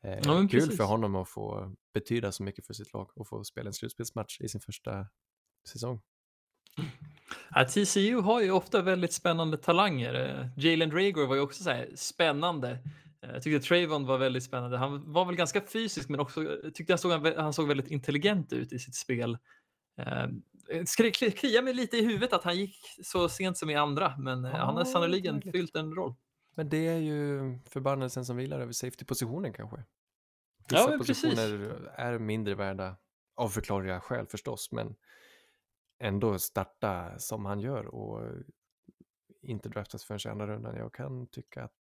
Eh, 0.03 0.19
Ja, 0.23 0.37
kul 0.39 0.49
precis. 0.49 0.77
för 0.77 0.83
honom 0.83 1.15
att 1.15 1.29
få 1.29 1.75
betyda 1.93 2.31
så 2.31 2.43
mycket 2.43 2.65
för 2.67 2.73
sitt 2.73 2.93
lag 2.93 3.11
och 3.15 3.27
få 3.27 3.43
spela 3.43 3.67
en 3.67 3.73
slutspelsmatch 3.73 4.41
i 4.41 4.49
sin 4.49 4.61
första 4.61 5.07
säsong. 5.69 6.01
Ja, 7.49 7.65
TCU 7.65 8.15
har 8.21 8.41
ju 8.41 8.51
ofta 8.51 8.81
väldigt 8.81 9.13
spännande 9.13 9.57
talanger. 9.57 10.13
Eh, 10.13 10.65
Jalen 10.65 10.89
Drager 10.89 11.27
var 11.27 11.35
ju 11.35 11.41
också 11.41 11.63
så 11.63 11.69
här 11.69 11.89
spännande. 11.95 12.79
Eh, 13.21 13.29
Jag 13.29 13.43
tyckte 13.43 13.67
Trayvon 13.67 14.05
var 14.05 14.17
väldigt 14.17 14.43
spännande. 14.43 14.77
Han 14.77 15.11
var 15.13 15.25
väl 15.25 15.35
ganska 15.35 15.61
fysisk, 15.61 16.09
men 16.09 16.19
också 16.19 16.43
jag 16.43 16.75
tyckte 16.75 16.93
jag 16.93 16.99
såg, 16.99 17.27
han 17.27 17.53
såg 17.53 17.67
väldigt 17.67 17.87
intelligent 17.87 18.53
ut 18.53 18.73
i 18.73 18.79
sitt 18.79 18.95
spel. 18.95 19.37
Eh, 19.97 20.27
kliar 21.35 21.61
mig 21.61 21.73
lite 21.73 21.97
i 21.97 22.05
huvudet 22.05 22.33
att 22.33 22.43
han 22.43 22.57
gick 22.57 22.75
så 23.03 23.29
sent 23.29 23.57
som 23.57 23.69
i 23.69 23.75
andra, 23.75 24.17
men 24.17 24.45
eh, 24.45 24.51
han 24.51 24.75
har 24.75 24.81
Ja, 24.81 24.85
sannoliken 24.85 25.41
fyllt 25.41 25.75
en 25.75 25.95
roll. 25.95 26.15
Men 26.55 26.69
det 26.69 26.87
är 26.87 26.97
ju 26.97 27.59
förbannelsen 27.65 28.25
som 28.25 28.37
vilar 28.37 28.59
över 28.59 28.73
safety-positionen 28.73 29.53
kanske. 29.53 29.77
Ja, 29.77 29.83
Vissa 30.69 30.89
men 30.89 30.99
precis. 30.99 31.21
positioner 31.23 31.91
är 31.95 32.19
mindre 32.19 32.55
värda 32.55 32.95
av 33.35 33.49
förklarliga 33.49 33.99
skäl 33.99 34.27
förstås, 34.27 34.71
men 34.71 34.95
ändå 35.99 36.39
starta 36.39 37.19
som 37.19 37.45
han 37.45 37.59
gör 37.59 37.85
och 37.85 38.21
inte 39.41 39.69
draftas 39.69 40.03
förrän 40.05 40.19
i 40.25 40.29
andra 40.29 40.47
rundan. 40.47 40.75
Jag 40.75 40.93
kan 40.93 41.27
tycka 41.27 41.63
att 41.63 41.76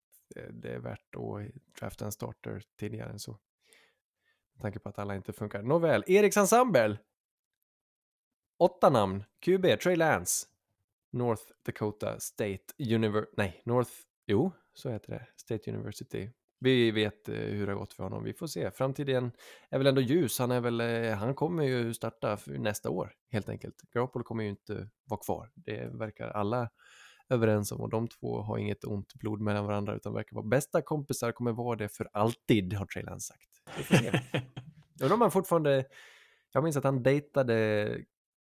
det 0.54 0.74
är 0.74 0.80
värt 0.80 1.16
att 1.16 1.64
drafta 1.80 2.06
en 2.06 2.12
starter 2.12 2.62
tidigare 2.80 3.10
än 3.10 3.20
så. 3.20 3.32
Med 4.54 4.62
tanke 4.62 4.80
på 4.80 4.90
att 4.90 5.00
alla 5.00 5.16
inte 5.16 5.34
funkar. 5.34 5.62
Nåväl, 5.62 6.04
Eriks 6.08 6.38
ensemble. 6.38 6.98
Åtta 8.58 8.90
namn. 8.90 9.24
QB, 9.40 9.80
Trey 9.84 9.96
Lance. 9.96 10.48
North 11.12 11.44
Dakota 11.66 12.20
State 12.20 12.64
University. 12.80 13.34
Nej, 13.38 13.62
North... 13.66 13.92
Jo, 14.26 14.52
så 14.74 14.90
heter 14.90 15.12
det. 15.12 15.28
State 15.36 15.72
University. 15.72 16.30
Vi 16.60 16.92
vet 16.92 17.30
eh, 17.30 17.36
hur 17.36 17.66
det 17.66 17.72
har 17.72 17.80
gått 17.80 17.94
för 17.94 18.04
honom. 18.04 18.24
Vi 18.24 18.34
får 18.34 18.48
se. 18.48 18.72
Framtiden 18.72 19.32
är 19.70 19.78
väl 19.78 19.88
ändå 19.88 20.02
ljus. 20.02 20.40
Han, 20.40 20.52
är 20.52 20.62
väl, 20.62 20.82
eh, 20.82 21.12
han 21.12 21.36
kommer 21.36 21.64
ju 21.64 21.94
starta 21.94 22.38
för 22.38 22.52
nästa 22.52 22.90
år, 22.90 23.14
helt 23.32 23.50
enkelt. 23.50 23.82
Garoppolo 23.94 24.24
kommer 24.24 24.44
ju 24.44 24.50
inte 24.50 24.90
vara 25.06 25.22
kvar. 25.22 25.52
Det 25.56 25.90
verkar 25.94 26.30
alla 26.30 26.70
överens 27.30 27.72
om 27.72 27.82
och 27.82 27.90
de 27.90 28.08
två 28.08 28.42
har 28.42 28.58
inget 28.58 28.84
ont 28.84 29.14
blod 29.14 29.42
mellan 29.42 29.66
varandra 29.66 29.96
utan 29.96 30.14
verkar 30.14 30.36
vara 30.36 30.46
bästa 30.48 30.82
kompisar, 30.82 31.32
kommer 31.32 31.52
vara 31.52 31.76
det 31.76 31.90
för 31.90 32.10
alltid, 32.14 32.74
har 32.74 33.04
Lance 33.04 33.28
sagt. 33.28 33.62
Undrar 35.02 35.14
om 35.16 35.22
han 35.22 35.32
fortfarande... 35.32 35.86
Jag 36.52 36.64
minns 36.64 36.78
att 36.78 36.84
han 36.84 37.04
dejtade 37.04 37.98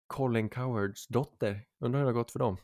Colin 0.08 0.50
Cowards 0.50 1.08
dotter. 1.08 1.62
Undrar 1.80 2.00
hur 2.00 2.06
det 2.06 2.10
har 2.12 2.14
gått 2.20 2.32
för 2.32 2.40
dem. 2.40 2.58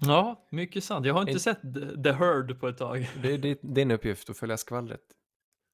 ja, 0.00 0.46
mycket 0.50 0.84
sant. 0.84 1.06
Jag 1.06 1.14
har 1.14 1.20
inte 1.20 1.32
En- 1.32 1.40
sett 1.40 1.60
The- 2.04 2.12
Herd 2.12 2.60
på 2.60 2.68
ett 2.68 2.78
tag. 2.78 3.08
Det 3.22 3.32
är 3.32 3.38
det- 3.38 3.58
din 3.62 3.90
uppgift 3.90 4.30
att 4.30 4.36
följa 4.38 4.56
skvallret. 4.56 5.00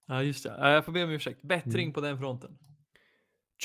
Ja, 0.06 0.22
just 0.22 0.44
det. 0.44 0.54
Ja, 0.58 0.70
Jag 0.70 0.84
får 0.84 0.92
be 0.92 1.04
om 1.04 1.10
ursäkt. 1.10 1.42
Bättring 1.42 1.82
Mm. 1.84 1.92
på 1.92 2.00
den 2.00 2.18
fronten. 2.18 2.58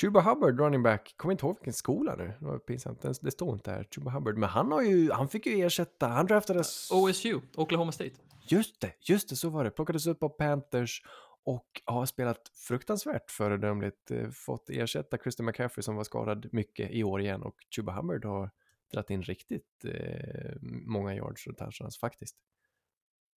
Chuba 0.00 0.20
Hubbard, 0.20 0.60
running 0.60 0.82
back, 0.82 1.14
kommer 1.16 1.32
inte 1.32 1.46
ihåg 1.46 1.56
vilken 1.58 1.72
skola 1.72 2.14
nu. 2.14 2.32
Det 2.38 2.46
var 2.46 2.58
pinsamt, 2.58 3.02
det, 3.02 3.12
det 3.22 3.30
står 3.30 3.54
inte 3.54 3.70
här. 3.70 3.86
Chuba 3.94 4.10
Hubbard, 4.10 4.36
men 4.36 4.48
han 4.48 4.72
har 4.72 4.82
ju, 4.82 5.10
han 5.10 5.28
fick 5.28 5.46
ju 5.46 5.60
ersätta, 5.66 6.08
han 6.08 6.26
draftades... 6.26 6.90
OSU, 6.90 7.40
Oklahoma 7.54 7.92
State. 7.92 8.14
Just 8.48 8.80
det, 8.80 8.92
just 9.00 9.28
det, 9.28 9.36
så 9.36 9.48
var 9.48 9.64
det. 9.64 9.70
Plockades 9.70 10.06
upp 10.06 10.22
av 10.22 10.28
Panthers 10.28 11.02
och 11.44 11.82
har 11.84 12.06
spelat 12.06 12.50
fruktansvärt 12.68 13.30
föredömligt. 13.30 14.10
Eh, 14.10 14.30
Fått 14.30 14.70
ersätta 14.70 15.18
Christian 15.18 15.46
McCaffrey 15.46 15.82
som 15.82 15.96
var 15.96 16.04
skadad 16.04 16.48
mycket 16.52 16.90
i 16.90 17.04
år 17.04 17.20
igen 17.20 17.42
och 17.42 17.54
Chuba 17.76 17.92
Hubbard 17.92 18.24
har 18.24 18.50
dragit 18.92 19.10
in 19.10 19.22
riktigt 19.22 19.84
eh, 19.84 20.56
många 20.86 21.14
yards 21.14 21.46
och 21.46 21.56
touchdowns 21.56 21.98
faktiskt. 21.98 22.36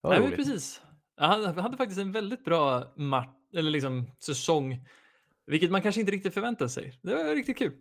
Nej, 0.04 0.36
precis. 0.36 0.82
Han 1.16 1.58
hade 1.58 1.78
faktiskt 1.78 2.02
en 2.02 2.12
väldigt 2.12 2.46
bra 2.46 2.94
match, 2.96 3.30
eller 3.54 3.72
liksom 3.72 4.12
säsong, 4.20 4.88
vilket 5.50 5.72
man 5.72 5.82
kanske 5.82 6.02
inte 6.02 6.12
riktigt 6.12 6.34
förväntade 6.34 6.70
sig. 6.70 7.00
Det 7.02 7.16
var 7.16 7.36
riktigt 7.36 7.58
kul. 7.58 7.74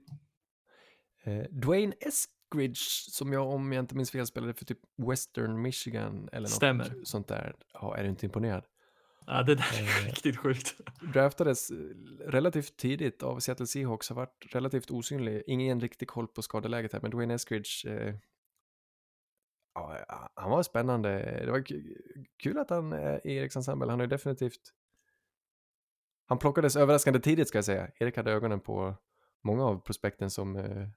Eh, 1.24 1.42
Dwayne 1.50 1.94
Eskridge, 2.00 2.80
som 3.10 3.32
jag 3.32 3.48
om 3.48 3.72
jag 3.72 3.82
inte 3.82 3.94
minns 3.96 4.10
fel 4.10 4.26
spelade 4.26 4.54
för 4.54 4.64
typ 4.64 4.78
Western 5.08 5.62
Michigan 5.62 6.28
eller 6.32 6.40
något 6.40 6.50
Stämmer. 6.50 6.92
sånt 7.04 7.28
där. 7.28 7.56
Ja, 7.72 7.96
är 7.96 8.02
du 8.02 8.08
inte 8.08 8.26
imponerad? 8.26 8.64
Ja, 9.26 9.42
det 9.42 9.54
där 9.54 9.64
Eh. 9.80 10.02
är 10.04 10.06
riktigt 10.08 10.36
sjukt. 10.36 10.76
Draftades 11.14 11.70
eh, 11.70 11.76
relativt 12.26 12.76
tidigt 12.76 13.22
av 13.22 13.38
Seattle 13.40 13.66
Seahawks, 13.66 14.08
har 14.08 14.16
varit 14.16 14.46
relativt 14.50 14.90
osynlig. 14.90 15.42
Ingen 15.46 15.80
riktig 15.80 16.08
koll 16.08 16.28
på 16.28 16.42
skadeläget 16.42 16.92
här, 16.92 17.00
men 17.00 17.10
Dwayne 17.10 17.34
Eskridge, 17.34 17.70
eh, 17.90 18.14
ja, 19.74 20.30
han 20.34 20.50
var 20.50 20.62
spännande. 20.62 21.40
Det 21.44 21.50
var 21.50 21.64
kul 22.42 22.58
att 22.58 22.70
han 22.70 22.92
är 22.92 23.26
i 23.26 23.36
Eriks 23.36 23.56
ensemble. 23.56 23.90
Han 23.90 23.98
har 24.00 24.06
ju 24.06 24.10
definitivt... 24.10 24.60
Han 26.28 26.38
plockades 26.38 26.76
överraskande 26.76 27.20
tidigt 27.20 27.48
ska 27.48 27.58
jag 27.58 27.64
säga. 27.64 27.90
Erik 28.00 28.16
hade 28.16 28.32
ögonen 28.32 28.60
på 28.60 28.94
många 29.44 29.64
av 29.64 29.80
prospekten 29.80 30.30
som 30.30 30.56
eh, 30.56 30.88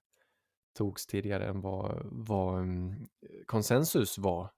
togs 0.78 1.08
tidigare 1.08 1.46
än 1.46 1.62
vad, 1.62 2.02
vad 2.06 2.60
mm, 2.60 3.08
konsensus 3.46 4.18
var. 4.18 4.52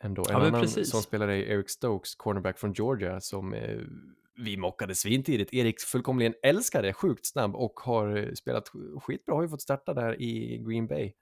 Ändå. 0.00 0.22
En 0.22 0.32
Ja, 0.32 0.46
annan 0.46 0.60
precis. 0.60 0.90
som 0.90 1.02
spelade 1.02 1.32
är 1.34 1.38
Eric 1.38 1.70
Stokes, 1.70 2.14
cornerback 2.14 2.58
från 2.58 2.72
Georgia, 2.72 3.20
som 3.20 3.54
eh, 3.54 3.80
vi 4.34 4.56
mockade 4.56 4.94
svintidigt. 4.94 5.54
Erik 5.54 5.80
fullkomligen 5.80 6.34
älskade, 6.42 6.92
sjukt 6.92 7.26
snabb 7.26 7.56
och 7.56 7.80
har 7.80 8.16
eh, 8.16 8.32
spelat 8.32 8.68
sk- 8.68 9.00
skitbra, 9.00 9.34
har 9.34 9.42
ju 9.42 9.48
fått 9.48 9.62
starta 9.62 9.94
där 9.94 10.22
i 10.22 10.58
Green 10.68 10.86
Bay. 10.86 11.12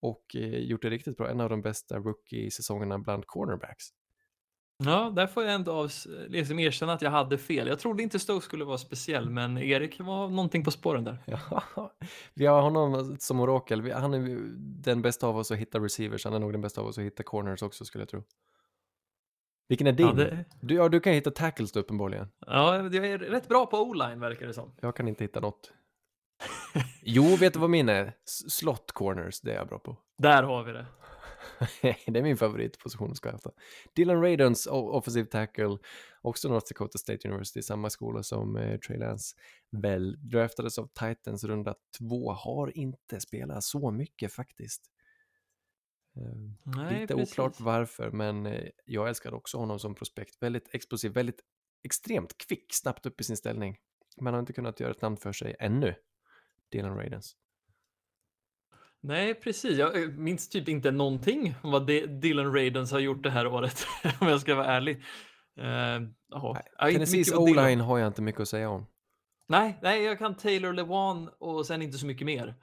Och 0.00 0.36
eh, 0.36 0.58
gjort 0.58 0.82
det 0.82 0.90
riktigt 0.90 1.16
bra, 1.16 1.30
en 1.30 1.40
av 1.40 1.48
de 1.50 1.62
bästa 1.62 1.98
rookie-säsongerna 1.98 2.98
bland 2.98 3.26
cornerbacks. 3.26 3.86
Ja, 4.84 5.10
där 5.16 5.26
får 5.26 5.44
jag 5.44 5.54
ändå 5.54 5.72
av, 5.72 5.90
liksom 6.28 6.58
erkänna 6.58 6.92
att 6.92 7.02
jag 7.02 7.10
hade 7.10 7.38
fel. 7.38 7.68
Jag 7.68 7.78
trodde 7.78 8.02
inte 8.02 8.18
Stoke 8.18 8.44
skulle 8.44 8.64
vara 8.64 8.78
speciell, 8.78 9.30
men 9.30 9.58
Erik 9.58 10.00
var 10.00 10.28
någonting 10.28 10.64
på 10.64 10.70
spåren 10.70 11.04
där. 11.04 11.18
Ja, 11.26 11.62
vi 12.34 12.46
har 12.46 12.62
honom 12.62 13.16
som 13.20 13.40
orakel. 13.40 13.92
Han 13.92 14.14
är 14.14 14.38
den 14.82 15.02
bästa 15.02 15.26
av 15.26 15.36
oss 15.36 15.50
att 15.50 15.58
hitta 15.58 15.78
receivers. 15.78 16.24
Han 16.24 16.34
är 16.34 16.38
nog 16.38 16.52
den 16.52 16.60
bästa 16.60 16.80
av 16.80 16.86
oss 16.86 16.98
att 16.98 17.04
hitta 17.04 17.22
corners 17.22 17.62
också 17.62 17.84
skulle 17.84 18.02
jag 18.02 18.08
tro. 18.08 18.22
Vilken 19.68 19.86
är 19.86 19.92
din? 19.92 20.06
Ja, 20.06 20.12
det, 20.12 20.44
Du, 20.60 20.74
ja, 20.74 20.88
du 20.88 21.00
kan 21.00 21.12
hitta 21.12 21.30
tackles 21.30 21.72
då, 21.72 21.80
uppenbarligen. 21.80 22.28
ja, 22.46 22.76
jag 22.76 22.94
är 23.06 23.18
rätt 23.18 23.48
bra 23.48 23.66
på 23.66 23.76
o-line 23.78 24.20
verkar 24.20 24.46
det 24.46 24.54
som. 24.54 24.72
Jag 24.80 24.96
kan 24.96 25.08
inte 25.08 25.24
hitta 25.24 25.40
något. 25.40 25.72
Jo, 27.02 27.36
vet 27.36 27.52
du 27.52 27.58
vad 27.60 27.70
min 27.70 27.88
är? 27.88 28.06
S- 28.06 28.50
Slot 28.50 28.92
corners, 28.92 29.40
det 29.40 29.50
är 29.52 29.56
jag 29.56 29.68
bra 29.68 29.78
på. 29.78 29.96
Där 30.18 30.42
har 30.42 30.62
vi 30.64 30.72
det. 30.72 30.86
det 31.82 32.18
är 32.18 32.22
min 32.22 32.36
favoritposition 32.36 33.10
att 33.10 33.16
ska 33.16 33.30
haft. 33.30 33.46
Dylan 33.94 34.22
Radons, 34.22 34.66
offensive 34.70 35.26
tackle, 35.26 35.78
också 36.22 36.48
North 36.48 36.66
Dakota 36.68 36.98
State 36.98 37.28
University, 37.28 37.62
samma 37.62 37.90
skola 37.90 38.22
som 38.22 38.56
eh, 38.56 38.78
Trey 38.78 38.98
Lance, 38.98 39.36
väl 39.70 40.30
draftades 40.30 40.78
av 40.78 40.88
Titans 40.94 41.44
runda 41.44 41.74
två, 41.98 42.32
har 42.32 42.78
inte 42.78 43.20
spelat 43.20 43.64
så 43.64 43.90
mycket 43.90 44.32
faktiskt. 44.32 44.90
Eh, 46.16 46.22
Nej, 46.62 47.00
Lite 47.00 47.14
precis. 47.14 47.32
oklart 47.32 47.60
varför, 47.60 48.10
men 48.10 48.46
eh, 48.46 48.68
jag 48.84 49.08
älskade 49.08 49.36
också 49.36 49.58
honom 49.58 49.78
som 49.78 49.94
prospekt. 49.94 50.42
Väldigt 50.42 50.74
explosiv, 50.74 51.12
väldigt 51.12 51.40
extremt 51.82 52.38
kvick, 52.38 52.74
snabbt 52.74 53.06
upp 53.06 53.20
i 53.20 53.24
sin 53.24 53.36
ställning. 53.36 53.76
Man 54.20 54.34
har 54.34 54.40
inte 54.40 54.52
kunnat 54.52 54.80
göra 54.80 54.90
ett 54.90 55.02
namn 55.02 55.16
för 55.16 55.32
sig 55.32 55.56
ännu, 55.58 55.94
Dylan 56.72 56.96
Radons. 56.96 57.36
Nej, 59.00 59.34
precis. 59.34 59.78
Jag 59.78 60.02
eh, 60.02 60.08
minns 60.08 60.48
typ 60.48 60.68
inte 60.68 60.90
någonting 60.90 61.54
vad 61.62 61.86
Dylan 62.20 62.54
Radens 62.54 62.92
har 62.92 62.98
gjort 62.98 63.22
det 63.22 63.30
här 63.30 63.46
året, 63.46 63.86
om 64.20 64.28
jag 64.28 64.40
ska 64.40 64.54
vara 64.54 64.66
ärlig. 64.66 64.96
Uh, 64.96 66.08
Nej, 66.80 66.92
Tennessees 66.92 67.32
o-line 67.32 67.80
har 67.80 67.98
jag 67.98 68.06
inte 68.06 68.22
mycket 68.22 68.40
att 68.40 68.48
säga 68.48 68.70
om. 68.70 68.86
Nej, 69.48 69.78
nej, 69.82 70.02
jag 70.02 70.18
kan 70.18 70.34
Taylor 70.34 70.72
Lewan 70.72 71.30
och 71.38 71.66
sen 71.66 71.82
inte 71.82 71.98
så 71.98 72.06
mycket 72.06 72.26
mer. 72.26 72.54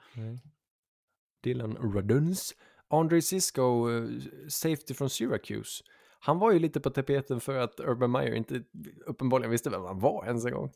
Dylan 1.42 1.76
Radons. 1.94 2.54
Andre 2.88 3.22
Cisco, 3.22 3.90
eh, 3.90 4.08
safety 4.48 4.94
från 4.94 5.10
Syracuse. 5.10 5.84
Han 6.20 6.38
var 6.38 6.52
ju 6.52 6.58
lite 6.58 6.80
på 6.80 6.90
tapeten 6.90 7.40
för 7.40 7.58
att 7.58 7.80
Urban 7.80 8.10
Meyer 8.10 8.34
inte 8.34 8.62
uppenbarligen 9.06 9.50
visste 9.50 9.70
vem 9.70 9.82
han 9.82 9.98
var 9.98 10.26
ens 10.26 10.44
en 10.44 10.52
gång. 10.52 10.72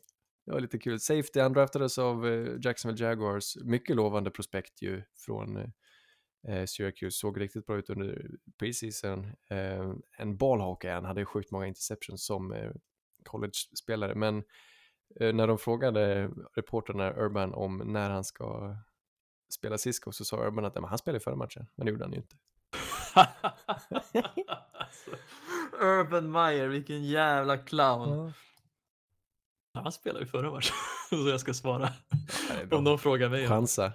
Det 0.51 0.55
var 0.55 0.61
lite 0.61 0.79
kul. 0.79 0.99
Safety, 0.99 1.39
han 1.39 1.53
draftades 1.53 1.97
av 1.97 2.27
eh, 2.27 2.57
Jacksonville 2.61 3.05
Jaguars. 3.05 3.57
Mycket 3.63 3.95
lovande 3.95 4.31
prospekt 4.31 4.81
ju 4.81 5.03
från 5.25 5.57
eh, 6.47 6.65
Syracuse. 6.65 7.17
Såg 7.17 7.41
riktigt 7.41 7.65
bra 7.65 7.77
ut 7.77 7.89
under 7.89 8.31
preseason. 8.59 9.25
Eh, 9.49 9.93
en 10.17 10.37
ballhawk 10.37 10.83
är 10.83 10.93
han, 10.93 11.05
hade 11.05 11.25
sjukt 11.25 11.51
många 11.51 11.67
interceptions 11.67 12.25
som 12.25 12.53
eh, 12.53 12.71
college-spelare. 13.23 14.15
Men 14.15 14.43
eh, 15.19 15.33
när 15.33 15.47
de 15.47 15.57
frågade 15.57 16.31
reporterna 16.55 17.13
Urban 17.13 17.53
om 17.53 17.77
när 17.77 18.09
han 18.09 18.23
ska 18.23 18.75
spelade 19.53 19.79
Cisco 19.79 20.11
så 20.11 20.25
sa 20.25 20.47
Urban 20.47 20.65
att 20.65 20.75
han 20.75 20.97
spelade 20.97 21.23
förra 21.23 21.35
matchen, 21.35 21.67
men 21.75 21.85
det 21.85 21.91
gjorde 21.91 22.03
han 22.03 22.13
ju 22.13 22.17
inte. 22.17 22.35
alltså, 24.73 25.11
Urban 25.81 26.31
Meyer, 26.31 26.67
vilken 26.67 27.03
jävla 27.03 27.57
clown. 27.57 28.09
Ja. 28.09 28.33
Han 29.73 29.91
spelade 29.91 30.19
ju 30.19 30.25
förra 30.25 30.51
matchen, 30.51 30.75
så 31.09 31.29
jag 31.29 31.39
ska 31.39 31.53
svara. 31.53 31.89
Om 32.71 32.83
de 32.83 32.99
frågar 32.99 33.29
mig. 33.29 33.47
Chansa. 33.47 33.93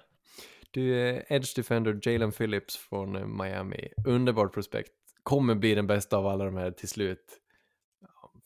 Du, 0.70 1.08
eh, 1.08 1.22
Edge 1.28 1.56
Defender 1.56 2.00
Jalen 2.02 2.32
Phillips 2.32 2.76
från 2.76 3.16
eh, 3.16 3.26
Miami, 3.26 3.88
underbart 4.06 4.54
prospekt, 4.54 4.92
kommer 5.22 5.54
bli 5.54 5.74
den 5.74 5.86
bästa 5.86 6.16
av 6.16 6.26
alla 6.26 6.44
de 6.44 6.56
här 6.56 6.70
till 6.70 6.88
slut. 6.88 7.40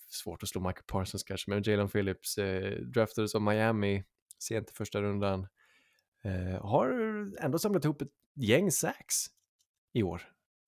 Svårt 0.09 0.43
att 0.43 0.49
slå 0.49 0.61
Michael 0.61 0.85
Parsons 0.87 1.23
kanske, 1.23 1.51
men 1.51 1.63
Jalen 1.63 1.89
Phillips 1.89 2.39
eh, 2.39 2.73
draftades 2.81 3.35
av 3.35 3.43
Miami 3.43 4.05
sent 4.39 4.71
i 4.71 4.73
första 4.73 5.03
rundan. 5.03 5.47
Eh, 6.23 6.63
har 6.67 6.89
ändå 7.41 7.59
samlat 7.59 7.85
ihop 7.85 8.03
ett 8.03 8.13
gäng 8.35 8.71
sacks 8.71 9.27
i 9.93 10.03
år. 10.03 10.23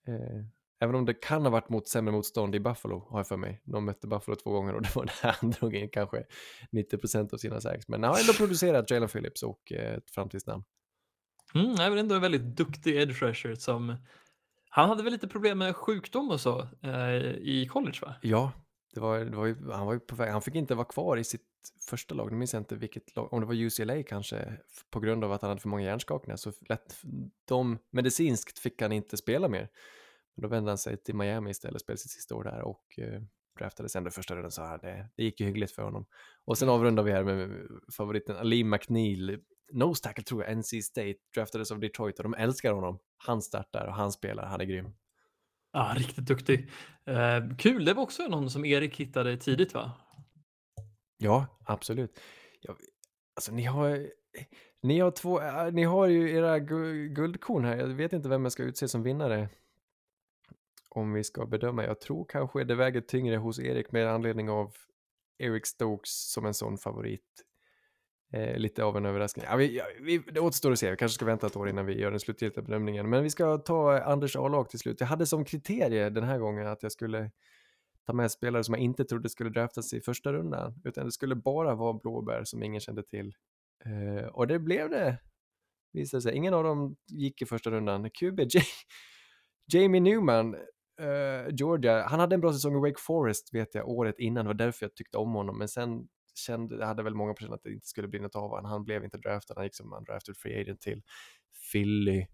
Eh, 0.07 0.45
även 0.83 0.95
om 0.95 1.05
det 1.05 1.15
kan 1.15 1.43
ha 1.43 1.51
varit 1.51 1.69
mot 1.69 1.89
sämre 1.89 2.13
motstånd 2.13 2.55
i 2.55 2.61
Buffalo, 2.61 3.07
har 3.11 3.19
jag 3.19 3.29
för 3.29 3.37
mig. 3.37 3.61
De 3.65 3.85
mötte 3.85 4.07
Buffalo 4.07 4.37
två 4.37 4.51
gånger 4.51 4.75
och 4.75 4.83
det 4.83 4.97
var 4.97 5.05
där 5.23 5.37
han 5.41 5.51
drog 5.51 5.75
in 5.75 5.89
kanske 5.89 6.25
90% 6.73 7.35
av 7.35 7.39
sina 7.39 7.61
sacks. 7.61 7.89
Men 7.89 8.03
han 8.03 8.13
har 8.13 8.21
ändå 8.21 8.33
producerat 8.33 8.91
Jalen 8.91 9.09
Phillips 9.09 9.43
och 9.43 9.73
eh, 9.73 9.95
ett 9.95 10.11
framtidsnamn. 10.11 10.65
Mm, 11.55 11.81
är 11.81 11.91
väl 11.91 11.99
ändå 11.99 12.15
en 12.15 12.21
väldigt 12.21 12.57
duktig 12.57 12.97
edge 12.97 13.23
rusher 13.23 13.55
som 13.55 13.97
han 14.71 14.89
hade 14.89 15.03
väl 15.03 15.13
lite 15.13 15.29
problem 15.29 15.59
med 15.59 15.77
sjukdom 15.77 16.31
och 16.31 16.41
så 16.41 16.69
eh, 16.83 17.17
i 17.41 17.69
college 17.73 17.99
va? 18.03 18.15
Ja, 18.23 18.53
det 18.95 19.01
var, 19.01 19.19
det 19.19 19.37
var 19.37 19.47
ju, 19.47 19.71
han 19.71 19.87
var 19.87 19.93
ju 19.93 20.01
på 20.01 20.17
väg, 20.17 20.31
han 20.31 20.43
fick 20.43 20.55
inte 20.55 20.75
vara 20.75 20.85
kvar 20.85 21.17
i 21.17 21.25
sitt 21.25 21.43
första 21.91 22.15
lag, 22.15 22.33
nu 22.33 22.39
minns 22.39 22.53
jag 22.53 22.61
inte 22.61 22.77
vilket 22.77 23.17
lag, 23.17 23.33
om 23.33 23.41
det 23.41 23.47
var 23.47 23.55
UCLA 23.55 24.03
kanske, 24.03 24.57
på 24.91 25.01
grund 25.01 25.25
av 25.25 25.33
att 25.33 25.43
han 25.43 25.49
hade 25.49 25.61
för 25.61 25.69
många 25.69 25.83
hjärnskakningar, 25.83 26.37
så 26.37 26.53
lätt, 26.69 26.97
de, 27.45 27.79
medicinskt 27.91 28.59
fick 28.59 28.83
han 28.83 28.93
inte 28.93 29.17
spela 29.17 29.49
mer. 29.49 29.69
Men 30.35 30.43
då 30.43 30.49
vände 30.49 30.71
han 30.71 30.79
sig 30.79 31.03
till 31.03 31.15
Miami 31.15 31.51
istället, 31.51 31.83
spelade 31.83 31.99
sitt 31.99 32.11
sista 32.11 32.35
år 32.35 32.45
där 32.45 32.63
och 32.63 32.99
eh, 32.99 33.23
draftades 33.59 33.97
ändå 33.97 34.11
första 34.11 34.35
rundan 34.35 34.51
så 34.51 34.63
här, 34.63 34.79
det, 34.79 35.09
det 35.17 35.25
gick 35.25 35.41
ju 35.41 35.47
hyggligt 35.47 35.73
för 35.73 35.83
honom. 35.83 36.07
Och 36.45 36.59
sen 36.59 36.69
avrundar 36.69 37.03
vi 37.03 37.13
här 37.13 37.25
med 37.25 37.69
favoriten 37.97 38.37
Ali 38.37 38.65
McNeil, 38.65 39.41
nose 39.73 40.03
tackle 40.03 40.25
tror 40.25 40.45
jag, 40.45 40.59
NC 40.59 40.83
State, 40.83 41.15
draftades 41.35 41.71
av 41.71 41.81
Detroit 41.81 42.19
och 42.19 42.23
de 42.23 42.35
älskar 42.35 42.73
honom. 42.73 42.99
Han 43.17 43.43
startar 43.43 43.87
och 43.87 43.95
han 43.95 44.13
spelar, 44.13 44.47
han 44.47 44.61
är 44.61 44.65
grym. 44.65 44.93
Ja, 45.73 45.95
riktigt 45.97 46.27
duktig. 46.27 46.71
Eh, 47.05 47.57
kul, 47.59 47.85
det 47.85 47.95
var 47.95 48.03
också 48.03 48.23
någon 48.23 48.51
som 48.51 48.65
Erik 48.65 48.97
hittade 48.97 49.37
tidigt 49.37 49.75
va? 49.75 49.93
Ja, 51.19 51.47
absolut. 51.65 52.21
Ja, 52.61 52.77
alltså 53.37 53.53
ni 53.53 53.63
har, 53.63 54.09
ni 54.83 55.01
har 55.01 55.11
två, 55.11 55.41
äh, 55.41 55.73
ni 55.73 55.83
har 55.85 56.07
ju 56.07 56.31
era 56.31 56.59
gu- 56.59 57.09
guldkorn 57.09 57.65
här. 57.65 57.77
Jag 57.77 57.87
vet 57.87 58.13
inte 58.13 58.29
vem 58.29 58.43
jag 58.43 58.53
ska 58.53 58.63
utse 58.63 58.89
som 58.89 59.03
vinnare. 59.03 59.49
Om 60.95 61.13
vi 61.13 61.25
ska 61.25 61.47
bedöma. 61.47 61.85
Jag 61.85 62.01
tror 62.01 62.25
kanske 62.25 62.65
det 62.65 62.75
väger 62.75 63.01
tyngre 63.01 63.37
hos 63.37 63.59
Erik 63.59 63.93
med 63.93 64.09
anledning 64.09 64.51
av 64.51 64.75
Eric 65.39 65.67
Stokes 65.67 66.33
som 66.33 66.47
en 66.47 66.55
sån 66.55 66.79
favorit. 66.79 67.45
Eh, 68.33 68.57
lite 68.59 68.85
av 68.85 68.97
en 68.97 69.07
överraskning. 69.07 69.45
Ja, 69.49 69.57
vi, 69.57 69.77
ja, 69.77 69.85
vi, 70.01 70.19
det 70.19 70.41
återstår 70.41 70.73
att 70.73 70.79
se. 70.79 70.91
Vi 70.91 70.97
kanske 70.97 71.15
ska 71.15 71.25
vänta 71.25 71.47
ett 71.47 71.57
år 71.57 71.69
innan 71.69 71.87
vi 71.87 72.01
gör 72.01 72.11
den 72.11 72.21
slutgiltiga 72.21 72.63
bedömningen. 72.63 73.11
Men 73.11 73.23
vi 73.23 73.31
ska 73.31 73.59
ta 73.59 74.01
Anders 74.01 74.37
A-lag 74.37 74.71
till 74.71 74.79
slut. 74.79 75.01
Jag 75.01 75.07
hade 75.07 75.27
som 75.27 75.45
kriterie 75.45 76.11
den 76.11 76.25
här 76.25 76.39
gången 76.39 76.67
att 76.67 76.83
jag 76.83 76.93
skulle 76.93 77.31
ta 78.07 78.13
med 78.13 78.31
spelare 78.31 78.65
som 78.65 78.75
jag 78.75 78.83
inte 78.83 79.05
trodde 79.05 79.29
skulle 79.29 79.51
draftas 79.51 79.95
i 79.95 80.01
första 80.01 80.33
rundan, 80.33 80.81
utan 80.85 81.05
det 81.05 81.13
skulle 81.13 81.35
bara 81.35 81.75
vara 81.75 81.93
blåbär 81.93 82.45
som 82.45 82.63
ingen 82.63 82.81
kände 82.81 83.03
till. 83.03 83.35
Eh, 83.85 84.27
och 84.27 84.47
det 84.47 84.59
blev 84.59 84.91
det, 84.91 85.19
visade 85.93 86.21
sig. 86.23 86.35
Ingen 86.35 86.55
av 86.55 86.65
dem 86.65 86.97
gick 87.07 87.43
i 87.43 87.47
första 87.47 87.71
rundan. 87.71 88.11
QB, 88.11 88.41
Jamie 89.73 90.01
Newman, 90.01 90.57
eh, 91.01 91.55
Georgia, 91.55 92.03
han 92.03 92.21
hade 92.21 92.35
en 92.35 92.41
bra 92.41 92.53
säsong 92.53 92.77
i 92.77 92.91
Wake 92.91 93.01
Forest 93.01 93.55
vet 93.55 93.75
jag 93.75 93.89
året 93.89 94.19
innan, 94.19 94.45
det 94.45 94.49
var 94.49 94.55
därför 94.55 94.87
jag 94.87 94.95
tyckte 94.95 95.19
om 95.19 95.33
honom, 95.33 95.59
men 95.59 95.69
sen 95.69 96.09
kände, 96.35 96.87
hade 96.87 97.03
väl 97.03 97.15
många 97.15 97.35
personer 97.35 97.55
att 97.55 97.63
det 97.63 97.73
inte 97.73 97.87
skulle 97.87 98.09
bli 98.09 98.21
något 98.21 98.37
av 98.37 98.51
honom. 98.51 98.65
Han 98.65 98.85
blev 98.85 99.05
inte 99.05 99.19
draftad, 99.19 99.55
han 99.57 99.65
gick 99.65 99.75
som 99.75 99.93
en 99.93 100.05
drafted 100.05 100.37
free 100.37 100.61
agent 100.61 100.81
till 100.81 101.03
Philly. 101.73 102.27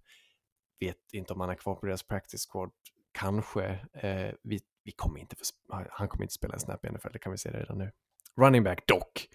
Vet 0.81 1.13
inte 1.13 1.33
om 1.33 1.41
han 1.41 1.51
är 1.51 1.55
kvar 1.55 1.75
på 1.75 1.87
deras 1.87 2.03
practice 2.03 2.47
squad, 2.51 2.71
kanske. 3.13 3.65
Eh, 3.93 4.35
vi, 4.43 4.61
vi 4.85 4.93
kommer 4.93 5.21
inte 5.21 5.37
få, 5.37 5.45
han 5.91 6.09
kommer 6.09 6.25
inte 6.25 6.35
spela 6.35 6.55
en 6.55 6.61
snap 6.61 6.85
i 6.85 6.91
NFL, 6.91 7.09
det 7.13 7.19
kan 7.19 7.33
vi 7.33 7.39
se 7.39 7.51
redan 7.51 7.79
nu. 7.79 7.93
Running 8.37 8.65
back 8.65 8.87
dock. 8.87 9.29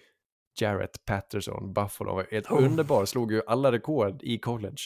Jarrett 0.60 1.04
Patterson, 1.04 1.72
Buffalo, 1.72 2.22
ett 2.30 2.50
Oh. 2.50 2.64
underbar, 2.64 3.04
slog 3.04 3.32
ju 3.32 3.42
alla 3.46 3.72
rekord 3.72 4.22
i 4.22 4.38
college. 4.38 4.82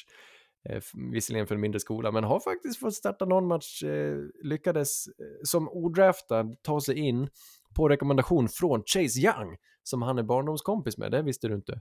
Eh, 0.68 0.82
visserligen 1.12 1.46
för 1.46 1.54
en 1.54 1.60
mindre 1.60 1.80
skola, 1.80 2.12
men 2.12 2.24
har 2.24 2.40
faktiskt 2.40 2.80
fått 2.80 2.94
starta 2.94 3.24
någon 3.24 3.46
match, 3.46 3.82
eh, 3.82 4.16
lyckades 4.42 5.06
eh, 5.06 5.14
som 5.42 5.68
odraftad 5.68 6.56
ta 6.62 6.80
sig 6.80 6.98
in 6.98 7.28
på 7.76 7.88
rekommendation 7.88 8.48
från 8.48 8.82
Chase 8.86 9.20
Young, 9.20 9.56
som 9.82 10.02
han 10.02 10.18
är 10.18 10.22
barndomskompis 10.22 10.98
med, 10.98 11.10
det 11.12 11.22
visste 11.22 11.48
du 11.48 11.54
inte. 11.54 11.80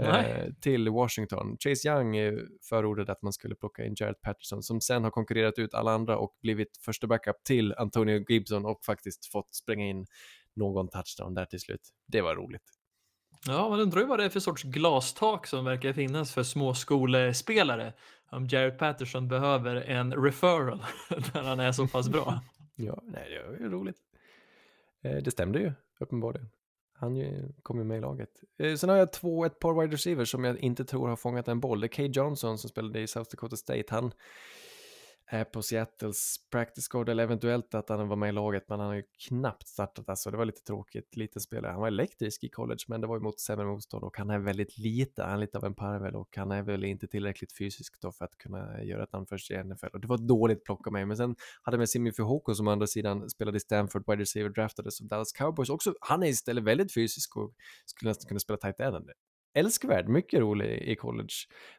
Eh, 0.00 0.52
till 0.60 0.88
Washington. 0.88 1.56
Chase 1.60 1.88
Young 1.88 2.16
eh, 2.16 2.34
förordade 2.68 3.12
att 3.12 3.22
man 3.22 3.32
skulle 3.32 3.54
plocka 3.54 3.84
in 3.84 3.94
Jarrett 3.96 4.20
Patterson 4.20 4.62
som 4.62 4.80
sen 4.80 5.04
har 5.04 5.10
konkurrerat 5.10 5.58
ut 5.58 5.74
alla 5.74 5.92
andra 5.92 6.18
och 6.18 6.36
blivit 6.42 6.76
första 6.84 7.06
backup 7.06 7.44
till 7.44 7.74
Antonio 7.74 8.24
Gibson 8.28 8.66
och 8.66 8.84
faktiskt 8.84 9.26
fått 9.26 9.54
spränga 9.54 9.86
in 9.86 10.06
någon 10.56 10.88
touchdown 10.88 11.34
där 11.34 11.44
till 11.44 11.60
slut. 11.60 11.80
Det 12.06 12.20
var 12.20 12.34
roligt. 12.34 12.77
Ja, 13.46 13.68
man 13.68 13.80
undrar 13.80 14.00
ju 14.00 14.06
vad 14.06 14.18
det 14.18 14.24
är 14.24 14.28
för 14.28 14.40
sorts 14.40 14.62
glastak 14.62 15.46
som 15.46 15.64
verkar 15.64 15.92
finnas 15.92 16.32
för 16.32 16.42
småskolespelare. 16.42 17.92
Om 18.30 18.46
Jared 18.46 18.78
Patterson 18.78 19.28
behöver 19.28 19.76
en 19.76 20.14
referral 20.14 20.84
när 21.34 21.42
han 21.42 21.60
är 21.60 21.72
så 21.72 21.86
pass 21.86 22.08
bra. 22.08 22.40
Ja, 22.80 23.02
nej, 23.04 23.30
det 23.30 23.50
var 23.50 23.58
ju 23.58 23.70
roligt. 23.70 23.96
Eh, 25.02 25.16
det 25.16 25.30
stämde 25.30 25.58
ju, 25.58 25.72
uppenbarligen. 26.00 26.48
Han 26.92 27.22
kom 27.62 27.78
ju 27.78 27.84
med 27.84 27.98
i 27.98 28.00
laget. 28.00 28.30
Eh, 28.58 28.74
sen 28.74 28.88
har 28.88 28.96
jag 28.96 29.12
två, 29.12 29.44
ett 29.44 29.58
par 29.58 29.80
wide 29.80 29.94
receivers 29.94 30.30
som 30.30 30.44
jag 30.44 30.58
inte 30.58 30.84
tror 30.84 31.08
har 31.08 31.16
fångat 31.16 31.48
en 31.48 31.60
boll. 31.60 31.80
Det 31.80 31.86
är 31.86 31.88
Kay 31.88 32.06
Johnson 32.06 32.58
som 32.58 32.70
spelade 32.70 33.00
i 33.00 33.06
South 33.06 33.30
Dakota 33.30 33.56
State. 33.56 33.84
Han 33.88 34.12
är 35.30 35.44
på 35.44 35.62
Seattles 35.62 36.36
practice 36.50 36.88
squad, 36.90 37.08
eller 37.08 37.22
eventuellt 37.22 37.74
att 37.74 37.88
han 37.88 38.08
var 38.08 38.16
med 38.16 38.28
i 38.28 38.32
laget, 38.32 38.64
men 38.68 38.80
han 38.80 38.88
har 38.88 38.94
ju 38.94 39.02
knappt 39.28 39.68
startat 39.68 40.08
alltså. 40.08 40.30
Det 40.30 40.36
var 40.36 40.44
lite 40.44 40.62
tråkigt, 40.62 41.16
liten 41.16 41.42
spelare. 41.42 41.72
Han 41.72 41.80
var 41.80 41.88
elektrisk 41.88 42.44
i 42.44 42.48
college, 42.48 42.84
men 42.88 43.00
det 43.00 43.06
var 43.06 43.16
ju 43.16 43.22
mot 43.22 43.40
sämre 43.40 43.66
motstånd 43.66 44.04
och 44.04 44.18
han 44.18 44.30
är 44.30 44.38
väldigt 44.38 44.78
lite, 44.78 45.22
han 45.22 45.32
är 45.32 45.38
lite 45.38 45.58
av 45.58 45.64
en 45.64 45.74
parvel 45.74 46.16
och 46.16 46.36
han 46.36 46.50
är 46.50 46.62
väl 46.62 46.84
inte 46.84 47.08
tillräckligt 47.08 47.58
fysisk 47.58 48.00
då 48.00 48.12
för 48.12 48.24
att 48.24 48.38
kunna 48.38 48.84
göra 48.84 49.02
ett 49.02 49.12
namn 49.12 49.26
för 49.26 49.38
sig 49.38 49.56
i 49.56 49.64
NFL. 49.64 49.86
Och 49.92 50.00
det 50.00 50.08
var 50.08 50.18
dåligt 50.18 50.64
plocka 50.64 50.88
av 50.88 50.92
mig, 50.92 51.06
men 51.06 51.16
sen 51.16 51.36
hade 51.62 51.76
vi 51.76 51.78
med 51.78 51.88
Simi 51.88 52.12
Fuhoko 52.12 52.54
som 52.54 52.68
å 52.68 52.70
andra 52.70 52.86
sidan 52.86 53.30
spelade 53.30 53.56
i 53.56 53.60
Stanford, 53.60 54.04
wide 54.06 54.22
receiver, 54.22 54.50
draftades 54.50 55.00
av 55.00 55.06
Dallas 55.06 55.32
Cowboys. 55.32 55.70
Också, 55.70 55.94
han 56.00 56.22
är 56.22 56.26
istället 56.26 56.64
väldigt 56.64 56.94
fysisk 56.94 57.36
och 57.36 57.54
skulle 57.86 58.10
nästan 58.10 58.28
kunna 58.28 58.40
spela 58.40 58.56
tight 58.56 58.80
end. 58.80 59.10
Älskvärd, 59.54 60.08
mycket 60.08 60.40
rolig 60.40 60.82
i 60.82 60.96
college, 60.96 61.34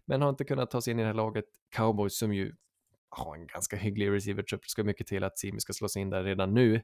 men 0.05 0.21
har 0.21 0.29
inte 0.29 0.43
kunnat 0.43 0.71
ta 0.71 0.81
sig 0.81 0.91
in 0.91 0.99
i 0.99 1.01
det 1.01 1.07
här 1.07 1.13
laget. 1.13 1.45
Cowboys 1.75 2.17
som 2.17 2.33
ju 2.33 2.53
har 3.09 3.35
en 3.35 3.47
ganska 3.47 3.75
hygglig 3.75 4.11
receiver-trupp, 4.11 4.61
det 4.63 4.69
ska 4.69 4.83
mycket 4.83 5.07
till 5.07 5.23
att 5.23 5.39
Simi 5.39 5.59
ska 5.59 5.73
slå 5.73 5.89
sig 5.89 6.01
in 6.01 6.09
där 6.09 6.23
redan 6.23 6.53
nu. 6.53 6.81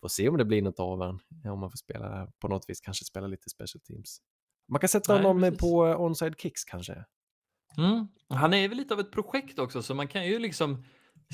Får 0.00 0.08
se 0.08 0.28
om 0.28 0.36
det 0.36 0.44
blir 0.44 0.62
något 0.62 0.80
av 0.80 1.02
han, 1.02 1.20
om 1.44 1.60
man 1.60 1.70
får 1.70 1.76
spela 1.76 2.28
på 2.38 2.48
något 2.48 2.64
vis, 2.68 2.80
kanske 2.80 3.04
spela 3.04 3.26
lite 3.26 3.50
special 3.50 3.80
teams. 3.80 4.18
Man 4.68 4.80
kan 4.80 4.88
sätta 4.88 5.14
Nej, 5.14 5.22
honom 5.22 5.56
på 5.56 5.86
eh, 5.86 6.00
onside 6.00 6.34
kicks 6.38 6.64
kanske. 6.64 7.04
Mm. 7.76 8.08
Han 8.28 8.54
är 8.54 8.68
väl 8.68 8.78
lite 8.78 8.94
av 8.94 9.00
ett 9.00 9.12
projekt 9.12 9.58
också, 9.58 9.82
så 9.82 9.94
man 9.94 10.08
kan 10.08 10.26
ju 10.26 10.38
liksom 10.38 10.84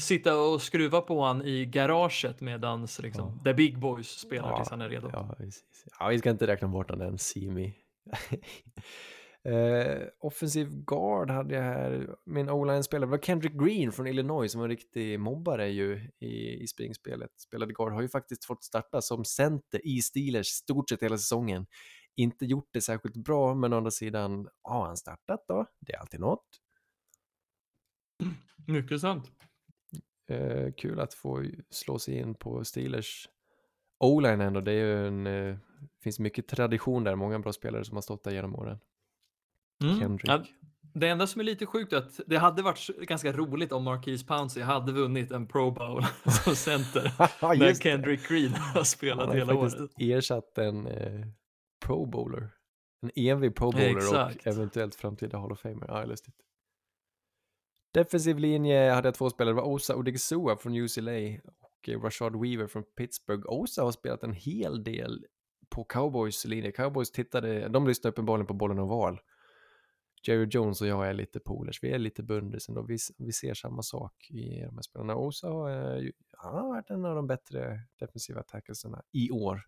sitta 0.00 0.36
och 0.36 0.62
skruva 0.62 1.00
på 1.00 1.24
han 1.24 1.42
i 1.42 1.66
garaget 1.66 2.40
medans 2.40 2.98
liksom, 2.98 3.40
the 3.44 3.54
big 3.54 3.78
boys 3.78 4.08
spelar 4.08 4.56
tills 4.56 4.70
han 4.70 4.80
är 4.80 4.88
redo. 4.88 5.10
Ja, 5.12 5.34
precis. 5.38 5.64
ja, 5.98 6.08
vi 6.08 6.18
ska 6.18 6.30
inte 6.30 6.46
räkna 6.46 6.68
bort 6.68 6.88
den 6.88 7.18
Simi. 7.18 7.74
Uh, 9.48 10.06
offensiv 10.18 10.68
guard 10.84 11.30
hade 11.30 11.54
jag 11.54 11.62
här, 11.62 12.16
min 12.24 12.50
o-line-spelare 12.50 13.10
var 13.10 13.18
Kendrick 13.18 13.52
Green 13.52 13.92
från 13.92 14.06
Illinois 14.06 14.52
som 14.52 14.60
var 14.60 14.66
en 14.68 14.70
riktig 14.70 15.20
mobbare 15.20 15.68
ju 15.68 16.10
i, 16.18 16.62
i 16.62 16.66
springspelet. 16.66 17.30
Spelade 17.40 17.72
guard, 17.72 17.92
har 17.92 18.02
ju 18.02 18.08
faktiskt 18.08 18.44
fått 18.44 18.64
starta 18.64 19.02
som 19.02 19.24
center 19.24 19.86
i 19.86 20.02
Steelers 20.02 20.46
stort 20.46 20.88
sett 20.88 21.02
hela 21.02 21.18
säsongen. 21.18 21.66
Inte 22.16 22.46
gjort 22.46 22.68
det 22.70 22.80
särskilt 22.80 23.16
bra, 23.16 23.54
men 23.54 23.72
å 23.72 23.76
andra 23.76 23.90
sidan 23.90 24.48
har 24.62 24.86
han 24.86 24.96
startat 24.96 25.44
då? 25.48 25.66
Det 25.80 25.92
är 25.92 25.98
alltid 25.98 26.20
något. 26.20 26.46
Mycket 28.66 29.00
sant. 29.00 29.30
Eh, 30.30 30.72
kul 30.76 31.00
att 31.00 31.14
få 31.14 31.44
slå 31.70 31.98
sig 31.98 32.18
in 32.18 32.34
på 32.34 32.64
Steelers 32.64 33.28
O-line 33.98 34.40
ändå. 34.40 34.60
Det 34.60 34.72
är 34.72 34.84
ju 34.84 35.06
en, 35.06 35.26
eh, 35.26 35.56
finns 36.02 36.18
mycket 36.18 36.48
tradition 36.48 37.04
där, 37.04 37.14
många 37.14 37.38
bra 37.38 37.52
spelare 37.52 37.84
som 37.84 37.96
har 37.96 38.02
stått 38.02 38.24
där 38.24 38.30
genom 38.30 38.56
åren. 38.56 38.78
Mm. 39.82 39.98
Kendrick. 40.00 40.28
Ja, 40.28 40.44
det 40.94 41.08
enda 41.08 41.26
som 41.26 41.40
är 41.40 41.44
lite 41.44 41.66
sjukt 41.66 41.92
är 41.92 41.96
att 41.96 42.20
det 42.26 42.36
hade 42.36 42.62
varit 42.62 42.86
ganska 43.00 43.32
roligt 43.32 43.72
om 43.72 43.84
Marquise 43.84 44.26
Pouncey 44.26 44.62
hade 44.62 44.92
vunnit 44.92 45.30
en 45.30 45.46
Pro 45.46 45.70
Bowl 45.70 46.04
som 46.44 46.56
center 46.56 47.02
när. 47.58 47.74
Kendrick 47.74 48.28
Green 48.28 48.52
har 48.54 48.84
spelat 48.84 49.26
har 49.26 49.34
hela 49.34 49.54
året. 49.54 49.74
ersatt 49.98 50.58
en 50.58 50.86
eh, 50.86 51.26
Pro 51.86 52.06
Bowler. 52.06 52.50
En 53.02 53.10
evig 53.16 53.56
Pro 53.56 53.70
Bowler 53.72 53.96
Exakt. 53.96 54.36
och 54.36 54.46
eventuellt 54.46 54.94
framtida 54.94 55.38
Hall 55.38 55.52
of 55.52 55.60
Famer. 55.60 55.86
Ja, 55.88 56.04
lustigt. 56.04 56.34
Defensiv 57.94 58.38
linje 58.38 58.90
hade 58.90 59.08
jag 59.08 59.14
två 59.14 59.30
spelare, 59.30 59.54
det 59.54 59.60
var 59.60 59.68
Osa 59.68 59.96
Odigizua 59.96 60.56
från 60.56 60.74
UCLA 60.74 61.38
och 61.60 61.88
eh, 61.88 62.00
Rashad 62.00 62.40
Weaver 62.40 62.66
från 62.66 62.82
Pittsburgh. 62.96 63.42
Osa 63.46 63.82
har 63.82 63.92
spelat 63.92 64.22
en 64.22 64.32
hel 64.32 64.84
del 64.84 65.24
på 65.68 65.84
Cowboys 65.84 66.44
linje. 66.44 66.72
Cowboys 66.72 67.10
tittade, 67.10 67.68
de 67.68 67.86
lyssnade 67.86 68.12
uppenbarligen 68.12 68.46
på 68.46 68.54
bollen 68.54 68.78
och 68.78 68.88
val. 68.88 69.20
Jerry 70.22 70.46
Jones 70.50 70.80
och 70.80 70.86
jag 70.86 71.08
är 71.08 71.12
lite 71.12 71.40
polers, 71.40 71.82
vi 71.82 71.90
är 71.90 71.98
lite 71.98 72.22
bundis 72.22 72.68
ändå, 72.68 72.82
vi, 72.82 72.98
vi 73.18 73.32
ser 73.32 73.54
samma 73.54 73.82
sak 73.82 74.30
i 74.30 74.60
de 74.60 74.74
här 74.74 74.82
spelarna. 74.82 75.14
Och 75.14 75.34
så 75.34 75.68
eh, 75.68 76.10
han 76.36 76.54
har 76.54 76.68
varit 76.68 76.90
en 76.90 77.04
av 77.04 77.14
de 77.14 77.26
bättre 77.26 77.80
defensiva 77.98 78.42
tacklesarna 78.42 79.02
i 79.12 79.30
år 79.30 79.62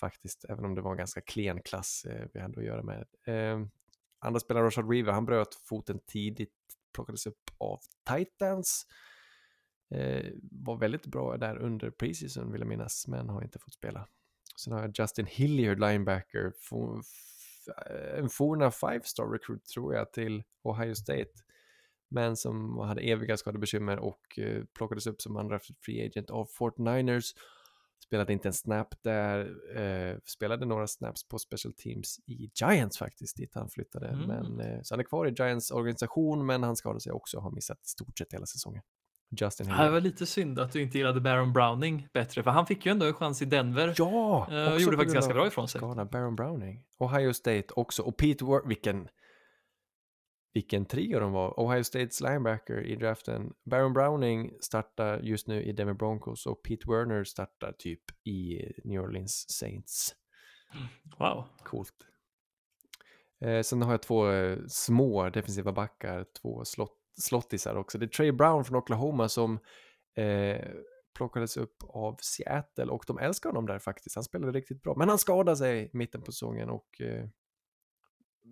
faktiskt, 0.00 0.44
även 0.48 0.64
om 0.64 0.74
det 0.74 0.80
var 0.80 0.90
en 0.90 0.96
ganska 0.96 1.20
klen 1.20 1.62
klass 1.62 2.04
eh, 2.04 2.26
vi 2.34 2.40
hade 2.40 2.60
att 2.60 2.66
göra 2.66 2.82
med. 2.82 3.06
Eh, 3.26 3.66
andra 4.18 4.40
spelaren, 4.40 4.66
Rashad 4.66 4.88
Weaver, 4.88 5.12
han 5.12 5.24
bröt 5.24 5.54
foten 5.54 6.00
tidigt, 6.06 6.54
plockades 6.94 7.26
upp 7.26 7.50
av 7.58 7.80
Titans. 8.16 8.86
Eh, 9.94 10.32
var 10.42 10.76
väldigt 10.76 11.06
bra 11.06 11.36
där 11.36 11.56
under 11.56 11.90
preseason 11.90 12.52
vill 12.52 12.60
jag 12.60 12.68
minnas, 12.68 13.06
men 13.08 13.28
har 13.28 13.42
inte 13.42 13.58
fått 13.58 13.74
spela. 13.74 14.06
Sen 14.56 14.72
har 14.72 14.80
jag 14.80 14.92
Justin 14.98 15.26
Hilliard, 15.26 15.80
linebacker, 15.80 16.52
en 18.16 18.28
forna 18.28 18.70
five-star 18.70 19.26
recruit 19.26 19.64
tror 19.64 19.94
jag 19.94 20.12
till 20.12 20.42
Ohio 20.62 20.94
State. 20.94 21.30
Men 22.08 22.36
som 22.36 22.78
hade 22.78 23.00
eviga 23.00 23.36
skadebekymmer 23.36 23.98
och 23.98 24.38
eh, 24.38 24.64
plockades 24.74 25.06
upp 25.06 25.22
som 25.22 25.36
andra 25.36 25.60
free 25.84 26.06
agent 26.06 26.30
av 26.30 26.46
Fort 26.46 26.78
Niners. 26.78 27.34
Spelade 28.06 28.32
inte 28.32 28.48
en 28.48 28.52
snap 28.52 29.02
där, 29.02 29.40
eh, 29.76 30.18
spelade 30.24 30.66
några 30.66 30.86
snaps 30.86 31.28
på 31.28 31.38
special 31.38 31.74
teams 31.74 32.20
i 32.26 32.50
Giants 32.54 32.98
faktiskt, 32.98 33.36
dit 33.36 33.54
han 33.54 33.70
flyttade. 33.70 34.08
Mm. 34.08 34.26
Men, 34.26 34.60
eh, 34.60 34.82
så 34.82 34.94
han 34.94 35.00
är 35.00 35.04
kvar 35.04 35.26
i 35.26 35.34
Giants 35.38 35.70
organisation, 35.70 36.46
men 36.46 36.62
han 36.62 36.76
skadade 36.76 37.00
sig 37.00 37.12
också 37.12 37.36
och 37.36 37.42
har 37.42 37.50
missat 37.50 37.86
stort 37.86 38.18
sett 38.18 38.32
hela 38.32 38.46
säsongen. 38.46 38.82
Justin 39.30 39.66
Hill. 39.66 39.76
Det 39.76 39.90
var 39.90 40.00
lite 40.00 40.26
synd 40.26 40.58
att 40.58 40.72
du 40.72 40.82
inte 40.82 40.98
gillade 40.98 41.20
Baron 41.20 41.52
Browning 41.52 42.08
bättre, 42.12 42.42
för 42.42 42.50
han 42.50 42.66
fick 42.66 42.86
ju 42.86 42.92
ändå 42.92 43.06
en 43.06 43.14
chans 43.14 43.42
i 43.42 43.44
Denver. 43.44 43.94
Ja! 43.96 44.48
Eh, 44.52 44.72
och 44.72 44.80
gjorde 44.80 44.96
faktiskt 44.96 45.14
ganska 45.14 45.34
bra 45.34 45.46
ifrån 45.46 45.68
sig. 45.68 45.78
Skada, 45.78 46.04
Baron 46.04 46.36
Browning. 46.36 46.84
Ohio 46.98 47.32
State 47.32 47.66
också, 47.76 48.02
och 48.02 48.16
Pete 48.16 48.44
Ward, 48.44 48.68
vilken, 48.68 49.08
vilken 50.54 50.86
trio 50.86 51.20
de 51.20 51.32
var. 51.32 51.60
Ohio 51.60 51.84
States 51.84 52.20
linebacker 52.20 52.86
i 52.86 52.96
draften. 52.96 53.52
Baron 53.70 53.92
Browning 53.92 54.52
startar 54.60 55.18
just 55.18 55.46
nu 55.46 55.62
i 55.62 55.72
Denver 55.72 55.94
Broncos 55.94 56.46
och 56.46 56.62
Pete 56.62 56.84
Werner 56.88 57.24
startar 57.24 57.72
typ 57.78 58.02
i 58.24 58.60
New 58.84 59.02
Orleans 59.02 59.44
Saints. 59.48 60.14
Wow. 61.18 61.44
Coolt. 61.64 61.94
Eh, 63.40 63.62
sen 63.62 63.82
har 63.82 63.90
jag 63.90 64.02
två 64.02 64.30
eh, 64.30 64.58
små 64.68 65.30
defensiva 65.30 65.72
backar, 65.72 66.26
två 66.42 66.64
slott 66.64 66.99
slottisar 67.18 67.74
också. 67.74 67.98
Det 67.98 68.04
är 68.04 68.08
Trey 68.08 68.32
Brown 68.32 68.64
från 68.64 68.76
Oklahoma 68.76 69.28
som 69.28 69.58
eh, 70.14 70.68
plockades 71.14 71.56
upp 71.56 71.76
av 71.88 72.16
Seattle 72.20 72.84
och 72.84 73.04
de 73.06 73.18
älskar 73.18 73.50
honom 73.50 73.66
där 73.66 73.78
faktiskt. 73.78 74.14
Han 74.14 74.24
spelade 74.24 74.52
riktigt 74.52 74.82
bra, 74.82 74.94
men 74.96 75.08
han 75.08 75.18
skadade 75.18 75.56
sig 75.56 75.84
i 75.84 75.90
mitten 75.92 76.22
på 76.22 76.32
säsongen 76.32 76.70
och 76.70 77.00
eh, 77.00 77.28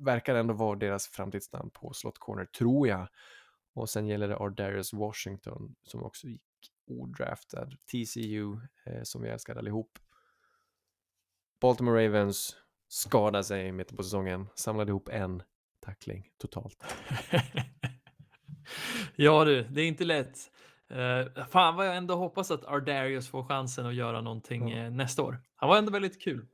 verkar 0.05 0.35
ändå 0.35 0.55
vara 0.55 0.79
deras 0.79 1.09
framtidsnamn 1.09 1.71
på 1.71 1.93
slot 1.93 2.19
corner, 2.19 2.45
tror 2.45 2.89
jag. 2.89 3.09
Och 3.75 3.91
sen 3.91 4.07
gäller 4.07 4.29
det 4.29 4.37
Ardarius 4.37 4.93
Washington 4.93 5.75
som 5.83 6.03
också 6.03 6.27
gick 6.27 6.43
odraftad. 6.91 7.71
TCU 7.93 8.53
eh, 8.87 9.03
som 9.03 9.23
vi 9.23 9.29
älskar 9.29 9.57
allihop. 9.57 9.99
Baltimore 11.61 12.07
Ravens 12.07 12.57
skadade 12.89 13.45
sig 13.45 13.67
i 13.67 13.73
mitten 13.73 13.97
på 13.97 14.03
säsongen, 14.03 14.49
samlade 14.55 14.91
ihop 14.91 15.09
en 15.09 15.43
tackling 15.81 16.31
totalt. 16.39 16.85
ja 19.17 19.45
du, 19.45 19.63
det 19.63 19.81
är 19.81 19.87
inte 19.87 20.05
lätt. 20.05 20.39
Uh, 20.91 21.45
fan 21.45 21.77
vad 21.77 21.87
jag 21.87 21.97
ändå 21.97 22.15
hoppas 22.15 22.51
att 22.51 22.65
Ardarius 22.65 23.29
får 23.29 23.45
chansen 23.45 23.87
att 23.87 23.95
göra 23.95 24.21
någonting 24.21 24.69
ja. 24.69 24.85
uh, 24.85 24.91
nästa 24.91 25.23
år. 25.23 25.41
Han 25.57 25.69
var 25.69 25.79
ändå 25.79 25.93
väldigt 25.93 26.23
kul. 26.23 26.47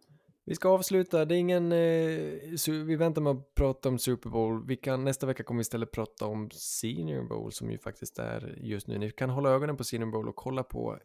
Vi 0.47 0.55
ska 0.55 0.69
avsluta, 0.69 1.25
det 1.25 1.35
är 1.35 1.39
ingen, 1.39 1.73
uh, 1.73 2.85
vi 2.87 2.97
väntar 2.97 3.23
med 3.23 3.31
att 3.31 3.55
prata 3.55 3.89
om 3.89 3.99
Super 3.99 4.31
Bowl. 4.31 4.67
Vi 4.67 4.77
kan, 4.77 5.05
nästa 5.05 5.27
vecka 5.27 5.43
kommer 5.43 5.59
vi 5.59 5.63
istället 5.63 5.93
prata 5.93 6.27
om 6.27 6.51
Senior 6.51 7.29
Bowl 7.29 7.53
som 7.53 7.71
ju 7.71 7.79
faktiskt 7.79 8.19
är 8.19 8.59
just 8.61 8.87
nu. 8.87 8.99
Ni 8.99 9.11
kan 9.11 9.31
hålla 9.31 9.51
ögonen 9.51 9.77
på 9.77 9.85
Senior 9.85 10.11
Bowl 10.11 10.29
och 10.29 10.37
kolla 10.37 10.63
på 10.63 10.99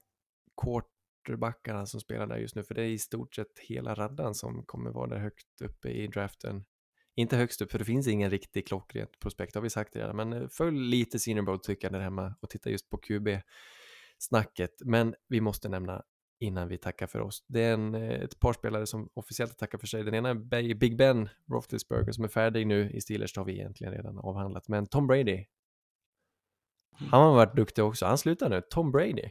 quarterbackarna 0.61 1.86
som 1.86 1.99
spelar 1.99 2.27
där 2.27 2.38
just 2.38 2.56
nu, 2.56 2.64
för 2.64 2.76
det 2.76 2.81
är 2.81 2.88
i 2.88 2.99
stort 2.99 3.36
sett 3.36 3.60
hela 3.60 3.95
raddan 3.95 4.36
som 4.36 4.64
kommer 4.65 4.91
vara 4.91 5.07
där 5.07 5.18
högt 5.18 5.61
uppe 5.61 5.90
i 5.90 6.07
draften 6.07 6.65
inte 7.15 7.38
högst 7.38 7.61
upp, 7.61 7.72
för 7.72 7.80
det 7.80 7.86
finns 7.86 8.07
ingen 8.07 8.30
riktig 8.30 8.68
klockrent 8.68 9.19
prospekt, 9.19 9.56
har 9.56 9.61
vi 9.61 9.69
sagt 9.69 9.94
det 9.94 9.99
redan, 9.99 10.15
men 10.15 10.34
eh, 10.34 10.48
följ 10.48 10.80
lite 10.80 11.41
Bowl 11.41 11.60
tycker 11.60 11.86
jag 11.88 11.94
där 11.94 11.99
hemma 11.99 12.36
och 12.41 12.49
titta 12.49 12.69
just 12.69 12.90
på 12.90 12.98
QB-snacket. 12.98 14.81
Men 14.86 15.15
vi 15.27 15.41
måste 15.41 15.69
nämna 15.69 16.03
innan 16.40 16.68
vi 16.68 16.77
tackar 16.77 17.07
för 17.07 17.19
oss. 17.19 17.45
Det 17.48 17.61
är 17.61 17.73
en, 17.73 17.95
eh, 17.95 18.10
ett 18.10 18.40
par 18.40 18.53
spelare 18.53 18.88
som 18.88 19.10
officiellt 19.14 19.57
tackar 19.57 19.77
för 19.77 19.88
sig. 19.88 20.03
Den 20.03 20.15
ena 20.15 20.30
är 20.30 20.73
Big 20.73 20.98
Ben 20.98 21.30
Roethlisberger 21.52 22.11
som 22.11 22.23
är 22.23 22.27
färdig 22.27 22.68
nu 22.68 22.91
i 22.91 23.02
Steelers, 23.02 23.38
har 23.38 23.45
vi 23.45 23.53
egentligen 23.53 23.94
redan 23.94 24.18
avhandlat. 24.18 24.68
Men 24.68 24.88
Tom 24.88 25.07
Brady, 25.07 25.45
han 26.91 27.22
har 27.22 27.34
varit 27.34 27.56
duktig 27.56 27.84
också. 27.84 28.06
Han 28.06 28.18
slutar 28.18 28.49
nu, 28.49 28.61
Tom 28.69 28.91
Brady. 28.91 29.30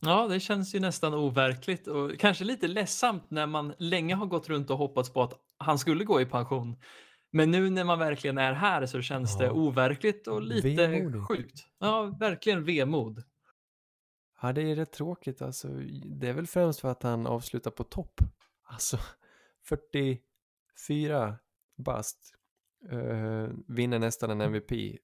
Ja, 0.00 0.28
det 0.28 0.40
känns 0.40 0.74
ju 0.74 0.80
nästan 0.80 1.14
overkligt 1.14 1.86
och 1.86 2.18
kanske 2.18 2.44
lite 2.44 2.68
ledsamt 2.68 3.30
när 3.30 3.46
man 3.46 3.74
länge 3.78 4.14
har 4.14 4.26
gått 4.26 4.48
runt 4.48 4.70
och 4.70 4.78
hoppats 4.78 5.12
på 5.12 5.22
att 5.22 5.34
han 5.58 5.78
skulle 5.78 6.04
gå 6.04 6.20
i 6.20 6.26
pension. 6.26 6.76
Men 7.30 7.50
nu 7.50 7.70
när 7.70 7.84
man 7.84 7.98
verkligen 7.98 8.38
är 8.38 8.52
här 8.52 8.86
så 8.86 9.02
känns 9.02 9.36
ja. 9.38 9.44
det 9.44 9.50
overkligt 9.50 10.26
och 10.26 10.42
lite 10.42 10.86
Vemodigt. 10.86 11.28
sjukt. 11.28 11.66
Ja, 11.78 12.16
verkligen 12.20 12.64
vemod. 12.64 13.22
Ja, 14.42 14.52
det 14.52 14.62
är 14.62 14.76
rätt 14.76 14.92
tråkigt 14.92 15.42
alltså. 15.42 15.68
Det 16.04 16.28
är 16.28 16.32
väl 16.32 16.46
främst 16.46 16.80
för 16.80 16.88
att 16.88 17.02
han 17.02 17.26
avslutar 17.26 17.70
på 17.70 17.84
topp. 17.84 18.20
Alltså 18.62 18.98
44 19.68 21.38
bast. 21.76 22.34
Uh, 22.92 23.48
vinner 23.68 23.98
nästan 23.98 24.30
en 24.30 24.40
MVP. 24.40 24.98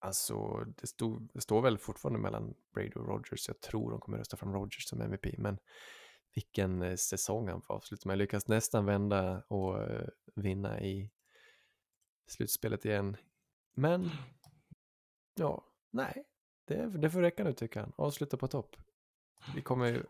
Alltså, 0.00 0.64
det, 0.80 0.86
stod, 0.86 1.30
det 1.34 1.40
står 1.40 1.62
väl 1.62 1.78
fortfarande 1.78 2.20
mellan 2.20 2.54
Brady 2.74 2.90
och 2.94 3.08
Rogers. 3.08 3.48
Jag 3.48 3.60
tror 3.60 3.90
de 3.90 4.00
kommer 4.00 4.18
rösta 4.18 4.36
fram 4.36 4.52
Rogers 4.52 4.88
som 4.88 5.00
MVP, 5.00 5.38
men 5.38 5.58
vilken 6.38 6.82
eh, 6.82 6.96
säsong 6.96 7.48
han 7.48 7.62
får 7.62 7.74
avsluta 7.74 8.08
med. 8.08 8.18
Lyckas 8.18 8.48
nästan 8.48 8.84
vända 8.84 9.42
och 9.48 9.82
eh, 9.82 10.08
vinna 10.34 10.80
i 10.80 11.10
slutspelet 12.26 12.84
igen. 12.84 13.16
Men, 13.74 14.10
ja, 15.34 15.64
nej, 15.90 16.24
det, 16.64 16.98
det 16.98 17.10
får 17.10 17.20
räcka 17.20 17.44
nu 17.44 17.52
tycker 17.52 17.80
han. 17.80 17.92
Avsluta 17.96 18.36
på 18.36 18.48
topp. 18.48 18.76
Vi 19.54 19.62
kommer 19.62 19.86
ju 19.86 20.02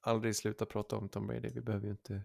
aldrig 0.00 0.36
sluta 0.36 0.66
prata 0.66 0.96
om 0.96 1.08
Tom 1.08 1.26
Brady. 1.26 1.48
Vi 1.48 1.60
behöver 1.60 1.86
ju 1.86 1.90
inte 1.90 2.22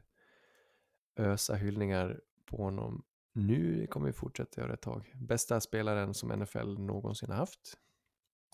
ösa 1.15 1.55
hyllningar 1.55 2.21
på 2.45 2.57
honom 2.63 3.03
nu 3.33 3.87
kommer 3.87 4.07
vi 4.07 4.13
fortsätta 4.13 4.61
göra 4.61 4.73
ett 4.73 4.81
tag. 4.81 5.13
Bästa 5.15 5.61
spelaren 5.61 6.13
som 6.13 6.29
NFL 6.29 6.79
någonsin 6.79 7.29
har 7.29 7.37
haft. 7.37 7.77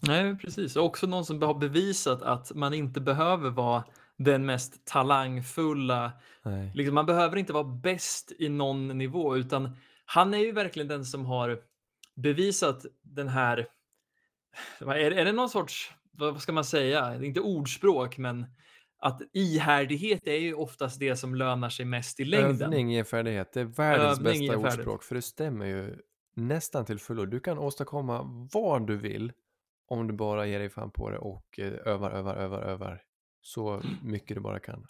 Nej, 0.01 0.37
precis. 0.37 0.75
Och 0.75 0.85
också 0.85 1.07
någon 1.07 1.25
som 1.25 1.41
har 1.41 1.53
bevisat 1.53 2.21
att 2.21 2.55
man 2.55 2.73
inte 2.73 3.01
behöver 3.01 3.49
vara 3.49 3.83
den 4.17 4.45
mest 4.45 4.85
talangfulla. 4.85 6.11
Liksom, 6.73 6.95
man 6.95 7.05
behöver 7.05 7.37
inte 7.37 7.53
vara 7.53 7.63
bäst 7.63 8.31
i 8.39 8.49
någon 8.49 8.87
nivå, 8.87 9.37
utan 9.37 9.77
han 10.05 10.33
är 10.33 10.37
ju 10.37 10.51
verkligen 10.51 10.87
den 10.87 11.05
som 11.05 11.25
har 11.25 11.59
bevisat 12.15 12.85
den 13.01 13.27
här... 13.27 13.67
Är, 14.79 15.11
är 15.11 15.25
det 15.25 15.31
någon 15.31 15.49
sorts, 15.49 15.91
vad 16.11 16.41
ska 16.41 16.51
man 16.51 16.65
säga, 16.65 17.23
inte 17.23 17.41
ordspråk, 17.41 18.17
men 18.17 18.45
att 18.99 19.21
ihärdighet 19.33 20.27
är 20.27 20.39
ju 20.39 20.53
oftast 20.53 20.99
det 20.99 21.15
som 21.15 21.35
lönar 21.35 21.69
sig 21.69 21.85
mest 21.85 22.19
i 22.19 22.25
längden. 22.25 22.61
Övning 22.61 22.91
ger 22.91 23.03
färdighet, 23.03 23.53
det 23.53 23.61
är 23.61 23.65
världens 23.65 24.19
Övning 24.19 24.51
bästa 24.51 24.57
ordspråk, 24.57 25.03
för 25.03 25.15
det 25.15 25.21
stämmer 25.21 25.65
ju 25.65 25.97
nästan 26.35 26.85
till 26.85 26.99
fullo. 26.99 27.25
Du 27.25 27.39
kan 27.39 27.57
åstadkomma 27.57 28.47
vad 28.53 28.87
du 28.87 28.97
vill 28.97 29.33
om 29.87 30.07
du 30.07 30.13
bara 30.13 30.45
ger 30.45 30.59
dig 30.59 30.69
fan 30.69 30.91
på 30.91 31.09
det 31.09 31.17
och 31.17 31.59
eh, 31.59 31.73
övar, 31.85 32.11
övar, 32.11 32.35
övar, 32.35 32.61
övar 32.61 33.01
så 33.45 33.81
mycket 34.03 34.35
du 34.37 34.41
bara 34.41 34.59
kan. 34.59 34.87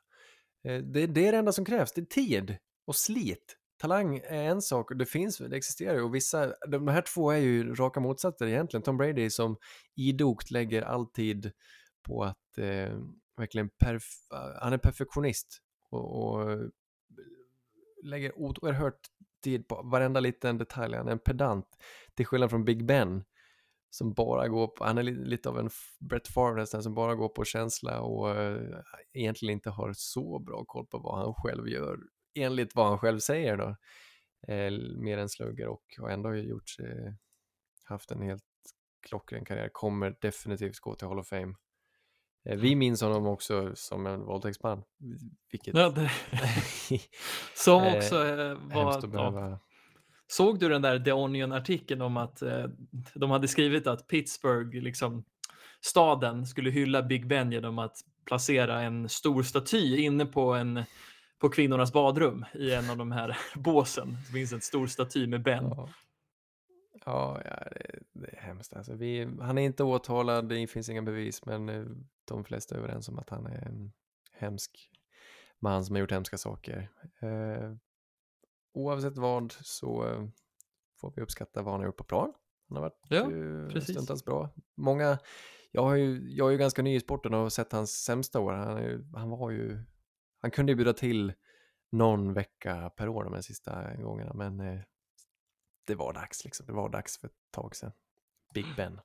Eh, 0.64 0.82
det, 0.82 1.08
det 1.08 1.28
är 1.28 1.32
det 1.32 1.38
enda 1.38 1.52
som 1.52 1.66
krävs, 1.66 1.92
det 1.94 2.02
är 2.02 2.06
tid 2.06 2.58
och 2.88 2.96
slit. 2.96 3.58
Talang 3.78 4.18
är 4.18 4.44
en 4.44 4.62
sak, 4.62 4.92
och 4.92 4.98
det 4.98 5.06
finns, 5.06 5.38
det 5.38 5.58
existerar 5.58 5.96
ju 5.96 6.02
och 6.02 6.16
vissa, 6.16 6.56
de 6.68 6.88
här 6.88 7.02
två 7.02 7.32
är 7.32 7.38
ju 7.38 7.76
raka 7.76 8.00
motsatser 8.00 8.48
egentligen. 8.48 8.84
Tom 8.84 8.98
Brady 8.98 9.30
som 9.30 9.58
idogt 9.96 10.52
lägger 10.52 10.82
all 10.82 11.06
tid 11.06 11.52
på 12.08 12.24
att 12.24 12.58
eh, 12.58 13.00
verkligen 13.38 13.70
perf 13.70 14.04
han 14.62 14.74
är 14.74 14.78
perfektionist 14.78 15.62
och, 15.90 16.24
och 16.24 16.60
lägger 18.04 18.40
oerhört 18.40 19.00
tid 19.44 19.68
på 19.68 19.82
varenda 19.84 20.20
liten 20.20 20.58
detalj. 20.58 20.96
Han 20.96 21.08
är 21.08 21.12
en 21.12 21.20
pedant, 21.20 21.68
till 22.14 22.26
skillnad 22.26 22.50
från 22.50 22.66
Big 22.66 22.86
Ben 22.86 23.24
som 23.98 24.14
bara 24.14 24.48
går 24.48 24.68
på, 24.68 24.84
han 24.86 24.98
är 24.98 25.04
lite 25.04 25.50
av 25.50 25.60
en 25.60 25.70
Brett 26.00 26.28
Favre 26.28 26.60
nästan, 26.62 26.84
som 26.84 26.94
bara 26.94 27.16
går 27.16 27.30
på 27.30 27.46
känsla 27.46 28.02
och 28.02 28.30
äh, 28.30 28.80
egentligen 29.14 29.54
inte 29.54 29.70
har 29.70 29.94
så 29.96 30.40
bra 30.40 30.64
koll 30.66 30.86
på 30.86 30.98
vad 30.98 31.18
han 31.18 31.34
själv 31.34 31.68
gör, 31.68 32.00
enligt 32.36 32.76
vad 32.76 32.88
han 32.88 33.00
själv 33.00 33.20
säger 33.20 33.58
då. 33.58 33.76
Eh, 34.54 34.72
mer 34.98 35.18
än 35.18 35.30
slugger 35.30 35.68
och 35.68 35.84
har 35.98 36.10
ändå 36.10 36.36
gjort 36.36 36.76
haft 37.84 38.12
en 38.12 38.22
helt 38.22 38.44
klockren 39.08 39.46
karriär, 39.46 39.70
kommer 39.74 40.16
definitivt 40.22 40.80
gå 40.80 40.96
till 40.96 41.08
Hall 41.08 41.20
of 41.20 41.28
Fame. 41.28 41.56
Eh, 42.50 42.58
Vi 42.58 42.76
minns 42.76 43.02
honom 43.02 43.28
också 43.28 43.76
som 43.76 44.06
en 44.08 44.26
våldtäktsman, 44.26 44.84
vilket 45.52 45.76
Ja, 45.76 45.90
det, 45.90 46.12
som 47.56 47.84
Eh, 47.84 47.98
också 47.98 48.28
eh, 48.28 48.48
hemskt 48.48 48.74
var... 48.74 48.98
att 48.98 49.04
Ja, 49.04 49.10
behöva 49.10 49.60
såg 50.36 50.60
du 50.60 50.70
den 50.70 50.82
där 50.82 51.00
The 51.00 51.12
Onion-artikeln 51.12 52.02
om 52.02 52.18
att 52.18 52.42
eh, 52.42 52.66
de 53.14 53.32
hade 53.32 53.48
skrivit 53.48 53.88
att 53.88 54.08
Pittsburgh, 54.08 54.84
liksom 54.84 55.24
staden, 55.82 56.46
skulle 56.46 56.70
hylla 56.70 57.04
Big 57.04 57.28
Ben 57.28 57.52
genom 57.52 57.80
att 57.80 57.98
placera 58.26 58.82
en 58.82 59.10
stor 59.10 59.44
staty 59.44 59.98
inne 59.98 60.26
på 60.26 60.54
en 60.54 60.84
på 61.40 61.50
kvinnornas 61.50 61.94
badrum 61.94 62.46
i 62.54 62.74
en 62.74 62.90
av 62.90 62.98
de 62.98 63.12
här 63.12 63.38
båsen. 63.56 64.18
Det 64.28 64.34
finns 64.34 64.54
en 64.54 64.62
stor 64.62 64.88
staty 64.88 65.28
med 65.28 65.44
Ben. 65.44 65.64
Ja, 65.64 65.90
ja, 67.06 67.42
ja 67.46 67.70
det, 67.72 68.00
det 68.14 68.38
är 68.38 68.42
hemskt. 68.42 68.74
Alltså, 68.74 68.94
vi, 68.94 69.28
han 69.42 69.58
är 69.58 69.62
inte 69.62 69.84
åtalad, 69.84 70.50
det 70.50 70.68
finns 70.68 70.90
inga 70.90 71.02
bevis, 71.02 71.46
men 71.46 71.70
eh, 71.70 71.86
de 72.26 72.44
flesta 72.44 72.76
är 72.76 72.80
överens 72.80 73.10
om 73.10 73.20
att 73.20 73.30
han 73.30 73.46
är 73.46 73.68
en 73.68 73.92
hemsk 74.34 74.90
man 75.60 75.86
som 75.86 75.96
har 75.96 76.00
gjort 76.00 76.12
hemska 76.12 76.38
saker. 76.38 76.90
Eh, 77.20 77.76
oavsett 78.76 79.18
vad 79.18 79.52
så 79.62 80.08
eh, 80.08 80.26
får 81.02 81.14
vi 81.16 81.22
uppskatta 81.22 81.62
vad 81.62 81.74
han 81.74 81.82
har 81.82 81.86
gjort 81.88 81.98
på 81.98 82.04
plan. 82.04 82.34
Han 82.70 82.76
har 82.76 82.82
varit 82.82 83.00
Ja, 83.10 83.32
eh, 83.32 83.70
precis. 83.74 83.96
stundtals 83.96 84.26
bra. 84.26 84.54
Många, 84.78 85.18
jag, 85.72 85.82
har 85.84 85.96
ju, 85.96 86.36
jag 86.36 86.48
är 86.48 86.52
ju 86.52 86.58
ganska 86.58 86.82
ny 86.82 86.96
i 86.96 87.00
sporten 87.00 87.34
och 87.34 87.40
har 87.40 87.50
sett 87.50 87.72
hans 87.72 87.92
sämsta 88.04 88.40
år. 88.40 88.54
Han, 88.54 88.84
ju- 88.84 89.06
han 89.16 89.30
var 89.30 89.52
ju, 89.52 89.84
han 90.42 90.52
kunde 90.52 90.72
ju 90.72 90.76
bjuda 90.76 90.94
till 90.94 91.34
någon 91.92 92.34
vecka 92.34 92.90
per 92.98 93.10
år 93.10 93.24
de 93.24 93.34
här 93.34 93.42
sista 93.42 93.96
gångerna, 93.96 94.34
men 94.34 94.60
eh, 94.60 94.82
det 95.88 95.96
var 95.96 96.14
dags 96.14 96.44
liksom. 96.46 96.66
Det 96.66 96.74
var 96.74 96.90
dags 96.90 97.18
för 97.20 97.28
ett 97.28 97.34
tag 97.52 97.76
sedan. 97.76 97.92
Big 98.54 98.66
Ben. 98.78 99.00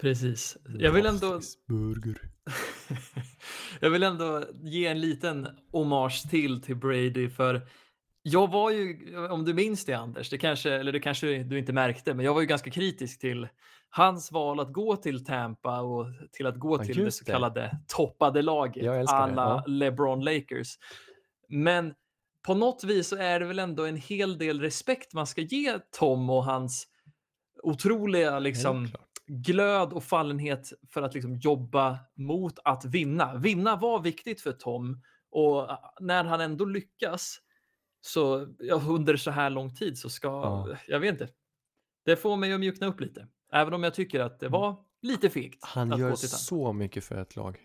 Precis. 0.00 0.56
Jag 0.78 0.92
vill 0.92 1.06
ändå 1.06 1.40
jag 3.80 3.90
vill 3.90 4.02
ändå 4.02 4.44
ge 4.52 4.86
en 4.86 5.00
liten 5.00 5.48
hommage 5.72 6.30
till 6.30 6.62
till 6.62 6.76
Brady 6.76 7.30
för 7.30 7.68
jag 8.28 8.50
var 8.50 8.70
ju, 8.70 9.16
om 9.28 9.44
du 9.44 9.54
minns 9.54 9.84
det 9.84 9.94
Anders, 9.94 10.30
det 10.30 10.38
kanske, 10.38 10.72
eller 10.72 10.92
det 10.92 11.00
kanske 11.00 11.42
du 11.42 11.58
inte 11.58 11.72
märkte, 11.72 12.14
men 12.14 12.24
jag 12.24 12.34
var 12.34 12.40
ju 12.40 12.46
ganska 12.46 12.70
kritisk 12.70 13.20
till 13.20 13.48
hans 13.90 14.32
val 14.32 14.60
att 14.60 14.72
gå 14.72 14.96
till 14.96 15.24
Tampa 15.24 15.80
och 15.80 16.06
till 16.32 16.46
att 16.46 16.56
gå 16.58 16.76
Ja, 16.76 16.84
till 16.84 17.04
det 17.04 17.10
så 17.10 17.24
det. 17.24 17.32
kallade 17.32 17.78
toppade 17.86 18.42
laget, 18.42 18.84
det, 18.84 19.08
alla 19.08 19.42
ja. 19.42 19.64
LeBron 19.66 20.24
Lakers. 20.24 20.78
Men 21.48 21.94
på 22.46 22.54
något 22.54 22.84
vis 22.84 23.08
så 23.08 23.16
är 23.16 23.40
det 23.40 23.46
väl 23.46 23.58
ändå 23.58 23.84
en 23.84 23.96
hel 23.96 24.38
del 24.38 24.60
respekt 24.60 25.12
man 25.12 25.26
ska 25.26 25.40
ge 25.40 25.78
Tom 25.98 26.30
och 26.30 26.44
hans 26.44 26.86
otroliga 27.62 28.38
liksom, 28.38 28.88
glöd 29.26 29.92
och 29.92 30.04
fallenhet 30.04 30.72
för 30.90 31.02
att 31.02 31.14
liksom 31.14 31.36
jobba 31.36 31.98
mot 32.14 32.58
att 32.64 32.84
vinna. 32.84 33.34
Vinna 33.34 33.76
var 33.76 34.00
viktigt 34.00 34.40
för 34.40 34.52
Tom 34.52 35.02
och 35.30 35.70
äh, 35.70 35.78
när 36.00 36.24
han 36.24 36.40
ändå 36.40 36.64
lyckas 36.64 37.40
så 38.06 38.54
ja, 38.58 38.82
under 38.88 39.16
så 39.16 39.30
här 39.30 39.50
lång 39.50 39.74
tid 39.74 39.98
så 39.98 40.10
ska, 40.10 40.28
Ja. 40.28 40.76
jag 40.88 41.00
vet 41.00 41.12
inte, 41.12 41.28
det 42.04 42.16
får 42.16 42.36
mig 42.36 42.52
att 42.52 42.60
mjukna 42.60 42.86
upp 42.86 43.00
lite. 43.00 43.28
Även 43.52 43.74
om 43.74 43.82
jag 43.82 43.94
tycker 43.94 44.20
att 44.20 44.40
det 44.40 44.48
var 44.48 44.84
lite 45.02 45.30
fegt. 45.30 45.64
Han 45.64 45.92
att 45.92 46.00
gör 46.00 46.14
så 46.14 46.72
mycket 46.72 47.04
för 47.04 47.16
ett 47.16 47.36
lag. 47.36 47.58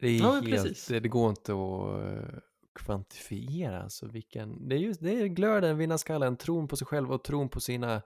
Det 0.00 0.08
är 0.08 0.20
Ja, 0.20 0.40
helt, 0.40 0.88
det, 0.88 1.08
går 1.08 1.30
inte 1.30 1.52
att 1.52 2.42
kvantifiera. 2.74 3.82
Alltså 3.82 4.06
vilken, 4.06 4.68
det, 4.68 4.76
är 4.76 4.78
just, 4.78 5.00
det 5.00 5.20
är 5.20 5.26
glöden, 5.26 5.78
vinnarskallen, 5.78 6.36
tron 6.36 6.68
på 6.68 6.76
sig 6.76 6.86
själv 6.86 7.12
och 7.12 7.24
tron 7.24 7.48
på 7.48 7.60
sina 7.60 8.02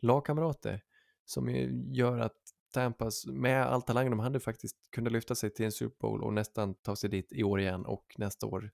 lagkamrater 0.00 0.82
som 1.24 1.48
gör 1.94 2.18
att 2.18 2.36
Tampas, 2.74 3.26
med 3.26 3.66
all 3.66 3.82
talang 3.82 4.10
de 4.10 4.18
hade 4.18 4.40
faktiskt, 4.40 4.76
kunde 4.90 5.10
lyfta 5.10 5.34
sig 5.34 5.50
till 5.50 5.64
en 5.64 5.72
Super 5.72 5.96
Bowl 6.00 6.22
och 6.22 6.32
nästan 6.32 6.74
ta 6.74 6.96
sig 6.96 7.10
dit 7.10 7.32
i 7.32 7.44
år 7.44 7.60
igen 7.60 7.86
och 7.86 8.14
nästa 8.18 8.46
år. 8.46 8.70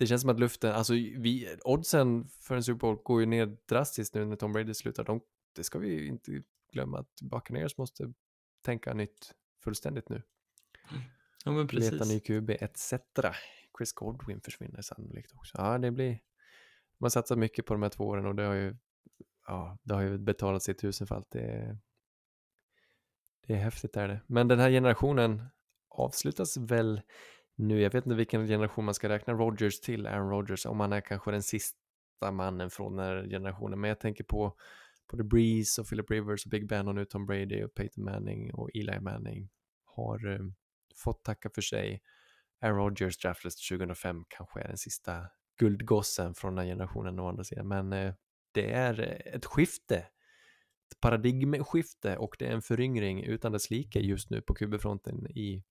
Det 0.00 0.06
känns 0.06 0.20
som 0.20 0.30
att 0.30 0.40
luften, 0.40 0.72
alltså 0.72 0.92
vi, 0.92 1.56
oddsen 1.64 2.28
för 2.28 2.56
en 2.56 2.62
Super 2.64 2.78
Bowl 2.78 2.96
går 2.96 3.20
ju 3.20 3.26
ner 3.26 3.56
drastiskt 3.68 4.14
nu 4.14 4.24
när 4.24 4.36
Tom 4.36 4.52
Brady 4.52 4.74
slutar. 4.74 5.04
De, 5.04 5.20
det 5.56 5.64
ska 5.64 5.78
vi 5.78 5.88
ju 5.88 6.06
inte 6.06 6.42
glömma 6.72 6.98
att 6.98 7.20
Buccaneers 7.22 7.78
måste 7.78 8.12
tänka 8.64 8.94
nytt 8.94 9.34
fullständigt 9.64 10.08
nu. 10.08 10.22
Ja, 11.44 11.52
men 11.52 11.66
Leta 11.66 11.96
precis. 11.96 12.08
ny 12.08 12.20
QB 12.20 12.50
etc. 12.50 12.94
Chris 13.78 13.92
Godwin 13.92 14.40
försvinner 14.40 14.82
sannolikt 14.82 15.32
också. 15.34 15.58
Ja, 15.58 15.78
det 15.78 15.90
blir... 15.90 16.10
Man 16.98 17.04
har 17.04 17.10
satsat 17.10 17.38
mycket 17.38 17.66
på 17.66 17.74
de 17.74 17.82
här 17.82 17.90
två 17.90 18.04
åren 18.04 18.26
och 18.26 18.34
det 18.34 18.42
har 18.42 18.54
ju, 18.54 18.76
ja, 19.46 19.78
det 19.82 19.94
har 19.94 20.02
ju 20.02 20.18
betalat 20.18 20.62
sig 20.62 20.74
tusenfalt. 20.74 21.30
Det 21.30 21.78
det 23.46 23.54
är 23.54 23.58
häftigt 23.58 23.96
är 23.96 24.08
det. 24.08 24.20
Men 24.26 24.48
den 24.48 24.58
här 24.58 24.70
generationen 24.70 25.42
avslutas 25.88 26.56
väl 26.56 27.02
nu. 27.60 27.80
Jag 27.80 27.92
vet 27.92 28.06
inte 28.06 28.16
vilken 28.16 28.46
generation 28.46 28.84
man 28.84 28.94
ska 28.94 29.08
räkna 29.08 29.32
Rodgers 29.32 29.80
till, 29.80 30.06
Aaron 30.06 30.30
Rodgers, 30.30 30.66
om 30.66 30.80
han 30.80 30.92
är 30.92 31.00
kanske 31.00 31.30
den 31.30 31.42
sista 31.42 31.76
mannen 32.32 32.70
från 32.70 32.96
den 32.96 33.06
här 33.06 33.28
generationen. 33.28 33.80
Men 33.80 33.88
jag 33.88 34.00
tänker 34.00 34.24
på 34.24 34.56
både 35.10 35.24
Breeze 35.24 35.80
och 35.80 35.88
Philip 35.88 36.10
Rivers 36.10 36.44
och 36.44 36.50
Big 36.50 36.68
Ben 36.68 36.88
och 36.88 36.94
nu 36.94 37.04
Tom 37.04 37.26
Brady 37.26 37.64
och 37.64 37.74
Peyton 37.74 38.04
Manning 38.04 38.54
och 38.54 38.70
Eli 38.74 39.00
Manning 39.00 39.48
har 39.84 40.32
eh, 40.32 40.40
fått 40.96 41.24
tacka 41.24 41.50
för 41.54 41.62
sig. 41.62 42.02
Aaron 42.60 42.78
Rodgers 42.78 43.18
draftades 43.18 43.68
2005 43.68 44.24
kanske 44.28 44.60
är 44.60 44.68
den 44.68 44.78
sista 44.78 45.26
guldgossen 45.58 46.34
från 46.34 46.54
den 46.54 46.64
här 46.64 46.72
generationen 46.72 47.18
å 47.18 47.28
andra 47.28 47.44
sidan. 47.44 47.68
Men 47.68 47.92
eh, 47.92 48.14
det 48.52 48.72
är 48.72 49.00
eh, 49.00 49.34
ett 49.34 49.46
skifte, 49.46 49.96
ett 49.96 51.00
paradigmskifte 51.00 52.16
och 52.16 52.36
det 52.38 52.46
är 52.46 52.52
en 52.52 52.62
föryngring 52.62 53.24
utan 53.24 53.52
dess 53.52 53.70
like 53.70 54.00
just 54.00 54.30
nu 54.30 54.40
på 54.40 54.54
QB-fronten 54.54 55.26
i 55.26 55.64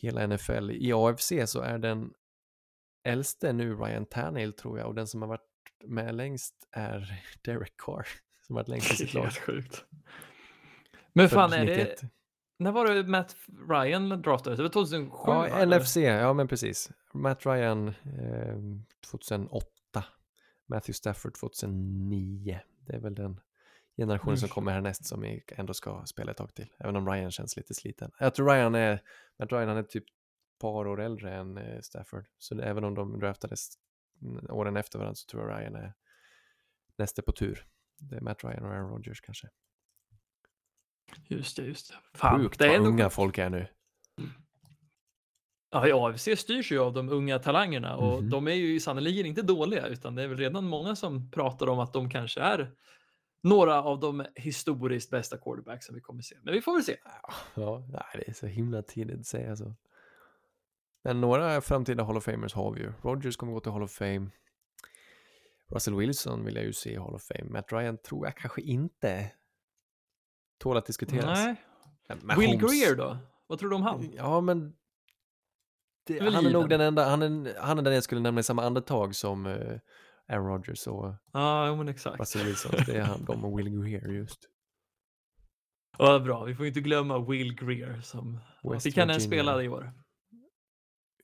hela 0.00 0.26
NFL. 0.26 0.70
I 0.70 0.92
AFC 0.92 1.32
så 1.46 1.60
är 1.60 1.78
den 1.78 2.12
äldste 3.04 3.52
nu 3.52 3.74
Ryan 3.74 4.06
Tannehill 4.06 4.52
tror 4.52 4.78
jag 4.78 4.88
och 4.88 4.94
den 4.94 5.06
som 5.06 5.22
har 5.22 5.28
varit 5.28 5.50
med 5.84 6.14
längst 6.14 6.54
är 6.70 7.24
Derek 7.42 7.74
Carr 7.76 8.06
som 8.46 8.56
har 8.56 8.62
varit 8.62 8.68
längst 8.68 8.92
i 8.92 8.96
sitt 8.96 9.14
lag. 9.14 9.22
Helt 9.22 9.38
sjukt. 9.38 9.84
Men 11.12 11.28
fan, 11.28 11.52
är 11.52 11.66
det, 11.66 11.76
91. 11.76 12.02
när 12.58 12.72
var 12.72 12.94
det 12.94 13.02
Matt 13.02 13.36
Ryan 13.68 14.08
draftades? 14.22 14.56
Det 14.56 14.62
var 14.62 14.70
2007? 14.70 15.14
Ja, 15.26 15.46
eller? 15.46 15.80
NFC, 15.80 15.96
ja 15.96 16.32
men 16.32 16.48
precis. 16.48 16.90
Matt 17.12 17.46
Ryan 17.46 17.88
eh, 17.88 18.56
2008, 19.10 19.66
Matthew 20.66 20.92
Stafford 20.92 21.34
2009. 21.34 22.60
Det 22.86 22.92
är 22.96 23.00
väl 23.00 23.14
den 23.14 23.40
generationen 24.02 24.36
som 24.36 24.46
Mm. 24.46 24.54
kommer 24.54 24.72
härnäst 24.72 25.04
som 25.06 25.40
ändå 25.48 25.74
ska 25.74 26.02
spela 26.06 26.30
ett 26.30 26.36
tag 26.36 26.54
till. 26.54 26.72
Även 26.78 26.96
om 26.96 27.08
Ryan 27.08 27.30
känns 27.30 27.56
lite 27.56 27.74
sliten. 27.74 28.10
Jag 28.18 28.34
tror 28.34 28.48
Ryan 28.50 28.74
är, 28.74 29.02
Matt 29.38 29.52
Ryan 29.52 29.68
han 29.68 29.76
är 29.76 29.82
typ 29.82 30.04
par 30.60 30.86
år 30.88 31.00
äldre 31.00 31.34
än 31.34 31.58
eh, 31.58 31.80
Stafford. 31.80 32.26
Så 32.38 32.60
även 32.60 32.84
om 32.84 32.94
de 32.94 33.18
draftades 33.20 33.68
mm, 34.22 34.46
åren 34.50 34.76
efter 34.76 34.98
varandra 34.98 35.14
så 35.14 35.26
tror 35.26 35.50
jag 35.50 35.60
Ryan 35.60 35.74
är 35.74 35.92
nästa 36.98 37.22
på 37.22 37.32
tur. 37.32 37.66
Det 37.98 38.16
är 38.16 38.20
Matt 38.20 38.44
Ryan 38.44 38.64
och 38.64 38.70
Aaron 38.70 38.90
Rodgers 38.90 39.20
kanske. 39.20 39.48
Just 41.28 41.56
det, 41.56 41.62
just 41.62 41.88
det. 41.90 42.18
Fan, 42.18 42.40
Sjukt 42.40 42.58
det 42.58 42.64
är 42.64 42.68
vad 42.68 42.76
ändå 42.76 42.88
unga 42.88 43.10
folk 43.10 43.38
är 43.38 43.50
nu. 43.50 43.66
Ja, 45.70 45.88
ja, 45.88 46.08
AFC 46.10 46.28
styrs 46.36 46.72
ju 46.72 46.78
av 46.78 46.92
de 46.92 47.08
unga 47.08 47.38
talangerna 47.38 47.96
och 47.96 48.22
Mhm. 48.22 48.30
de 48.30 48.48
är 48.48 48.52
ju 48.54 48.80
sannerligen 48.80 49.26
inte 49.26 49.42
dåliga 49.42 49.86
utan 49.86 50.14
det 50.14 50.22
är 50.22 50.28
väl 50.28 50.38
redan 50.38 50.64
många 50.64 50.96
som 50.96 51.30
pratar 51.30 51.68
om 51.68 51.78
att 51.78 51.92
de 51.92 52.10
kanske 52.10 52.40
är 52.40 52.72
några 53.42 53.82
av 53.82 54.00
de 54.00 54.26
historiskt 54.34 55.10
bästa 55.10 55.38
quarterbacks 55.38 55.86
som 55.86 55.94
vi 55.94 56.00
kommer 56.00 56.22
se. 56.22 56.36
Men 56.42 56.54
vi 56.54 56.60
får 56.60 56.72
väl 56.72 56.84
se. 56.84 56.96
Ja, 57.54 57.84
det 58.14 58.28
är 58.28 58.32
så 58.32 58.46
himla 58.46 58.82
tidigt 58.82 59.20
att 59.20 59.26
säga 59.26 59.56
så. 59.56 59.74
Men 61.02 61.20
några 61.20 61.60
framtida 61.60 62.04
Hall 62.04 62.16
of 62.16 62.24
Famers 62.24 62.54
har 62.54 62.72
vi 62.72 62.80
ju. 62.80 62.92
Rodgers 63.02 63.36
kommer 63.36 63.52
gå 63.52 63.60
till 63.60 63.72
Hall 63.72 63.82
of 63.82 63.92
Fame. 63.92 64.30
Russell 65.68 65.94
Wilson 65.94 66.44
vill 66.44 66.56
jag 66.56 66.64
ju 66.64 66.72
se 66.72 66.92
i 66.92 66.96
Hall 66.96 67.14
of 67.14 67.22
Fame. 67.22 67.50
Matt 67.50 67.72
Ryan 67.72 67.98
tror 67.98 68.26
jag 68.26 68.36
kanske 68.36 68.60
inte 68.60 69.32
tål 70.58 70.76
att 70.76 70.86
diskuteras. 70.86 71.38
Nej. 71.38 71.56
Men 72.22 72.38
Will 72.38 72.58
Greer 72.58 72.96
då? 72.96 73.18
Vad 73.46 73.58
tror 73.58 73.70
du 73.70 73.76
om 73.76 73.82
han? 73.82 74.12
Ja, 74.16 74.40
men 74.40 74.76
det, 76.06 76.18
är 76.18 76.30
han 76.30 76.46
är 76.46 76.50
nog 76.50 76.68
den 76.68 76.80
enda, 76.80 77.08
han 77.08 77.22
är, 77.22 77.60
han 77.60 77.78
är 77.78 77.82
den 77.82 77.94
jag 77.94 78.02
skulle 78.02 78.20
nämna 78.20 78.40
i 78.40 78.44
samma 78.44 78.64
andetag 78.64 79.14
som 79.14 79.46
uh, 79.46 79.78
Aaron 80.30 80.46
Rodgers 80.46 80.86
och 80.86 81.14
Ja, 81.32 81.66
jo, 81.68 81.76
men 81.76 81.88
exakt. 81.88 82.20
Russell 82.20 82.46
Wilson. 82.46 82.72
Det 82.86 82.96
är 82.96 83.02
han, 83.02 83.24
de 83.24 83.44
och 83.44 83.58
Will 83.58 83.68
Greer 83.82 84.08
just. 84.08 84.38
Ja, 85.98 86.18
bra. 86.18 86.44
Vi 86.44 86.54
får 86.54 86.66
inte 86.66 86.80
glömma 86.80 87.18
Will 87.18 87.54
Greer 87.54 88.00
som 88.00 88.38
West 88.62 88.82
fick 88.82 88.96
han 88.96 89.02
en 89.02 89.08
Virginia. 89.08 89.26
spelare 89.26 89.64
i 89.64 89.68
år. 89.68 89.92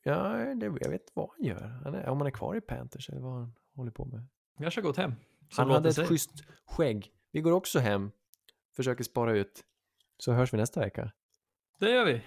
Ja, 0.03 0.29
det, 0.55 0.67
jag 0.67 0.91
vet 0.91 1.03
vad 1.15 1.29
han 1.37 1.47
gör. 1.47 1.81
Han 1.85 1.95
är, 1.95 2.09
om 2.09 2.19
han 2.19 2.27
är 2.27 2.31
kvar 2.31 2.55
i 2.57 2.61
Panthers 2.61 3.09
eller 3.09 3.21
vad 3.21 3.33
han 3.33 3.55
håller 3.75 3.91
på 3.91 4.05
med. 4.05 4.27
Jag 4.59 4.71
har 4.71 4.83
gått 4.83 4.97
hem. 4.97 5.15
Han 5.57 5.71
hade 5.71 5.89
ett 5.89 5.95
sig. 5.95 6.07
schysst 6.07 6.31
skägg. 6.67 7.13
Vi 7.33 7.41
går 7.41 7.53
också 7.53 7.79
hem, 7.79 8.11
försöker 8.77 9.05
spara 9.05 9.33
ut. 9.33 9.65
Så 10.19 10.33
hörs 10.33 10.53
vi 10.53 10.57
nästa 10.57 10.81
vecka. 10.81 11.13
Det 11.79 11.91
gör 11.91 12.05
vi. 12.05 12.13
Red 12.13 12.23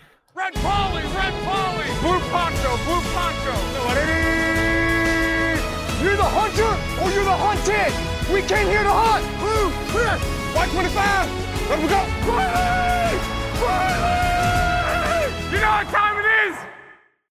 Polly, 0.53 1.03
Red 1.03 1.34
Polly! 1.45 1.89
Blue 2.01 2.19
Poncho, 2.31 2.72
Blue 2.85 3.03
Poncho! 3.14 4.39
You're 6.01 6.15
the 6.15 6.23
hunter 6.23 6.71
or 7.03 7.11
you're 7.11 7.26
the 7.26 7.35
hunted. 7.35 7.91
We 8.31 8.41
came 8.47 8.67
here 8.69 8.84
to 8.84 8.89
hunt. 8.89 9.26
Blue, 9.43 9.67
clear. 9.91 10.15
Y25. 10.55 10.95
Let 11.69 11.80
we 11.80 11.88
go. 11.91 11.99
Riley! 12.23 13.19
Riley! 13.59 15.27
You 15.51 15.59
know 15.59 15.71
what 15.76 15.88
time 15.91 16.09